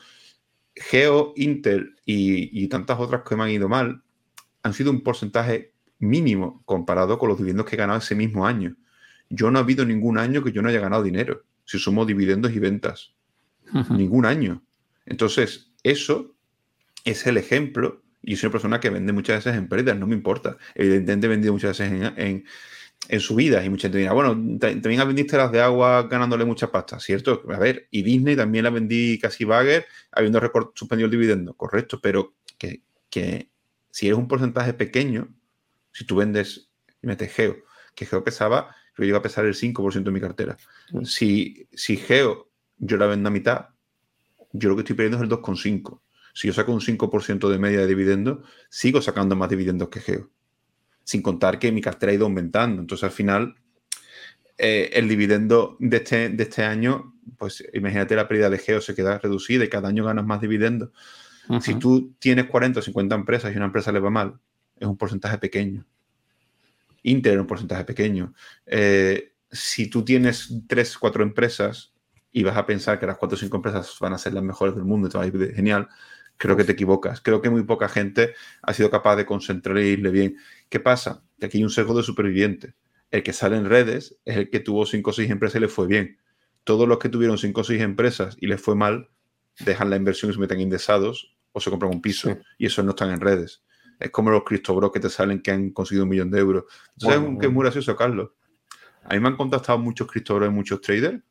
Geo, 0.75 1.34
Intel 1.36 1.95
y, 2.05 2.67
tantas 2.69 2.99
otras 2.99 3.23
que 3.27 3.36
me 3.36 3.43
han 3.43 3.49
ido 3.49 3.67
mal 3.67 4.01
han 4.63 4.73
sido 4.73 4.91
un 4.91 5.01
porcentaje 5.01 5.73
mínimo 5.99 6.61
comparado 6.65 7.19
con 7.19 7.29
los 7.29 7.38
dividendos 7.38 7.65
que 7.65 7.75
he 7.75 7.79
ganado 7.79 7.99
ese 7.99 8.15
mismo 8.15 8.45
año. 8.45 8.77
Yo 9.29 9.51
no 9.51 9.59
ha 9.59 9.63
habido 9.63 9.86
ningún 9.86 10.17
año 10.17 10.43
que 10.43 10.51
yo 10.51 10.61
no 10.61 10.69
haya 10.69 10.79
ganado 10.79 11.03
dinero, 11.03 11.43
si 11.65 11.79
somos 11.79 12.07
dividendos 12.07 12.53
y 12.53 12.59
ventas. 12.59 13.13
Ningún 13.89 14.25
año. 14.25 14.63
Entonces, 15.05 15.71
eso 15.84 16.36
es 17.05 17.25
el 17.25 17.38
ejemplo. 17.38 18.03
Y 18.24 18.36
soy 18.36 18.47
una 18.47 18.51
persona 18.51 18.80
que 18.80 18.89
vende 18.89 19.13
muchas 19.13 19.43
veces 19.43 19.57
en 19.57 19.67
pérdidas, 19.67 19.97
no 19.97 20.07
me 20.07 20.15
importa. 20.15 20.57
Evidentemente 20.76 21.28
he 21.28 21.30
vendido 21.30 21.53
muchas 21.53 21.78
veces 21.78 22.13
en, 22.17 22.43
en 23.07 23.19
su 23.19 23.36
vida. 23.36 23.63
Y 23.63 23.69
mucha 23.69 23.84
gente 23.84 23.99
dirá, 23.99 24.13
bueno, 24.13 24.32
también 24.59 25.07
vendiste 25.07 25.38
las 25.38 25.51
de 25.51 25.61
agua 25.61 26.03
ganándole 26.03 26.45
mucha 26.45 26.72
pasta, 26.72 26.99
¿cierto? 26.99 27.43
A 27.49 27.59
ver, 27.59 27.88
y 27.91 28.03
Disney 28.03 28.36
también 28.36 28.63
la 28.63 28.69
vendí 28.69 29.19
casi 29.19 29.43
bagger, 29.43 29.86
habiendo 30.11 30.39
suspendido 30.74 31.05
el 31.05 31.11
dividendo, 31.11 31.53
correcto, 31.55 31.99
pero 32.01 32.36
que, 32.57 33.49
si 33.89 34.07
es 34.07 34.13
un 34.13 34.28
porcentaje 34.28 34.74
pequeño, 34.74 35.28
si 35.91 36.05
tú 36.05 36.15
vendes, 36.15 36.69
metes 37.01 37.34
Geo, 37.34 37.57
que 37.95 38.05
Geo 38.05 38.24
pesaba, 38.24 38.76
yo 38.97 39.03
llega 39.03 39.17
a 39.17 39.22
pesar 39.22 39.45
el 39.45 39.55
5% 39.55 40.03
de 40.03 40.11
mi 40.11 40.22
cartera. 40.22 40.57
Mm. 40.91 41.03
Si, 41.03 41.67
si 41.74 41.97
Geo 41.97 42.49
yo 42.78 42.97
la 42.97 43.07
vendo 43.07 43.28
a 43.28 43.32
mitad, 43.32 43.69
yo 44.53 44.69
lo 44.69 44.76
que 44.76 44.82
estoy 44.82 44.95
perdiendo 44.95 45.17
es 45.17 45.24
el 45.24 45.30
2,5. 45.30 45.99
Si 46.34 46.47
yo 46.47 46.53
saco 46.53 46.71
un 46.71 46.82
5% 46.82 47.49
de 47.49 47.59
media 47.59 47.79
de 47.79 47.88
dividendo, 47.88 48.43
sigo 48.69 49.01
sacando 49.01 49.36
más 49.36 49.49
dividendos 49.49 49.89
que 49.89 49.99
Geo 49.99 50.32
sin 51.03 51.21
contar 51.21 51.59
que 51.59 51.71
mi 51.71 51.82
cartera 51.82 52.11
ha 52.11 52.15
ido 52.15 52.25
aumentando. 52.25 52.82
Entonces, 52.82 53.03
al 53.03 53.11
final, 53.11 53.55
eh, 54.57 54.91
el 54.93 55.07
dividendo 55.09 55.75
de 55.79 55.97
este, 55.97 56.29
de 56.29 56.43
este 56.43 56.63
año, 56.63 57.15
pues 57.38 57.63
imagínate 57.73 58.15
la 58.15 58.27
pérdida 58.27 58.49
de 58.49 58.57
Geo 58.57 58.82
se 58.82 58.95
queda 58.95 59.17
reducida 59.17 59.63
y 59.63 59.69
cada 59.69 59.89
año 59.89 60.05
ganas 60.05 60.25
más 60.25 60.41
dividendos. 60.41 60.89
Si 61.59 61.73
tú 61.75 62.13
tienes 62.17 62.45
40 62.45 62.79
o 62.79 62.84
50 62.84 63.13
empresas 63.13 63.53
y 63.53 63.57
una 63.57 63.65
empresa 63.65 63.91
le 63.91 63.99
va 63.99 64.09
mal, 64.09 64.39
es 64.79 64.88
un 64.88 64.95
porcentaje 64.95 65.38
pequeño. 65.38 65.86
Inter 67.03 67.34
es 67.34 67.39
un 67.41 67.47
porcentaje 67.47 67.84
pequeño. 67.84 68.34
Eh, 68.65 69.34
si 69.51 69.89
tú 69.89 70.05
tienes 70.05 70.53
3, 70.67 70.97
4 70.97 71.23
empresas 71.23 71.91
y 72.32 72.43
vas 72.43 72.55
a 72.55 72.65
pensar 72.65 72.99
que 72.99 73.05
las 73.05 73.17
4 73.17 73.36
o 73.36 73.38
5 73.38 73.57
empresas 73.57 73.97
van 73.99 74.13
a 74.13 74.17
ser 74.17 74.34
las 74.34 74.43
mejores 74.43 74.75
del 74.75 74.86
mundo 74.86 75.09
y 75.09 75.11
te 75.11 75.17
va 75.17 75.25
a 75.25 75.27
ir 75.27 75.53
genial, 75.53 75.89
Creo 76.42 76.58
que 76.58 76.64
te 76.64 76.72
equivocas. 76.72 77.22
Creo 77.22 77.39
que 77.39 77.52
muy 77.52 77.62
poca 77.62 77.88
gente 77.88 78.34
ha 78.64 78.74
sido 78.74 78.89
capaz 78.89 79.16
de 79.16 79.28
concentrar 79.28 79.78
y 79.78 79.89
irle 79.89 80.10
bien. 80.10 80.38
¿Qué 80.70 80.80
pasa? 80.80 81.24
Que 81.39 81.46
aquí 81.46 81.60
hay 81.60 81.64
un 81.64 81.70
sesgo 81.70 81.96
de 81.96 82.02
superviviente. 82.02 82.74
El 83.12 83.22
que 83.22 83.32
sale 83.32 83.58
en 83.58 83.66
redes 83.66 84.18
es 84.26 84.38
el 84.38 84.50
que 84.50 84.60
tuvo 84.60 84.88
cinco 84.88 85.12
o 85.12 85.14
seis 85.14 85.30
empresas 85.30 85.58
y 85.58 85.60
le 85.60 85.68
fue 85.68 85.86
bien. 85.86 86.18
Todos 86.64 86.88
los 86.88 86.98
que 86.98 87.10
tuvieron 87.10 87.38
cinco 87.38 87.62
o 87.62 87.64
seis 87.64 87.80
empresas 87.84 88.38
y 88.39 88.48
les 88.48 88.60
fue 88.60 88.76
mal, 88.76 89.12
dejan 89.64 89.92
la 89.92 89.98
inversión 89.98 90.32
y 90.32 90.34
se 90.34 90.39
meten 90.39 90.60
indexados 90.60 91.38
o 91.52 91.60
se 91.60 91.70
compran 91.70 91.94
un 91.94 92.02
piso. 92.02 92.36
Y 92.58 92.66
esos 92.66 92.84
no 92.84 92.92
están 92.92 93.12
en 93.12 93.22
redes. 93.22 93.62
Es 94.00 94.10
como 94.10 94.32
los 94.32 94.44
criptobros 94.44 94.92
que 94.92 95.00
te 95.00 95.12
salen 95.12 95.44
que 95.44 95.52
han 95.52 95.70
conseguido 95.70 96.06
un 96.06 96.10
millón 96.10 96.32
de 96.32 96.39
euros. 96.39 96.64
¿Sabes 96.98 97.20
que 97.39 97.46
es 97.46 97.52
muy 97.52 97.66
gracioso, 97.66 97.96
Carlos? 97.96 98.32
A 99.04 99.14
mí 99.14 99.20
me 99.20 99.28
han 99.28 99.38
contactado 99.38 99.78
muchos 99.78 100.08
criptobros 100.08 100.50
y 100.50 100.52
muchos 100.52 100.82
traders 100.82 101.22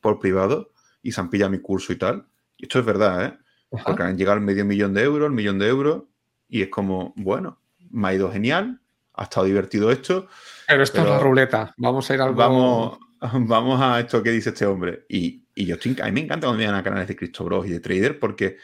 por 0.00 0.20
privado 0.20 0.72
y 1.02 1.10
se 1.10 1.20
han 1.20 1.30
pillado 1.30 1.50
mi 1.50 1.58
curso 1.58 1.92
y 1.92 1.96
tal. 1.96 2.28
Y 2.56 2.66
esto 2.66 2.78
es 2.78 2.84
verdad, 2.84 3.24
¿eh? 3.24 3.38
Porque 3.84 4.02
han 4.02 4.16
llegado 4.16 4.36
al 4.36 4.42
medio 4.42 4.64
millón 4.64 4.94
de 4.94 5.02
euros, 5.02 5.26
el 5.26 5.34
millón 5.34 5.58
de 5.58 5.68
euros, 5.68 6.04
y 6.48 6.62
es 6.62 6.68
como, 6.68 7.12
bueno, 7.16 7.58
me 7.90 8.08
ha 8.08 8.14
ido 8.14 8.30
genial, 8.30 8.80
ha 9.14 9.24
estado 9.24 9.46
divertido 9.46 9.90
esto. 9.90 10.28
Pero 10.68 10.82
esto 10.82 11.02
es 11.02 11.08
la 11.08 11.18
ruleta, 11.18 11.74
vamos 11.76 12.08
a 12.10 12.14
ir 12.14 12.20
al 12.20 12.34
Vamos, 12.34 12.98
vamos 13.20 13.80
a 13.80 14.00
esto 14.00 14.22
que 14.22 14.30
dice 14.30 14.50
este 14.50 14.66
hombre. 14.66 15.06
Y, 15.08 15.44
y 15.54 15.64
yo 15.66 15.76
a 15.76 15.78
mí 16.06 16.12
me 16.12 16.20
encanta 16.20 16.46
cuando 16.46 16.58
me 16.58 16.66
a 16.66 16.82
canales 16.82 17.08
de 17.08 17.32
Bros 17.40 17.66
y 17.66 17.70
de 17.70 17.80
Trader 17.80 18.18
porque 18.18 18.58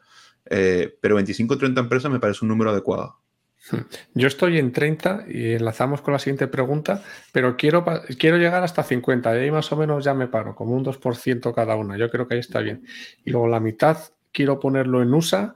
Eh, 0.46 0.96
pero 1.00 1.16
25 1.16 1.54
o 1.54 1.58
30 1.58 1.80
empresas 1.80 2.10
me 2.10 2.20
parece 2.20 2.44
un 2.44 2.48
número 2.48 2.70
adecuado. 2.70 3.19
Yo 4.14 4.26
estoy 4.26 4.58
en 4.58 4.72
30 4.72 5.24
y 5.28 5.52
enlazamos 5.52 6.00
con 6.00 6.12
la 6.12 6.18
siguiente 6.18 6.46
pregunta, 6.46 7.02
pero 7.32 7.56
quiero, 7.56 7.84
quiero 8.18 8.38
llegar 8.38 8.62
hasta 8.62 8.82
50 8.82 9.34
y 9.34 9.38
ahí 9.38 9.50
más 9.50 9.70
o 9.72 9.76
menos 9.76 10.04
ya 10.04 10.14
me 10.14 10.28
paro, 10.28 10.54
como 10.54 10.74
un 10.74 10.84
2% 10.84 11.54
cada 11.54 11.76
una. 11.76 11.96
Yo 11.96 12.10
creo 12.10 12.26
que 12.26 12.34
ahí 12.34 12.40
está 12.40 12.60
bien. 12.60 12.84
Y 13.24 13.30
luego 13.30 13.48
la 13.48 13.60
mitad 13.60 13.98
quiero 14.32 14.58
ponerlo 14.58 15.02
en 15.02 15.12
USA, 15.12 15.54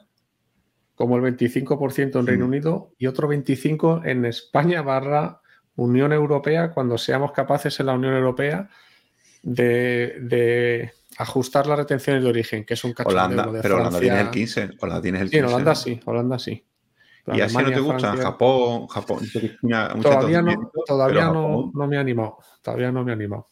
como 0.95 1.17
el 1.17 1.23
25% 1.23 2.21
en 2.21 2.27
Reino 2.27 2.47
Unido 2.47 2.93
y 2.99 3.07
otro 3.07 3.29
25% 3.29 4.07
en 4.07 4.25
España 4.25 4.83
barra 4.83 5.41
Unión 5.77 6.13
Europea 6.13 6.71
cuando 6.71 6.99
seamos 6.99 7.33
capaces 7.33 7.81
en 7.81 7.87
la 7.87 7.95
Unión 7.95 8.15
Europea 8.15 8.71
de, 9.43 10.93
ajustar 11.19 11.67
las 11.67 11.79
retenciones 11.79 12.23
de 12.23 12.29
origen, 12.29 12.65
que 12.65 12.75
es 12.75 12.85
un 12.85 12.93
cacho 12.93 13.09
Holanda, 13.09 13.47
de 13.47 13.61
pero 13.61 13.77
Holanda 13.77 14.01
tiene 14.01 14.21
el 14.21 14.31
15. 14.31 14.71
Holanda 14.81 15.03
tiene 15.03 15.21
el 15.21 15.31
15. 15.31 15.37
Sí, 15.37 15.53
Holanda 15.53 15.75
sí, 15.75 16.01
Holanda 16.05 16.39
sí. 16.39 16.65
¿Y 17.33 17.41
así 17.41 17.57
no 17.57 17.73
te 17.73 17.81
gusta? 17.81 18.17
Japón, 18.17 18.87
Japón. 18.89 19.21
todavía 20.03 20.43
no, 20.43 20.71
todavía 20.87 21.31
no, 21.31 21.73
me 21.73 21.97
ha 21.97 22.01
animado. 22.01 22.39
Todavía 22.63 22.93
no 22.93 23.05
me 23.05 23.13
ha 23.13 23.15
animado. 23.15 23.47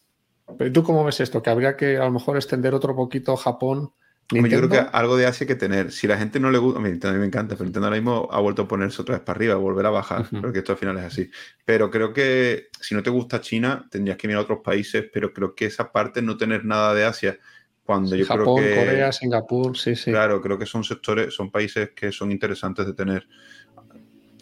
Pero 0.59 0.73
¿tú 0.73 0.83
cómo 0.83 1.05
ves 1.05 1.21
esto? 1.21 1.43
Que 1.43 1.51
habría 1.51 1.77
que 1.77 1.97
a 1.97 2.05
lo 2.05 2.11
mejor 2.11 2.37
extender 2.37 2.75
otro 2.75 2.95
poquito 2.95 3.37
Japón. 3.37 3.93
Yo 4.31 4.43
creo 4.43 4.69
que 4.69 4.79
algo 4.79 5.17
de 5.17 5.27
Asia 5.27 5.45
hay 5.45 5.49
que 5.49 5.55
tener. 5.57 5.93
Si 5.93 6.07
la 6.07 6.17
gente 6.17 6.41
no 6.41 6.51
le 6.51 6.59
gusta, 6.59 6.79
a 6.79 6.83
mí, 6.83 6.91
me 7.19 7.27
encanta, 7.27 7.55
pero 7.55 7.65
Nintendo 7.65 7.87
ahora 7.87 7.97
mismo 7.97 8.29
ha 8.31 8.41
vuelto 8.41 8.63
a 8.63 8.69
ponerse 8.69 9.03
otra 9.03 9.17
vez 9.17 9.25
para 9.25 9.37
arriba, 9.37 9.55
volver 9.57 9.85
a 9.87 9.91
bajar, 9.91 10.27
porque 10.41 10.61
esto 10.61 10.73
al 10.73 10.79
final 10.79 10.97
es 10.99 11.05
así. 11.05 11.31
Pero 11.65 11.91
creo 11.91 12.13
que 12.13 12.69
si 12.81 12.95
no 12.95 13.03
te 13.03 13.11
gusta 13.11 13.41
China, 13.41 13.87
tendrías 13.91 14.17
que 14.17 14.29
mirar 14.29 14.41
a 14.41 14.45
otros 14.45 14.61
países, 14.65 15.05
pero 15.13 15.33
creo 15.33 15.55
que 15.55 15.67
esa 15.67 15.93
parte 15.93 16.23
no 16.23 16.37
tener 16.37 16.65
nada 16.65 16.95
de 16.95 17.05
Asia, 17.05 17.39
cuando 17.85 18.17
yo 18.17 18.25
Japón, 18.25 18.57
creo 18.57 18.57
que... 18.57 18.87
Corea, 18.87 19.13
Singapur, 19.13 19.77
sí, 19.77 19.97
sí. 19.97 20.11
Claro, 20.11 20.41
creo 20.41 20.59
que 20.59 20.67
son 20.67 20.85
sectores, 20.85 21.35
son 21.35 21.51
países 21.51 21.91
que 21.91 22.11
son 22.13 22.31
interesantes 22.31 22.87
de 22.87 22.95
tener. 22.95 23.27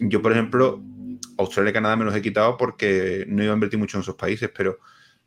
Yo, 0.01 0.21
por 0.21 0.31
ejemplo, 0.31 0.83
Australia 1.37 1.69
y 1.69 1.73
Canadá 1.73 1.95
me 1.95 2.05
los 2.05 2.15
he 2.15 2.21
quitado 2.21 2.57
porque 2.57 3.25
no 3.27 3.43
iba 3.43 3.53
a 3.53 3.55
invertir 3.55 3.77
mucho 3.77 3.97
en 3.97 4.01
esos 4.01 4.15
países, 4.15 4.49
pero 4.55 4.79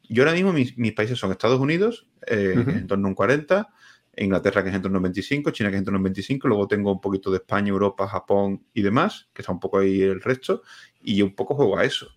yo 0.09 0.22
ahora 0.25 0.35
mismo 0.35 0.53
mis, 0.53 0.93
países 0.93 1.18
son 1.18 1.31
Estados 1.31 1.61
Unidos, 1.61 2.09
eh, 2.27 2.55
en 2.57 2.87
torno 2.87 3.07
a 3.07 3.11
un 3.11 3.14
40, 3.14 3.68
Inglaterra, 4.16 4.62
que 4.62 4.70
es 4.70 4.75
en 4.75 4.83
torno 4.83 4.97
a 4.97 4.99
un 4.99 5.05
25, 5.05 5.51
China, 5.53 5.70
que 5.70 5.77
es 5.77 5.79
en 5.79 5.85
torno 5.85 5.99
a 5.99 6.01
un 6.01 6.05
25, 6.05 6.49
luego 6.49 6.66
tengo 6.66 6.93
un 6.93 7.01
poquito 7.01 7.31
de 7.31 7.39
España, 7.39 7.68
Europa, 7.68 8.09
Japón 8.09 8.64
y 8.75 8.83
demás, 8.83 9.29
que 9.33 9.43
está 9.43 9.53
un 9.53 9.61
poco 9.61 9.79
ahí 9.79 10.03
el 10.03 10.20
resto, 10.20 10.62
y 11.03 11.16
yo 11.16 11.25
un 11.25 11.35
poco 11.35 11.55
juego 11.55 11.79
a 11.79 11.85
eso. 11.85 12.09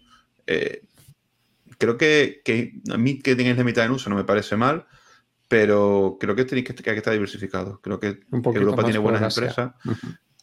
Eh, 0.48 0.82
creo 1.78 1.96
que, 1.98 2.42
a 2.92 2.98
mí 2.98 3.20
que 3.20 3.36
tengáis 3.36 3.58
la 3.58 3.64
mitad 3.64 3.86
en 3.86 3.92
uso 3.92 4.10
no 4.10 4.16
me 4.16 4.24
parece 4.24 4.56
mal, 4.56 4.88
pero 5.48 6.18
creo 6.20 6.36
que 6.36 6.46
tenéis 6.46 6.68
que, 6.68 6.76
que, 6.76 6.92
estar 6.92 7.14
diversificado. 7.14 7.80
Creo 7.82 8.00
que, 8.00 8.20
Europa 8.32 8.84
tiene 8.84 9.00
buenas 9.00 9.36
empresas. 9.36 9.74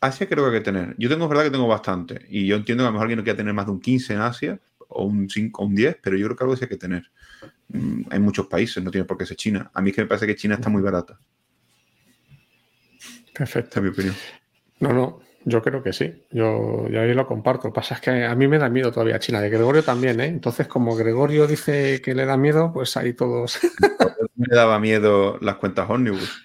Asia 0.01 0.29
creo 0.29 0.45
que 0.45 0.57
hay 0.57 0.59
que 0.59 0.65
tener. 0.65 0.95
Yo 0.99 1.09
tengo, 1.09 1.25
es 1.25 1.31
verdad 1.31 1.45
que 1.45 1.51
tengo 1.51 1.67
bastante. 1.67 2.27
Y 2.29 2.47
yo 2.47 2.57
entiendo 2.57 2.85
que 2.85 2.89
a 2.89 2.91
lo 2.91 2.93
mejor 2.93 3.05
alguien 3.05 3.19
no 3.19 3.25
quiere 3.25 3.37
tener 3.37 3.55
más 3.55 3.67
de 3.67 3.73
un 3.73 3.81
15 3.81 4.15
en 4.15 4.21
Asia, 4.21 4.61
o 4.89 5.05
un 5.05 5.29
5 5.29 5.63
o 5.63 5.67
un 5.67 5.75
10, 5.75 5.99
pero 6.03 6.17
yo 6.17 6.27
creo 6.27 6.37
que 6.37 6.45
algo 6.45 6.57
sí 6.57 6.65
hay 6.65 6.69
que 6.69 6.77
tener. 6.77 7.11
Mm, 7.69 8.03
hay 8.11 8.19
muchos 8.19 8.47
países, 8.47 8.83
no 8.83 8.91
tiene 8.91 9.07
por 9.07 9.17
qué 9.17 9.27
ser 9.27 9.37
China. 9.37 9.71
A 9.75 9.81
mí 9.81 9.91
es 9.91 9.97
que 9.97 10.03
me 10.03 10.09
parece 10.09 10.27
que 10.27 10.37
China 10.37 10.57
está 10.57 10.69
muy 10.69 10.83
barata. 10.83 11.19
Perfecto. 13.35 13.81
es 13.81 13.83
mi 13.83 13.89
opinión. 13.91 14.15
No, 14.81 14.93
no, 14.93 15.21
yo 15.45 15.63
creo 15.63 15.83
que 15.83 15.93
sí. 15.93 16.25
Yo, 16.31 16.89
yo 16.89 17.01
ahí 17.01 17.13
lo 17.15 17.27
comparto. 17.27 17.69
Lo 17.69 17.73
que 17.73 17.77
pasa 17.77 17.95
es 17.95 18.01
que 18.01 18.25
a 18.25 18.35
mí 18.35 18.49
me 18.49 18.59
da 18.59 18.69
miedo 18.69 18.91
todavía 18.91 19.19
China. 19.19 19.41
De 19.41 19.51
Gregorio 19.51 19.83
también, 19.83 20.21
¿eh? 20.21 20.27
Entonces, 20.27 20.67
como 20.67 20.97
Gregorio 20.97 21.47
dice 21.47 22.01
que 22.03 22.15
le 22.15 22.25
da 22.25 22.37
miedo, 22.37 22.73
pues 22.73 22.97
ahí 22.97 23.13
todos. 23.13 23.59
me 24.37 24.55
daba 24.55 24.79
miedo 24.79 25.39
las 25.41 25.57
cuentas 25.57 25.89
ómnibus. 25.89 26.45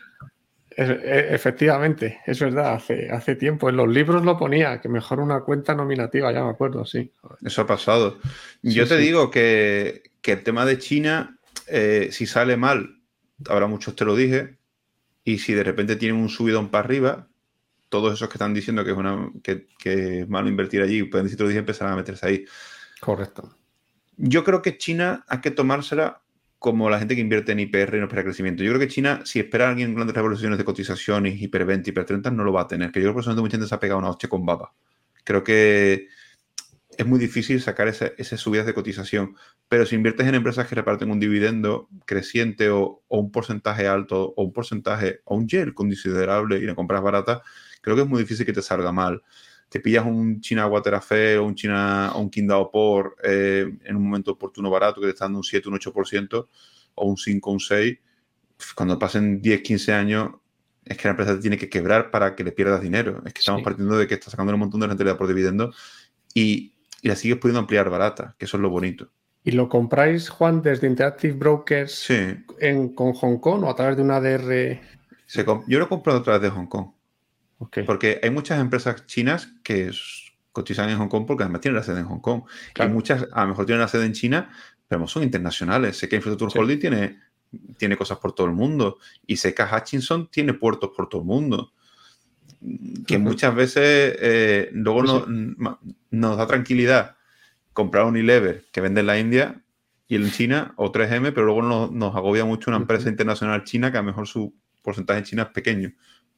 E, 0.75 1.27
efectivamente, 1.31 2.19
es 2.25 2.39
verdad, 2.39 2.73
hace, 2.73 3.09
hace 3.09 3.35
tiempo. 3.35 3.69
En 3.69 3.77
los 3.77 3.87
libros 3.87 4.23
lo 4.23 4.37
ponía, 4.37 4.79
que 4.79 4.89
mejor 4.89 5.19
una 5.19 5.41
cuenta 5.41 5.75
nominativa, 5.75 6.31
ya 6.31 6.43
me 6.43 6.51
acuerdo, 6.51 6.85
sí. 6.85 7.11
Eso 7.43 7.61
ha 7.63 7.67
pasado. 7.67 8.19
Yo 8.61 8.87
te 8.87 8.97
digo 8.97 9.31
que, 9.31 10.03
el 10.23 10.43
tema 10.43 10.65
de 10.65 10.77
China, 10.77 11.39
eh, 11.67 12.09
si 12.11 12.27
sale 12.27 12.55
mal, 12.55 12.99
habrá 13.47 13.67
muchos 13.67 13.95
te 13.95 14.05
lo 14.05 14.15
dije, 14.15 14.57
y 15.23 15.39
si 15.39 15.53
de 15.53 15.63
repente 15.63 15.95
tienen 15.95 16.21
un 16.21 16.29
subidón 16.29 16.69
para 16.69 16.85
arriba, 16.85 17.28
todos 17.89 18.13
esos 18.13 18.29
que 18.29 18.35
están 18.35 18.53
diciendo 18.53 18.85
que 18.85 18.91
es, 18.91 18.97
una, 18.97 19.31
que, 19.43 19.67
es 19.83 20.29
malo 20.29 20.47
invertir 20.47 20.81
allí, 20.81 21.03
pueden 21.03 21.25
decir 21.25 21.37
te 21.37 21.43
lo 21.43 21.49
dije, 21.49 21.59
empezarán 21.59 21.93
a 21.93 21.97
meterse 21.97 22.25
ahí. 22.25 22.45
Correcto. 23.01 23.55
Yo 24.17 24.43
creo 24.43 24.61
que 24.61 24.77
China 24.77 25.25
hay 25.27 25.41
que 25.41 25.51
tomársela 25.51 26.21
como 26.59 26.89
la 26.89 26.99
gente 26.99 27.15
que 27.15 27.21
invierte 27.21 27.53
en 27.53 27.61
IPR 27.61 27.95
y 27.95 27.99
no 27.99 28.05
espera 28.05 28.23
crecimiento. 28.23 28.63
Yo 28.63 28.71
creo 28.71 28.79
que 28.79 28.89
China, 28.89 29.21
si 29.23 29.39
espera 29.39 29.67
a 29.67 29.69
alguien 29.69 29.95
grandes 29.95 30.15
revoluciones 30.15 30.57
de 30.57 30.65
cotizaciones, 30.65 31.41
hiperventa, 31.41 31.89
hipertrenta, 31.89 32.29
no 32.29 32.43
lo 32.43 32.51
va 32.51 32.61
a 32.61 32.67
tener. 32.67 32.91
Que 32.91 33.01
yo 33.01 33.13
creo 33.13 33.23
que 33.23 33.41
mucha 33.41 33.57
gente 33.57 33.67
se 33.67 33.75
ha 33.75 33.79
pegado 33.79 33.99
una 33.99 34.09
hostia 34.09 34.27
con 34.27 34.45
baba. 34.45 34.73
Creo 35.23 35.43
que 35.43 36.09
es 36.99 37.05
muy 37.05 37.17
difícil 37.17 37.61
sacar 37.61 37.87
esas 37.87 38.39
subidas 38.41 38.65
de 38.65 38.73
cotización. 38.73 39.37
Pero 39.69 39.85
si 39.85 39.95
inviertes 39.95 40.27
en 40.27 40.35
empresas 40.35 40.67
que 40.67 40.75
reparten 40.75 41.09
un 41.09 41.19
dividendo 41.21 41.87
creciente 42.05 42.69
o, 42.71 43.03
un 43.07 43.31
porcentaje 43.31 43.87
alto 43.87 44.33
o 44.35 44.43
un 44.43 44.51
porcentaje 44.51 45.21
o 45.23 45.35
un 45.35 45.47
yield 45.47 45.73
considerable 45.73 46.57
y 46.57 46.63
la 46.63 46.75
compras 46.75 47.01
barata, 47.01 47.41
creo 47.81 47.95
que 47.95 48.03
es 48.03 48.07
muy 48.07 48.21
difícil 48.21 48.45
que 48.45 48.53
te 48.53 48.61
salga 48.61 48.91
mal 48.91 49.21
te 49.69 49.79
pillas 49.79 50.05
un 50.05 50.41
China 50.41 50.67
Waterafé 50.67 51.37
o 51.37 51.45
un 51.45 51.55
China 51.55 52.11
o 52.15 52.19
un 52.19 52.29
Qingdao 52.29 52.71
por 52.71 53.15
eh, 53.23 53.77
en 53.83 53.95
un 53.95 54.03
momento 54.03 54.31
oportuno 54.31 54.69
barato 54.69 54.99
que 54.99 55.07
te 55.07 55.13
está 55.13 55.25
dando 55.25 55.37
un 55.39 55.43
7, 55.43 55.69
un 55.69 55.75
8% 55.75 56.47
o 56.95 57.05
un 57.05 57.17
5, 57.17 57.51
un 57.51 57.59
6, 57.59 57.97
cuando 58.75 58.99
pasen 58.99 59.41
10, 59.41 59.61
15 59.61 59.93
años 59.93 60.31
es 60.83 60.97
que 60.97 61.07
la 61.07 61.11
empresa 61.11 61.35
te 61.35 61.41
tiene 61.41 61.57
que 61.57 61.69
quebrar 61.69 62.09
para 62.09 62.35
que 62.35 62.43
le 62.43 62.51
pierdas 62.51 62.81
dinero. 62.81 63.21
Es 63.25 63.33
que 63.33 63.39
estamos 63.39 63.61
partiendo 63.61 63.95
de 63.95 64.07
que 64.07 64.15
estás 64.15 64.31
sacando 64.31 64.53
un 64.53 64.59
montón 64.59 64.79
de 64.79 64.87
rentabilidad 64.87 65.17
por 65.17 65.27
dividendo 65.27 65.71
y, 66.33 66.73
la 67.01 67.15
sigues 67.15 67.37
pudiendo 67.37 67.59
ampliar 67.59 67.89
barata, 67.89 68.35
que 68.37 68.43
eso 68.43 68.57
es 68.57 68.61
lo 68.61 68.69
bonito. 68.69 69.09
¿Y 69.45 69.51
lo 69.51 69.69
compráis, 69.69 70.27
Juan, 70.27 70.61
desde 70.61 70.85
Interactive 70.85 71.33
Brokers 71.33 72.09
en, 72.09 72.93
con 72.93 73.13
Hong 73.13 73.37
Kong 73.37 73.63
o 73.63 73.69
a 73.69 73.75
través 73.75 73.95
de 73.95 74.03
una 74.03 74.17
ADR? 74.17 74.81
yo 75.67 75.79
lo 75.79 75.85
he 75.85 75.87
comprado 75.87 76.19
a 76.19 76.23
través 76.23 76.41
de 76.41 76.49
Hong 76.49 76.65
Kong. 76.65 76.87
Porque 77.85 78.19
hay 78.23 78.29
muchas 78.29 78.59
empresas 78.59 79.05
chinas 79.05 79.49
que 79.63 79.91
cotizan 80.51 80.89
en 80.89 80.97
Hong 80.97 81.09
Kong 81.09 81.25
porque 81.27 81.43
además 81.43 81.61
tienen 81.61 81.75
la 81.75 81.83
sede 81.83 81.99
en 81.99 82.05
Hong 82.05 82.19
Kong. 82.19 82.43
Y 82.75 82.87
muchas 82.87 83.27
a 83.31 83.43
lo 83.43 83.49
mejor 83.49 83.65
tienen 83.65 83.81
la 83.81 83.87
sede 83.87 84.05
en 84.05 84.13
China, 84.13 84.49
pero 84.87 85.05
son 85.07 85.23
internacionales. 85.23 85.97
Sé 85.97 86.07
que 86.07 86.15
Infrastructure 86.15 86.61
Holding 86.61 86.79
tiene, 86.79 87.19
tiene 87.77 87.97
cosas 87.97 88.17
por 88.19 88.33
todo 88.33 88.47
el 88.47 88.53
mundo. 88.53 88.97
Y 89.27 89.37
sé 89.37 89.53
que 89.53 89.63
Hutchinson 89.63 90.29
tiene 90.31 90.53
puertos 90.53 90.91
por 90.95 91.09
todo 91.09 91.21
el 91.21 91.27
mundo. 91.27 91.73
Que 93.05 93.17
muchas 93.17 93.55
veces 93.55 94.17
eh, 94.19 94.69
luego 94.73 95.25
nos 96.09 96.37
da 96.37 96.47
tranquilidad 96.47 97.15
comprar 97.73 98.03
un 98.03 98.11
Unilever 98.11 98.65
que 98.71 98.81
vende 98.81 99.01
en 99.01 99.07
la 99.07 99.19
India 99.19 99.61
y 100.07 100.15
en 100.15 100.29
China 100.31 100.73
o 100.75 100.91
3M, 100.91 101.31
pero 101.33 101.45
luego 101.45 101.61
nos, 101.61 101.91
nos 101.91 102.15
agobia 102.15 102.43
mucho 102.43 102.69
una 102.69 102.77
empresa 102.77 103.07
internacional 103.07 103.63
china 103.63 103.91
que 103.91 103.97
a 103.97 104.01
lo 104.01 104.07
mejor 104.07 104.27
su 104.27 104.53
porcentaje 104.81 105.19
en 105.19 105.25
China 105.25 105.43
es 105.43 105.49
pequeño, 105.49 105.93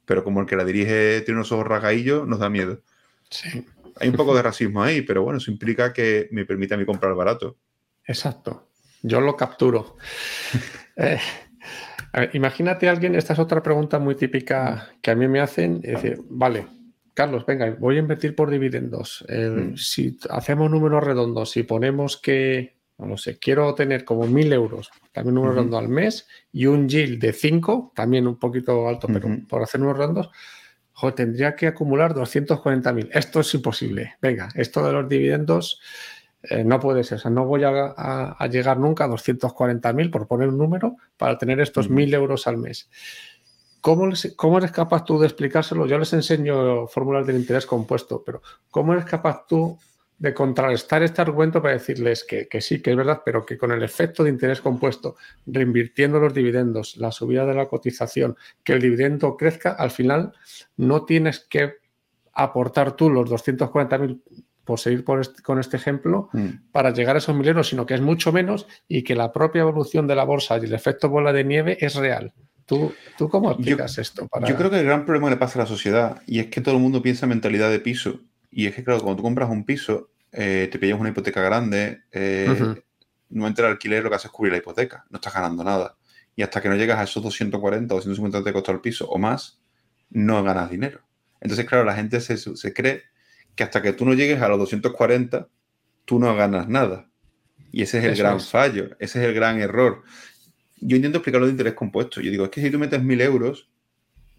pero 0.06 0.24
como 0.24 0.42
el 0.42 0.48
que 0.48 0.56
la 0.56 0.66
dirige 0.66 1.22
tiene 1.22 1.40
unos 1.40 1.52
ojos 1.52 1.68
rasgadillos, 1.68 2.28
nos 2.28 2.40
da 2.40 2.50
miedo. 2.50 2.82
Sí. 3.30 3.66
Hay 4.00 4.10
un 4.10 4.16
poco 4.16 4.36
de 4.36 4.42
racismo 4.42 4.82
ahí, 4.82 5.02
pero 5.02 5.24
bueno, 5.24 5.38
eso 5.38 5.52
implica 5.52 5.94
que 5.94 6.28
me 6.32 6.46
permite 6.46 6.74
a 6.74 6.78
mí 6.78 6.86
comprar 6.86 7.14
barato. 7.14 7.58
Exacto. 8.06 8.70
Yo 9.02 9.22
lo 9.22 9.36
capturo. 9.36 9.98
Eh, 10.98 11.20
imagínate 12.34 12.90
a 12.90 12.92
alguien, 12.92 13.16
esta 13.16 13.32
es 13.32 13.40
otra 13.40 13.64
pregunta 13.64 13.98
muy 13.98 14.16
típica 14.16 14.92
que 15.02 15.10
a 15.10 15.16
mí 15.16 15.28
me 15.30 15.40
hacen, 15.40 15.80
es 15.84 15.94
decir, 15.94 16.20
vale, 16.30 16.68
Carlos, 17.14 17.46
venga, 17.46 17.76
voy 17.80 17.96
a 17.96 18.00
invertir 18.00 18.36
por 18.36 18.50
dividendos. 18.50 19.26
Mm. 19.30 19.76
Si 19.78 20.18
hacemos 20.30 20.70
números 20.70 21.04
redondos, 21.04 21.52
si 21.52 21.64
ponemos 21.64 22.18
que 22.18 22.76
no 22.98 23.18
sé, 23.18 23.40
quiero 23.40 23.74
tener 23.74 24.06
como 24.06 24.28
mil 24.28 24.54
euros, 24.54 24.92
también 25.12 25.38
un 25.38 25.50
redondo 25.50 25.78
al 25.78 25.90
mes, 25.90 26.28
y 26.52 26.68
un 26.68 26.88
yield 26.88 27.20
de 27.20 27.34
5, 27.34 27.94
también 27.96 28.28
un 28.28 28.38
poquito 28.38 28.88
alto, 28.88 29.08
pero 29.08 29.28
por 29.48 29.64
hacer 29.64 29.82
unos 29.82 29.98
redondos, 29.98 30.30
tendría 31.12 31.56
que 31.56 31.66
acumular 31.66 32.14
240.000. 32.14 33.10
Esto 33.12 33.40
es 33.40 33.52
imposible. 33.56 34.18
Venga, 34.22 34.50
esto 34.54 34.86
de 34.86 34.94
los 34.94 35.10
dividendos 35.10 35.82
eh, 36.44 36.64
no 36.64 36.80
puede 36.80 37.04
ser. 37.04 37.18
O 37.18 37.22
sea, 37.22 37.32
no 37.32 37.46
voy 37.46 37.64
a, 37.64 38.36
llegar 38.52 38.78
nunca 38.78 39.06
a 39.06 39.08
240.000, 39.08 40.12
por 40.12 40.28
poner 40.28 40.50
un 40.50 40.60
número, 40.60 40.98
para 41.18 41.40
tener 41.40 41.60
estos 41.60 41.90
mil 41.90 42.14
euros 42.14 42.46
al 42.46 42.58
mes. 42.58 42.90
¿Cómo, 43.82 44.12
¿Cómo, 44.36 44.60
eres 44.60 44.72
capaz 44.72 45.04
tú 45.04 45.18
de 45.18 45.26
explicárselo? 45.26 45.88
Yo 45.88 45.98
les 45.98 46.14
enseño 46.14 46.86
fórmulas 46.86 47.26
del 47.26 47.38
interés 47.38 47.66
compuesto, 47.66 48.24
pero 48.24 48.44
¿cómo 48.70 48.94
eres 48.94 49.06
capaz 49.06 49.48
tú 49.48 49.80
de 50.22 50.36
contrarrestar 50.36 51.02
este 51.02 51.20
argumento 51.20 51.64
para 51.64 51.74
decirles 51.74 52.24
que, 52.24 52.62
sí, 52.62 52.80
que 52.80 52.92
es 52.92 52.96
verdad, 52.96 53.24
pero 53.26 53.44
que 53.44 53.58
con 53.58 53.72
el 53.72 53.82
efecto 53.82 54.24
de 54.24 54.30
interés 54.30 54.62
compuesto, 54.62 55.16
reinvirtiendo 55.48 56.20
los 56.20 56.32
dividendos, 56.32 56.96
la 56.98 57.12
subida 57.12 57.44
de 57.44 57.56
la 57.56 57.66
cotización, 57.66 58.38
que 58.64 58.74
el 58.74 58.82
dividendo 58.82 59.36
crezca, 59.36 59.72
al 59.72 59.90
final 59.90 60.32
no 60.78 61.06
tienes 61.06 61.40
que 61.40 61.78
aportar 62.34 62.96
tú 62.96 63.10
los 63.10 63.32
240.000 63.32 64.22
por 64.64 64.80
seguir 64.80 65.04
con 65.04 65.60
este 65.60 65.78
ejemplo, 65.78 66.30
mm. 66.34 66.70
para 66.72 66.92
llegar 66.92 67.16
a 67.16 67.18
esos 67.18 67.36
mil 67.36 67.48
euros, 67.48 67.70
sino 67.70 67.88
que 67.88 67.96
es 67.96 68.02
mucho 68.02 68.32
menos 68.32 68.68
y 68.88 69.04
que 69.04 69.16
la 69.16 69.34
propia 69.34 69.62
evolución 69.62 70.06
de 70.06 70.16
la 70.16 70.24
bolsa 70.24 70.60
y 70.60 70.66
el 70.66 70.74
efecto 70.76 71.10
bola 71.10 71.34
de 71.34 71.44
nieve 71.44 71.78
es 71.82 71.96
real. 71.96 72.32
¿Tú, 72.68 72.94
tú 73.18 73.28
cómo 73.28 73.52
explicas 73.52 73.98
esto? 73.98 74.30
Yo 74.48 74.56
creo 74.56 74.70
que 74.70 74.80
el 74.80 74.86
gran 74.86 75.04
problema 75.04 75.28
que 75.28 75.32
le 75.32 75.40
pasa 75.40 75.58
a 75.58 75.64
la 75.64 75.68
sociedad 75.68 76.22
y 76.28 76.40
es 76.40 76.48
que 76.48 76.62
todo 76.62 76.76
el 76.76 76.82
mundo 76.82 77.02
piensa 77.02 77.26
en 77.26 77.32
mentalidad 77.32 77.72
de 77.72 77.80
piso. 77.80 78.20
Y 78.52 78.68
es 78.68 78.76
que, 78.76 78.84
claro, 78.84 79.00
cuando 79.00 79.18
tú 79.18 79.24
compras 79.24 79.50
un 79.50 79.64
piso, 79.64 80.12
eh, 80.32 80.70
te 80.72 80.78
pillas 80.78 81.00
una 81.00 81.10
hipoteca 81.10 81.42
grande, 81.42 82.04
eh, 82.12 82.76
no 83.30 83.48
entra 83.48 83.68
el 83.68 83.74
alquiler, 83.74 84.04
lo 84.04 84.10
que 84.10 84.18
haces 84.18 84.26
es 84.26 84.32
cubrir 84.32 84.52
la 84.52 84.60
hipoteca, 84.60 85.06
no 85.10 85.18
estás 85.18 85.34
ganando 85.34 85.64
nada. 85.64 85.98
Y 86.36 86.44
hasta 86.44 86.62
que 86.62 86.70
no 86.70 86.76
llegas 86.76 87.00
a 87.00 87.04
esos 87.04 87.24
240 87.24 87.94
o 87.94 87.98
250 87.98 88.44
te 88.44 88.54
costó 88.54 88.72
el 88.72 88.82
piso 88.82 89.08
o 89.10 89.18
más, 89.18 89.62
no 90.10 90.44
ganas 90.44 90.70
dinero. 90.70 91.02
Entonces, 91.40 91.66
claro, 91.66 91.84
la 91.86 91.96
gente 91.96 92.20
se, 92.22 92.74
cree 92.74 93.04
que 93.56 93.64
hasta 93.64 93.82
que 93.82 93.94
tú 93.94 94.06
no 94.06 94.14
llegues 94.14 94.42
a 94.42 94.48
los 94.48 94.60
240, 94.60 95.48
tú 96.06 96.20
no 96.20 96.36
ganas 96.36 96.68
nada. 96.68 97.10
Y 97.72 97.82
ese 97.82 98.00
es 98.00 98.06
el 98.06 98.16
gran 98.16 98.40
fallo, 98.40 98.96
ese 99.00 99.20
es 99.20 99.28
el 99.28 99.34
gran 99.34 99.60
error. 99.60 100.04
Yo 100.78 100.96
intento 100.96 101.20
explicarlo 101.20 101.48
de 101.48 101.52
interés 101.52 101.74
compuesto. 101.74 102.22
Yo 102.22 102.32
digo, 102.32 102.46
es 102.46 102.52
que 102.52 102.62
si 102.62 102.70
tú 102.70 102.80
metes 102.80 103.02
1.000 103.02 103.22
euros 103.22 103.70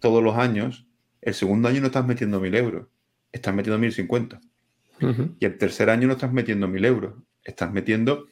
todos 0.00 0.22
los 0.22 0.36
años, 0.36 0.86
el 1.20 1.34
segundo 1.34 1.68
año 1.68 1.80
no 1.80 1.86
estás 1.86 2.06
metiendo 2.06 2.40
1.000 2.40 2.56
euros, 2.56 2.86
estás 3.32 3.54
metiendo 3.54 3.84
1.050. 3.84 4.40
Y 5.40 5.44
el 5.44 5.58
tercer 5.58 5.90
año 5.90 6.06
no 6.06 6.12
estás 6.12 6.32
metiendo 6.32 6.68
mil 6.68 6.84
euros, 6.84 7.14
estás 7.42 7.72
metiendo 7.72 8.28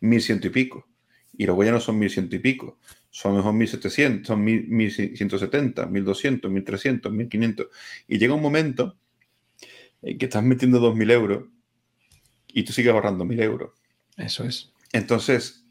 mil 0.00 0.20
ciento 0.20 0.48
y 0.48 0.50
pico. 0.50 0.88
Y 1.36 1.46
luego 1.46 1.62
ya 1.62 1.70
no 1.70 1.78
son 1.78 1.98
mil 1.98 2.10
ciento 2.10 2.34
y 2.34 2.40
pico, 2.40 2.78
son 3.10 3.36
mejor 3.36 3.54
mil 3.54 3.68
setecientos, 3.68 4.26
son 4.26 4.42
mil 4.42 4.90
ciento 4.90 5.38
setenta, 5.38 5.86
mil 5.86 6.04
doscientos, 6.04 6.50
mil 6.50 6.64
trescientos, 6.64 7.12
mil 7.12 7.28
quinientos. 7.28 7.68
Y 8.08 8.18
llega 8.18 8.34
un 8.34 8.42
momento 8.42 8.98
en 10.02 10.18
que 10.18 10.24
estás 10.26 10.42
metiendo 10.42 10.80
dos 10.80 10.96
mil 10.96 11.10
euros 11.10 11.44
y 12.48 12.64
tú 12.64 12.72
sigues 12.72 12.92
ahorrando 12.92 13.24
mil 13.24 13.40
euros. 13.40 13.70
Eso 14.16 14.44
es. 14.44 14.72
Entonces, 14.92 15.64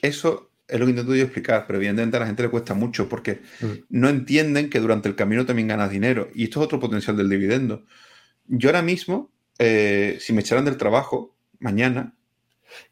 eso 0.00 0.50
es 0.66 0.80
lo 0.80 0.86
que 0.86 0.90
intento 0.90 1.14
yo 1.14 1.24
explicar, 1.24 1.64
pero 1.66 1.78
evidentemente 1.78 2.16
a 2.16 2.20
la 2.20 2.26
gente 2.26 2.42
le 2.42 2.48
cuesta 2.48 2.74
mucho 2.74 3.08
porque 3.08 3.42
mm. 3.60 3.66
no 3.90 4.08
entienden 4.08 4.70
que 4.70 4.80
durante 4.80 5.08
el 5.08 5.14
camino 5.14 5.44
también 5.44 5.68
ganas 5.68 5.90
dinero. 5.90 6.28
Y 6.34 6.44
esto 6.44 6.60
es 6.60 6.66
otro 6.66 6.80
potencial 6.80 7.16
del 7.16 7.28
dividendo. 7.28 7.84
Yo 8.46 8.70
ahora 8.70 8.82
mismo, 8.82 9.30
eh, 9.58 10.16
si 10.20 10.32
me 10.32 10.40
echaran 10.40 10.64
del 10.64 10.76
trabajo 10.76 11.36
mañana. 11.58 12.14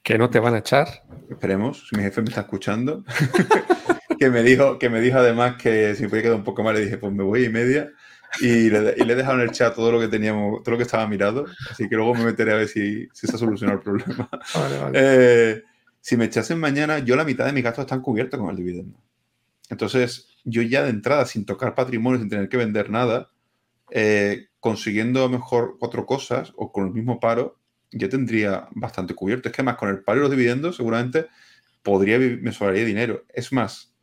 Que 0.03 0.19
no 0.19 0.31
te 0.31 0.39
van 0.39 0.55
a 0.55 0.59
echar. 0.59 1.03
Esperemos, 1.31 1.89
si 1.89 1.97
mi 1.97 2.03
jefe 2.03 2.21
me 2.21 2.29
está 2.29 2.43
escuchando. 2.43 3.05
que, 4.19 4.31
me 4.31 4.43
dijo, 4.43 4.79
que 4.79 4.91
me 4.91 5.01
dijo 5.01 5.19
además 5.19 5.57
que 5.57 5.95
si 5.95 6.05
me 6.05 6.09
podía 6.11 6.23
quedar 6.23 6.37
un 6.37 6.45
poco 6.45 6.63
mal, 6.63 6.75
le 6.75 6.85
dije, 6.85 6.99
pues 6.99 7.13
me 7.13 7.23
voy 7.23 7.45
y 7.45 7.49
media. 7.49 7.91
Y 8.41 8.71
le, 8.71 8.95
y 8.97 9.05
le 9.05 9.13
he 9.13 9.17
dejado 9.17 9.37
en 9.37 9.43
el 9.43 9.51
chat 9.51 9.75
todo 9.75 9.93
lo 9.93 10.01
que 10.01 10.09
teníamos, 10.09 10.63
todo 10.63 10.73
lo 10.73 10.77
que 10.79 10.85
estaba 10.85 11.07
mirado. 11.07 11.47
Así 11.71 11.89
que 11.89 11.97
luego 11.97 12.15
me 12.15 12.25
meteré 12.25 12.53
a 12.53 12.57
ver 12.57 12.69
si, 12.69 13.09
si 13.13 13.27
se 13.27 13.35
ha 13.35 13.39
solucionado 13.39 13.79
el 13.79 13.85
problema. 13.85 14.29
Eh, 14.95 15.63
si 16.03 16.17
me 16.17 16.25
echasen 16.25 16.59
mañana, 16.59 16.99
yo 16.99 17.15
la 17.15 17.25
mitad 17.25 17.47
de 17.47 17.53
mis 17.53 17.63
gastos 17.63 17.85
están 17.85 18.03
cubiertos 18.03 18.39
con 18.39 18.51
el 18.51 18.57
dividendo. 18.57 18.99
Entonces, 19.71 20.27
yo 20.45 20.61
ya 20.61 20.83
de 20.83 20.91
entrada, 20.91 21.25
sin 21.27 21.47
tocar 21.47 21.77
patrimonio, 21.77 22.19
sin 22.19 22.29
tener 22.29 22.49
que 22.49 22.57
vender 22.57 22.91
nada, 22.91 23.31
eh, 23.93 24.49
consiguiendo 24.59 25.29
mejor 25.29 25.77
cuatro 25.79 26.05
cosas 26.05 26.53
o 26.57 26.73
con 26.73 26.89
el 26.89 26.93
mismo 26.93 27.21
paro, 27.21 27.57
ya 27.93 28.09
tendría 28.09 28.69
bastante 28.73 29.15
cubierto. 29.15 29.49
Es 29.49 29.55
que 29.55 29.63
además 29.63 29.77
con 29.77 29.91
el 29.91 30.03
paro 30.03 30.19
y 30.19 30.23
los 30.23 30.31
dividendos 30.33 30.77
seguramente 30.77 31.27
podría, 31.85 32.19
me 32.19 32.51
sobraría 32.51 32.85
dinero. 32.85 33.25
Es 33.33 33.53
más, 33.53 33.95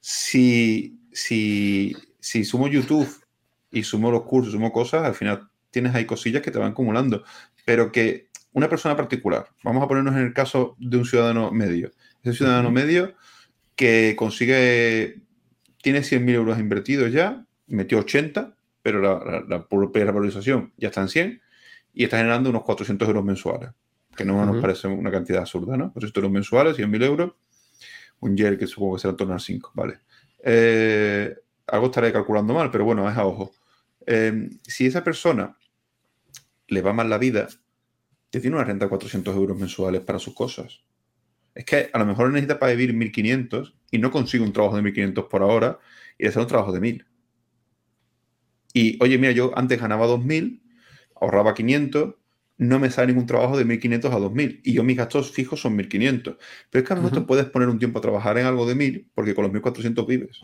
si, 0.00 1.00
si, 1.12 1.96
si 2.20 2.44
sumo 2.44 2.68
YouTube 2.68 3.08
y 3.70 3.84
sumo 3.84 4.10
los 4.10 4.24
cursos, 4.24 4.52
sumo 4.52 4.70
cosas, 4.70 5.04
al 5.04 5.14
final 5.14 5.48
tienes 5.70 5.94
ahí 5.94 6.04
cosillas 6.04 6.42
que 6.42 6.50
te 6.50 6.58
van 6.58 6.72
acumulando. 6.72 7.24
Pero 7.64 7.90
que 7.90 8.27
una 8.52 8.68
persona 8.68 8.96
particular, 8.96 9.48
vamos 9.62 9.82
a 9.82 9.88
ponernos 9.88 10.14
en 10.16 10.22
el 10.22 10.32
caso 10.32 10.76
de 10.78 10.96
un 10.96 11.04
ciudadano 11.04 11.50
medio, 11.52 11.90
ese 12.22 12.32
ciudadano 12.38 12.70
medio 12.70 13.14
que 13.76 14.14
consigue, 14.16 15.20
tiene 15.82 16.00
100.000 16.00 16.30
euros 16.30 16.58
invertidos 16.58 17.12
ya, 17.12 17.44
metió 17.66 17.98
80, 17.98 18.54
pero 18.82 19.00
la, 19.00 19.44
la, 19.46 19.68
propia 19.68 20.04
revalorización 20.04 20.72
ya 20.76 20.88
está 20.88 21.02
en 21.02 21.08
100 21.08 21.42
y 21.94 22.04
está 22.04 22.16
generando 22.16 22.50
unos 22.50 22.64
400 22.64 23.06
euros 23.06 23.24
mensuales, 23.24 23.70
que 24.16 24.24
no 24.24 24.44
nos 24.44 24.60
parece 24.60 24.88
una 24.88 25.10
cantidad 25.10 25.40
absurda, 25.40 25.76
¿no? 25.76 25.92
400 25.92 26.16
euros 26.22 26.32
mensuales, 26.32 26.76
100.000 26.76 27.04
euros, 27.04 27.32
un 28.20 28.36
YEL 28.36 28.58
que 28.58 28.66
supongo 28.66 28.96
que 28.96 29.02
será 29.02 29.10
en 29.12 29.16
torno 29.16 29.34
a 29.34 29.38
5, 29.38 29.72
¿vale? 29.74 30.00
Eh, 30.42 31.36
algo 31.66 31.86
estaré 31.86 32.12
calculando 32.12 32.54
mal, 32.54 32.70
pero 32.70 32.84
bueno, 32.84 33.08
es 33.08 33.16
a 33.16 33.26
ojo. 33.26 33.52
Eh, 34.06 34.48
si 34.62 34.86
esa 34.86 35.04
persona 35.04 35.56
le 36.68 36.82
va 36.82 36.92
mal 36.92 37.10
la 37.10 37.18
vida, 37.18 37.48
te 38.30 38.40
tiene 38.40 38.56
una 38.56 38.64
renta 38.64 38.84
de 38.84 38.90
400 38.90 39.34
euros 39.34 39.58
mensuales 39.58 40.02
para 40.02 40.18
sus 40.18 40.34
cosas. 40.34 40.80
Es 41.54 41.64
que 41.64 41.90
a 41.92 41.98
lo 41.98 42.06
mejor 42.06 42.30
necesita 42.30 42.58
para 42.58 42.72
vivir 42.72 42.94
1.500 42.94 43.74
y 43.90 43.98
no 43.98 44.10
consigue 44.10 44.44
un 44.44 44.52
trabajo 44.52 44.76
de 44.76 44.82
1.500 44.82 45.28
por 45.28 45.42
ahora 45.42 45.78
y 46.18 46.24
le 46.24 46.32
sale 46.32 46.44
un 46.44 46.48
trabajo 46.48 46.72
de 46.72 46.80
1.000. 46.80 47.06
Y 48.74 49.02
oye, 49.02 49.18
mira, 49.18 49.32
yo 49.32 49.56
antes 49.56 49.80
ganaba 49.80 50.06
2.000, 50.06 50.60
ahorraba 51.20 51.54
500, 51.54 52.14
no 52.58 52.78
me 52.78 52.90
sale 52.90 53.08
ningún 53.08 53.26
trabajo 53.26 53.56
de 53.56 53.64
1.500 53.64 54.04
a 54.12 54.18
2.000 54.18 54.60
y 54.62 54.72
yo 54.74 54.84
mis 54.84 54.96
gastos 54.96 55.30
fijos 55.32 55.60
son 55.60 55.76
1.500. 55.76 56.36
Pero 56.70 56.82
es 56.82 56.88
que 56.88 56.94
a 56.94 56.96
lo 56.96 57.26
puedes 57.26 57.46
poner 57.46 57.68
un 57.68 57.78
tiempo 57.78 57.98
a 57.98 58.02
trabajar 58.02 58.38
en 58.38 58.46
algo 58.46 58.66
de 58.66 58.76
1.000 58.76 59.10
porque 59.14 59.34
con 59.34 59.44
los 59.44 59.52
1.400 59.52 60.06
vives. 60.06 60.42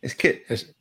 Es 0.00 0.14
que 0.14 0.44
es, 0.48 0.76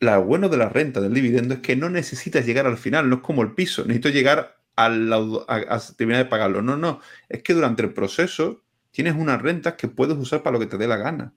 lo 0.00 0.24
bueno 0.24 0.48
de 0.48 0.56
la 0.56 0.68
renta, 0.68 1.00
del 1.00 1.14
dividendo, 1.14 1.54
es 1.54 1.60
que 1.60 1.76
no 1.76 1.88
necesitas 1.88 2.44
llegar 2.44 2.66
al 2.66 2.76
final, 2.76 3.08
no 3.08 3.16
es 3.16 3.22
como 3.22 3.42
el 3.42 3.52
piso, 3.52 3.82
necesito 3.82 4.08
llegar 4.08 4.55
a, 4.76 4.86
a 4.86 5.80
terminar 5.96 6.24
de 6.24 6.30
pagarlo. 6.30 6.62
No, 6.62 6.76
no, 6.76 7.00
es 7.28 7.42
que 7.42 7.54
durante 7.54 7.82
el 7.82 7.92
proceso 7.92 8.62
tienes 8.90 9.14
unas 9.14 9.40
rentas 9.42 9.74
que 9.74 9.88
puedes 9.88 10.16
usar 10.16 10.42
para 10.42 10.54
lo 10.54 10.60
que 10.60 10.66
te 10.66 10.78
dé 10.78 10.86
la 10.86 10.96
gana. 10.96 11.34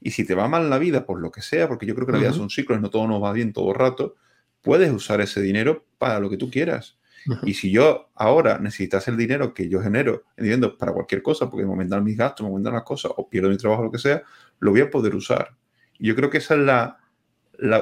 Y 0.00 0.10
si 0.10 0.24
te 0.24 0.34
va 0.34 0.48
mal 0.48 0.68
la 0.68 0.78
vida, 0.78 1.06
por 1.06 1.20
lo 1.20 1.30
que 1.30 1.42
sea, 1.42 1.68
porque 1.68 1.86
yo 1.86 1.94
creo 1.94 2.06
que 2.06 2.12
la 2.12 2.18
vida 2.18 2.32
son 2.32 2.50
ciclos, 2.50 2.80
no 2.80 2.90
todo 2.90 3.06
nos 3.06 3.22
va 3.22 3.32
bien 3.32 3.52
todo 3.52 3.70
el 3.70 3.76
rato, 3.76 4.16
puedes 4.60 4.90
usar 4.92 5.20
ese 5.20 5.40
dinero 5.40 5.84
para 5.98 6.18
lo 6.18 6.28
que 6.28 6.36
tú 6.36 6.50
quieras. 6.50 6.98
Y 7.44 7.54
si 7.54 7.70
yo 7.70 8.10
ahora 8.16 8.58
necesitas 8.58 9.06
el 9.06 9.16
dinero 9.16 9.54
que 9.54 9.68
yo 9.68 9.80
genero 9.80 10.24
entiendo 10.36 10.76
para 10.76 10.92
cualquier 10.92 11.22
cosa, 11.22 11.48
porque 11.48 11.64
me 11.64 11.70
aumentan 11.70 12.02
mis 12.02 12.16
gastos, 12.16 12.44
me 12.44 12.48
aumentan 12.48 12.74
las 12.74 12.82
cosas, 12.82 13.12
o 13.16 13.28
pierdo 13.28 13.48
mi 13.48 13.56
trabajo, 13.56 13.84
lo 13.84 13.92
que 13.92 13.98
sea, 13.98 14.22
lo 14.58 14.72
voy 14.72 14.80
a 14.80 14.90
poder 14.90 15.14
usar. 15.14 15.54
Y 15.98 16.08
yo 16.08 16.16
creo 16.16 16.30
que 16.30 16.38
esa 16.38 16.54
es 16.54 16.60
la, 16.60 16.98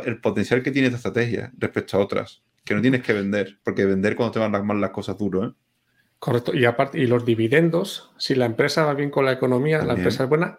el 0.05 0.21
potencial 0.21 0.63
que 0.63 0.71
tiene 0.71 0.89
esta 0.89 0.99
estrategia 0.99 1.53
respecto 1.57 1.97
a 1.97 2.01
otras, 2.01 2.43
que 2.65 2.75
no 2.75 2.81
tienes 2.81 3.03
que 3.03 3.13
vender, 3.13 3.59
porque 3.63 3.85
vender 3.85 4.17
cuando 4.17 4.33
te 4.33 4.39
van 4.39 4.67
mal 4.67 4.81
las 4.81 4.91
cosas 4.91 5.19
duro, 5.19 5.47
¿eh? 5.47 5.53
Correcto. 6.19 6.55
Y 6.55 6.67
aparte, 6.67 6.99
y 6.99 7.07
los 7.07 7.25
dividendos, 7.25 8.13
si 8.19 8.35
la 8.35 8.45
empresa 8.45 8.85
va 8.85 8.93
bien 8.93 9.11
con 9.11 9.25
la 9.25 9.33
economía, 9.33 9.83
la 9.83 9.95
empresa 9.95 10.25
es 10.25 10.29
buena, 10.29 10.59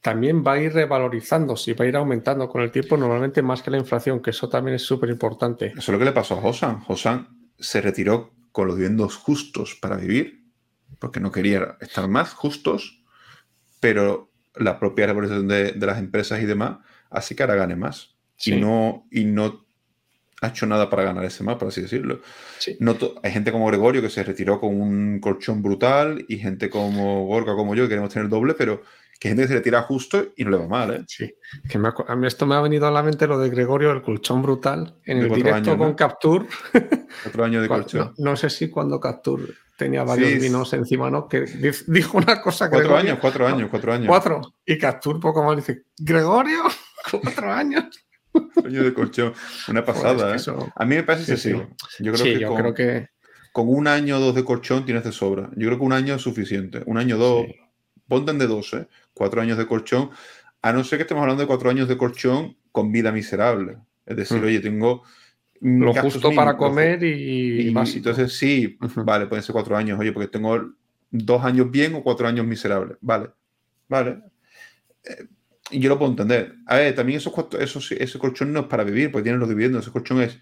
también 0.00 0.44
va 0.46 0.52
a 0.52 0.60
ir 0.60 0.72
revalorizando, 0.72 1.56
si 1.56 1.72
va 1.72 1.84
a 1.84 1.88
ir 1.88 1.96
aumentando 1.96 2.48
con 2.48 2.62
el 2.62 2.70
tiempo, 2.70 2.96
normalmente 2.96 3.42
más 3.42 3.60
que 3.60 3.72
la 3.72 3.78
inflación, 3.78 4.22
que 4.22 4.30
eso 4.30 4.48
también 4.48 4.76
es 4.76 4.82
súper 4.82 5.10
importante. 5.10 5.72
Eso 5.76 5.78
es 5.78 5.88
lo 5.88 5.98
que 5.98 6.04
le 6.04 6.12
pasó 6.12 6.34
a 6.34 6.40
Josan. 6.40 6.80
Josan 6.80 7.28
se 7.58 7.80
retiró 7.80 8.32
con 8.52 8.68
los 8.68 8.76
dividendos 8.76 9.16
justos 9.16 9.74
para 9.74 9.96
vivir, 9.96 10.44
porque 11.00 11.18
no 11.18 11.32
quería 11.32 11.76
estar 11.80 12.06
más 12.06 12.32
justos, 12.32 13.02
pero 13.80 14.30
la 14.54 14.78
propia 14.78 15.06
revalorización 15.06 15.48
de, 15.48 15.74
las 15.74 15.98
empresas 15.98 16.40
y 16.40 16.46
demás 16.46 16.78
así 17.10 17.34
que 17.34 17.42
ahora 17.42 17.56
gane 17.56 17.76
más. 17.76 18.14
Y, 18.44 18.56
no, 18.56 19.06
y 19.10 19.24
no 19.24 19.63
ha 20.40 20.48
hecho 20.48 20.66
nada 20.66 20.90
para 20.90 21.04
ganar 21.04 21.24
ese 21.24 21.42
más, 21.42 21.56
por 21.56 21.68
así 21.68 21.82
decirlo. 21.82 22.20
hay 23.22 23.32
gente 23.32 23.52
como 23.52 23.66
Gregorio 23.66 24.02
que 24.02 24.10
se 24.10 24.22
retiró 24.22 24.60
con 24.60 24.80
un 24.80 25.20
colchón 25.20 25.62
brutal 25.62 26.24
y 26.28 26.38
gente 26.38 26.70
como 26.70 27.26
Gorka, 27.26 27.54
como 27.54 27.74
yo, 27.74 27.84
que 27.84 27.90
queremos 27.90 28.12
tener 28.12 28.28
doble, 28.28 28.54
pero 28.54 28.82
que 29.18 29.28
gente 29.28 29.42
que 29.42 29.48
se 29.48 29.54
retira 29.54 29.82
justo 29.82 30.32
y 30.36 30.44
no 30.44 30.50
le 30.50 30.56
va 30.58 30.66
mal, 30.66 30.94
¿eh? 30.94 31.04
Sí, 31.06 31.34
que 31.68 31.78
a 31.78 32.16
mí 32.16 32.26
esto 32.26 32.46
me 32.46 32.56
ha 32.56 32.60
venido 32.60 32.86
a 32.86 32.90
la 32.90 33.02
mente 33.02 33.26
lo 33.26 33.38
de 33.38 33.48
Gregorio, 33.48 33.90
el 33.92 34.02
colchón 34.02 34.42
brutal, 34.42 34.96
en 35.04 35.18
el 35.18 35.30
directo 35.30 35.78
con 35.78 35.94
Capture. 35.94 36.46
Otro 37.26 37.44
año 37.44 37.62
de 37.62 37.68
colchón. 37.68 38.12
No, 38.18 38.36
sé 38.36 38.50
si 38.50 38.68
cuando 38.68 39.00
Capture 39.00 39.54
tenía 39.76 40.04
varios 40.04 40.40
vinos 40.40 40.72
encima, 40.72 41.10
¿no? 41.10 41.28
Que 41.28 41.44
dijo 41.86 42.18
una 42.18 42.40
cosa 42.40 42.68
que... 42.68 42.76
Cuatro 42.76 42.96
años, 42.96 43.18
cuatro 43.20 43.46
años, 43.46 43.68
cuatro 43.70 43.92
años. 43.92 44.08
Cuatro. 44.08 44.54
Y 44.66 44.78
Capture 44.78 45.18
poco 45.20 45.42
más 45.42 45.56
dice, 45.56 45.84
Gregorio, 45.96 46.62
cuatro 47.22 47.52
años. 47.52 47.84
Año 48.64 48.82
de 48.82 48.94
colchón. 48.94 49.32
Una 49.68 49.84
pasada, 49.84 50.34
¿eh? 50.36 50.40
A 50.74 50.84
mí 50.84 50.96
me 50.96 51.02
parece 51.02 51.36
sí, 51.36 51.52
Yo 52.00 52.12
creo 52.12 52.24
que, 52.24 52.46
con, 52.46 52.56
creo 52.56 52.74
que 52.74 53.08
con 53.52 53.68
un 53.68 53.86
año 53.86 54.16
o 54.16 54.20
dos 54.20 54.34
de 54.34 54.44
colchón 54.44 54.84
tienes 54.84 55.04
de 55.04 55.12
sobra. 55.12 55.50
Yo 55.56 55.68
creo 55.68 55.78
que 55.78 55.84
un 55.84 55.92
año 55.92 56.14
es 56.14 56.22
suficiente. 56.22 56.82
Un 56.86 56.98
año 56.98 57.16
o 57.16 57.18
dos, 57.18 57.46
ponte 58.08 58.32
de 58.32 58.46
dos, 58.46 58.74
¿eh? 58.74 58.88
Cuatro 59.12 59.40
años 59.40 59.58
de 59.58 59.66
colchón. 59.66 60.10
A 60.62 60.72
no 60.72 60.82
ser 60.82 60.98
que 60.98 61.02
estemos 61.02 61.22
hablando 61.22 61.42
de 61.42 61.46
cuatro 61.46 61.70
años 61.70 61.88
de 61.88 61.96
colchón 61.96 62.56
con 62.72 62.90
vida 62.90 63.12
miserable. 63.12 63.76
Es 64.06 64.16
decir, 64.16 64.40
mm. 64.40 64.44
oye, 64.44 64.60
tengo 64.60 65.02
lo 65.60 65.94
justo 65.94 66.34
para 66.34 66.56
comer 66.56 67.02
y, 67.04 67.70
más. 67.70 67.94
Entonces, 67.94 68.36
sí, 68.36 68.76
vale, 68.96 69.26
pueden 69.26 69.42
ser 69.42 69.52
cuatro 69.52 69.76
años, 69.76 69.98
oye, 69.98 70.12
porque 70.12 70.28
tengo 70.28 70.72
dos 71.10 71.44
años 71.44 71.70
bien 71.70 71.94
o 71.94 72.02
cuatro 72.02 72.28
años 72.28 72.46
miserables. 72.46 72.98
Vale, 73.00 73.30
vale. 73.88 74.18
Eh, 75.04 75.26
y 75.26 75.33
yo 75.70 75.88
lo 75.88 75.98
puedo 75.98 76.10
entender. 76.10 76.56
A 76.66 76.76
ver, 76.76 76.94
también 76.94 77.18
esos, 77.18 77.32
esos, 77.58 77.92
ese 77.92 78.18
colchón 78.18 78.52
no 78.52 78.60
es 78.60 78.66
para 78.66 78.84
vivir, 78.84 79.10
porque 79.10 79.24
tienen 79.24 79.40
los 79.40 79.48
dividendos. 79.48 79.82
Ese 79.82 79.92
colchón 79.92 80.20
es, 80.20 80.38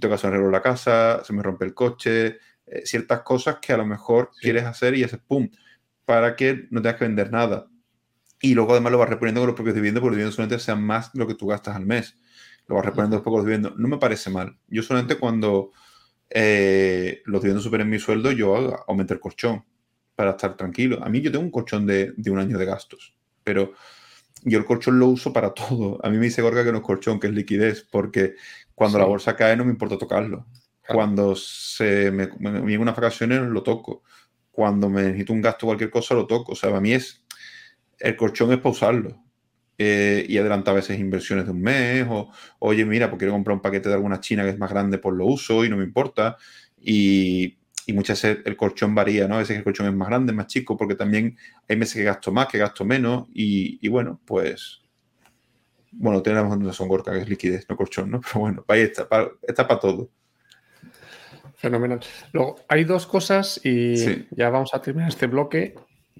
que 0.00 0.06
hacer 0.06 0.28
arreglo 0.30 0.50
la 0.50 0.62
casa, 0.62 1.22
se 1.24 1.32
me 1.32 1.42
rompe 1.42 1.64
el 1.64 1.74
coche, 1.74 2.38
eh, 2.66 2.82
ciertas 2.84 3.20
cosas 3.20 3.58
que 3.60 3.72
a 3.72 3.76
lo 3.76 3.86
mejor 3.86 4.30
quieres 4.40 4.64
hacer 4.64 4.94
y 4.94 5.04
haces 5.04 5.20
pum, 5.20 5.48
para 6.04 6.34
que 6.36 6.66
no 6.70 6.80
tengas 6.80 6.98
que 6.98 7.04
vender 7.04 7.30
nada. 7.30 7.68
Y 8.40 8.54
luego 8.54 8.72
además 8.72 8.92
lo 8.92 8.98
vas 8.98 9.08
reponiendo 9.08 9.40
con 9.40 9.48
los 9.48 9.56
propios 9.56 9.74
dividendos, 9.74 10.00
porque 10.00 10.12
los 10.12 10.16
dividendos 10.16 10.34
solamente 10.36 10.58
sean 10.64 10.82
más 10.82 11.12
de 11.12 11.18
lo 11.18 11.26
que 11.26 11.34
tú 11.34 11.46
gastas 11.46 11.76
al 11.76 11.86
mes. 11.86 12.18
Lo 12.66 12.76
vas 12.76 12.84
reponiendo 12.84 13.16
después 13.16 13.32
con 13.32 13.38
los 13.38 13.46
dividendos. 13.46 13.78
No 13.78 13.88
me 13.88 13.98
parece 13.98 14.30
mal. 14.30 14.58
Yo 14.68 14.82
solamente 14.82 15.16
cuando 15.16 15.72
eh, 16.30 17.22
los 17.26 17.42
dividendos 17.42 17.64
superen 17.64 17.88
mi 17.88 17.98
sueldo, 17.98 18.32
yo 18.32 18.76
aumento 18.88 19.14
el 19.14 19.20
colchón 19.20 19.64
para 20.14 20.30
estar 20.30 20.56
tranquilo. 20.56 21.02
A 21.02 21.08
mí 21.08 21.20
yo 21.20 21.30
tengo 21.30 21.44
un 21.44 21.50
colchón 21.50 21.86
de, 21.86 22.12
de 22.16 22.30
un 22.30 22.38
año 22.38 22.58
de 22.58 22.64
gastos, 22.64 23.16
pero 23.42 23.72
yo 24.44 24.58
el 24.58 24.64
colchón 24.64 24.98
lo 24.98 25.08
uso 25.08 25.32
para 25.32 25.52
todo. 25.54 25.98
A 26.02 26.10
mí 26.10 26.18
me 26.18 26.26
dice 26.26 26.42
Gorga 26.42 26.64
que 26.64 26.72
no 26.72 26.78
es 26.78 26.84
colchón, 26.84 27.18
que 27.18 27.26
es 27.26 27.32
liquidez, 27.32 27.86
porque 27.90 28.34
cuando 28.74 28.98
la 28.98 29.04
bolsa 29.04 29.36
cae 29.36 29.56
no 29.56 29.64
me 29.64 29.72
importa 29.72 29.98
tocarlo. 29.98 30.46
Cuando 30.86 31.34
se 31.34 32.10
me, 32.10 32.28
me, 32.38 32.78
unas 32.78 32.94
vacaciones 32.94 33.40
lo 33.40 33.62
toco. 33.62 34.02
Cuando 34.50 34.88
me 34.90 35.02
necesito 35.02 35.32
un 35.32 35.40
gasto 35.40 35.66
o 35.66 35.68
cualquier 35.68 35.90
cosa 35.90 36.14
lo 36.14 36.26
toco. 36.26 36.52
O 36.52 36.54
sea, 36.54 36.70
para 36.70 36.80
mí 36.80 36.92
es 36.92 37.24
el 37.98 38.16
colchón 38.16 38.52
es 38.52 38.58
para 38.58 38.70
usarlo. 38.70 39.20
Eh, 39.76 40.24
y 40.28 40.38
adelanta 40.38 40.70
a 40.70 40.74
veces 40.74 41.00
inversiones 41.00 41.46
de 41.46 41.50
un 41.50 41.60
mes, 41.60 42.06
o 42.08 42.30
oye, 42.60 42.84
mira, 42.84 43.08
pues 43.10 43.18
quiero 43.18 43.32
comprar 43.32 43.56
un 43.56 43.62
paquete 43.62 43.88
de 43.88 43.96
alguna 43.96 44.20
china 44.20 44.44
que 44.44 44.50
es 44.50 44.58
más 44.58 44.70
grande, 44.70 44.98
pues 44.98 45.16
lo 45.16 45.26
uso 45.26 45.64
y 45.64 45.68
no 45.68 45.76
me 45.76 45.84
importa. 45.84 46.36
Y, 46.80 47.56
y 47.86 47.92
muchas 47.92 48.22
veces 48.22 48.42
el 48.44 48.56
colchón 48.56 48.94
varía, 48.94 49.28
¿no? 49.28 49.36
A 49.36 49.38
veces 49.38 49.56
el 49.56 49.64
colchón 49.64 49.86
es 49.86 49.94
más 49.94 50.08
grande, 50.08 50.32
más 50.32 50.46
chico, 50.46 50.76
porque 50.76 50.94
también 50.94 51.36
hay 51.68 51.76
meses 51.76 51.94
que 51.94 52.04
gasto 52.04 52.32
más, 52.32 52.48
que 52.48 52.58
gasto 52.58 52.84
menos, 52.84 53.28
y, 53.32 53.86
bueno, 53.88 54.20
pues. 54.24 54.80
Bueno, 55.92 56.22
tenemos 56.22 56.56
una 56.56 56.72
son 56.72 56.88
Gorka, 56.88 57.12
que 57.12 57.20
es 57.20 57.28
liquidez, 57.28 57.66
no 57.68 57.76
colchón, 57.76 58.10
¿no? 58.10 58.20
Pero 58.26 58.40
bueno, 58.40 58.64
ahí 58.68 58.80
está, 58.80 59.08
para, 59.08 59.28
está 59.42 59.66
para 59.66 59.80
todo. 59.80 60.10
Fenomenal. 61.56 62.00
Luego, 62.32 62.56
hay 62.68 62.84
dos 62.84 63.06
cosas, 63.06 63.60
y 63.64 64.26
ya 64.30 64.50
vamos 64.50 64.74
a 64.74 64.82
terminar 64.82 65.08
este 65.08 65.26
bloque, 65.26 65.74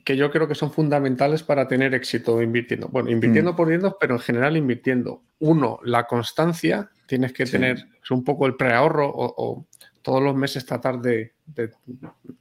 que 0.05 0.17
yo 0.17 0.31
creo 0.31 0.47
que 0.47 0.55
son 0.55 0.71
fundamentales 0.71 1.43
para 1.43 1.67
tener 1.67 1.95
éxito 1.95 2.43
invirtiendo. 2.43 2.89
Bueno, 2.89 3.11
invirtiendo 3.11 3.53
mm. 3.53 3.57
por 3.57 3.69
dividendos, 3.69 3.97
pero 3.99 4.15
en 4.15 4.21
general 4.21 4.57
invirtiendo. 4.57 5.23
Uno, 5.39 5.81
la 5.83 6.07
constancia. 6.07 6.91
Tienes 7.07 7.33
que 7.33 7.45
tener 7.45 7.87
un 8.11 8.25
poco 8.25 8.47
el 8.47 8.57
preahorro 8.57 9.11
o 9.15 9.67
todos 10.05 10.23
los 10.23 10.37
meses 10.37 10.67
tratar 10.67 11.01
de, 11.01 11.33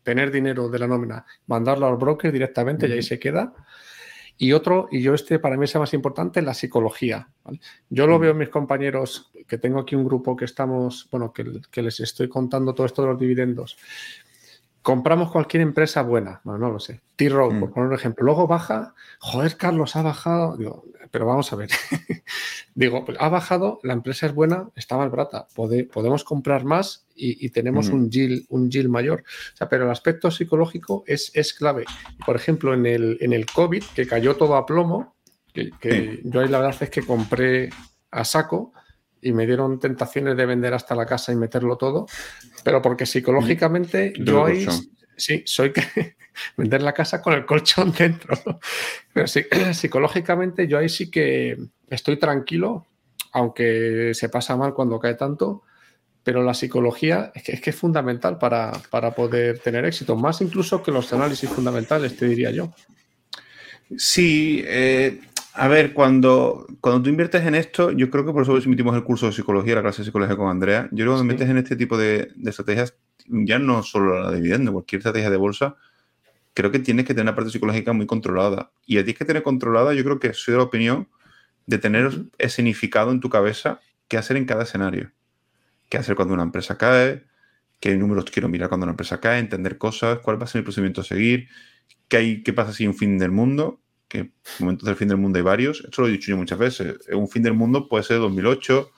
tener 0.03 0.32
dinero 0.32 0.68
de 0.68 0.80
la 0.80 0.86
nómina, 0.86 1.26
mandarlo 1.47 1.88
al 1.88 1.95
broker 1.95 2.30
directamente 2.30 2.89
y 2.89 2.91
ahí 2.91 3.01
se 3.01 3.18
queda. 3.18 3.53
Y 4.38 4.51
otro, 4.51 4.89
y 4.91 5.01
yo 5.01 5.14
este 5.14 5.39
para 5.39 5.55
mí 5.55 5.64
es 5.64 5.76
más 5.76 5.93
importante, 5.93 6.41
la 6.41 6.53
psicología. 6.53 7.30
Yo 7.89 8.05
lo 8.05 8.20
veo 8.20 8.32
en 8.32 8.39
mis 8.39 8.49
compañeros, 8.49 9.32
que 9.47 9.57
tengo 9.57 9.80
aquí 9.80 9.95
un 9.95 10.03
grupo 10.03 10.36
que 10.36 10.43
estamos, 10.43 11.07
bueno, 11.09 11.32
que, 11.32 11.61
que 11.72 11.82
les 11.82 12.01
estoy 12.01 12.28
contando 12.28 12.74
todo 12.74 12.86
esto 12.86 13.01
de 13.03 13.07
los 13.09 13.20
dividendos 13.20 13.78
compramos 14.84 15.31
cualquier 15.31 15.63
empresa 15.63 16.03
buena, 16.03 16.41
no, 16.43 16.57
no 16.57 16.69
lo 16.69 16.79
sé, 16.79 17.01
T-Row, 17.15 17.57
por 17.57 17.69
mm. 17.69 17.73
poner 17.73 17.89
un 17.89 17.95
ejemplo, 17.95 18.25
luego 18.25 18.47
baja, 18.47 18.93
joder, 19.17 19.55
Carlos, 19.55 19.95
ha 19.95 20.01
bajado, 20.01 20.57
digo, 20.57 20.84
pero 21.09 21.25
vamos 21.25 21.51
a 21.53 21.55
ver, 21.55 21.69
digo, 22.75 23.05
pues 23.05 23.17
ha 23.19 23.29
bajado, 23.29 23.79
la 23.81 23.93
empresa 23.93 24.27
es 24.27 24.36
buena, 24.36 24.69
está 24.75 24.97
más 24.97 25.09
barata, 25.09 25.47
podemos 25.55 26.23
comprar 26.25 26.65
más 26.65 27.07
y, 27.15 27.49
tenemos 27.49 27.89
mm. 27.89 27.93
un, 27.93 28.11
yield, 28.11 28.45
un 28.49 28.69
yield 28.69 28.89
mayor, 28.89 29.23
o 29.53 29.57
sea, 29.57 29.69
pero 29.69 29.86
el 29.86 29.91
aspecto 29.91 30.29
psicológico 30.29 31.03
es, 31.07 31.31
es 31.34 31.53
clave. 31.53 31.86
Por 32.25 32.36
ejemplo, 32.36 32.73
en 32.73 32.86
el, 32.86 33.17
en 33.21 33.31
el 33.31 33.45
COVID, 33.45 33.84
que 33.95 34.05
cayó 34.05 34.36
todo 34.36 34.57
a 34.57 34.65
plomo, 34.65 35.15
que, 35.53 36.21
yo 36.23 36.41
ahí 36.41 36.49
la 36.49 36.59
verdad 36.59 36.75
es 36.81 36.89
que 36.89 37.05
compré 37.05 37.69
a 38.11 38.26
saco, 38.26 38.73
y 39.23 39.31
me 39.33 39.45
dieron 39.45 39.79
tentaciones 39.79 40.37
de 40.37 40.45
vender 40.45 40.73
hasta 40.73 40.95
la 40.95 41.05
casa 41.05 41.31
y 41.31 41.35
meterlo 41.35 41.77
todo, 41.77 42.07
pero 42.63 42.81
porque 42.81 43.05
psicológicamente 43.05 44.13
yo 44.17 44.45
ahí 44.45 44.67
sí 45.17 45.43
soy 45.45 45.71
que 45.71 46.15
vender 46.57 46.81
la 46.81 46.93
casa 46.93 47.21
con 47.21 47.33
el 47.33 47.45
colchón 47.45 47.93
dentro. 47.97 48.37
Pero 49.13 49.27
sí, 49.27 49.45
psicológicamente 49.73 50.67
yo 50.67 50.77
ahí 50.77 50.89
sí 50.89 51.09
que 51.09 51.57
estoy 51.89 52.17
tranquilo, 52.17 52.85
aunque 53.31 54.11
se 54.13 54.29
pasa 54.29 54.55
mal 54.55 54.73
cuando 54.73 54.99
cae 54.99 55.15
tanto, 55.15 55.63
pero 56.23 56.41
la 56.41 56.53
psicología 56.53 57.31
es 57.35 57.43
que 57.43 57.51
es, 57.53 57.61
que 57.61 57.69
es 57.71 57.75
fundamental 57.75 58.37
para, 58.37 58.71
para, 58.89 59.13
poder 59.13 59.59
tener 59.59 59.83
éxito, 59.85 60.15
más 60.15 60.41
incluso 60.41 60.81
que 60.81 60.91
los 60.91 61.11
análisis 61.11 61.49
fundamentales, 61.49 62.15
te 62.15 62.27
diría 62.27 62.51
yo. 62.51 62.73
Sí, 63.97 64.63
eh, 64.65 65.19
a 65.55 65.67
ver, 65.67 65.93
cuando, 65.93 66.65
cuando 66.81 67.03
tú 67.03 67.09
inviertes 67.09 67.45
en 67.45 67.53
esto, 67.53 67.91
yo 67.91 68.09
creo 68.09 68.25
que 68.25 68.34
por 68.34 68.41
eso 68.41 68.57
emitimos 68.57 68.95
el 68.95 69.03
curso 69.03 69.27
de 69.27 69.34
psicología, 69.34 69.75
la 69.75 69.84
clase 69.84 70.01
de 70.01 70.05
psicología 70.05 70.35
con 70.35 70.49
Andrea. 70.49 70.89
Yo 70.91 71.03
creo 71.03 71.13
que 71.13 71.17
cuando 71.17 71.23
inviertes 71.34 71.49
en 71.49 71.57
este 71.57 71.75
tipo 71.75 71.95
de, 71.95 72.31
estrategias, 72.43 72.95
ya 73.27 73.59
no 73.59 73.84
solo 73.84 74.19
la 74.19 74.31
de 74.31 74.38
dividendo, 74.38 74.73
cualquier 74.73 74.99
estrategia 74.99 75.30
de 75.30 75.38
bolsa, 75.38 75.75
creo 76.55 76.71
que 76.71 76.80
tienes 76.80 77.05
que 77.05 77.13
tener 77.13 77.25
una 77.25 77.35
parte 77.35 77.51
psicológica 77.51 77.93
muy 77.93 78.07
controlada. 78.07 78.71
Y 78.88 78.97
a 78.97 79.01
ti 79.01 79.05
tienes 79.05 79.19
que 79.19 79.25
tener 79.25 79.43
controlada, 79.43 79.93
yo 79.93 80.03
creo 80.03 80.19
que 80.19 80.34
soy 80.34 80.53
de 80.53 80.57
la 80.57 80.63
opinión 80.63 81.07
de 81.67 81.77
tener 81.77 82.11
escenificado 82.39 83.11
en 83.11 83.19
tu 83.19 83.30
cabeza 83.30 83.80
qué 84.07 84.17
hacer 84.17 84.38
en 84.38 84.45
cada 84.45 84.63
escenario. 84.63 85.11
Qué 85.88 85.97
hacer 85.97 86.15
cuando 86.15 86.34
una 86.34 86.43
empresa 86.43 86.80
cae, 86.80 87.25
qué 87.80 87.95
números 87.95 88.25
quiero 88.25 88.49
mirar 88.49 88.69
cuando 88.69 88.85
una 88.85 88.93
empresa 88.93 89.19
cae, 89.19 89.38
entender 89.38 89.77
cosas, 89.77 90.17
cuál 90.19 90.41
va 90.41 90.45
a 90.45 90.47
ser 90.47 90.59
el 90.59 90.63
procedimiento 90.63 91.01
a 91.01 91.03
seguir, 91.03 91.47
qué, 92.07 92.17
hay, 92.17 92.43
qué 92.43 92.53
pasa 92.53 92.73
si 92.73 92.84
hay 92.84 92.88
un 92.88 92.95
fin 92.95 93.19
del 93.19 93.30
mundo 93.30 93.82
que 94.14 94.31
momentos 94.60 94.85
del 94.85 94.95
fin 94.95 95.07
del 95.07 95.18
mundo 95.18 95.38
hay 95.40 95.44
varios. 95.44 95.84
Esto 95.84 96.03
lo 96.03 96.07
he 96.07 96.11
dicho 96.11 96.30
yo 96.30 96.38
muchas 96.38 96.60
veces. 96.60 96.98
Un 97.11 97.27
fin 97.27 97.41
del 97.41 97.56
mundo 97.56 97.90
puede 97.90 98.03
ser 98.03 98.19
2008, 98.19 98.91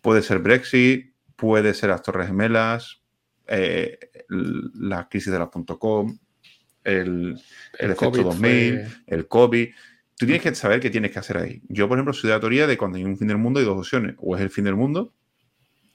puede 0.00 0.22
ser 0.22 0.38
Brexit, 0.38 1.12
puede 1.36 1.74
ser 1.74 1.90
las 1.90 2.02
Torres 2.02 2.28
Gemelas, 2.28 3.02
eh, 3.46 3.98
la 4.28 5.06
crisis 5.06 5.30
de 5.30 5.38
la 5.38 5.50
.com, 5.50 6.18
el, 6.82 7.38
el, 7.78 7.90
efecto 7.90 8.22
2000, 8.22 9.04
el 9.06 9.28
COVID. 9.28 9.68
Tú 10.16 10.24
tienes 10.24 10.42
que 10.42 10.54
saber 10.54 10.80
qué 10.80 10.88
tienes 10.88 11.10
que 11.10 11.18
hacer 11.18 11.36
ahí. 11.36 11.60
Yo, 11.68 11.86
por 11.86 11.98
ejemplo, 11.98 12.14
soy 12.14 12.28
de 12.28 12.36
la 12.36 12.40
teoría 12.40 12.66
de 12.66 12.78
cuando 12.78 12.96
hay 12.96 13.04
un 13.04 13.18
fin 13.18 13.28
del 13.28 13.36
mundo 13.36 13.60
hay 13.60 13.66
dos 13.66 13.76
opciones. 13.76 14.14
O 14.18 14.34
es 14.34 14.40
el 14.40 14.48
fin 14.48 14.64
del 14.64 14.76
mundo, 14.76 15.12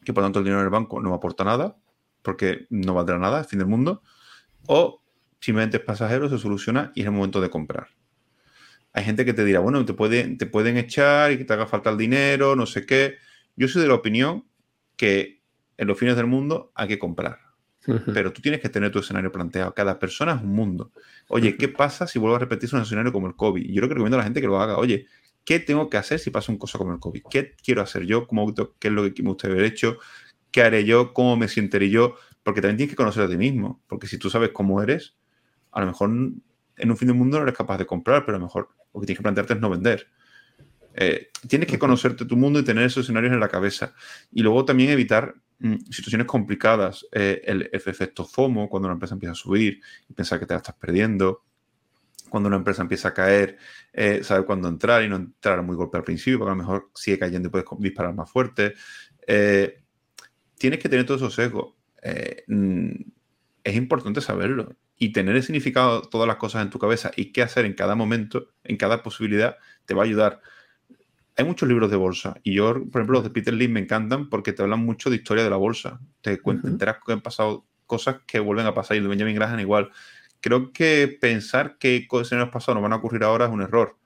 que 0.06 0.14
por 0.14 0.24
tanto 0.24 0.40
el 0.40 0.46
dinero 0.46 0.60
en 0.60 0.66
el 0.66 0.72
banco 0.72 1.02
no 1.02 1.10
me 1.10 1.16
aporta 1.16 1.44
nada, 1.44 1.76
porque 2.22 2.68
no 2.70 2.94
valdrá 2.94 3.18
nada, 3.18 3.40
el 3.40 3.46
fin 3.46 3.58
del 3.58 3.68
mundo. 3.68 4.04
O 4.68 5.02
simplemente 5.40 5.78
es 5.78 5.84
pasajero, 5.84 6.30
se 6.30 6.38
soluciona 6.38 6.92
y 6.94 7.00
es 7.00 7.08
el 7.08 7.14
momento 7.14 7.42
de 7.42 7.50
comprar 7.50 7.88
hay 9.00 9.06
gente 9.06 9.24
que 9.24 9.34
te 9.34 9.46
dirá, 9.46 9.62
bueno, 9.62 9.86
te, 9.86 9.94
puede, 9.94 10.36
te 10.36 10.46
pueden 10.46 10.76
echar 10.76 11.32
y 11.32 11.38
que 11.38 11.46
te 11.46 11.54
haga 11.54 11.66
falta 11.68 11.90
el 11.90 11.98
dinero, 11.98 12.58
no 12.58 12.66
sé 12.66 12.86
qué. 12.86 13.16
yo 13.56 13.70
soy 13.70 13.82
de 13.82 13.88
la 13.88 13.94
opinión 13.94 14.46
que 14.98 15.42
en 15.78 15.88
los 15.88 15.98
fines 15.98 16.18
del 16.18 16.26
mundo 16.26 16.74
hay 16.76 16.90
que 16.90 17.00
comprar. 17.00 17.40
Pero 18.14 18.34
tú 18.34 18.42
tienes 18.42 18.60
que 18.60 18.68
tener 18.68 18.92
tu 18.92 19.00
escenario 19.00 19.32
planteado. 19.32 19.74
Cada 19.74 19.98
persona 19.98 20.34
es 20.34 20.42
un 20.42 20.52
mundo. 20.52 20.92
Oye, 21.30 21.56
¿qué 21.56 21.70
pasa 21.70 22.08
si 22.08 22.20
vuelvo 22.20 22.36
a 22.36 22.40
repetirse 22.40 22.76
un 22.76 22.82
escenario 22.82 23.14
como 23.14 23.28
el 23.28 23.38
COVID? 23.38 23.72
Yo 23.72 23.82
lo 23.82 23.88
que 23.88 23.94
recomiendo 23.94 24.18
a 24.18 24.20
la 24.20 24.26
gente 24.26 24.42
que 24.42 24.48
lo 24.48 24.60
haga. 24.60 24.78
Oye, 24.78 25.08
¿qué 25.46 25.60
tengo 25.60 25.90
que 25.90 25.96
hacer 25.96 26.20
si 26.20 26.30
pasa 26.30 26.52
un 26.52 26.58
cosa 26.58 26.78
como 26.78 26.92
el 26.92 27.00
COVID? 27.00 27.24
¿Qué 27.32 27.56
quiero 27.64 27.82
hacer 27.82 28.06
yo? 28.06 28.28
¿Cómo, 28.28 28.54
¿Qué 28.54 28.90
es 28.90 28.94
lo 28.94 29.12
que 29.14 29.24
me 29.24 29.30
gustaría 29.30 29.56
haber 29.56 29.66
hecho? 29.66 29.98
¿Qué 30.52 30.62
haré 30.62 30.84
yo? 30.84 31.14
¿Cómo 31.14 31.38
me 31.38 31.48
sentiré 31.48 31.90
yo? 31.90 32.16
Porque 32.44 32.60
también 32.60 32.76
tienes 32.76 32.92
que 32.92 32.98
conocer 32.98 33.24
a 33.24 33.30
ti 33.30 33.38
mismo. 33.38 33.82
Porque 33.88 34.08
si 34.08 34.18
tú 34.18 34.30
sabes 34.30 34.50
cómo 34.50 34.84
eres, 34.84 35.16
a 35.72 35.80
lo 35.80 35.88
mejor 35.88 36.10
en 36.10 36.92
un 36.92 36.98
fin 36.98 37.08
del 37.08 37.18
mundo 37.18 37.38
no 37.38 37.44
eres 37.44 37.56
capaz 37.56 37.78
de 37.78 37.86
comprar, 37.86 38.26
pero 38.26 38.36
a 38.36 38.40
lo 38.40 38.46
mejor 38.46 38.70
lo 38.94 39.00
que 39.00 39.06
tienes 39.06 39.20
que 39.20 39.24
plantearte 39.24 39.54
es 39.54 39.60
no 39.60 39.70
vender. 39.70 40.08
Eh, 40.94 41.30
tienes 41.48 41.70
que 41.70 41.80
conocerte 41.80 42.26
tu 42.26 42.36
mundo 42.36 42.60
y 42.60 42.64
tener 42.64 42.84
esos 42.84 43.06
escenarios 43.06 43.34
en 43.34 43.40
la 43.40 43.48
cabeza. 43.48 43.94
Y 44.32 44.42
luego 44.42 44.66
también 44.66 44.90
evitar 44.90 45.36
mm, 45.60 45.76
situaciones 45.90 46.28
complicadas, 46.28 47.06
eh, 47.12 47.42
el, 47.46 47.70
efecto 47.72 48.26
FOMO, 48.26 48.70
cuando 48.70 48.88
una 48.88 48.94
empresa 48.94 49.14
empieza 49.14 49.34
a 49.34 49.36
subir 49.36 49.82
y 50.10 50.14
pensar 50.14 50.40
que 50.40 50.46
te 50.46 50.54
la 50.54 50.58
estás 50.58 50.76
perdiendo, 50.76 51.44
cuando 52.30 52.48
una 52.48 52.58
empresa 52.58 52.82
empieza 52.82 53.10
a 53.10 53.14
caer, 53.14 53.58
eh, 53.94 54.24
saber 54.24 54.46
cuándo 54.46 54.68
entrar 54.68 55.04
y 55.04 55.10
no 55.10 55.16
entrar 55.16 55.64
muy 55.64 55.76
golpe 55.76 55.98
al 55.98 56.04
principio, 56.04 56.40
porque 56.40 56.52
a 56.52 56.56
lo 56.56 56.62
mejor 56.62 56.90
sigue 56.94 57.18
cayendo 57.18 57.48
y 57.48 57.52
puedes 57.52 57.68
disparar 57.80 58.14
más 58.14 58.30
fuerte. 58.30 58.74
tienes 60.58 60.80
que 60.80 60.90
tener 60.90 61.06
todos 61.06 61.22
esos 61.22 61.34
sesgos. 61.36 61.76
Mm, 62.48 62.92
es 63.64 63.76
importante 63.76 64.22
saberlo 64.22 64.76
y 65.00 65.14
tener 65.14 65.36
el 65.36 65.44
significado 65.44 66.02
todas 66.02 66.28
las 66.28 66.36
cosas 66.36 66.62
en 66.62 66.70
tu 66.70 66.78
cabeza 66.78 67.12
y 67.16 67.32
qué 67.32 67.42
hacer 67.42 67.66
en 67.66 67.74
cada 67.74 67.96
momento, 67.96 68.50
en 68.66 68.76
cada 68.76 69.02
posibilidad, 69.02 69.56
te 69.86 69.94
va 69.94 70.04
a 70.04 70.06
ayudar. 70.06 70.42
Hay 71.38 71.46
muchos 71.46 71.70
libros 71.70 71.90
de 71.90 71.96
bolsa 71.96 72.36
y 72.44 72.54
yo, 72.54 72.74
por 72.74 73.00
ejemplo, 73.02 73.14
los 73.14 73.24
de 73.24 73.30
Peter 73.30 73.54
Lynn 73.54 73.72
me 73.72 73.80
encantan 73.80 74.30
porque 74.30 74.52
te 74.52 74.62
hablan 74.62 74.82
mucho 74.82 75.10
de 75.10 75.16
historia 75.16 75.46
de 75.46 75.50
la 75.50 75.56
bolsa. 75.56 76.02
Te 76.20 76.42
cuentan, 76.42 76.74
enteras 76.74 76.98
que 77.04 77.14
han 77.14 77.22
pasado 77.22 77.66
cosas 77.86 78.18
que 78.28 78.40
vuelven 78.40 78.68
a 78.68 78.74
pasar 78.74 78.96
y 78.96 78.98
el 78.98 79.04
de 79.04 79.10
Benjamin 79.10 79.36
Graham 79.36 79.62
igual. 79.62 79.90
Creo 80.42 80.74
que 80.74 81.18
pensar 81.20 81.78
que 81.78 82.06
cosas 82.06 82.34
en 82.34 82.40
el 82.40 82.50
pasado 82.50 82.76
no 82.76 82.82
van 82.82 82.92
a 82.92 82.98
ocurrir 82.98 83.24
ahora 83.24 83.46
es 83.46 83.52
un 83.52 83.62
error. 83.62 83.98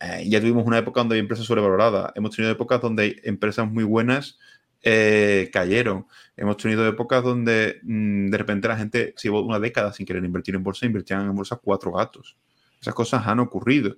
Eh, 0.00 0.28
ya 0.28 0.38
tuvimos 0.38 0.66
una 0.66 0.76
época 0.76 1.00
donde 1.00 1.14
hay 1.14 1.20
empresas 1.20 1.46
sobrevaloradas. 1.46 2.12
Hemos 2.14 2.36
tenido 2.36 2.52
épocas 2.52 2.82
donde 2.82 3.02
hay 3.02 3.16
empresas 3.24 3.66
muy 3.66 3.84
buenas 3.84 4.38
eh, 4.88 5.50
cayeron. 5.52 6.06
Hemos 6.36 6.58
tenido 6.58 6.86
épocas 6.86 7.24
donde 7.24 7.80
mm, 7.82 8.28
de 8.28 8.38
repente 8.38 8.68
la 8.68 8.76
gente 8.76 9.14
se 9.16 9.26
llevó 9.26 9.42
una 9.42 9.58
década 9.58 9.92
sin 9.92 10.06
querer 10.06 10.24
invertir 10.24 10.54
en 10.54 10.62
bolsa, 10.62 10.86
invertían 10.86 11.22
en 11.22 11.34
bolsa 11.34 11.56
cuatro 11.56 11.90
gatos. 11.90 12.36
Esas 12.80 12.94
cosas 12.94 13.26
han 13.26 13.40
ocurrido. 13.40 13.96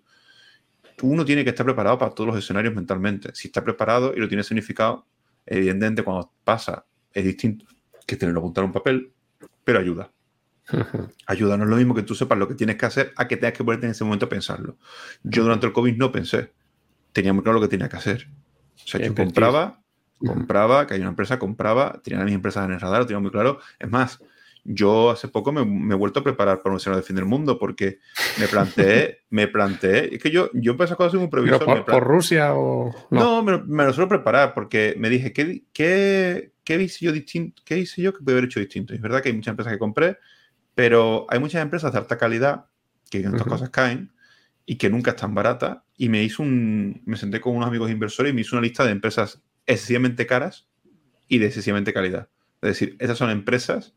Uno 1.02 1.27
tiene 1.27 1.44
que 1.44 1.51
estar 1.51 1.66
preparado 1.66 1.98
para 1.98 2.15
todos 2.15 2.28
los 2.28 2.39
escenarios 2.39 2.74
mentalmente. 2.74 3.35
Si 3.35 3.48
está 3.48 3.62
preparado 3.62 4.15
y 4.16 4.19
lo 4.19 4.28
tiene 4.28 4.43
significado, 4.43 5.06
evidentemente 5.44 6.02
cuando 6.02 6.32
pasa 6.43 6.86
es 7.12 7.23
distinto 7.23 7.66
que 8.06 8.16
tenerlo 8.16 8.40
apuntado 8.40 8.65
en 8.65 8.69
un 8.70 8.73
papel, 8.73 9.12
pero 9.65 9.81
ayuda. 9.81 10.10
Ayuda, 11.27 11.59
no 11.59 11.65
es 11.65 11.70
lo 11.70 11.77
mismo 11.77 11.94
que 11.94 12.02
tú 12.02 12.15
sepas 12.15 12.39
lo 12.39 12.48
que 12.48 12.55
tienes 12.55 12.77
que 12.77 12.86
hacer 12.86 13.12
a 13.16 13.28
que 13.28 13.36
tengas 13.36 13.59
que 13.59 13.65
ponerte 13.65 13.86
en 13.86 13.93
ese 13.93 14.05
momento 14.05 14.24
a 14.24 14.28
pensarlo. 14.31 14.78
Yo 15.23 15.43
durante 15.43 15.66
el 15.66 15.73
COVID 15.74 15.97
no 15.97 16.12
pensé. 16.12 16.52
Tenía 17.12 17.35
muy 17.35 17.43
claro 17.43 17.59
lo 17.59 17.62
que 17.62 17.69
tenía 17.69 17.90
que 17.90 17.97
hacer. 17.97 18.28
O 18.74 18.86
sea, 18.86 19.01
yo 19.01 19.15
compraba, 19.15 19.82
compraba, 20.19 20.86
que 20.86 20.95
hay 20.95 21.01
una 21.01 21.11
empresa, 21.11 21.39
compraba, 21.39 22.01
tenía 22.03 22.24
mis 22.24 22.35
empresas 22.35 22.65
en 22.66 22.73
el 22.73 22.81
radar, 22.81 23.01
lo 23.01 23.07
tenía 23.07 23.20
muy 23.20 23.31
claro. 23.31 23.59
Es 23.78 23.89
más, 23.89 24.20
yo 24.65 25.11
hace 25.11 25.28
poco 25.28 25.51
me, 25.53 25.62
he 25.62 25.97
vuelto 25.97 26.20
a 26.20 26.24
preparar 26.24 26.62
para 26.62 26.73
un 26.73 26.77
escenario 26.77 27.01
de 27.01 27.07
fin 27.07 27.16
del 27.16 27.24
mundo 27.24 27.59
porque 27.59 28.01
me 28.39 28.47
planteé, 28.49 29.20
me 29.31 29.49
planteé, 29.49 30.15
es 30.15 30.23
que 30.23 30.31
yo, 30.31 30.51
yo 30.53 30.73
empecé 30.73 30.93
a 30.93 30.97
cosas 30.97 31.19
muy 31.19 31.28
previsto. 31.28 31.65
Por, 31.65 32.05
Rusia 32.05 32.55
o...? 32.55 32.95
No, 33.11 33.43
me, 33.43 33.85
lo 33.85 33.93
suelo 33.93 34.09
preparar 34.09 34.55
porque 34.55 34.95
me 34.99 35.09
dije, 35.09 35.32
¿qué, 35.32 35.65
qué, 35.73 36.53
qué 36.65 36.82
hice 36.82 37.07
yo 37.07 37.12
distinto? 37.12 37.62
¿Qué 37.65 37.78
hice 37.78 38.03
yo 38.03 38.12
que 38.12 38.23
puede 38.23 38.36
haber 38.36 38.49
hecho 38.49 38.61
distinto? 38.61 38.93
es 38.93 39.01
verdad 39.01 39.23
que 39.23 39.31
hay 39.31 39.35
muchas 39.35 39.53
empresas 39.53 39.73
que 39.73 39.78
compré, 39.78 40.19
pero 40.74 41.27
hay 41.31 41.39
muchas 41.40 41.62
empresas 41.62 41.93
de 41.93 41.99
alta 41.99 42.19
calidad 42.19 42.66
que 43.11 43.20
en 43.20 43.27
estas 43.27 43.47
cosas 43.47 43.70
caen 43.70 44.12
y 44.66 44.77
que 44.77 44.90
nunca 44.90 45.12
están 45.12 45.35
baratas. 45.35 45.78
Y 45.97 46.11
me 46.11 46.23
hizo 46.23 46.43
un, 46.43 47.01
me 47.07 47.16
senté 47.16 47.40
con 47.40 47.57
unos 47.57 47.69
amigos 47.69 47.90
inversores 47.90 48.32
y 48.32 48.35
me 48.35 48.43
hizo 48.43 48.55
una 48.55 48.62
lista 48.62 48.85
de 48.85 48.93
empresas 48.93 49.40
excesivamente 49.69 50.27
caras 50.27 50.66
y 51.28 51.39
de 51.39 51.47
excesivamente 51.47 51.93
calidad. 51.93 52.28
Es 52.62 52.70
decir, 52.70 52.97
esas 52.99 53.16
son 53.16 53.31
empresas 53.31 53.95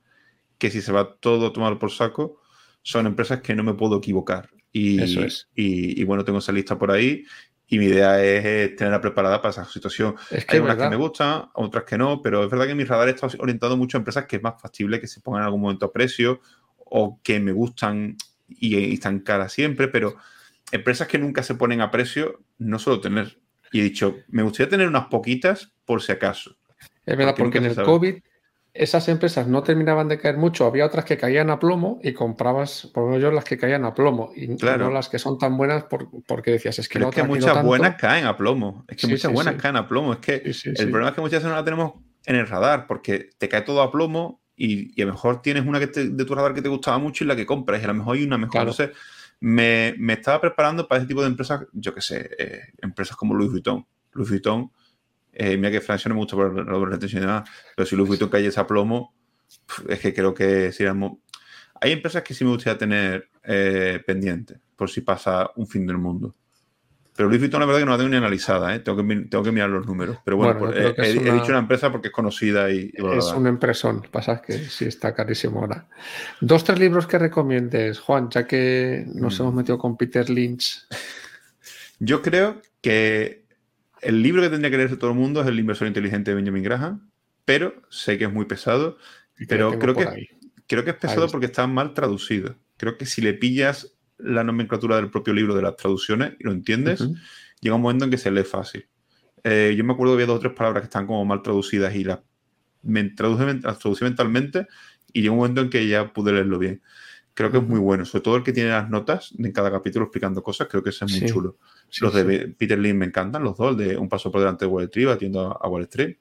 que 0.60 0.70
si 0.70 0.82
se 0.82 0.92
va 0.92 1.16
todo 1.16 1.48
a 1.48 1.54
tomar 1.54 1.80
por 1.80 1.92
saco, 1.92 2.40
son 2.84 3.08
empresas 3.08 3.42
que 3.42 3.56
no 3.56 3.64
me 3.64 3.74
puedo 3.74 3.98
equivocar. 3.98 4.50
Y, 4.72 5.02
Eso 5.02 5.22
es. 5.22 5.50
y, 5.56 6.04
bueno, 6.04 6.24
tengo 6.24 6.40
esa 6.40 6.52
lista 6.52 6.78
por 6.78 6.92
ahí 6.92 7.26
y 7.68 7.80
mi 7.80 7.86
idea 7.86 8.24
es 8.24 8.46
eh, 8.46 8.76
tenerla 8.78 9.02
preparada 9.02 9.42
para 9.42 9.52
esa 9.52 9.66
situación. 9.66 10.16
Es 10.30 10.46
que 10.46 10.58
Hay 10.58 10.62
unas 10.62 10.76
que 10.76 10.90
me 10.90 10.96
gustan, 10.98 11.46
otras 11.54 11.86
que 11.86 11.98
no, 11.98 12.22
pero 12.22 12.44
es 12.44 12.52
verdad 12.52 12.68
que 12.68 12.76
mi 12.76 12.84
radar 12.84 13.10
está 13.10 13.28
orientado 13.40 13.78
mucho 13.78 13.98
a 13.98 14.00
empresas 14.00 14.26
que 14.26 14.36
es 14.36 14.44
más 14.44 14.62
factible 14.62 15.00
que 15.00 15.08
se 15.08 15.22
pongan 15.22 15.42
en 15.42 15.46
algún 15.46 15.62
momento 15.62 15.86
a 15.86 15.94
precio 15.94 16.42
o 16.78 17.20
que 17.24 17.40
me 17.40 17.54
gustan 17.54 18.18
y, 18.48 18.78
y 18.78 18.94
están 18.94 19.20
caras 19.20 19.54
siempre, 19.54 19.88
pero 19.88 20.16
empresas 20.72 21.08
que 21.08 21.18
nunca 21.18 21.44
se 21.44 21.56
ponen 21.56 21.82
a 21.82 21.92
precio 21.92 22.42
no 22.58 22.78
suelo 22.78 23.00
tener. 23.00 23.40
Y 23.72 23.80
he 23.80 23.84
dicho, 23.84 24.18
me 24.30 24.44
gustaría 24.44 24.70
tener 24.70 24.88
unas 24.88 25.06
poquitas 25.06 25.72
por 25.86 26.02
si 26.02 26.12
acaso. 26.12 26.58
Es 27.06 27.18
verdad, 27.18 27.36
porque, 27.38 27.60
en 27.60 27.66
el 27.66 27.76
COVID 27.76 28.16
esas 28.74 29.10
empresas 29.10 29.48
no 29.48 29.64
terminaban 29.64 30.08
de 30.08 30.18
caer 30.18 30.38
mucho, 30.38 30.66
había 30.66 30.86
otras 30.86 31.04
que 31.04 31.18
caían 31.18 31.50
a 31.50 31.60
plomo 31.60 32.00
y 32.02 32.14
comprabas, 32.14 32.90
por 32.94 33.04
lo 33.04 33.10
menos 33.10 33.22
yo, 33.22 33.32
las 33.32 33.44
que 33.44 33.58
caían 33.58 33.84
a 33.84 33.94
plomo 33.94 34.32
y 34.34 34.48
no 34.48 34.92
las 34.92 35.10
que 35.10 35.20
son 35.20 35.38
tan 35.38 35.58
buenas 35.58 35.86
porque 36.26 36.52
decías, 36.52 36.80
es 36.80 36.88
que, 36.88 37.00
no 37.00 37.10
es 37.10 37.16
que 37.16 37.24
muchas 37.24 37.64
buenas 37.64 37.96
caen 37.96 38.26
a 38.26 38.38
plomo, 38.38 38.86
es 38.88 38.98
que 38.98 39.08
muchas 39.08 39.32
buenas 39.32 39.56
caen 39.56 39.76
a 39.76 39.88
plomo, 39.88 40.14
es 40.14 40.20
que 40.20 40.36
el 40.36 40.90
problema 40.90 41.10
es 41.10 41.16
que 41.16 41.22
muchas 41.22 41.40
veces 41.40 41.50
no 41.50 41.56
la 41.56 41.66
tenemos 41.66 41.94
en 42.26 42.36
el 42.38 42.48
radar 42.48 42.88
porque 42.88 43.30
te 43.38 43.50
cae 43.50 43.62
todo 43.62 43.82
a 43.82 43.92
plomo 43.92 44.42
y, 44.56 45.02
a 45.02 45.06
lo 45.06 45.14
mejor 45.14 45.42
tienes 45.42 45.66
una 45.66 45.80
que 45.80 45.88
de 45.88 46.26
tu 46.26 46.34
radar 46.34 46.54
que 46.54 46.62
te 46.62 46.70
gustaba 46.70 46.98
mucho 46.98 47.24
y 47.24 47.28
la 47.28 47.36
que 47.36 47.46
compras 47.46 47.82
y 47.82 47.84
a 47.84 47.88
lo 47.88 47.96
mejor 47.96 48.16
hay 48.16 48.24
una 48.24 48.38
mejor, 48.38 48.66
no 48.66 48.74
sé 48.74 48.92
me, 49.42 50.14
estaba 50.14 50.40
preparando 50.40 50.88
para 50.88 51.00
ese 51.00 51.08
tipo 51.08 51.22
de 51.22 51.28
empresas, 51.28 51.66
yo 51.74 51.94
qué 51.94 52.02
sé, 52.02 52.30
eh, 52.38 52.62
empresas 52.82 53.18
como 53.18 53.34
Louis 53.34 53.52
Vuitton. 53.52 53.86
Louis 54.14 54.30
Vuitton, 54.30 54.72
eh, 55.34 55.58
mira 55.58 55.72
que 55.72 55.82
Francia 55.82 56.10
no 56.10 56.16
me 56.16 56.22
gusta 56.22 56.36
por 56.36 56.54
la 56.54 56.86
retención 56.86 57.24
y 57.24 57.26
demás, 57.26 57.50
pero 57.76 57.86
si 57.86 57.96
Louis 57.96 58.08
Vuitton 58.08 58.30
cae 58.30 58.46
ese 58.46 58.64
plomo, 58.66 59.16
es 59.90 60.00
que 60.00 60.14
creo 60.14 60.34
que 60.34 60.72
seríamos... 60.72 61.18
Hay 61.82 61.92
empresas 61.92 62.22
que 62.22 62.34
sí 62.36 62.44
me 62.44 62.52
gustaría 62.52 62.78
tener 62.78 63.30
eh, 63.44 64.02
pendientes 64.06 64.60
por 64.76 64.90
si 64.90 65.02
pasa 65.02 65.50
un 65.56 65.68
fin 65.68 65.88
del 65.88 65.98
mundo. 65.98 66.36
Pero 67.16 67.28
Louis 67.28 67.42
Vuitton, 67.42 67.60
la 67.60 67.66
verdad 67.66 67.82
que 67.82 67.86
no 67.86 67.92
la 67.92 67.98
tengo 67.98 68.10
ni 68.10 68.18
analizada, 68.18 68.74
¿eh? 68.74 68.80
tengo, 68.80 69.06
que, 69.06 69.16
tengo 69.30 69.44
que 69.44 69.52
mirar 69.52 69.70
los 69.70 69.86
números. 69.86 70.18
Pero 70.24 70.38
bueno, 70.38 70.58
pues, 70.58 70.76
he, 70.98 71.14
dicho 71.14 71.48
una 71.50 71.60
empresa 71.60 71.92
porque 71.92 72.08
es 72.08 72.14
conocida 72.14 72.72
y. 72.72 72.92
es 72.96 73.26
una 73.34 73.50
impresión, 73.50 74.02
pasa 74.10 74.42
que 74.42 74.54
sí 74.54 74.86
está 74.86 75.14
carísimo 75.14 75.60
ahora. 75.60 75.88
Dos, 76.40 76.64
tres 76.64 76.80
libros 76.80 77.08
que 77.08 77.20
recomiendes, 77.20 78.00
Juan, 78.00 78.30
ya 78.30 78.48
que 78.48 79.06
nos 79.14 79.38
mm. 79.38 79.42
hemos 79.42 79.54
metido 79.56 79.78
con 79.78 79.98
Peter 79.98 80.30
Lynch. 80.30 80.88
Yo 82.00 82.22
creo 82.22 82.62
que 82.82 83.46
el 84.02 84.24
libro 84.24 84.42
que 84.42 84.50
tendría 84.50 84.72
que 84.72 84.78
leerse 84.78 84.98
todo 84.98 85.12
el 85.12 85.18
mundo 85.18 85.42
es 85.42 85.48
El 85.48 85.60
inversor 85.60 85.88
inteligente 85.88 86.32
de 86.32 86.36
Benjamin 86.36 86.64
Graham, 86.64 87.12
pero 87.46 87.76
sé 87.90 88.18
que 88.18 88.26
es 88.26 88.34
muy 88.34 88.46
pesado. 88.46 88.98
Pero 89.48 89.78
creo 89.78 89.96
que, 89.96 90.30
creo 90.68 90.84
que 90.84 90.92
es 90.92 90.96
pesado 90.96 91.28
porque 91.28 91.48
está 91.48 91.68
mal 91.68 91.94
traducido. 91.94 92.56
Creo 92.78 92.98
que 92.98 93.06
si 93.06 93.22
le 93.22 93.34
pillas 93.34 93.94
la 94.24 94.44
nomenclatura 94.44 94.96
del 94.96 95.10
propio 95.10 95.34
libro 95.34 95.56
de 95.56 95.62
las 95.62 95.76
traducciones 95.76 96.34
y 96.40 96.44
lo 96.44 96.52
entiendes, 96.52 97.08
llega 97.60 97.76
un 97.76 97.82
momento 97.82 98.06
en 98.06 98.12
que 98.12 98.18
se 98.18 98.32
lee 98.32 98.44
fácil. 98.44 98.88
Eh, 99.44 99.74
yo 99.78 99.84
me 99.84 99.94
acuerdo 99.94 100.14
que 100.14 100.24
había 100.24 100.28
dos 100.28 100.38
o 100.38 100.42
tres 100.42 100.54
palabras 100.54 100.82
que 100.82 100.86
están 100.86 101.08
como 101.08 101.26
mal 101.26 101.42
traducidas 101.42 101.96
y 101.96 102.04
las, 102.04 102.20
me 102.84 103.04
traduce, 103.06 103.60
las 103.62 103.80
traducí 103.80 104.04
mentalmente 104.04 104.68
y 105.14 105.22
llega 105.22 105.32
un 105.32 105.40
momento 105.40 105.62
en 105.62 105.70
que 105.70 105.88
ya 105.88 106.12
pude 106.14 106.32
leerlo 106.32 106.60
bien. 106.60 106.82
Creo 107.34 107.50
que 107.50 107.58
es 107.58 107.64
muy 107.64 107.80
bueno, 107.80 108.06
sobre 108.06 108.24
todo 108.24 108.36
el 108.36 108.44
que 108.44 108.52
tiene 108.52 108.72
las 108.72 108.90
notas 108.90 109.34
en 109.38 109.52
cada 109.52 109.72
capítulo 109.72 110.06
explicando 110.06 110.44
cosas, 110.44 110.68
creo 110.68 110.84
que 110.84 110.90
ese 110.90 111.06
es 111.06 111.12
muy 111.12 111.30
chulo. 111.30 111.58
los 112.02 112.14
de 112.14 112.50
Peter 112.58 112.78
Lynn 112.78 112.98
me 112.98 113.06
encantan, 113.06 113.44
los 113.44 113.58
dos, 113.58 113.72
el 113.72 113.78
de 113.78 113.98
Un 113.98 114.10
paso 114.10 114.32
por 114.32 114.42
delante 114.42 114.66
de 114.66 114.72
Wall 114.72 114.84
Street, 114.84 115.08
batiendo 115.08 115.58
a 115.60 115.68
Wall 115.70 115.84
Street. 115.84 116.18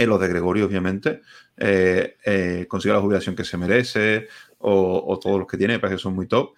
Eh, 0.00 0.06
los 0.06 0.18
de 0.18 0.28
Gregorio, 0.28 0.64
obviamente, 0.64 1.20
eh, 1.58 2.16
eh, 2.24 2.64
consigue 2.68 2.94
la 2.94 3.00
jubilación 3.02 3.36
que 3.36 3.44
se 3.44 3.58
merece, 3.58 4.28
o, 4.58 5.04
o, 5.06 5.18
todos 5.18 5.38
los 5.38 5.46
que 5.46 5.58
tiene, 5.58 5.74
me 5.74 5.78
parece 5.78 5.96
que 5.96 6.02
son 6.02 6.14
muy 6.14 6.26
top. 6.26 6.54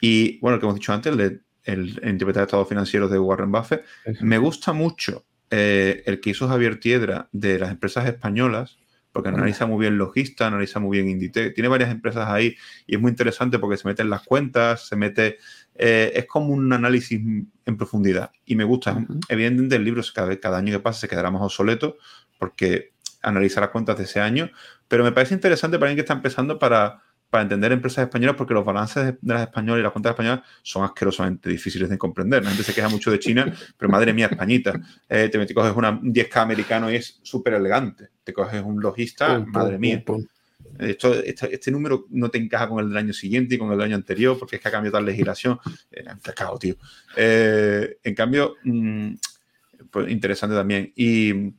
Y 0.00 0.38
bueno, 0.40 0.54
el 0.54 0.60
que 0.60 0.66
hemos 0.66 0.76
dicho 0.76 0.92
antes, 0.92 1.12
el, 1.12 1.18
de, 1.18 1.40
el, 1.64 2.00
interpretar 2.04 2.44
estados 2.44 2.68
financieros 2.68 3.10
de 3.10 3.18
Warren 3.18 3.52
Buffett. 3.52 3.84
Me 4.20 4.38
gusta 4.38 4.72
mucho 4.72 5.24
eh, 5.50 6.02
el 6.06 6.20
que 6.20 6.30
hizo 6.30 6.48
Javier 6.48 6.80
Tiedra 6.80 7.28
de 7.32 7.58
las 7.58 7.70
empresas 7.70 8.06
españolas, 8.06 8.78
porque 9.12 9.30
analiza 9.30 9.64
muy 9.64 9.80
bien 9.80 9.96
Logista, 9.96 10.46
analiza 10.46 10.78
muy 10.78 10.98
bien 10.98 11.08
Inditex. 11.08 11.54
Tiene 11.54 11.68
varias 11.68 11.90
empresas 11.90 12.28
ahí 12.28 12.54
y 12.86 12.96
es 12.96 13.00
muy 13.00 13.10
interesante 13.10 13.58
porque 13.58 13.78
se 13.78 13.88
mete 13.88 14.02
en 14.02 14.10
las 14.10 14.22
cuentas, 14.22 14.88
se 14.88 14.96
mete. 14.96 15.38
Eh, 15.74 16.12
es 16.14 16.26
como 16.26 16.48
un 16.48 16.70
análisis 16.72 17.18
en 17.18 17.76
profundidad 17.78 18.30
y 18.44 18.56
me 18.56 18.64
gusta. 18.64 19.06
Evidentemente, 19.28 19.76
el 19.76 19.84
libro 19.84 20.02
cada, 20.14 20.38
cada 20.38 20.58
año 20.58 20.72
que 20.72 20.80
pasa 20.80 21.00
se 21.00 21.08
quedará 21.08 21.30
más 21.30 21.40
obsoleto 21.40 21.96
porque 22.38 22.92
analiza 23.22 23.60
las 23.60 23.70
cuentas 23.70 23.96
de 23.96 24.04
ese 24.04 24.20
año, 24.20 24.50
pero 24.86 25.02
me 25.02 25.12
parece 25.12 25.34
interesante 25.34 25.78
para 25.78 25.90
alguien 25.90 25.96
que 25.96 26.06
está 26.06 26.14
empezando 26.14 26.58
para 26.58 27.02
para 27.36 27.42
entender 27.42 27.70
empresas 27.70 28.04
españolas 28.04 28.34
porque 28.34 28.54
los 28.54 28.64
balances 28.64 29.14
de 29.20 29.34
las 29.34 29.42
españolas 29.42 29.80
y 29.80 29.82
las 29.82 29.92
cuentas 29.92 30.12
españolas 30.12 30.40
son 30.62 30.84
asquerosamente 30.86 31.50
difíciles 31.50 31.90
de 31.90 31.98
comprender. 31.98 32.42
La 32.42 32.48
gente 32.48 32.64
se 32.64 32.72
queja 32.72 32.88
mucho 32.88 33.10
de 33.10 33.18
China, 33.18 33.54
pero 33.76 33.90
madre 33.90 34.14
mía, 34.14 34.28
Españita. 34.32 34.80
Eh, 35.06 35.28
te, 35.28 35.52
coges 35.52 35.76
una, 35.76 35.90
un 35.90 36.14
10K 36.14 36.34
americano 36.40 36.90
y 36.90 36.94
es 36.94 37.20
súper 37.22 37.52
elegante. 37.52 38.08
Te 38.24 38.32
coges 38.32 38.62
un 38.62 38.80
logista, 38.80 39.38
madre 39.40 39.76
mía. 39.76 40.02
Esto, 40.78 41.12
este, 41.12 41.70
número 41.70 42.06
no 42.08 42.30
te 42.30 42.38
encaja 42.38 42.70
con 42.70 42.82
el 42.82 42.88
del 42.88 42.96
año 42.96 43.12
siguiente 43.12 43.56
y 43.56 43.58
con 43.58 43.70
el 43.70 43.76
del 43.76 43.84
año 43.88 43.96
anterior 43.96 44.38
porque 44.38 44.56
es 44.56 44.62
que 44.62 44.68
ha 44.68 44.72
cambiado 44.72 44.96
tal 44.96 45.04
legislación. 45.04 45.58
Un 45.62 46.58
tío. 46.58 46.76
Eh, 47.18 47.98
en 48.02 48.14
cambio, 48.14 48.54
mm, 48.64 49.12
pues 49.90 50.10
interesante 50.10 50.56
también. 50.56 50.90
Y, 50.96 51.52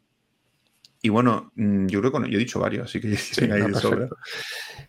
y 1.01 1.09
bueno, 1.09 1.51
mm, 1.55 1.87
yo 1.87 1.99
creo 1.99 2.11
que 2.11 2.29
yo 2.29 2.37
he 2.37 2.39
dicho 2.39 2.59
varios, 2.59 2.89
así 2.89 2.99
que 2.99 3.17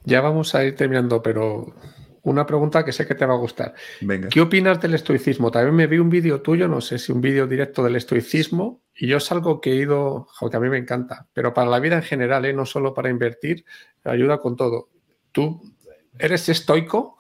Ya 0.04 0.20
vamos 0.20 0.54
a 0.54 0.64
ir 0.64 0.74
terminando, 0.74 1.22
pero 1.22 1.74
una 2.22 2.46
pregunta 2.46 2.84
que 2.84 2.92
sé 2.92 3.06
que 3.06 3.14
te 3.14 3.26
va 3.26 3.34
a 3.34 3.38
gustar. 3.38 3.74
Venga. 4.00 4.28
¿Qué 4.28 4.40
opinas 4.40 4.80
del 4.80 4.94
estoicismo? 4.94 5.50
También 5.50 5.74
me 5.74 5.86
vi 5.86 5.98
un 5.98 6.10
vídeo 6.10 6.42
tuyo, 6.42 6.68
no 6.68 6.80
sé 6.80 6.98
si 6.98 7.12
un 7.12 7.20
vídeo 7.20 7.46
directo 7.46 7.82
del 7.82 7.96
estoicismo, 7.96 8.82
y 8.94 9.06
yo 9.06 9.18
es 9.18 9.30
algo 9.32 9.60
que 9.60 9.72
he 9.72 9.76
ido, 9.76 10.28
que 10.50 10.56
a 10.56 10.60
mí 10.60 10.68
me 10.68 10.78
encanta, 10.78 11.28
pero 11.32 11.54
para 11.54 11.70
la 11.70 11.80
vida 11.80 11.96
en 11.96 12.02
general, 12.02 12.44
¿eh? 12.44 12.52
no 12.52 12.66
solo 12.66 12.94
para 12.94 13.10
invertir, 13.10 13.64
ayuda 14.04 14.38
con 14.38 14.56
todo. 14.56 14.90
¿Tú 15.32 15.60
eres 16.18 16.48
estoico, 16.48 17.18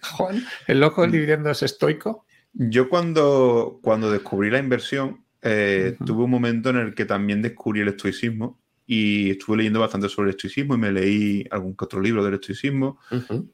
Juan? 0.16 0.44
¿El 0.66 0.80
loco 0.80 1.02
del 1.02 1.12
dividendo 1.12 1.50
es 1.50 1.62
estoico? 1.62 2.26
Yo 2.52 2.88
cuando, 2.88 3.78
cuando 3.82 4.10
descubrí 4.10 4.50
la 4.50 4.58
inversión, 4.58 5.24
eh, 5.42 5.96
tuve 6.04 6.24
un 6.24 6.30
momento 6.30 6.70
en 6.70 6.76
el 6.76 6.94
que 6.94 7.04
también 7.04 7.42
descubrí 7.42 7.80
el 7.80 7.88
estoicismo 7.88 8.58
y 8.86 9.30
estuve 9.30 9.58
leyendo 9.58 9.80
bastante 9.80 10.08
sobre 10.08 10.30
el 10.30 10.36
estoicismo 10.36 10.74
y 10.74 10.78
me 10.78 10.92
leí 10.92 11.46
algún 11.50 11.76
que 11.76 11.84
otro 11.84 12.00
libro 12.00 12.24
del 12.24 12.34
estoicismo 12.34 12.98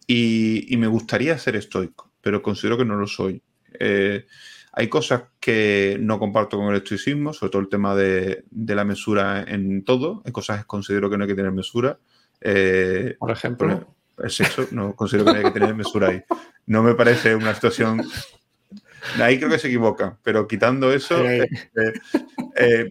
y, 0.06 0.74
me 0.78 0.86
gustaría 0.86 1.36
ser 1.38 1.56
estoico, 1.56 2.10
pero 2.20 2.42
considero 2.42 2.78
que 2.78 2.84
no 2.84 2.96
lo 2.96 3.06
soy. 3.06 3.42
Eh, 3.78 4.26
hay 4.72 4.88
cosas 4.88 5.24
que 5.38 5.98
no 6.00 6.18
comparto 6.18 6.56
con 6.56 6.68
el 6.68 6.76
estoicismo, 6.76 7.32
sobre 7.32 7.50
todo 7.50 7.62
el 7.62 7.68
tema 7.68 7.94
de, 7.94 8.44
la 8.50 8.84
mesura 8.84 9.42
en 9.42 9.84
todo. 9.84 10.22
Hay 10.24 10.32
cosas 10.32 10.60
que 10.60 10.66
considero 10.66 11.08
que 11.08 11.16
no 11.16 11.24
hay 11.24 11.28
que 11.28 11.34
tener 11.34 11.52
mesura. 11.52 11.98
Eh, 12.40 13.16
por 13.18 13.30
ejemplo. 13.30 13.94
el 14.18 14.30
sexo, 14.30 14.66
no 14.72 14.94
considero 14.94 15.26
que 15.26 15.32
no 15.32 15.38
hay 15.38 15.44
que 15.44 15.58
tener 15.58 15.74
mesura 15.74 16.08
ahí. 16.08 16.22
No 16.66 16.82
me 16.82 16.94
parece 16.94 17.34
una 17.34 17.54
situación 17.54 18.02
Ahí 19.20 19.38
creo 19.38 19.50
que 19.50 19.58
se 19.58 19.68
equivoca, 19.68 20.18
pero 20.22 20.46
quitando 20.46 20.92
eso, 20.92 21.24
eh, 21.24 21.48
eh, 22.56 22.90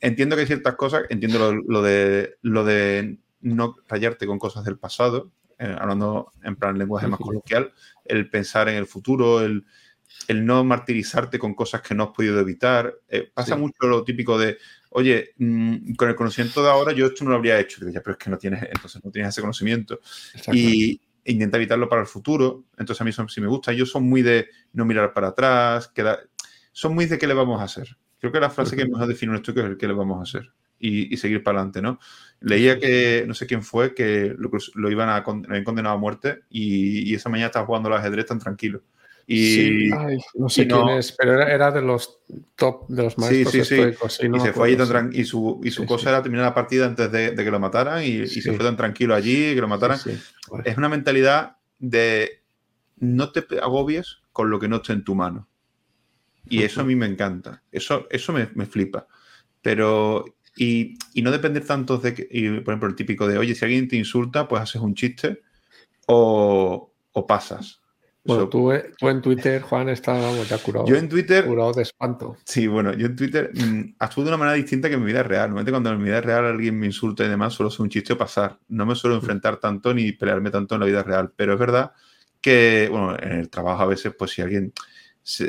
entiendo 0.00 0.36
que 0.36 0.42
hay 0.42 0.46
ciertas 0.46 0.74
cosas, 0.76 1.04
entiendo 1.08 1.54
lo, 1.54 1.82
de, 1.82 2.36
lo 2.42 2.64
de 2.64 3.18
no 3.40 3.76
rayarte 3.88 4.26
con 4.26 4.38
cosas 4.38 4.64
del 4.64 4.78
pasado, 4.78 5.32
eh, 5.58 5.74
hablando 5.78 6.32
en 6.42 6.56
plan 6.56 6.78
lenguaje 6.78 7.06
más 7.06 7.20
coloquial, 7.20 7.72
el 8.04 8.28
pensar 8.28 8.68
en 8.68 8.76
el 8.76 8.86
futuro, 8.86 9.42
el, 9.42 9.64
no 10.28 10.64
martirizarte 10.64 11.38
con 11.38 11.54
cosas 11.54 11.82
que 11.82 11.94
no 11.94 12.04
has 12.04 12.10
podido 12.10 12.38
evitar. 12.40 12.94
pasa 13.34 13.56
mucho 13.56 13.86
lo 13.86 14.04
típico 14.04 14.38
de, 14.38 14.58
oye, 14.90 15.32
mm, 15.38 15.94
con 15.94 16.08
el 16.08 16.14
conocimiento 16.14 16.62
de 16.62 16.70
ahora 16.70 16.92
yo 16.92 17.06
esto 17.06 17.24
no 17.24 17.30
lo 17.30 17.36
habría 17.36 17.58
hecho. 17.58 17.80
pero 17.80 18.12
es 18.12 18.16
que 18.16 18.30
no 18.30 18.38
tienes, 18.38 18.62
entonces 18.62 19.04
no 19.04 19.10
tienes 19.10 19.30
ese 19.30 19.40
conocimiento. 19.40 20.00
Y, 20.52 21.00
e 21.24 21.32
intenta 21.32 21.56
evitarlo 21.56 21.88
para 21.88 22.02
el 22.02 22.06
futuro. 22.06 22.64
Entonces 22.76 23.00
a 23.00 23.04
mí 23.04 23.12
son, 23.12 23.28
si 23.28 23.40
me 23.40 23.46
gusta. 23.46 23.72
Ellos 23.72 23.90
son 23.90 24.04
muy 24.04 24.22
de 24.22 24.48
no 24.72 24.84
mirar 24.84 25.12
para 25.12 25.28
atrás, 25.28 25.92
son 26.72 26.94
muy 26.94 27.06
de 27.06 27.18
qué 27.18 27.26
le 27.26 27.34
vamos 27.34 27.60
a 27.60 27.64
hacer. 27.64 27.96
Creo 28.18 28.32
que 28.32 28.40
la 28.40 28.50
frase 28.50 28.76
que 28.76 28.86
más 28.88 29.06
define 29.06 29.34
esto 29.34 29.52
es 29.52 29.58
el 29.58 29.76
qué 29.76 29.86
le 29.86 29.94
vamos 29.94 30.18
a 30.18 30.22
hacer 30.22 30.52
y, 30.78 31.16
seguir 31.16 31.42
para 31.42 31.58
adelante, 31.58 31.82
¿no? 31.82 31.98
Leía 32.40 32.78
que, 32.78 33.24
no 33.26 33.34
sé 33.34 33.46
quién 33.46 33.62
fue, 33.62 33.94
que 33.94 34.34
lo, 34.36 34.90
iban 34.90 35.08
a, 35.08 35.16
habían 35.16 35.64
condenado 35.64 35.94
a 35.94 35.98
muerte 35.98 36.42
y, 36.50 37.14
esa 37.14 37.28
mañana 37.28 37.46
estaba 37.46 37.66
jugando 37.66 37.88
al 37.88 37.98
ajedrez 37.98 38.26
tan 38.26 38.38
tranquilo. 38.38 38.82
Y, 39.26 39.88
no 40.34 40.48
sé 40.50 40.66
quién 40.66 40.88
es, 40.90 41.12
pero 41.12 41.40
era, 41.40 41.70
de 41.70 41.80
los 41.80 42.20
top 42.56 42.86
de 42.88 43.04
los 43.04 43.16
maestros 43.16 43.52
sí, 43.52 43.64
sí, 43.64 43.94
sí. 44.08 44.26
y 44.26 44.40
se 44.40 44.52
fue 44.52 44.68
allí 44.68 44.76
tan 44.76 45.10
y 45.14 45.24
su, 45.24 45.62
y 45.64 45.70
su 45.70 45.86
cosa 45.86 46.10
era 46.10 46.22
terminar 46.22 46.44
la 46.44 46.54
partida 46.54 46.84
antes 46.84 47.10
de, 47.10 47.34
que 47.34 47.50
lo 47.50 47.58
mataran 47.58 48.04
y, 48.04 48.26
se 48.26 48.52
fue 48.52 48.64
tan 48.64 48.76
tranquilo 48.76 49.14
allí 49.14 49.54
que 49.54 49.60
lo 49.60 49.68
mataran. 49.68 49.98
Es 50.64 50.76
una 50.76 50.90
mentalidad 50.90 51.56
de 51.78 52.42
no 52.98 53.32
te 53.32 53.46
agobies 53.60 54.18
con 54.32 54.50
lo 54.50 54.60
que 54.60 54.68
no 54.68 54.76
esté 54.76 54.92
en 54.92 55.04
tu 55.04 55.14
mano. 55.14 55.48
Y 56.46 56.62
eso 56.62 56.82
a 56.82 56.84
mí 56.84 56.94
me 56.94 57.06
encanta. 57.06 57.62
Eso, 57.72 58.06
eso 58.10 58.32
me, 58.32 58.66
flipa. 58.66 59.06
Pero, 59.62 60.24
y, 60.56 60.98
no 61.22 61.30
depender 61.30 61.64
tanto 61.64 61.96
de 61.96 62.14
que, 62.14 62.60
por 62.62 62.74
ejemplo, 62.74 62.88
el 62.88 62.94
típico 62.94 63.26
de, 63.26 63.38
oye, 63.38 63.54
si 63.54 63.64
alguien 63.64 63.88
te 63.88 63.96
insulta, 63.96 64.46
pues 64.46 64.62
haces 64.62 64.82
un 64.82 64.94
chiste 64.94 65.42
o, 66.06 66.92
o 67.12 67.26
pasas. 67.26 67.80
Bueno, 68.24 68.48
tú, 68.48 68.72
eh, 68.72 68.92
tú, 68.98 69.08
en 69.10 69.20
Twitter, 69.20 69.60
Juan, 69.60 69.90
estás 69.90 70.48
ya 70.48 70.56
curado. 70.58 70.86
Yo 70.86 70.96
en 70.96 71.10
Twitter. 71.10 71.44
Curado 71.44 71.72
de 71.72 71.82
espanto. 71.82 72.36
Sí, 72.44 72.66
bueno, 72.66 72.94
yo 72.94 73.06
en 73.06 73.16
Twitter 73.16 73.50
mm, 73.52 73.96
actúo 73.98 74.24
de 74.24 74.30
una 74.30 74.38
manera 74.38 74.56
distinta 74.56 74.88
que 74.88 74.94
en 74.94 75.00
mi 75.00 75.06
vida 75.08 75.22
real. 75.22 75.50
Normalmente 75.50 75.70
cuando 75.70 75.90
en 75.90 75.98
mi 75.98 76.04
vida 76.04 76.22
real 76.22 76.46
alguien 76.46 76.78
me 76.78 76.86
insulta 76.86 77.24
y 77.24 77.28
demás, 77.28 77.52
suelo 77.52 77.70
ser 77.70 77.82
un 77.82 77.90
chiste 77.90 78.14
o 78.14 78.18
pasar. 78.18 78.58
No 78.68 78.86
me 78.86 78.94
suelo 78.94 79.16
mm. 79.16 79.20
enfrentar 79.20 79.58
tanto 79.58 79.92
ni 79.92 80.12
pelearme 80.12 80.50
tanto 80.50 80.74
en 80.74 80.80
la 80.80 80.86
vida 80.86 81.02
real. 81.02 81.32
Pero 81.36 81.52
es 81.52 81.58
verdad 81.58 81.92
que, 82.40 82.88
bueno, 82.90 83.14
en 83.20 83.32
el 83.32 83.50
trabajo 83.50 83.82
a 83.82 83.86
veces, 83.86 84.14
pues 84.18 84.30
si 84.30 84.40
alguien 84.40 84.72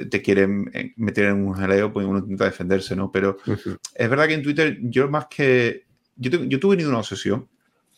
te 0.09 0.21
quiere 0.21 0.47
eh, 0.73 0.93
meter 0.97 1.25
en 1.27 1.47
un 1.47 1.53
jaleo, 1.53 1.93
pues 1.93 2.05
uno 2.05 2.19
intenta 2.19 2.45
defenderse, 2.45 2.93
¿no? 2.95 3.09
Pero 3.09 3.37
es 3.45 4.09
verdad 4.09 4.27
que 4.27 4.33
en 4.33 4.43
Twitter 4.43 4.77
yo 4.81 5.09
más 5.09 5.27
que... 5.27 5.85
Yo, 6.17 6.43
yo 6.43 6.59
tuve 6.59 6.75
ni 6.75 6.83
una 6.83 6.99
obsesión 6.99 7.47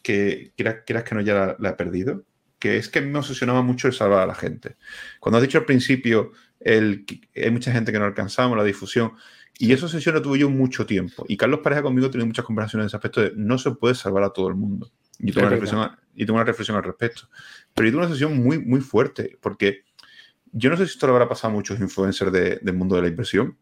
que 0.03 0.53
quieras, 0.55 0.83
que 0.85 1.15
no 1.15 1.21
ya 1.21 1.55
la 1.59 1.69
he 1.69 1.73
perdido 1.73 2.23
que 2.59 2.77
es 2.77 2.89
que 2.89 3.01
me 3.01 3.19
obsesionaba 3.19 3.61
mucho 3.61 3.87
el 3.87 3.93
salvar 3.93 4.19
a 4.21 4.25
la 4.25 4.35
gente. 4.35 4.77
Cuando 5.19 5.37
has 5.37 5.43
dicho 5.43 5.57
al 5.57 5.65
principio, 5.65 6.31
el, 6.59 7.05
hay 7.35 7.51
mucha 7.51 7.71
gente 7.71 7.91
que 7.91 7.99
no 7.99 8.05
alcanzamos, 8.05 8.57
la 8.57 8.63
difusión, 8.63 9.13
y 9.59 9.71
esa 9.73 9.85
obsesión 9.85 10.15
la 10.15 10.21
tuve 10.21 10.39
yo 10.39 10.49
mucho 10.49 10.85
tiempo. 10.85 11.25
Y 11.27 11.37
Carlos 11.37 11.61
Pareja 11.63 11.81
conmigo 11.81 12.09
tiene 12.09 12.25
muchas 12.25 12.45
conversaciones 12.45 12.83
en 12.83 12.87
ese 12.87 12.97
aspecto 12.97 13.21
de 13.21 13.31
no 13.35 13.57
se 13.57 13.71
puede 13.71 13.95
salvar 13.95 14.23
a 14.23 14.29
todo 14.29 14.49
el 14.49 14.55
mundo. 14.55 14.91
Y 15.19 15.31
tengo, 15.31 15.47
una 15.47 15.49
reflexión, 15.49 15.91
y 16.15 16.25
tengo 16.25 16.35
una 16.35 16.45
reflexión 16.45 16.77
al 16.77 16.83
respecto. 16.83 17.27
Pero 17.73 17.87
yo 17.87 17.91
tengo 17.91 17.99
una 17.99 18.07
obsesión 18.07 18.37
muy, 18.37 18.59
muy 18.59 18.81
fuerte, 18.81 19.37
porque 19.41 19.83
yo 20.51 20.69
no 20.69 20.77
sé 20.77 20.85
si 20.85 20.93
esto 20.93 21.07
le 21.07 21.13
habrá 21.13 21.27
pasado 21.27 21.53
a 21.53 21.55
muchos 21.55 21.79
influencers 21.79 22.31
del 22.31 22.73
mundo 22.73 22.95
de 22.95 23.01
la 23.03 23.07
inversión, 23.07 23.57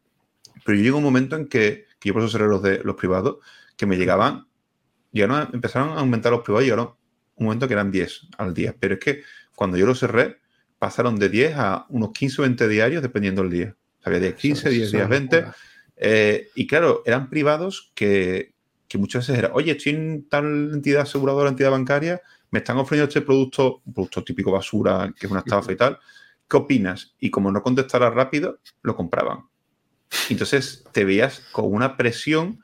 pero 0.66 0.78
yo 0.78 0.84
llegó 0.84 0.98
un 0.98 1.04
momento 1.04 1.36
en 1.36 1.48
que, 1.48 1.86
que 2.00 2.10
yo 2.10 2.14
por 2.14 2.24
eso 2.24 2.32
seré 2.32 2.48
los, 2.48 2.62
de, 2.62 2.84
los 2.84 2.96
privados, 2.96 3.38
que 3.78 3.86
me 3.86 3.98
llegaban, 3.98 4.48
llegaron, 5.12 5.50
empezaron 5.54 5.90
a 5.90 6.02
aumentar 6.02 6.32
los 6.32 6.42
privados 6.42 6.64
y 6.64 6.68
llegaron 6.68 6.96
un 7.36 7.46
momento 7.46 7.68
que 7.68 7.74
eran 7.74 7.92
10 7.92 8.28
al 8.38 8.54
día. 8.54 8.76
Pero 8.80 8.96
es 8.96 9.00
que 9.00 9.24
cuando 9.56 9.78
yo 9.78 9.86
lo 9.86 9.96
cerré, 9.96 10.40
pasaron 10.80 11.18
de 11.18 11.30
10 11.30 11.54
a 11.56 11.86
unos 11.90 12.12
15 12.12 12.42
o 12.42 12.44
20 12.44 12.68
diarios 12.68 13.02
dependiendo 13.02 13.42
del 13.42 13.52
día. 13.52 13.76
había 14.04 14.20
10, 14.20 14.36
15, 14.36 14.70
10 14.70 14.92
días, 14.92 15.10
20. 15.10 15.46
Eh, 15.98 16.50
y 16.56 16.68
claro, 16.68 17.04
eran 17.06 17.30
privados 17.30 17.92
que, 17.96 18.54
muchas 18.96 19.28
veces 19.28 19.40
era, 19.40 19.54
oye, 19.54 19.74
estoy 19.74 19.94
en 19.94 20.30
tal 20.30 20.72
entidad 20.74 21.02
aseguradora, 21.02 21.50
entidad 21.50 21.72
bancaria, 21.72 22.22
me 22.52 22.60
están 22.60 22.78
ofreciendo 22.78 23.10
este 23.10 23.22
producto, 23.22 23.82
un 23.86 23.94
producto 23.94 24.24
típico 24.24 24.52
basura, 24.52 25.14
que 25.18 25.26
es 25.26 25.32
una 25.32 25.42
estafa 25.42 25.72
y 25.74 25.76
tal. 25.76 26.00
¿Qué 26.48 26.56
opinas? 26.56 27.14
Y 27.20 27.30
como 27.30 27.52
no 27.52 27.62
contestara 27.62 28.10
rápido, 28.10 28.60
lo 28.84 28.96
compraban. 28.96 29.40
Entonces 30.30 30.86
te 30.94 31.04
veías 31.04 31.42
con 31.52 31.74
una 31.74 31.98
presión 31.98 32.64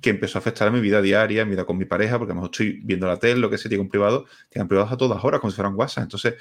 que 0.00 0.10
empezó 0.10 0.38
a 0.38 0.40
afectar 0.40 0.68
a 0.68 0.70
mi 0.70 0.80
vida 0.80 1.02
diaria, 1.02 1.44
mi 1.44 1.52
vida 1.52 1.64
con 1.64 1.76
mi 1.76 1.84
pareja, 1.84 2.18
porque 2.18 2.32
a 2.32 2.34
lo 2.34 2.40
mejor 2.40 2.50
estoy 2.52 2.80
viendo 2.82 3.06
la 3.06 3.18
tele, 3.18 3.40
lo 3.40 3.50
que 3.50 3.58
sea, 3.58 3.68
tengo 3.68 3.82
un 3.82 3.88
privado, 3.88 4.26
tengan 4.48 4.68
privados 4.68 4.92
a 4.92 4.96
todas 4.96 5.22
horas, 5.24 5.40
como 5.40 5.50
si 5.50 5.56
fueran 5.56 5.74
WhatsApp. 5.74 6.04
Entonces, 6.04 6.34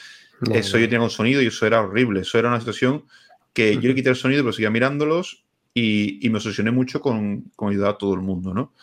eso 0.51 0.77
yo 0.77 0.85
tenía 0.85 1.01
un 1.01 1.09
sonido 1.09 1.41
y 1.41 1.47
eso 1.47 1.65
era 1.65 1.81
horrible. 1.81 2.21
Eso 2.21 2.39
era 2.39 2.49
una 2.49 2.59
situación 2.59 3.05
que 3.53 3.75
yo 3.75 3.89
le 3.89 3.95
quité 3.95 4.09
el 4.09 4.15
sonido, 4.15 4.43
pero 4.43 4.53
seguía 4.53 4.69
mirándolos 4.69 5.45
y, 5.73 6.19
me 6.29 6.37
obsesioné 6.37 6.71
mucho 6.71 7.01
con, 7.01 7.51
con, 7.55 7.69
ayudar 7.69 7.91
a 7.91 7.97
todo 7.97 8.13
el 8.13 8.21
mundo, 8.21 8.53
¿no? 8.53 8.73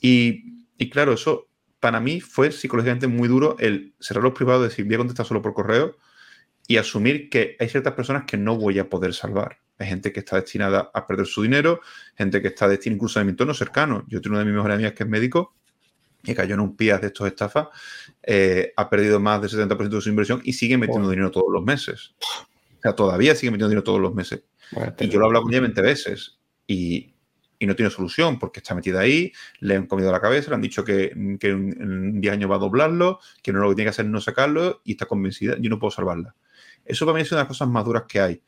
Y, 0.00 0.66
y, 0.78 0.90
claro, 0.90 1.12
eso 1.12 1.48
para 1.80 2.00
mí 2.00 2.20
fue 2.20 2.50
psicológicamente 2.52 3.06
muy 3.06 3.28
duro 3.28 3.56
el 3.58 3.94
cerrar 4.00 4.24
los 4.24 4.32
privados, 4.32 4.64
decir, 4.64 4.84
voy 4.84 4.94
a 4.94 4.98
contestar 4.98 5.26
solo 5.26 5.42
por 5.42 5.54
correo 5.54 5.96
y 6.66 6.78
asumir 6.78 7.30
que 7.30 7.56
hay 7.60 7.68
ciertas 7.68 7.94
personas 7.94 8.24
que 8.24 8.36
no 8.36 8.56
voy 8.56 8.78
a 8.78 8.88
poder 8.88 9.14
salvar. 9.14 9.58
Hay 9.78 9.86
gente 9.86 10.12
que 10.12 10.20
está 10.20 10.36
destinada 10.36 10.90
a 10.92 11.06
perder 11.06 11.26
su 11.26 11.42
dinero, 11.42 11.80
gente 12.16 12.40
que 12.40 12.48
está 12.48 12.66
destinada 12.68 12.96
incluso 12.96 13.20
a 13.20 13.24
mi 13.24 13.30
entorno 13.30 13.54
cercano. 13.54 14.04
Yo 14.08 14.20
tengo 14.20 14.34
una 14.34 14.40
de 14.40 14.46
mis 14.46 14.54
mejores 14.54 14.74
amigas 14.74 14.92
que 14.92 15.02
es 15.02 15.08
médico 15.08 15.54
y 16.26 16.34
cayó 16.34 16.54
en 16.54 16.60
un 16.60 16.76
PIAS 16.76 17.00
de 17.00 17.06
estos 17.08 17.26
estafas, 17.26 17.68
eh, 18.22 18.72
ha 18.76 18.90
perdido 18.90 19.20
más 19.20 19.40
del 19.40 19.50
70% 19.50 19.88
de 19.88 20.00
su 20.00 20.08
inversión 20.08 20.40
y 20.44 20.52
sigue 20.52 20.76
metiendo 20.76 21.08
dinero 21.08 21.30
todos 21.30 21.46
los 21.50 21.62
meses. 21.62 22.14
O 22.78 22.82
sea, 22.82 22.94
todavía 22.94 23.34
sigue 23.34 23.50
metiendo 23.50 23.68
dinero 23.68 23.84
todos 23.84 24.00
los 24.00 24.14
meses. 24.14 24.42
y 24.98 25.08
yo 25.08 25.18
lo 25.18 25.26
he 25.26 25.28
hablado 25.28 25.44
con 25.44 25.52
ella 25.52 25.62
20 25.62 25.80
veces 25.82 26.38
y, 26.66 27.12
no 27.60 27.74
tiene 27.74 27.90
solución 27.90 28.38
porque 28.38 28.60
está 28.60 28.74
metida 28.74 29.00
ahí, 29.00 29.32
le 29.60 29.76
han 29.76 29.86
comido 29.86 30.12
la 30.12 30.20
cabeza, 30.20 30.50
le 30.50 30.56
han 30.56 30.62
dicho 30.62 30.84
que, 30.84 31.10
en 31.14 32.20
10 32.20 32.32
años 32.32 32.50
va 32.50 32.56
a 32.56 32.58
doblarlo, 32.58 33.18
que 33.42 33.52
no 33.52 33.60
lo 33.60 33.70
que 33.70 33.76
tiene 33.76 33.86
que 33.86 33.90
hacer 33.90 34.04
es 34.04 34.10
no 34.10 34.20
sacarlo 34.20 34.82
y 34.84 34.92
está 34.92 35.06
convencida, 35.06 35.56
yo 35.58 35.70
no 35.70 35.78
puedo 35.78 35.90
salvarla. 35.90 36.34
Eso 36.84 37.06
para 37.06 37.16
mí 37.16 37.22
es 37.22 37.32
una 37.32 37.38
de 37.38 37.44
las 37.44 37.48
cosas 37.48 37.68
más 37.68 37.84
duras 37.84 38.04
que 38.06 38.20
hay. 38.20 38.42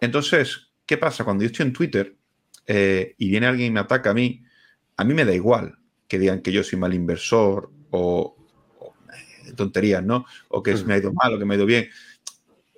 Entonces, 0.00 0.68
¿qué 0.84 0.96
pasa? 0.96 1.24
Cuando 1.24 1.42
yo 1.42 1.46
estoy 1.46 1.66
en 1.66 1.72
Twitter 1.72 2.16
eh, 2.66 3.14
y 3.18 3.30
viene 3.30 3.46
alguien 3.46 3.68
y 3.68 3.70
me 3.72 3.80
ataca 3.80 4.10
a 4.10 4.14
mí, 4.14 4.42
a 4.96 5.04
mí 5.04 5.14
me 5.14 5.24
da 5.24 5.34
igual 5.34 5.78
que 6.08 6.18
digan 6.18 6.40
que 6.40 6.52
yo 6.52 6.62
soy 6.62 6.78
mal 6.78 6.94
inversor 6.94 7.70
o, 7.90 8.36
tonterías, 9.56 10.02
¿no? 10.04 10.26
O 10.48 10.62
que 10.62 10.74
me 10.84 10.94
ha 10.94 10.98
ido 10.98 11.12
mal 11.12 11.34
o 11.34 11.38
que 11.38 11.44
me 11.44 11.54
ha 11.54 11.56
ido 11.56 11.66
bien. 11.66 11.88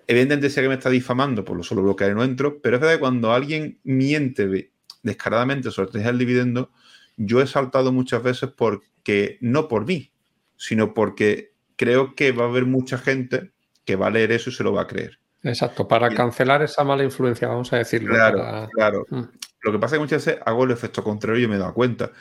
Evidentemente, 0.07 0.49
si 0.49 0.61
alguien 0.61 0.71
me 0.71 0.77
está 0.77 0.91
difamando, 0.91 1.45
pues 1.45 1.57
lo 1.57 1.63
solo 1.63 1.83
bloquearé 1.83 2.13
y 2.13 2.17
no 2.17 2.25
entro, 2.25 2.61
pero 2.63 2.77
es 2.77 2.81
verdad 2.81 2.95
que 2.95 3.01
cuando 3.01 3.33
alguien 3.33 3.79
miente 3.85 4.71
descaradamente 5.03 5.71
sobre 5.71 5.99
el 5.99 6.05
del 6.05 6.19
dividendo, 6.19 6.71
yo 7.17 7.43
he 7.43 7.47
saltado 7.47 7.93
muchas 7.93 8.23
veces 8.23 8.51
porque, 8.57 9.39
no 9.41 9.69
por 9.69 9.87
mí, 9.87 10.13
sino 10.57 10.95
porque 10.95 11.53
creo 11.77 12.15
que 12.15 12.33
va 12.33 12.45
a 12.45 12.49
haber 12.49 12.65
mucha 12.65 12.97
gente 12.97 13.53
que 13.85 13.97
va 13.97 14.07
a 14.07 14.11
leer 14.11 14.33
eso 14.33 14.51
y 14.51 14.53
se 14.53 14.65
lo 14.65 14.73
va 14.73 14.83
a 14.83 14.87
creer. 14.87 15.19
Exacto, 15.43 15.87
para 15.87 16.11
cancelar 16.11 16.63
esa 16.63 16.85
mala 16.85 17.05
influencia, 17.05 17.49
vamos 17.49 17.73
a 17.73 17.77
decirlo. 17.77 18.15
Claro, 18.15 18.69
claro. 18.73 19.07
Mm. 19.11 19.23
Lo 19.63 19.73
que 19.73 19.79
pasa 19.79 19.95
es 19.95 19.99
que 19.99 20.05
muchas 20.05 20.25
veces 20.25 20.43
hago 20.45 20.65
el 20.65 20.71
efecto 20.71 21.03
contrario 21.03 21.45
y 21.45 21.49
me 21.49 21.57
he 21.57 21.59
dado 21.59 21.75
cuenta. 21.75 22.13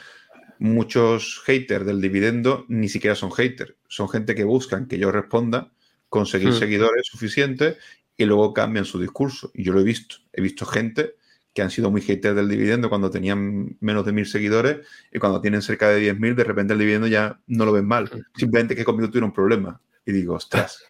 Muchos 0.59 1.41
haters 1.45 1.85
del 1.85 2.01
dividendo 2.01 2.65
ni 2.67 2.89
siquiera 2.89 3.15
son 3.15 3.31
haters, 3.31 3.75
son 3.87 4.09
gente 4.09 4.35
que 4.35 4.43
buscan 4.43 4.87
que 4.87 4.97
yo 4.97 5.11
responda 5.11 5.71
conseguir 6.09 6.49
hmm. 6.49 6.59
seguidores 6.59 7.05
suficientes 7.05 7.77
y 8.15 8.25
luego 8.25 8.53
cambian 8.53 8.85
su 8.85 8.99
discurso. 8.99 9.51
Y 9.53 9.63
yo 9.63 9.73
lo 9.73 9.81
he 9.81 9.83
visto. 9.83 10.17
He 10.33 10.41
visto 10.41 10.65
gente 10.65 11.15
que 11.53 11.61
han 11.61 11.71
sido 11.71 11.89
muy 11.89 12.01
haters 12.01 12.35
del 12.35 12.49
dividendo 12.49 12.89
cuando 12.89 13.09
tenían 13.09 13.77
menos 13.79 14.05
de 14.05 14.11
mil 14.11 14.25
seguidores 14.27 14.85
y 15.11 15.17
cuando 15.17 15.41
tienen 15.41 15.63
cerca 15.63 15.89
de 15.89 16.13
10.000, 16.13 16.35
de 16.35 16.43
repente 16.43 16.73
el 16.73 16.79
dividendo 16.79 17.07
ya 17.07 17.39
no 17.47 17.65
lo 17.65 17.71
ven 17.71 17.85
mal. 17.85 18.09
Simplemente 18.35 18.75
que 18.75 18.85
conmigo 18.85 19.09
tuvieron 19.09 19.29
un 19.29 19.33
problema. 19.33 19.81
Y 20.05 20.11
digo, 20.11 20.35
ostras, 20.35 20.83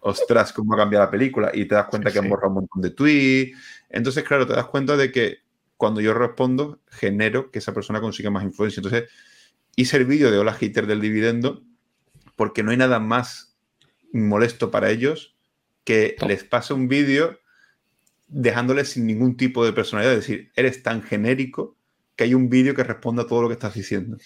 ostras, 0.00 0.52
cómo 0.52 0.74
ha 0.74 0.76
cambiado 0.76 1.04
la 1.04 1.10
película. 1.10 1.50
Y 1.54 1.66
te 1.66 1.74
das 1.74 1.86
cuenta 1.86 2.10
que 2.10 2.18
han 2.18 2.28
borrado 2.28 2.48
un 2.48 2.54
montón 2.54 2.82
de 2.82 2.90
tweets. 2.90 3.56
Entonces, 3.88 4.24
claro, 4.24 4.46
te 4.46 4.54
das 4.54 4.66
cuenta 4.66 4.96
de 4.96 5.12
que 5.12 5.38
cuando 5.76 6.00
yo 6.00 6.12
respondo, 6.12 6.80
genero 6.90 7.50
que 7.50 7.58
esa 7.58 7.72
persona 7.72 8.00
consiga 8.00 8.30
más 8.30 8.44
influencia. 8.44 8.80
Entonces, 8.80 9.10
hice 9.76 9.96
el 9.96 10.04
vídeo 10.04 10.30
de 10.30 10.38
hola 10.38 10.52
hater 10.52 10.86
del 10.86 11.00
dividendo 11.00 11.62
porque 12.36 12.62
no 12.62 12.70
hay 12.70 12.76
nada 12.76 12.98
más 12.98 13.56
molesto 14.12 14.70
para 14.70 14.90
ellos 14.90 15.36
que 15.84 16.16
les 16.26 16.44
pase 16.44 16.74
un 16.74 16.88
vídeo 16.88 17.38
dejándoles 18.28 18.90
sin 18.90 19.06
ningún 19.06 19.36
tipo 19.36 19.64
de 19.64 19.72
personalidad. 19.72 20.14
Es 20.14 20.26
decir, 20.26 20.50
eres 20.54 20.82
tan 20.82 21.02
genérico 21.02 21.76
que 22.16 22.24
hay 22.24 22.34
un 22.34 22.48
vídeo 22.48 22.74
que 22.74 22.84
responda 22.84 23.22
a 23.22 23.26
todo 23.26 23.42
lo 23.42 23.48
que 23.48 23.54
estás 23.54 23.74
diciendo. 23.74 24.16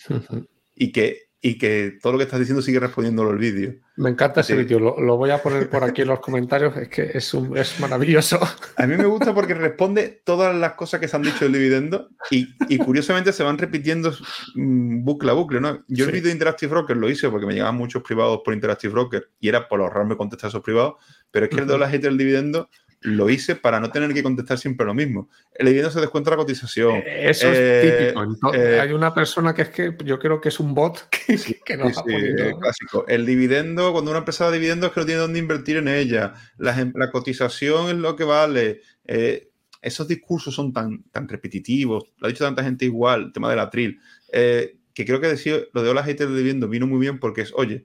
y 0.74 0.92
que 0.92 1.28
y 1.46 1.58
que 1.58 1.98
todo 2.00 2.14
lo 2.14 2.18
que 2.18 2.24
estás 2.24 2.40
diciendo 2.40 2.62
sigue 2.62 2.80
respondiéndolo 2.80 3.30
el 3.30 3.36
vídeo. 3.36 3.74
Me 3.96 4.08
encanta 4.08 4.40
ese 4.40 4.56
vídeo, 4.56 4.80
lo, 4.80 5.16
voy 5.18 5.28
a 5.28 5.42
poner 5.42 5.68
por 5.68 5.84
aquí 5.84 6.00
en 6.00 6.08
los 6.08 6.20
comentarios, 6.20 6.74
es 6.74 6.88
que 6.88 7.10
es, 7.12 7.34
un, 7.34 7.54
es 7.58 7.78
maravilloso. 7.80 8.40
A 8.78 8.86
mí 8.86 8.96
me 8.96 9.04
gusta 9.04 9.34
porque 9.34 9.52
responde 9.52 10.22
todas 10.24 10.56
las 10.56 10.72
cosas 10.72 11.00
que 11.00 11.06
se 11.06 11.14
han 11.16 11.22
dicho 11.22 11.44
del 11.44 11.52
dividendo 11.52 12.08
y, 12.30 12.48
y 12.70 12.78
curiosamente 12.78 13.30
se 13.30 13.42
van 13.42 13.58
repitiendo 13.58 14.10
mm, 14.54 15.04
bucle 15.04 15.32
a 15.32 15.34
bucle. 15.34 15.60
¿no? 15.60 15.84
Yo 15.86 16.06
el 16.06 16.12
vídeo 16.12 16.28
de 16.28 16.32
Interactive 16.32 16.70
Broker 16.70 16.96
lo 16.96 17.10
hice 17.10 17.28
porque 17.28 17.44
me 17.44 17.52
llegaban 17.52 17.76
muchos 17.76 18.02
privados 18.02 18.40
por 18.42 18.54
Interactive 18.54 18.94
Broker 18.94 19.28
y 19.38 19.50
era 19.50 19.68
por 19.68 19.82
ahorrarme 19.82 20.16
contestar 20.16 20.48
a 20.48 20.48
esos 20.48 20.62
privados, 20.62 20.94
pero 21.30 21.44
es 21.44 21.50
que 21.50 21.60
el 21.60 21.84
gente 21.90 22.08
del 22.08 22.16
dividendo 22.16 22.70
lo 23.04 23.28
hice 23.28 23.54
para 23.54 23.80
no 23.80 23.90
tener 23.90 24.14
que 24.14 24.22
contestar 24.22 24.56
siempre 24.58 24.86
lo 24.86 24.94
mismo. 24.94 25.28
El 25.54 25.66
dividendo 25.66 25.90
se 25.90 26.00
descuenta 26.00 26.30
la 26.30 26.38
cotización. 26.38 26.96
Eh, 26.96 27.28
eso 27.28 27.48
es 27.52 27.58
eh, 27.60 28.14
típico. 28.14 28.54
Eh, 28.54 28.80
hay 28.80 28.92
una 28.92 29.12
persona 29.12 29.54
que 29.54 29.62
es 29.62 29.68
que 29.68 29.94
yo 30.06 30.18
creo 30.18 30.40
que 30.40 30.48
es 30.48 30.58
un 30.58 30.74
bot 30.74 31.06
que, 31.10 31.60
que 31.62 31.76
nos 31.76 31.96
sí, 31.96 32.02
clásico. 32.58 33.06
El 33.06 33.26
dividendo, 33.26 33.92
cuando 33.92 34.10
una 34.10 34.20
empresa 34.20 34.46
da 34.46 34.52
dividendo 34.52 34.86
es 34.86 34.92
que 34.94 35.00
no 35.00 35.06
tiene 35.06 35.20
dónde 35.20 35.38
invertir 35.38 35.76
en 35.76 35.88
ella. 35.88 36.32
La, 36.56 36.90
la 36.94 37.10
cotización 37.10 37.90
es 37.90 37.96
lo 37.96 38.16
que 38.16 38.24
vale. 38.24 38.80
esos 39.82 40.08
discursos 40.08 40.54
son 40.54 40.72
tan, 40.72 41.02
tan 41.10 41.28
repetitivos. 41.28 42.04
Lo 42.16 42.26
ha 42.26 42.30
dicho 42.30 42.44
tanta 42.44 42.64
gente 42.64 42.86
igual, 42.86 43.24
el 43.24 43.32
tema 43.34 43.50
del 43.50 43.58
atril. 43.58 44.00
que 44.32 45.04
creo 45.04 45.20
que 45.20 45.28
decir 45.28 45.68
lo 45.74 45.82
de 45.82 45.90
hola 45.90 46.04
haters 46.04 46.30
de 46.30 46.38
dividendo 46.38 46.68
vino 46.68 46.86
muy 46.86 47.00
bien 47.00 47.20
porque 47.20 47.42
es, 47.42 47.52
oye, 47.54 47.84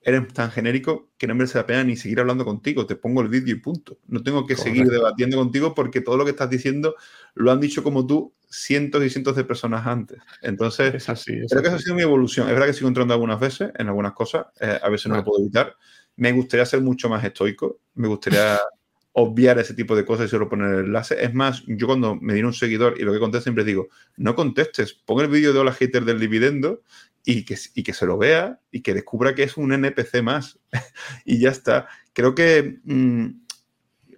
eres 0.00 0.32
tan 0.32 0.50
genérico 0.50 1.10
que 1.18 1.26
no 1.26 1.34
merece 1.34 1.58
la 1.58 1.66
pena 1.66 1.84
ni 1.84 1.96
seguir 1.96 2.20
hablando 2.20 2.44
contigo. 2.44 2.86
Te 2.86 2.96
pongo 2.96 3.20
el 3.20 3.28
vídeo 3.28 3.54
y 3.54 3.58
punto. 3.58 3.98
No 4.06 4.22
tengo 4.22 4.46
que 4.46 4.56
seguir 4.56 4.86
debatiendo 4.86 5.36
contigo 5.36 5.74
porque 5.74 6.00
todo 6.00 6.16
lo 6.16 6.24
que 6.24 6.30
estás 6.30 6.48
diciendo 6.48 6.94
lo 7.34 7.50
han 7.50 7.60
dicho 7.60 7.82
como 7.82 8.06
tú 8.06 8.32
cientos 8.48 9.04
y 9.04 9.10
cientos 9.10 9.36
de 9.36 9.44
personas 9.44 9.86
antes. 9.86 10.18
Entonces, 10.42 10.94
es 10.94 11.08
así, 11.08 11.32
creo 11.48 11.62
que 11.62 11.68
esa 11.68 11.76
ha 11.76 11.80
sido 11.80 11.94
mi 11.94 12.02
evolución. 12.02 12.46
Es 12.46 12.52
verdad 12.52 12.66
que 12.66 12.72
sigo 12.72 12.88
entrando 12.88 13.12
algunas 13.14 13.40
veces 13.40 13.70
en 13.76 13.88
algunas 13.88 14.12
cosas. 14.12 14.46
Eh, 14.60 14.78
a 14.80 14.88
veces 14.88 15.08
no 15.08 15.16
lo 15.16 15.24
puedo 15.24 15.42
evitar. 15.42 15.76
Me 16.16 16.32
gustaría 16.32 16.64
ser 16.64 16.80
mucho 16.80 17.08
más 17.08 17.24
estoico. 17.24 17.80
Me 17.94 18.08
gustaría 18.08 18.58
obviar 19.12 19.58
ese 19.58 19.74
tipo 19.74 19.96
de 19.96 20.04
cosas 20.04 20.26
y 20.26 20.30
solo 20.30 20.48
poner 20.48 20.74
el 20.74 20.84
enlace. 20.86 21.22
Es 21.22 21.34
más, 21.34 21.64
yo 21.66 21.86
cuando 21.86 22.14
me 22.14 22.34
viene 22.34 22.48
un 22.48 22.54
seguidor 22.54 22.94
y 22.98 23.02
lo 23.02 23.12
que 23.12 23.18
contesto 23.18 23.44
siempre 23.44 23.64
digo, 23.64 23.88
no 24.16 24.36
contestes, 24.36 24.94
pon 24.94 25.20
el 25.20 25.28
vídeo 25.28 25.52
de 25.52 25.58
hola 25.58 25.72
hater 25.72 26.04
del 26.04 26.20
dividendo 26.20 26.82
y 27.30 27.44
que, 27.44 27.58
y 27.74 27.82
que 27.82 27.92
se 27.92 28.06
lo 28.06 28.16
vea 28.16 28.58
y 28.70 28.80
que 28.80 28.94
descubra 28.94 29.34
que 29.34 29.42
es 29.42 29.58
un 29.58 29.74
NPC 29.74 30.22
más. 30.22 30.58
y 31.26 31.38
ya 31.38 31.50
está. 31.50 31.86
Creo 32.14 32.34
que... 32.34 32.78
Mm, 32.84 33.42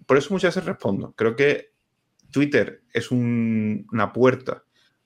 por 0.07 0.17
eso 0.17 0.33
muchas 0.33 0.55
veces 0.55 0.69
respondo. 0.69 1.13
Creo 1.17 1.35
que 1.35 1.73
Twitter 2.31 2.85
es 2.93 3.11
una 3.11 4.13
puerta 4.13 4.63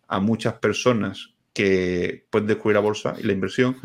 a 0.07 0.21
muchas 0.21 0.55
personas 0.55 1.35
que 1.55 2.27
pueden 2.29 2.47
descubrir 2.47 2.75
la 2.75 2.81
bolsa 2.81 3.15
y 3.19 3.23
la 3.23 3.33
inversión. 3.33 3.77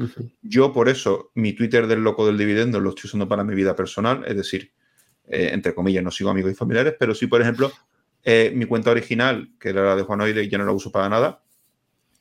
Yo 0.42 0.74
por 0.74 0.90
eso 0.90 1.32
mi 1.36 1.54
Twitter 1.54 1.88
del 1.88 2.04
loco 2.04 2.26
del 2.26 2.38
dividendo 2.38 2.82
lo 2.82 2.90
estoy 2.90 3.08
usando 3.08 3.28
para 3.28 3.46
mi 3.46 3.56
vida 3.56 3.76
personal, 3.76 4.24
es 4.28 4.36
decir, 4.36 4.74
eh, 5.28 5.52
entre 5.54 5.74
comillas, 5.74 6.04
no 6.04 6.12
sigo 6.12 6.30
amigos 6.30 6.52
y 6.52 6.56
familiares, 6.56 6.96
pero 7.00 7.16
sí, 7.16 7.28
por 7.28 7.42
ejemplo, 7.42 7.72
eh, 8.24 8.52
mi 8.54 8.66
cuenta 8.66 8.92
original, 8.92 9.54
que 9.60 9.70
era 9.70 9.84
la 9.84 9.96
de 9.96 10.04
Juanoide, 10.04 10.50
ya 10.50 10.58
no 10.58 10.66
la 10.66 10.72
uso 10.74 10.92
para 10.92 11.08
nada, 11.08 11.42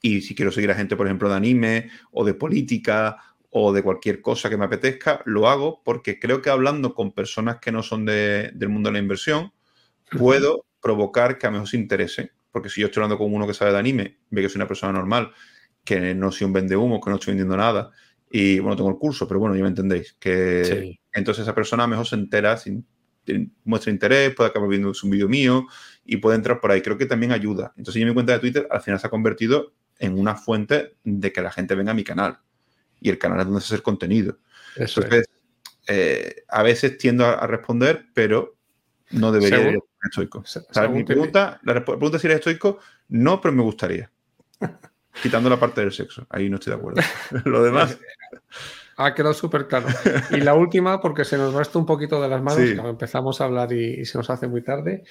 y 0.01 0.20
si 0.23 0.35
quiero 0.35 0.53
seguir 0.53 0.70
a 0.70 0.75
gente, 0.75 0.97
por 0.97 1.07
ejemplo, 1.07 1.29
de 1.29 1.37
anime 1.37 1.91
o 2.11 2.25
de 2.25 2.35
política 2.35 3.16
o 3.51 3.73
de 3.73 3.83
cualquier 3.83 4.20
cosa 4.20 4.49
que 4.49 4.57
me 4.57 4.66
apetezca, 4.66 5.23
lo 5.25 5.49
hago 5.49 5.83
porque 5.85 6.19
creo 6.19 6.43
que 6.43 6.51
hablando 6.51 6.95
con 6.95 7.12
personas 7.12 7.59
que 7.59 7.73
no 7.73 7.83
son 7.83 8.05
del 8.05 8.69
mundo 8.69 8.89
de 8.89 8.95
la 8.95 8.99
inversión, 8.99 9.53
puedo 10.16 10.66
provocar 10.81 11.39
que 11.39 11.47
a 11.47 11.51
mí 11.51 11.59
os 11.59 11.75
interese. 11.75 12.33
Porque 12.53 12.69
si 12.69 12.81
yo 12.81 12.87
estoy 12.87 13.03
hablando 13.03 13.19
con 13.19 13.33
uno 13.33 13.47
que 13.47 13.55
sabe 13.55 13.73
de 13.73 13.79
anime, 13.79 14.19
ve 14.31 14.43
que 14.43 14.49
soy 14.49 14.59
una 14.59 14.69
persona 14.69 14.93
normal, 14.93 15.33
que 15.85 16.15
no 16.15 16.31
soy 16.31 16.47
un 16.47 16.53
vende 16.53 16.77
humo, 16.77 17.01
que 17.01 17.11
no 17.11 17.16
estoy 17.16 17.33
vendiendo 17.33 17.57
nada, 17.57 17.91
y 18.31 18.59
bueno, 18.59 18.77
tengo 18.77 18.91
el 18.91 18.97
curso, 18.97 19.27
pero 19.27 19.41
bueno, 19.41 19.57
ya 19.57 19.62
me 19.62 19.69
entendéis, 19.69 20.15
que 20.19 20.99
entonces 21.12 21.43
esa 21.43 21.55
persona 21.55 21.87
mejor 21.87 22.07
se 22.07 22.16
entera, 22.16 22.57
sin, 22.57 22.87
muestra 23.65 23.93
interés, 23.93 24.35
puede 24.35 24.51
acabar 24.51 24.69
viendo 24.69 24.93
un 25.03 25.11
vídeo 25.11 25.29
mío 25.29 25.66
y 26.05 26.19
puede 26.19 26.37
entrar 26.37 26.61
por 26.61 26.70
ahí. 26.70 26.81
Creo 26.81 26.97
que 26.99 27.07
también 27.07 27.33
ayuda. 27.33 27.73
Entonces 27.77 28.01
yo 28.01 28.07
mi 28.07 28.15
cuenta 28.15 28.33
de 28.33 28.39
Twitter 28.39 28.66
al 28.70 28.81
final 28.81 29.01
se 29.01 29.07
ha 29.07 29.11
convertido 29.11 29.73
en 29.99 30.19
una 30.19 30.37
fuente 30.37 30.97
de 31.05 31.33
que 31.33 31.43
la 31.43 31.51
gente 31.51 31.75
venga 31.75 31.93
a 31.93 31.95
mi 31.95 32.05
canal. 32.05 32.39
Y 33.01 33.11
el 33.11 33.19
canal 33.19 33.41
es 33.41 33.47
donde 33.47 33.61
se 33.61 33.66
hace 33.66 33.75
el 33.77 33.83
contenido. 33.83 34.39
Entonces, 34.77 35.29
eh, 35.87 36.45
a 36.49 36.62
veces 36.62 36.99
tiendo 36.99 37.25
a, 37.25 37.47
responder, 37.47 38.07
pero 38.12 38.57
no 39.11 39.33
debería 39.33 39.59
ser 39.59 39.79
estoico. 40.05 40.45
Mi 40.91 41.05
pregunta, 41.05 41.61
la 41.65 41.85
pregunta 41.85 42.16
es 42.16 42.20
si 42.20 42.27
eres 42.27 42.39
estoico, 42.39 42.79
no, 43.09 43.41
pero 43.41 43.55
me 43.55 43.62
gustaría. 43.62 44.11
Quitando 45.23 45.51
la 45.51 45.59
parte 45.59 45.81
del 45.81 45.93
sexo. 45.93 46.27
Ahí 46.31 46.49
no 46.49 46.57
estoy 46.57 46.73
de 46.73 46.79
acuerdo. 46.79 47.03
Lo 47.45 47.62
demás. 47.62 47.99
Ha 49.01 49.15
quedado 49.15 49.33
súper 49.33 49.69
claro. 49.69 49.87
Y 50.33 50.39
la 50.39 50.57
última, 50.57 51.01
porque 51.01 51.25
se 51.25 51.39
nos 51.39 51.55
resta 51.55 51.79
un 51.79 51.87
poquito 51.87 52.20
de 52.20 52.29
las 52.29 52.43
manos, 52.43 52.69
empezamos 52.85 53.41
a 53.41 53.45
hablar 53.45 53.73
y, 53.73 54.05
se 54.05 54.19
nos 54.19 54.29
hace 54.29 54.49
muy 54.49 54.61
tarde. 54.61 55.05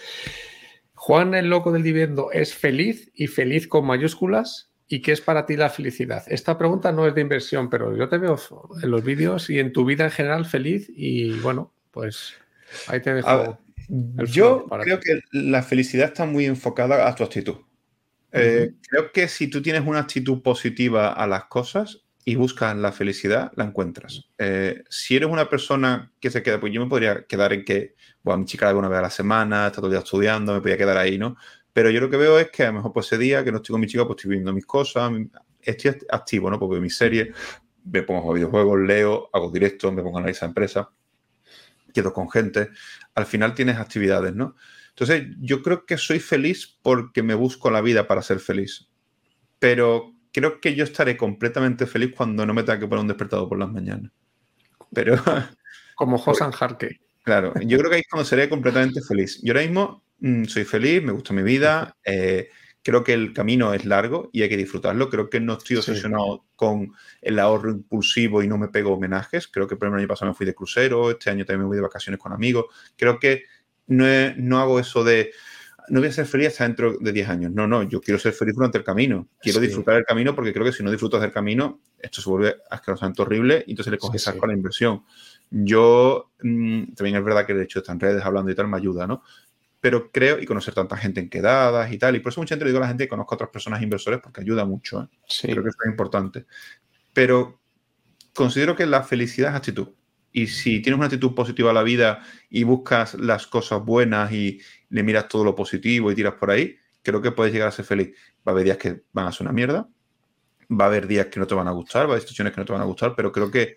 Juan, 0.93 1.33
el 1.33 1.49
loco 1.49 1.71
del 1.71 1.83
dividendo, 1.83 2.29
¿es 2.33 2.53
feliz 2.53 3.09
y 3.15 3.27
feliz 3.27 3.65
con 3.65 3.87
mayúsculas? 3.87 4.73
¿Y 4.89 5.01
qué 5.01 5.11
es 5.11 5.21
para 5.21 5.45
ti 5.45 5.57
la 5.57 5.69
felicidad? 5.69 6.23
Esta 6.27 6.57
pregunta 6.57 6.91
no 6.91 7.07
es 7.07 7.13
de 7.13 7.21
inversión, 7.21 7.69
pero 7.69 7.95
yo 7.95 8.07
te 8.07 8.17
veo 8.17 8.37
en 8.81 8.89
los 8.89 9.03
vídeos 9.03 9.49
y 9.49 9.59
en 9.59 9.73
tu 9.73 9.83
vida 9.83 10.05
en 10.05 10.11
general 10.11 10.45
feliz 10.45 10.89
y 10.95 11.31
bueno, 11.39 11.73
pues 11.91 12.35
ahí 12.87 13.01
te 13.01 13.13
dejo. 13.13 13.59
yo 14.25 14.65
creo 14.65 14.99
que 14.99 15.21
la 15.31 15.61
felicidad 15.61 16.07
está 16.07 16.25
muy 16.25 16.45
enfocada 16.45 17.07
a 17.07 17.15
tu 17.15 17.23
actitud. 17.23 17.57
Eh, 18.31 18.73
creo 18.87 19.11
que 19.11 19.27
si 19.27 19.47
tú 19.47 19.61
tienes 19.61 19.83
una 19.85 19.99
actitud 19.99 20.41
positiva 20.41 21.11
a 21.11 21.27
las 21.27 21.45
cosas 21.45 22.03
y 22.23 22.35
buscas 22.35 22.75
la 22.75 22.91
felicidad, 22.91 23.51
la 23.55 23.65
encuentras. 23.65 24.29
Eh, 24.37 24.83
si 24.89 25.15
eres 25.15 25.29
una 25.29 25.49
persona 25.49 26.11
que 26.19 26.29
se 26.29 26.43
queda, 26.43 26.59
pues 26.59 26.73
yo 26.73 26.81
me 26.81 26.89
podría 26.89 27.25
quedar 27.25 27.53
en 27.53 27.63
que, 27.63 27.95
bueno, 28.21 28.39
mi 28.39 28.45
chica 28.45 28.65
la 28.65 28.77
una 28.77 28.89
vez 28.89 28.99
a 28.99 29.03
la 29.03 29.09
semana, 29.09 29.67
está 29.67 29.77
todo 29.77 29.87
el 29.87 29.93
día 29.93 29.99
estudiando, 29.99 30.53
me 30.53 30.59
podría 30.59 30.77
quedar 30.77 30.97
ahí, 30.97 31.17
¿no? 31.17 31.37
Pero 31.77 31.91
yo 31.91 32.01
lo 32.01 32.09
que 32.09 32.17
veo 32.17 32.39
es 32.39 32.49
que 32.49 32.63
a 32.63 32.69
lo 32.69 32.73
mejor 32.73 32.91
pues 32.91 33.05
ese 33.05 33.19
día 33.19 33.43
que 33.43 33.51
no 33.51 33.57
estoy 33.57 33.73
con 33.73 33.81
mi 33.81 33.85
chica, 33.85 34.03
pues 34.03 34.17
estoy 34.17 34.31
viendo 34.31 34.51
mis 34.51 34.65
cosas, 34.65 35.11
estoy 35.61 35.95
activo, 36.09 36.49
¿no? 36.49 36.57
Porque 36.57 36.71
veo 36.71 36.81
mis 36.81 36.97
series, 36.97 37.27
me 37.83 38.01
pongo 38.01 38.31
a 38.31 38.33
videojuegos, 38.33 38.79
leo, 38.79 39.29
hago 39.31 39.51
directo, 39.51 39.91
me 39.91 40.01
pongo 40.01 40.17
a 40.17 40.21
analizar 40.21 40.49
empresas, 40.49 40.87
quedo 41.93 42.11
con 42.11 42.31
gente. 42.31 42.69
Al 43.13 43.27
final 43.27 43.53
tienes 43.53 43.77
actividades, 43.77 44.33
¿no? 44.33 44.55
Entonces, 44.89 45.27
yo 45.39 45.61
creo 45.61 45.85
que 45.85 45.99
soy 45.99 46.19
feliz 46.19 46.79
porque 46.81 47.21
me 47.21 47.35
busco 47.35 47.69
la 47.69 47.81
vida 47.81 48.07
para 48.07 48.23
ser 48.23 48.39
feliz. 48.39 48.89
Pero 49.59 50.15
creo 50.33 50.59
que 50.59 50.73
yo 50.73 50.83
estaré 50.83 51.15
completamente 51.15 51.85
feliz 51.85 52.11
cuando 52.17 52.43
no 52.43 52.55
me 52.55 52.63
tenga 52.63 52.79
que 52.79 52.87
poner 52.87 53.01
un 53.01 53.07
despertador 53.09 53.47
por 53.47 53.59
las 53.59 53.69
mañanas. 53.69 54.11
Pero. 54.91 55.15
Como 55.93 56.17
Josan 56.17 56.53
Harke. 56.59 57.01
Claro, 57.21 57.53
yo 57.59 57.77
creo 57.77 57.91
que 57.91 57.97
ahí 57.97 58.01
es 58.01 58.07
cuando 58.09 58.25
seré 58.25 58.49
completamente 58.49 58.99
feliz. 59.01 59.39
Yo 59.43 59.53
ahora 59.53 59.61
mismo 59.61 60.06
soy 60.47 60.63
feliz, 60.65 61.03
me 61.03 61.11
gusta 61.11 61.33
mi 61.33 61.43
vida, 61.43 61.95
eh, 62.03 62.49
creo 62.83 63.03
que 63.03 63.13
el 63.13 63.33
camino 63.33 63.73
es 63.73 63.85
largo 63.85 64.29
y 64.31 64.41
hay 64.43 64.49
que 64.49 64.57
disfrutarlo. 64.57 65.09
Creo 65.09 65.29
que 65.29 65.39
no 65.39 65.53
estoy 65.53 65.77
obsesionado 65.77 66.45
con 66.55 66.93
el 67.21 67.39
ahorro 67.39 67.71
impulsivo 67.71 68.41
y 68.41 68.47
no 68.47 68.57
me 68.57 68.69
pego 68.69 68.93
homenajes. 68.93 69.47
Creo 69.47 69.67
que 69.67 69.75
el 69.75 69.79
primer 69.79 69.99
año 69.99 70.07
pasado 70.07 70.31
me 70.31 70.35
fui 70.35 70.45
de 70.45 70.55
crucero, 70.55 71.11
este 71.11 71.29
año 71.29 71.45
también 71.45 71.61
me 71.61 71.67
voy 71.67 71.77
de 71.77 71.83
vacaciones 71.83 72.19
con 72.19 72.31
amigos. 72.31 72.65
Creo 72.95 73.19
que 73.19 73.43
no, 73.87 74.05
no 74.37 74.59
hago 74.59 74.79
eso 74.79 75.03
de 75.03 75.31
no 75.89 75.99
voy 75.99 76.09
a 76.09 76.11
ser 76.11 76.25
feliz 76.25 76.47
hasta 76.49 76.65
dentro 76.65 76.97
de 76.97 77.11
10 77.11 77.29
años. 77.29 77.51
No, 77.51 77.67
no, 77.67 77.83
yo 77.83 78.01
quiero 78.01 78.19
ser 78.19 78.33
feliz 78.33 78.55
durante 78.55 78.77
el 78.77 78.83
camino. 78.83 79.27
Quiero 79.39 79.59
disfrutar 79.59 79.95
del 79.95 80.05
camino 80.05 80.35
porque 80.35 80.53
creo 80.53 80.65
que 80.65 80.71
si 80.71 80.83
no 80.83 80.91
disfrutas 80.91 81.21
del 81.21 81.31
camino, 81.31 81.79
esto 81.97 82.21
se 82.21 82.29
vuelve 82.29 82.57
asquerosamente 82.69 83.21
horrible 83.21 83.63
y 83.67 83.71
entonces 83.71 83.91
le 83.91 83.97
coges 83.97 84.21
sí, 84.21 84.31
con 84.37 84.49
la 84.49 84.55
inversión. 84.55 85.03
Yo, 85.49 86.31
mmm, 86.41 86.93
también 86.93 87.15
es 87.17 87.23
verdad 87.23 87.45
que 87.45 87.53
el 87.53 87.61
hecho 87.61 87.79
de 87.79 87.83
estar 87.83 87.93
en 87.95 87.99
redes 88.01 88.23
hablando 88.23 88.51
y 88.51 88.55
tal 88.55 88.67
me 88.67 88.77
ayuda, 88.77 89.07
¿no? 89.07 89.23
Pero 89.79 90.11
creo, 90.11 90.39
y 90.39 90.45
conocer 90.45 90.73
tanta 90.73 90.97
gente 90.97 91.19
en 91.19 91.29
quedadas 91.29 91.91
y 91.91 91.97
tal, 91.97 92.15
y 92.15 92.19
por 92.19 92.31
eso 92.31 92.41
mucha 92.41 92.55
gente 92.55 92.65
le 92.65 92.71
digo 92.71 92.79
a 92.79 92.81
la 92.81 92.87
gente 92.87 93.03
que 93.03 93.09
conozca 93.09 93.35
a 93.35 93.37
otras 93.37 93.49
personas 93.51 93.81
inversores 93.81 94.19
porque 94.21 94.41
ayuda 94.41 94.65
mucho. 94.65 95.01
¿eh? 95.01 95.07
Sí. 95.27 95.47
Creo 95.47 95.63
que 95.63 95.69
es 95.69 95.75
importante. 95.85 96.45
Pero 97.13 97.61
considero 98.33 98.75
que 98.75 98.85
la 98.85 99.03
felicidad 99.03 99.51
es 99.51 99.57
actitud. 99.57 99.89
Y 100.31 100.47
si 100.47 100.81
tienes 100.81 100.97
una 100.97 101.05
actitud 101.05 101.33
positiva 101.33 101.71
a 101.71 101.73
la 101.73 101.83
vida 101.83 102.21
y 102.49 102.63
buscas 102.63 103.15
las 103.15 103.47
cosas 103.47 103.83
buenas 103.83 104.31
y 104.31 104.59
le 104.89 105.03
miras 105.03 105.27
todo 105.27 105.43
lo 105.43 105.55
positivo 105.55 106.11
y 106.11 106.15
tiras 106.15 106.35
por 106.35 106.51
ahí, 106.51 106.77
creo 107.01 107.21
que 107.21 107.31
puedes 107.31 107.53
llegar 107.53 107.69
a 107.69 107.71
ser 107.71 107.85
feliz. 107.85 108.15
Va 108.47 108.51
a 108.51 108.53
haber 108.53 108.65
días 108.65 108.77
que 108.77 109.03
van 109.13 109.27
a 109.27 109.31
ser 109.31 109.45
una 109.47 109.53
mierda, 109.53 109.89
va 110.69 110.85
a 110.85 110.87
haber 110.87 111.07
días 111.07 111.27
que 111.27 111.39
no 111.39 111.47
te 111.47 111.55
van 111.55 111.67
a 111.67 111.71
gustar, 111.71 112.03
va 112.03 112.09
a 112.09 112.11
haber 112.11 112.21
situaciones 112.21 112.53
que 112.53 112.61
no 112.61 112.65
te 112.65 112.73
van 112.73 112.81
a 112.81 112.85
gustar, 112.85 113.15
pero 113.15 113.31
creo 113.31 113.49
que 113.49 113.75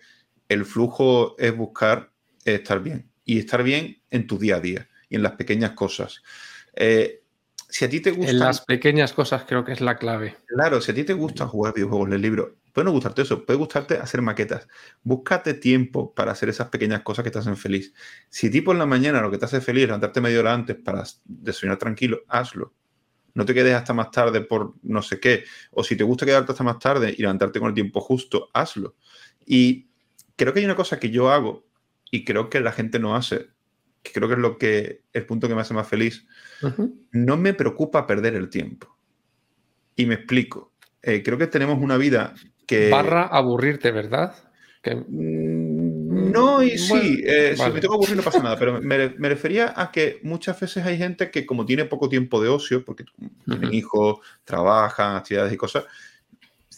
el 0.49 0.65
flujo 0.65 1.35
es 1.39 1.55
buscar 1.55 2.11
estar 2.43 2.83
bien 2.83 3.09
y 3.23 3.39
estar 3.39 3.63
bien 3.63 4.01
en 4.09 4.27
tu 4.27 4.37
día 4.37 4.57
a 4.57 4.59
día 4.59 4.89
y 5.11 5.17
en 5.17 5.23
las 5.23 5.33
pequeñas 5.33 5.71
cosas. 5.71 6.23
Eh, 6.73 7.21
si 7.69 7.85
a 7.85 7.89
ti 7.89 7.99
te 7.99 8.11
gusta. 8.11 8.31
En 8.31 8.39
las 8.39 8.61
pequeñas 8.61 9.13
cosas 9.13 9.43
creo 9.47 9.63
que 9.63 9.73
es 9.73 9.81
la 9.81 9.97
clave. 9.97 10.37
Claro, 10.47 10.81
si 10.81 10.91
a 10.91 10.95
ti 10.95 11.03
te 11.03 11.13
gusta 11.13 11.45
jugar 11.47 11.73
videojuegos, 11.73 12.09
leer 12.09 12.21
libros, 12.21 12.49
puede 12.71 12.85
no 12.85 12.91
gustarte 12.91 13.21
eso, 13.21 13.45
puede 13.45 13.59
gustarte 13.59 13.97
hacer 13.97 14.21
maquetas. 14.21 14.67
Búscate 15.03 15.53
tiempo 15.53 16.13
para 16.15 16.31
hacer 16.31 16.47
esas 16.47 16.69
pequeñas 16.69 17.01
cosas 17.01 17.23
que 17.23 17.31
te 17.31 17.39
hacen 17.39 17.57
feliz. 17.57 17.93
Si 18.29 18.49
tipo 18.49 18.71
en 18.71 18.79
la 18.79 18.85
mañana 18.85 19.21
lo 19.21 19.29
que 19.29 19.37
te 19.37 19.45
hace 19.45 19.59
feliz 19.59 19.83
es 19.83 19.89
levantarte 19.89 20.21
media 20.21 20.39
hora 20.39 20.53
antes 20.53 20.77
para 20.77 21.03
desayunar 21.25 21.77
tranquilo, 21.77 22.21
hazlo. 22.29 22.73
No 23.33 23.45
te 23.45 23.53
quedes 23.53 23.75
hasta 23.75 23.93
más 23.93 24.11
tarde 24.11 24.41
por 24.41 24.75
no 24.81 25.01
sé 25.01 25.19
qué. 25.19 25.43
O 25.71 25.83
si 25.83 25.97
te 25.97 26.05
gusta 26.05 26.25
quedarte 26.25 26.53
hasta 26.53 26.63
más 26.63 26.79
tarde 26.79 27.13
y 27.17 27.21
levantarte 27.21 27.59
con 27.59 27.67
el 27.67 27.73
tiempo 27.73 27.99
justo, 27.99 28.49
hazlo. 28.53 28.95
Y 29.45 29.89
creo 30.37 30.53
que 30.53 30.59
hay 30.59 30.65
una 30.65 30.75
cosa 30.75 30.99
que 30.99 31.09
yo 31.09 31.29
hago 31.31 31.65
y 32.11 32.23
creo 32.23 32.49
que 32.49 32.61
la 32.61 32.71
gente 32.71 32.99
no 32.99 33.15
hace, 33.15 33.49
que 34.01 34.11
creo 34.11 34.27
que 34.27 34.33
es 34.35 34.39
lo 34.39 34.57
que 34.57 35.01
el 35.13 35.25
punto 35.25 35.47
que 35.47 35.55
me 35.55 35.61
hace 35.61 35.73
más 35.73 35.87
feliz. 35.87 36.25
Uh 36.61 36.67
-huh. 36.67 36.93
No 37.11 37.37
me 37.37 37.53
preocupa 37.53 38.07
perder 38.07 38.35
el 38.35 38.49
tiempo. 38.49 38.97
Y 39.95 40.05
me 40.05 40.15
explico. 40.15 40.73
Eh, 41.01 41.21
creo 41.23 41.37
que 41.37 41.47
tenemos 41.47 41.79
una 41.79 41.97
vida 41.97 42.33
que. 42.65 42.89
Barra 42.89 43.23
aburrirte, 43.23 43.91
¿verdad? 43.91 44.35
Que... 44.81 44.95
No, 44.95 46.63
y 46.63 46.77
sí, 46.77 46.89
bueno, 46.89 47.05
eh, 47.25 47.55
vale. 47.57 47.69
si 47.69 47.73
me 47.75 47.81
tengo 47.81 47.93
aburrir 47.93 48.17
no 48.17 48.23
pasa 48.23 48.41
nada, 48.41 48.57
pero 48.57 48.81
me, 48.81 49.09
me, 49.09 49.29
refería 49.29 49.73
a 49.75 49.91
que 49.91 50.19
muchas 50.23 50.59
veces 50.59 50.85
hay 50.85 50.97
gente 50.97 51.29
que 51.29 51.45
como 51.45 51.65
tiene 51.65 51.85
poco 51.85 52.09
tiempo 52.09 52.41
de 52.41 52.49
ocio, 52.49 52.83
porque 52.83 53.05
tienen 53.45 53.65
uh 53.65 53.69
-huh. 53.69 53.73
hijos, 53.73 54.19
trabajan, 54.43 55.15
actividades 55.15 55.53
y 55.53 55.57
cosas, 55.57 55.85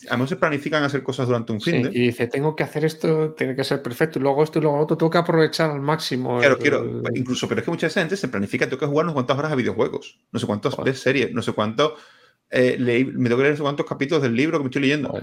además 0.10 0.30
se 0.30 0.36
planifican 0.36 0.84
hacer 0.84 1.04
cosas 1.04 1.28
durante 1.28 1.52
un 1.52 1.62
fin 1.62 1.84
de. 1.84 1.92
Sí, 1.92 1.98
y 1.98 2.02
dice, 2.08 2.28
tengo 2.28 2.56
que 2.56 2.64
hacer 2.64 2.86
esto, 2.86 3.34
tiene 3.34 3.56
que 3.56 3.64
ser 3.64 3.82
perfecto, 3.82 4.20
y 4.20 4.22
luego 4.22 4.44
esto 4.44 4.60
y 4.60 4.62
luego 4.62 4.80
otro, 4.80 4.98
tengo 4.98 5.10
que 5.10 5.18
aprovechar 5.18 5.72
al 5.72 5.82
máximo. 5.82 6.40
Claro, 6.40 6.56
el... 6.56 6.62
quiero, 6.62 7.02
incluso, 7.14 7.48
pero 7.48 7.60
es 7.60 7.66
que 7.66 7.72
mucha 7.72 7.90
gente 7.90 8.18
se 8.18 8.28
planifica, 8.28 8.66
tengo 8.66 8.80
que 8.80 8.86
jugar 8.86 9.06
no 9.06 9.12
sé 9.12 9.16
cuántas 9.16 9.38
horas 9.38 9.52
a 9.52 9.56
videojuegos, 9.56 10.20
no 10.32 10.40
sé 10.40 10.46
cuántas 10.46 10.74
Joder. 10.74 10.96
series, 10.96 11.32
no 11.34 11.42
sé 11.42 11.54
cuánto, 11.54 11.96
eh, 12.50 12.78
leí, 12.80 13.06
me 13.06 13.30
tengo 13.30 13.38
que 13.38 13.44
leer 13.44 13.54
no 13.54 13.58
sé 13.58 13.64
cuántos 13.64 13.86
capítulos 13.86 14.22
del 14.22 14.36
libro 14.36 14.58
que 14.58 14.64
me 14.64 14.70
estoy 14.70 14.82
leyendo. 14.82 15.20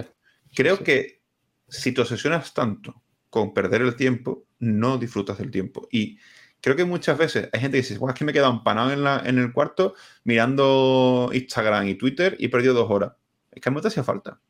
Creo 0.54 0.76
sí. 0.76 0.84
que 0.84 1.22
si 1.68 1.92
te 1.92 2.00
obsesionas 2.00 2.52
tanto 2.52 3.02
con 3.30 3.54
perder 3.54 3.82
el 3.82 3.94
tiempo, 3.94 4.44
no 4.58 4.98
disfrutas 4.98 5.38
del 5.38 5.50
tiempo. 5.50 5.88
Y 5.90 6.18
creo 6.60 6.76
que 6.76 6.84
muchas 6.84 7.16
veces 7.16 7.48
hay 7.52 7.60
gente 7.60 7.76
que 7.76 7.82
dice, 7.82 7.94
es 7.94 8.14
que 8.14 8.24
me 8.24 8.32
he 8.32 8.34
quedado 8.34 8.52
empanado 8.52 8.92
en, 8.92 9.02
la, 9.02 9.22
en 9.24 9.38
el 9.38 9.52
cuarto 9.52 9.94
mirando 10.24 11.30
Instagram 11.32 11.88
y 11.88 11.94
Twitter 11.94 12.36
y 12.38 12.46
he 12.46 12.48
perdido 12.48 12.74
dos 12.74 12.90
horas. 12.90 13.12
Es 13.50 13.62
que 13.62 13.68
a 13.68 13.72
mí 13.72 13.80
te 13.80 13.88
hacía 13.88 14.04
falta. 14.04 14.40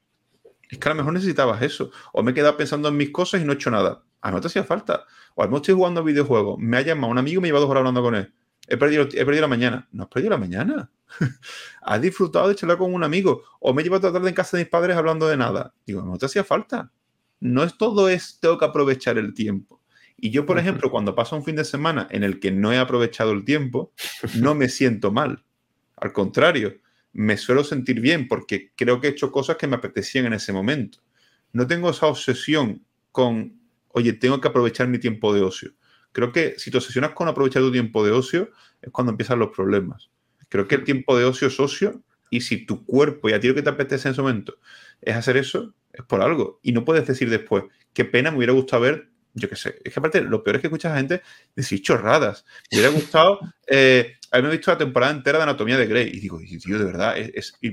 Es 0.70 0.78
que 0.78 0.88
a 0.88 0.92
lo 0.92 0.96
mejor 0.96 1.12
necesitabas 1.12 1.62
eso. 1.62 1.90
O 2.12 2.22
me 2.22 2.30
he 2.30 2.34
quedado 2.34 2.56
pensando 2.56 2.88
en 2.88 2.96
mis 2.96 3.10
cosas 3.10 3.40
y 3.40 3.44
no 3.44 3.52
he 3.52 3.54
hecho 3.56 3.70
nada. 3.70 4.02
A 4.20 4.28
lo 4.28 4.32
mejor 4.32 4.42
te 4.42 4.46
hacía 4.48 4.64
falta. 4.64 5.04
O 5.34 5.42
a 5.42 5.46
lo 5.46 5.50
mejor 5.50 5.62
estoy 5.62 5.74
jugando 5.74 6.00
a 6.00 6.04
videojuegos. 6.04 6.58
Me 6.58 6.76
ha 6.76 6.82
llamado 6.82 7.10
un 7.10 7.18
amigo 7.18 7.40
y 7.40 7.42
me 7.42 7.48
lleva 7.48 7.60
dos 7.60 7.68
horas 7.68 7.80
hablando 7.80 8.02
con 8.02 8.14
él. 8.14 8.32
He 8.68 8.76
perdido, 8.76 9.04
he 9.04 9.24
perdido 9.24 9.42
la 9.42 9.48
mañana. 9.48 9.88
No 9.90 10.04
has 10.04 10.08
perdido 10.08 10.30
la 10.30 10.38
mañana. 10.38 10.90
has 11.82 12.00
disfrutado 12.00 12.48
de 12.48 12.54
charlar 12.54 12.78
con 12.78 12.94
un 12.94 13.02
amigo. 13.02 13.42
O 13.58 13.74
me 13.74 13.82
he 13.82 13.84
llevado 13.84 14.08
a 14.08 14.12
tarde 14.12 14.28
en 14.28 14.34
casa 14.34 14.56
de 14.56 14.64
mis 14.64 14.70
padres 14.70 14.96
hablando 14.96 15.26
de 15.26 15.36
nada. 15.36 15.74
Digo, 15.86 16.02
no 16.02 16.16
te 16.18 16.26
hacía 16.26 16.44
falta. 16.44 16.92
No 17.40 17.64
es 17.64 17.76
todo 17.76 18.08
es 18.08 18.38
tengo 18.40 18.58
que 18.58 18.66
aprovechar 18.66 19.18
el 19.18 19.34
tiempo. 19.34 19.80
Y 20.16 20.30
yo, 20.30 20.44
por 20.44 20.58
ejemplo, 20.58 20.90
cuando 20.90 21.14
pasa 21.14 21.34
un 21.34 21.44
fin 21.44 21.56
de 21.56 21.64
semana 21.64 22.06
en 22.10 22.22
el 22.22 22.38
que 22.38 22.52
no 22.52 22.72
he 22.72 22.78
aprovechado 22.78 23.32
el 23.32 23.44
tiempo, 23.44 23.92
no 24.36 24.54
me 24.54 24.68
siento 24.68 25.10
mal. 25.10 25.44
Al 25.96 26.12
contrario, 26.12 26.74
me 27.12 27.36
suelo 27.36 27.64
sentir 27.64 28.00
bien 28.00 28.28
porque 28.28 28.72
creo 28.76 29.00
que 29.00 29.08
he 29.08 29.10
hecho 29.10 29.32
cosas 29.32 29.56
que 29.56 29.66
me 29.66 29.76
apetecían 29.76 30.26
en 30.26 30.34
ese 30.34 30.52
momento. 30.52 30.98
No 31.52 31.66
tengo 31.66 31.90
esa 31.90 32.06
obsesión 32.06 32.84
con, 33.12 33.60
oye, 33.88 34.12
tengo 34.12 34.40
que 34.40 34.48
aprovechar 34.48 34.88
mi 34.88 34.98
tiempo 34.98 35.34
de 35.34 35.42
ocio. 35.42 35.72
Creo 36.12 36.32
que 36.32 36.54
si 36.58 36.70
te 36.70 36.78
obsesionas 36.78 37.12
con 37.12 37.28
aprovechar 37.28 37.62
tu 37.62 37.72
tiempo 37.72 38.04
de 38.04 38.12
ocio 38.12 38.50
es 38.82 38.90
cuando 38.90 39.12
empiezan 39.12 39.38
los 39.38 39.50
problemas. 39.50 40.10
Creo 40.48 40.66
que 40.66 40.74
el 40.76 40.84
tiempo 40.84 41.16
de 41.16 41.24
ocio 41.24 41.48
es 41.48 41.60
ocio 41.60 42.02
y 42.30 42.42
si 42.42 42.64
tu 42.64 42.84
cuerpo 42.84 43.28
y 43.28 43.32
a 43.32 43.40
ti 43.40 43.48
lo 43.48 43.54
que 43.54 43.62
te 43.62 43.70
apetece 43.70 44.08
en 44.08 44.12
ese 44.12 44.22
momento 44.22 44.58
es 45.00 45.16
hacer 45.16 45.36
eso, 45.36 45.74
es 45.92 46.04
por 46.04 46.22
algo. 46.22 46.60
Y 46.62 46.72
no 46.72 46.84
puedes 46.84 47.06
decir 47.06 47.30
después, 47.30 47.64
qué 47.92 48.04
pena, 48.04 48.30
me 48.30 48.38
hubiera 48.38 48.52
gustado 48.52 48.82
ver 48.82 49.09
yo 49.34 49.48
qué 49.48 49.56
sé, 49.56 49.80
es 49.84 49.92
que 49.92 50.00
aparte 50.00 50.20
lo 50.22 50.42
peor 50.42 50.56
es 50.56 50.62
que 50.62 50.68
escuchas 50.68 50.92
a 50.92 50.96
gente 50.96 51.22
decir 51.54 51.82
chorradas. 51.82 52.44
Me 52.70 52.78
hubiera 52.78 52.92
gustado 52.92 53.40
eh, 53.66 54.16
haberme 54.30 54.52
visto 54.52 54.70
la 54.70 54.78
temporada 54.78 55.12
entera 55.12 55.38
de 55.38 55.44
Anatomía 55.44 55.76
de 55.76 55.86
Grey. 55.86 56.10
Y 56.12 56.20
digo, 56.20 56.38
tío, 56.38 56.78
de 56.78 56.84
verdad, 56.84 57.16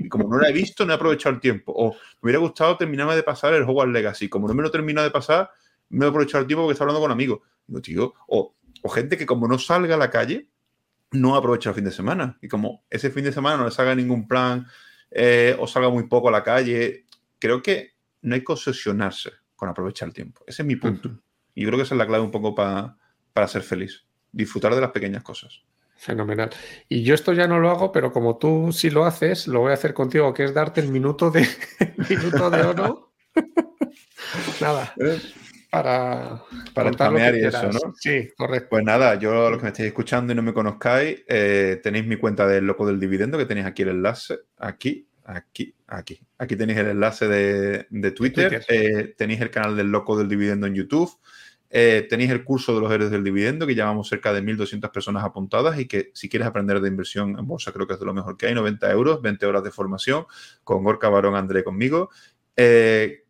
como 0.10 0.30
no 0.30 0.40
la 0.40 0.50
he 0.50 0.54
visto, 0.54 0.86
no 0.86 0.94
he 0.94 0.96
aprovechado 0.96 1.36
el 1.36 1.42
tiempo. 1.42 1.74
O 1.76 1.92
me 1.92 1.98
hubiera 2.22 2.40
gustado 2.40 2.78
terminarme 2.78 3.16
de 3.16 3.24
pasar 3.24 3.54
el 3.54 3.64
Hogwarts 3.64 3.92
Legacy. 3.92 4.30
Como 4.30 4.48
no 4.48 4.54
me 4.54 4.64
lo 4.64 4.72
termino 4.72 5.02
de 5.04 5.12
pasar, 5.12 5.50
me 5.90 6.06
he 6.06 6.10
aprovechado 6.10 6.42
el 6.42 6.48
tiempo 6.48 6.64
porque 6.64 6.74
está 6.74 6.84
hablando 6.84 7.02
con 7.02 7.12
amigos. 7.12 7.40
Digo, 7.66 7.82
tío, 7.82 8.14
o, 8.28 8.56
o 8.82 8.90
gente 8.90 9.18
que 9.18 9.26
como 9.26 9.48
no 9.48 9.58
salga 9.60 9.96
a 9.96 9.98
la 9.98 10.10
calle, 10.10 10.50
no 11.12 11.36
aprovecha 11.36 11.70
el 11.70 11.76
fin 11.76 11.86
de 11.86 11.92
semana. 11.92 12.38
Y 12.42 12.48
como 12.48 12.86
ese 12.90 13.12
fin 13.12 13.24
de 13.24 13.32
semana 13.32 13.58
no 13.58 13.66
le 13.66 13.72
salga 13.72 13.96
ningún 13.96 14.28
plan 14.28 14.68
eh, 15.12 15.56
o 15.60 15.68
salga 15.68 15.90
muy 15.90 16.08
poco 16.08 16.30
a 16.30 16.32
la 16.32 16.44
calle, 16.44 17.06
creo 17.40 17.62
que 17.62 17.94
no 18.22 18.36
hay 18.36 18.44
que 18.44 18.52
obsesionarse 18.52 19.32
con 19.56 19.70
aprovechar 19.70 20.10
el 20.10 20.14
tiempo. 20.14 20.44
Ese 20.46 20.62
es 20.62 20.66
mi 20.68 20.76
punto. 20.76 21.10
Y 21.58 21.64
yo 21.64 21.70
creo 21.70 21.80
que 21.80 21.86
esa 21.86 21.96
es 21.96 21.98
la 21.98 22.06
clave 22.06 22.24
un 22.24 22.30
poco 22.30 22.54
pa, 22.54 23.00
para 23.34 23.48
ser 23.48 23.64
feliz. 23.64 24.06
Disfrutar 24.32 24.76
de 24.76 24.82
las 24.82 24.92
pequeñas 24.92 25.24
cosas. 25.24 25.64
Fenomenal. 25.96 26.52
Y 26.88 27.02
yo 27.02 27.16
esto 27.16 27.34
ya 27.34 27.48
no 27.48 27.60
lo 27.60 27.72
hago, 27.72 27.92
pero 27.92 28.14
como 28.14 28.38
tú 28.38 28.72
sí 28.72 28.92
lo 28.92 29.06
haces, 29.06 29.48
lo 29.48 29.62
voy 29.62 29.72
a 29.72 29.74
hacer 29.74 29.96
contigo, 29.96 30.32
que 30.36 30.44
es 30.44 30.54
darte 30.54 30.82
el 30.82 30.90
minuto 30.90 31.32
de, 31.32 31.48
minuto 32.10 32.52
de 32.52 32.62
oro. 32.62 33.12
nada. 34.62 34.94
Para, 35.72 36.44
para 36.76 37.36
y 37.36 37.44
eso, 37.44 37.72
¿no? 37.72 37.96
Sí, 37.98 38.30
correcto. 38.38 38.68
Pues 38.70 38.84
nada, 38.84 39.16
yo 39.16 39.50
los 39.50 39.58
que 39.58 39.64
me 39.64 39.70
estéis 39.70 39.88
escuchando 39.88 40.34
y 40.34 40.36
no 40.36 40.44
me 40.44 40.54
conozcáis, 40.54 41.24
eh, 41.28 41.80
tenéis 41.82 42.06
mi 42.06 42.18
cuenta 42.18 42.46
del 42.46 42.68
Loco 42.68 42.86
del 42.86 43.00
Dividendo, 43.00 43.36
que 43.36 43.48
tenéis 43.48 43.66
aquí 43.66 43.82
el 43.82 43.90
enlace, 43.90 44.42
aquí, 44.60 45.08
aquí, 45.26 45.74
aquí. 45.88 46.22
Aquí 46.38 46.56
tenéis 46.56 46.78
el 46.78 46.90
enlace 46.90 47.28
de, 47.28 47.88
de 47.90 48.12
Twitter, 48.12 48.50
Twitter. 48.50 48.66
Eh, 48.70 49.16
tenéis 49.18 49.42
el 49.42 49.50
canal 49.50 49.76
del 49.76 49.88
Loco 49.88 50.16
del 50.16 50.30
Dividendo 50.30 50.68
en 50.68 50.76
YouTube, 50.76 51.12
eh, 51.70 52.08
tenéis 52.10 52.32
el 52.32 52.44
curso 52.44 52.74
de 52.74 52.82
los 52.82 52.92
héroes 52.92 53.12
del 53.12 53.24
dividendo, 53.24 53.68
que 53.68 53.76
llevamos 53.76 54.08
cerca 54.08 54.32
de 54.32 54.42
1.200 54.42 54.90
personas 54.92 55.24
apuntadas 55.24 55.80
y 55.80 55.86
que 55.86 56.12
si 56.14 56.30
quieres 56.30 56.48
aprender 56.48 56.80
de 56.80 56.88
inversión 56.88 57.38
en 57.38 57.46
bolsa, 57.46 57.74
creo 57.74 57.88
que 57.88 57.94
es 57.94 58.00
de 58.00 58.06
lo 58.06 58.14
mejor 58.14 58.38
que 58.38 58.48
hay, 58.48 58.56
90 58.56 58.90
euros, 58.92 59.22
20 59.22 59.46
horas 59.46 59.64
de 59.64 59.72
formación, 59.72 60.26
con 60.64 60.84
Gorka 60.84 61.10
Barón, 61.10 61.36
André 61.36 61.64
conmigo. 61.64 62.10
Eh, 62.56 63.24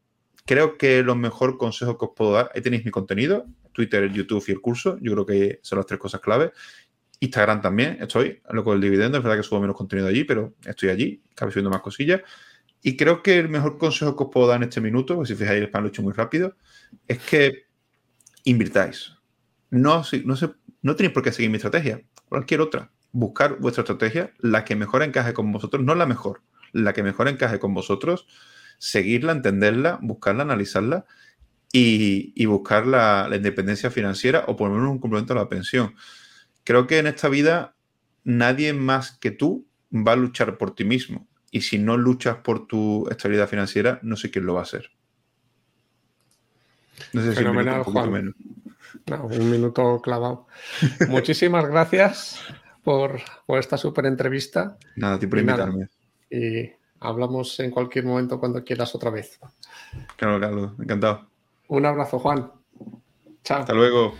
creo 0.46 0.78
que 0.78 1.02
los 1.02 1.18
mejores 1.18 1.56
consejos 1.58 1.98
que 1.98 2.06
os 2.06 2.12
puedo 2.16 2.34
dar, 2.34 2.52
ahí 2.54 2.62
tenéis 2.62 2.86
mi 2.86 2.92
contenido, 2.92 3.46
Twitter, 3.72 4.12
YouTube 4.12 4.44
y 4.48 4.52
el 4.52 4.62
curso, 4.62 4.98
yo 5.02 5.14
creo 5.14 5.26
que 5.26 5.60
son 5.64 5.78
las 5.78 5.86
tres 5.86 6.00
cosas 6.00 6.22
clave. 6.22 6.52
Instagram 7.20 7.62
también, 7.62 7.98
estoy, 8.00 8.42
loco 8.52 8.72
del 8.72 8.82
dividendo, 8.82 9.18
es 9.18 9.24
verdad 9.24 9.38
que 9.38 9.44
subo 9.44 9.60
menos 9.60 9.76
contenido 9.76 10.08
allí, 10.08 10.24
pero 10.24 10.54
estoy 10.66 10.90
allí, 10.90 11.24
acabo 11.32 11.52
subiendo 11.52 11.72
más 11.72 11.82
cosillas. 11.82 12.22
Y 12.84 12.96
creo 12.96 13.24
que 13.24 13.38
el 13.40 13.50
mejor 13.50 13.78
consejo 13.78 14.16
que 14.16 14.24
os 14.24 14.30
puedo 14.32 14.48
dar 14.48 14.58
en 14.58 14.70
este 14.70 14.82
minuto, 14.82 15.16
pues 15.16 15.30
si 15.30 15.36
fijáis 15.36 15.62
el 15.62 15.72
pan 15.72 15.82
lo 15.82 15.90
he 15.90 15.92
hecho 15.92 16.04
muy 16.04 16.14
rápido, 16.14 16.56
es 17.08 17.18
que 17.20 17.67
invirtáis. 18.50 19.14
No, 19.70 20.04
no, 20.24 20.36
no 20.82 20.96
tenéis 20.96 21.14
por 21.14 21.24
qué 21.24 21.32
seguir 21.32 21.50
mi 21.50 21.58
estrategia, 21.58 22.02
cualquier 22.30 22.62
otra. 22.62 22.92
Buscar 23.12 23.60
vuestra 23.60 23.82
estrategia, 23.82 24.34
la 24.40 24.64
que 24.64 24.76
mejor 24.76 25.04
encaje 25.04 25.34
con 25.34 25.52
vosotros, 25.52 25.84
no 25.84 25.96
la 25.96 26.06
mejor, 26.06 26.42
la 26.72 26.94
que 26.94 27.04
mejor 27.04 27.28
encaje 27.28 27.60
con 27.60 27.74
vosotros, 27.74 28.28
seguirla, 28.78 29.32
entenderla, 29.32 30.00
buscarla, 30.02 30.44
analizarla 30.44 31.06
y, 31.74 32.32
y 32.36 32.46
buscar 32.46 32.88
la, 32.88 33.28
la, 33.30 33.36
independencia 33.36 33.92
financiera 33.92 34.46
o 34.48 34.56
por 34.56 34.70
lo 34.70 34.76
menos 34.76 34.92
un 34.92 35.00
complemento 35.00 35.34
a 35.34 35.38
la 35.38 35.50
pensión. 35.50 35.96
Creo 36.64 36.88
que 36.88 37.00
en 37.00 37.08
esta 37.08 37.28
vida 37.28 37.76
nadie 38.24 38.74
más 38.74 39.12
que 39.12 39.32
tú 39.32 39.68
va 39.92 40.14
a 40.14 40.18
luchar 40.18 40.58
por 40.58 40.76
ti 40.76 40.86
mismo. 40.86 41.28
Y 41.52 41.62
si 41.62 41.80
no 41.80 41.98
luchas 41.98 42.38
por 42.38 42.68
tu 42.68 43.08
estabilidad 43.10 43.50
financiera, 43.50 44.00
no 44.04 44.16
sé 44.16 44.32
quién 44.32 44.46
lo 44.46 44.54
va 44.54 44.62
a 44.62 44.64
hacer. 44.64 44.92
No 47.14 47.22
sé 47.22 47.36
si 47.36 47.44
un, 47.44 47.56
minuto, 47.56 47.90
un 47.90 48.12
menos. 48.12 48.36
No, 49.06 49.26
un 49.26 49.52
minuto 49.52 50.02
clavado. 50.02 50.48
Muchísimas 51.10 51.66
gracias 51.66 52.40
por, 52.84 53.22
esta 53.48 53.78
súper 53.78 54.06
entrevista. 54.06 54.78
Nada, 54.96 55.20
ti 55.20 55.28
por 55.28 55.40
invitarme. 55.40 55.90
y 56.30 56.72
hablamos 57.00 57.60
en 57.60 57.72
cualquier 57.72 58.06
momento 58.06 58.40
cuando 58.40 58.64
quieras 58.64 58.94
otra 58.96 59.10
vez. 59.10 59.40
Claro, 60.16 60.40
claro, 60.40 60.76
encantado. 60.80 61.28
Un 61.68 61.86
abrazo, 61.86 62.20
Juan. 62.20 62.52
Chao. 63.44 63.60
Hasta 63.60 63.74
luego. 63.74 64.16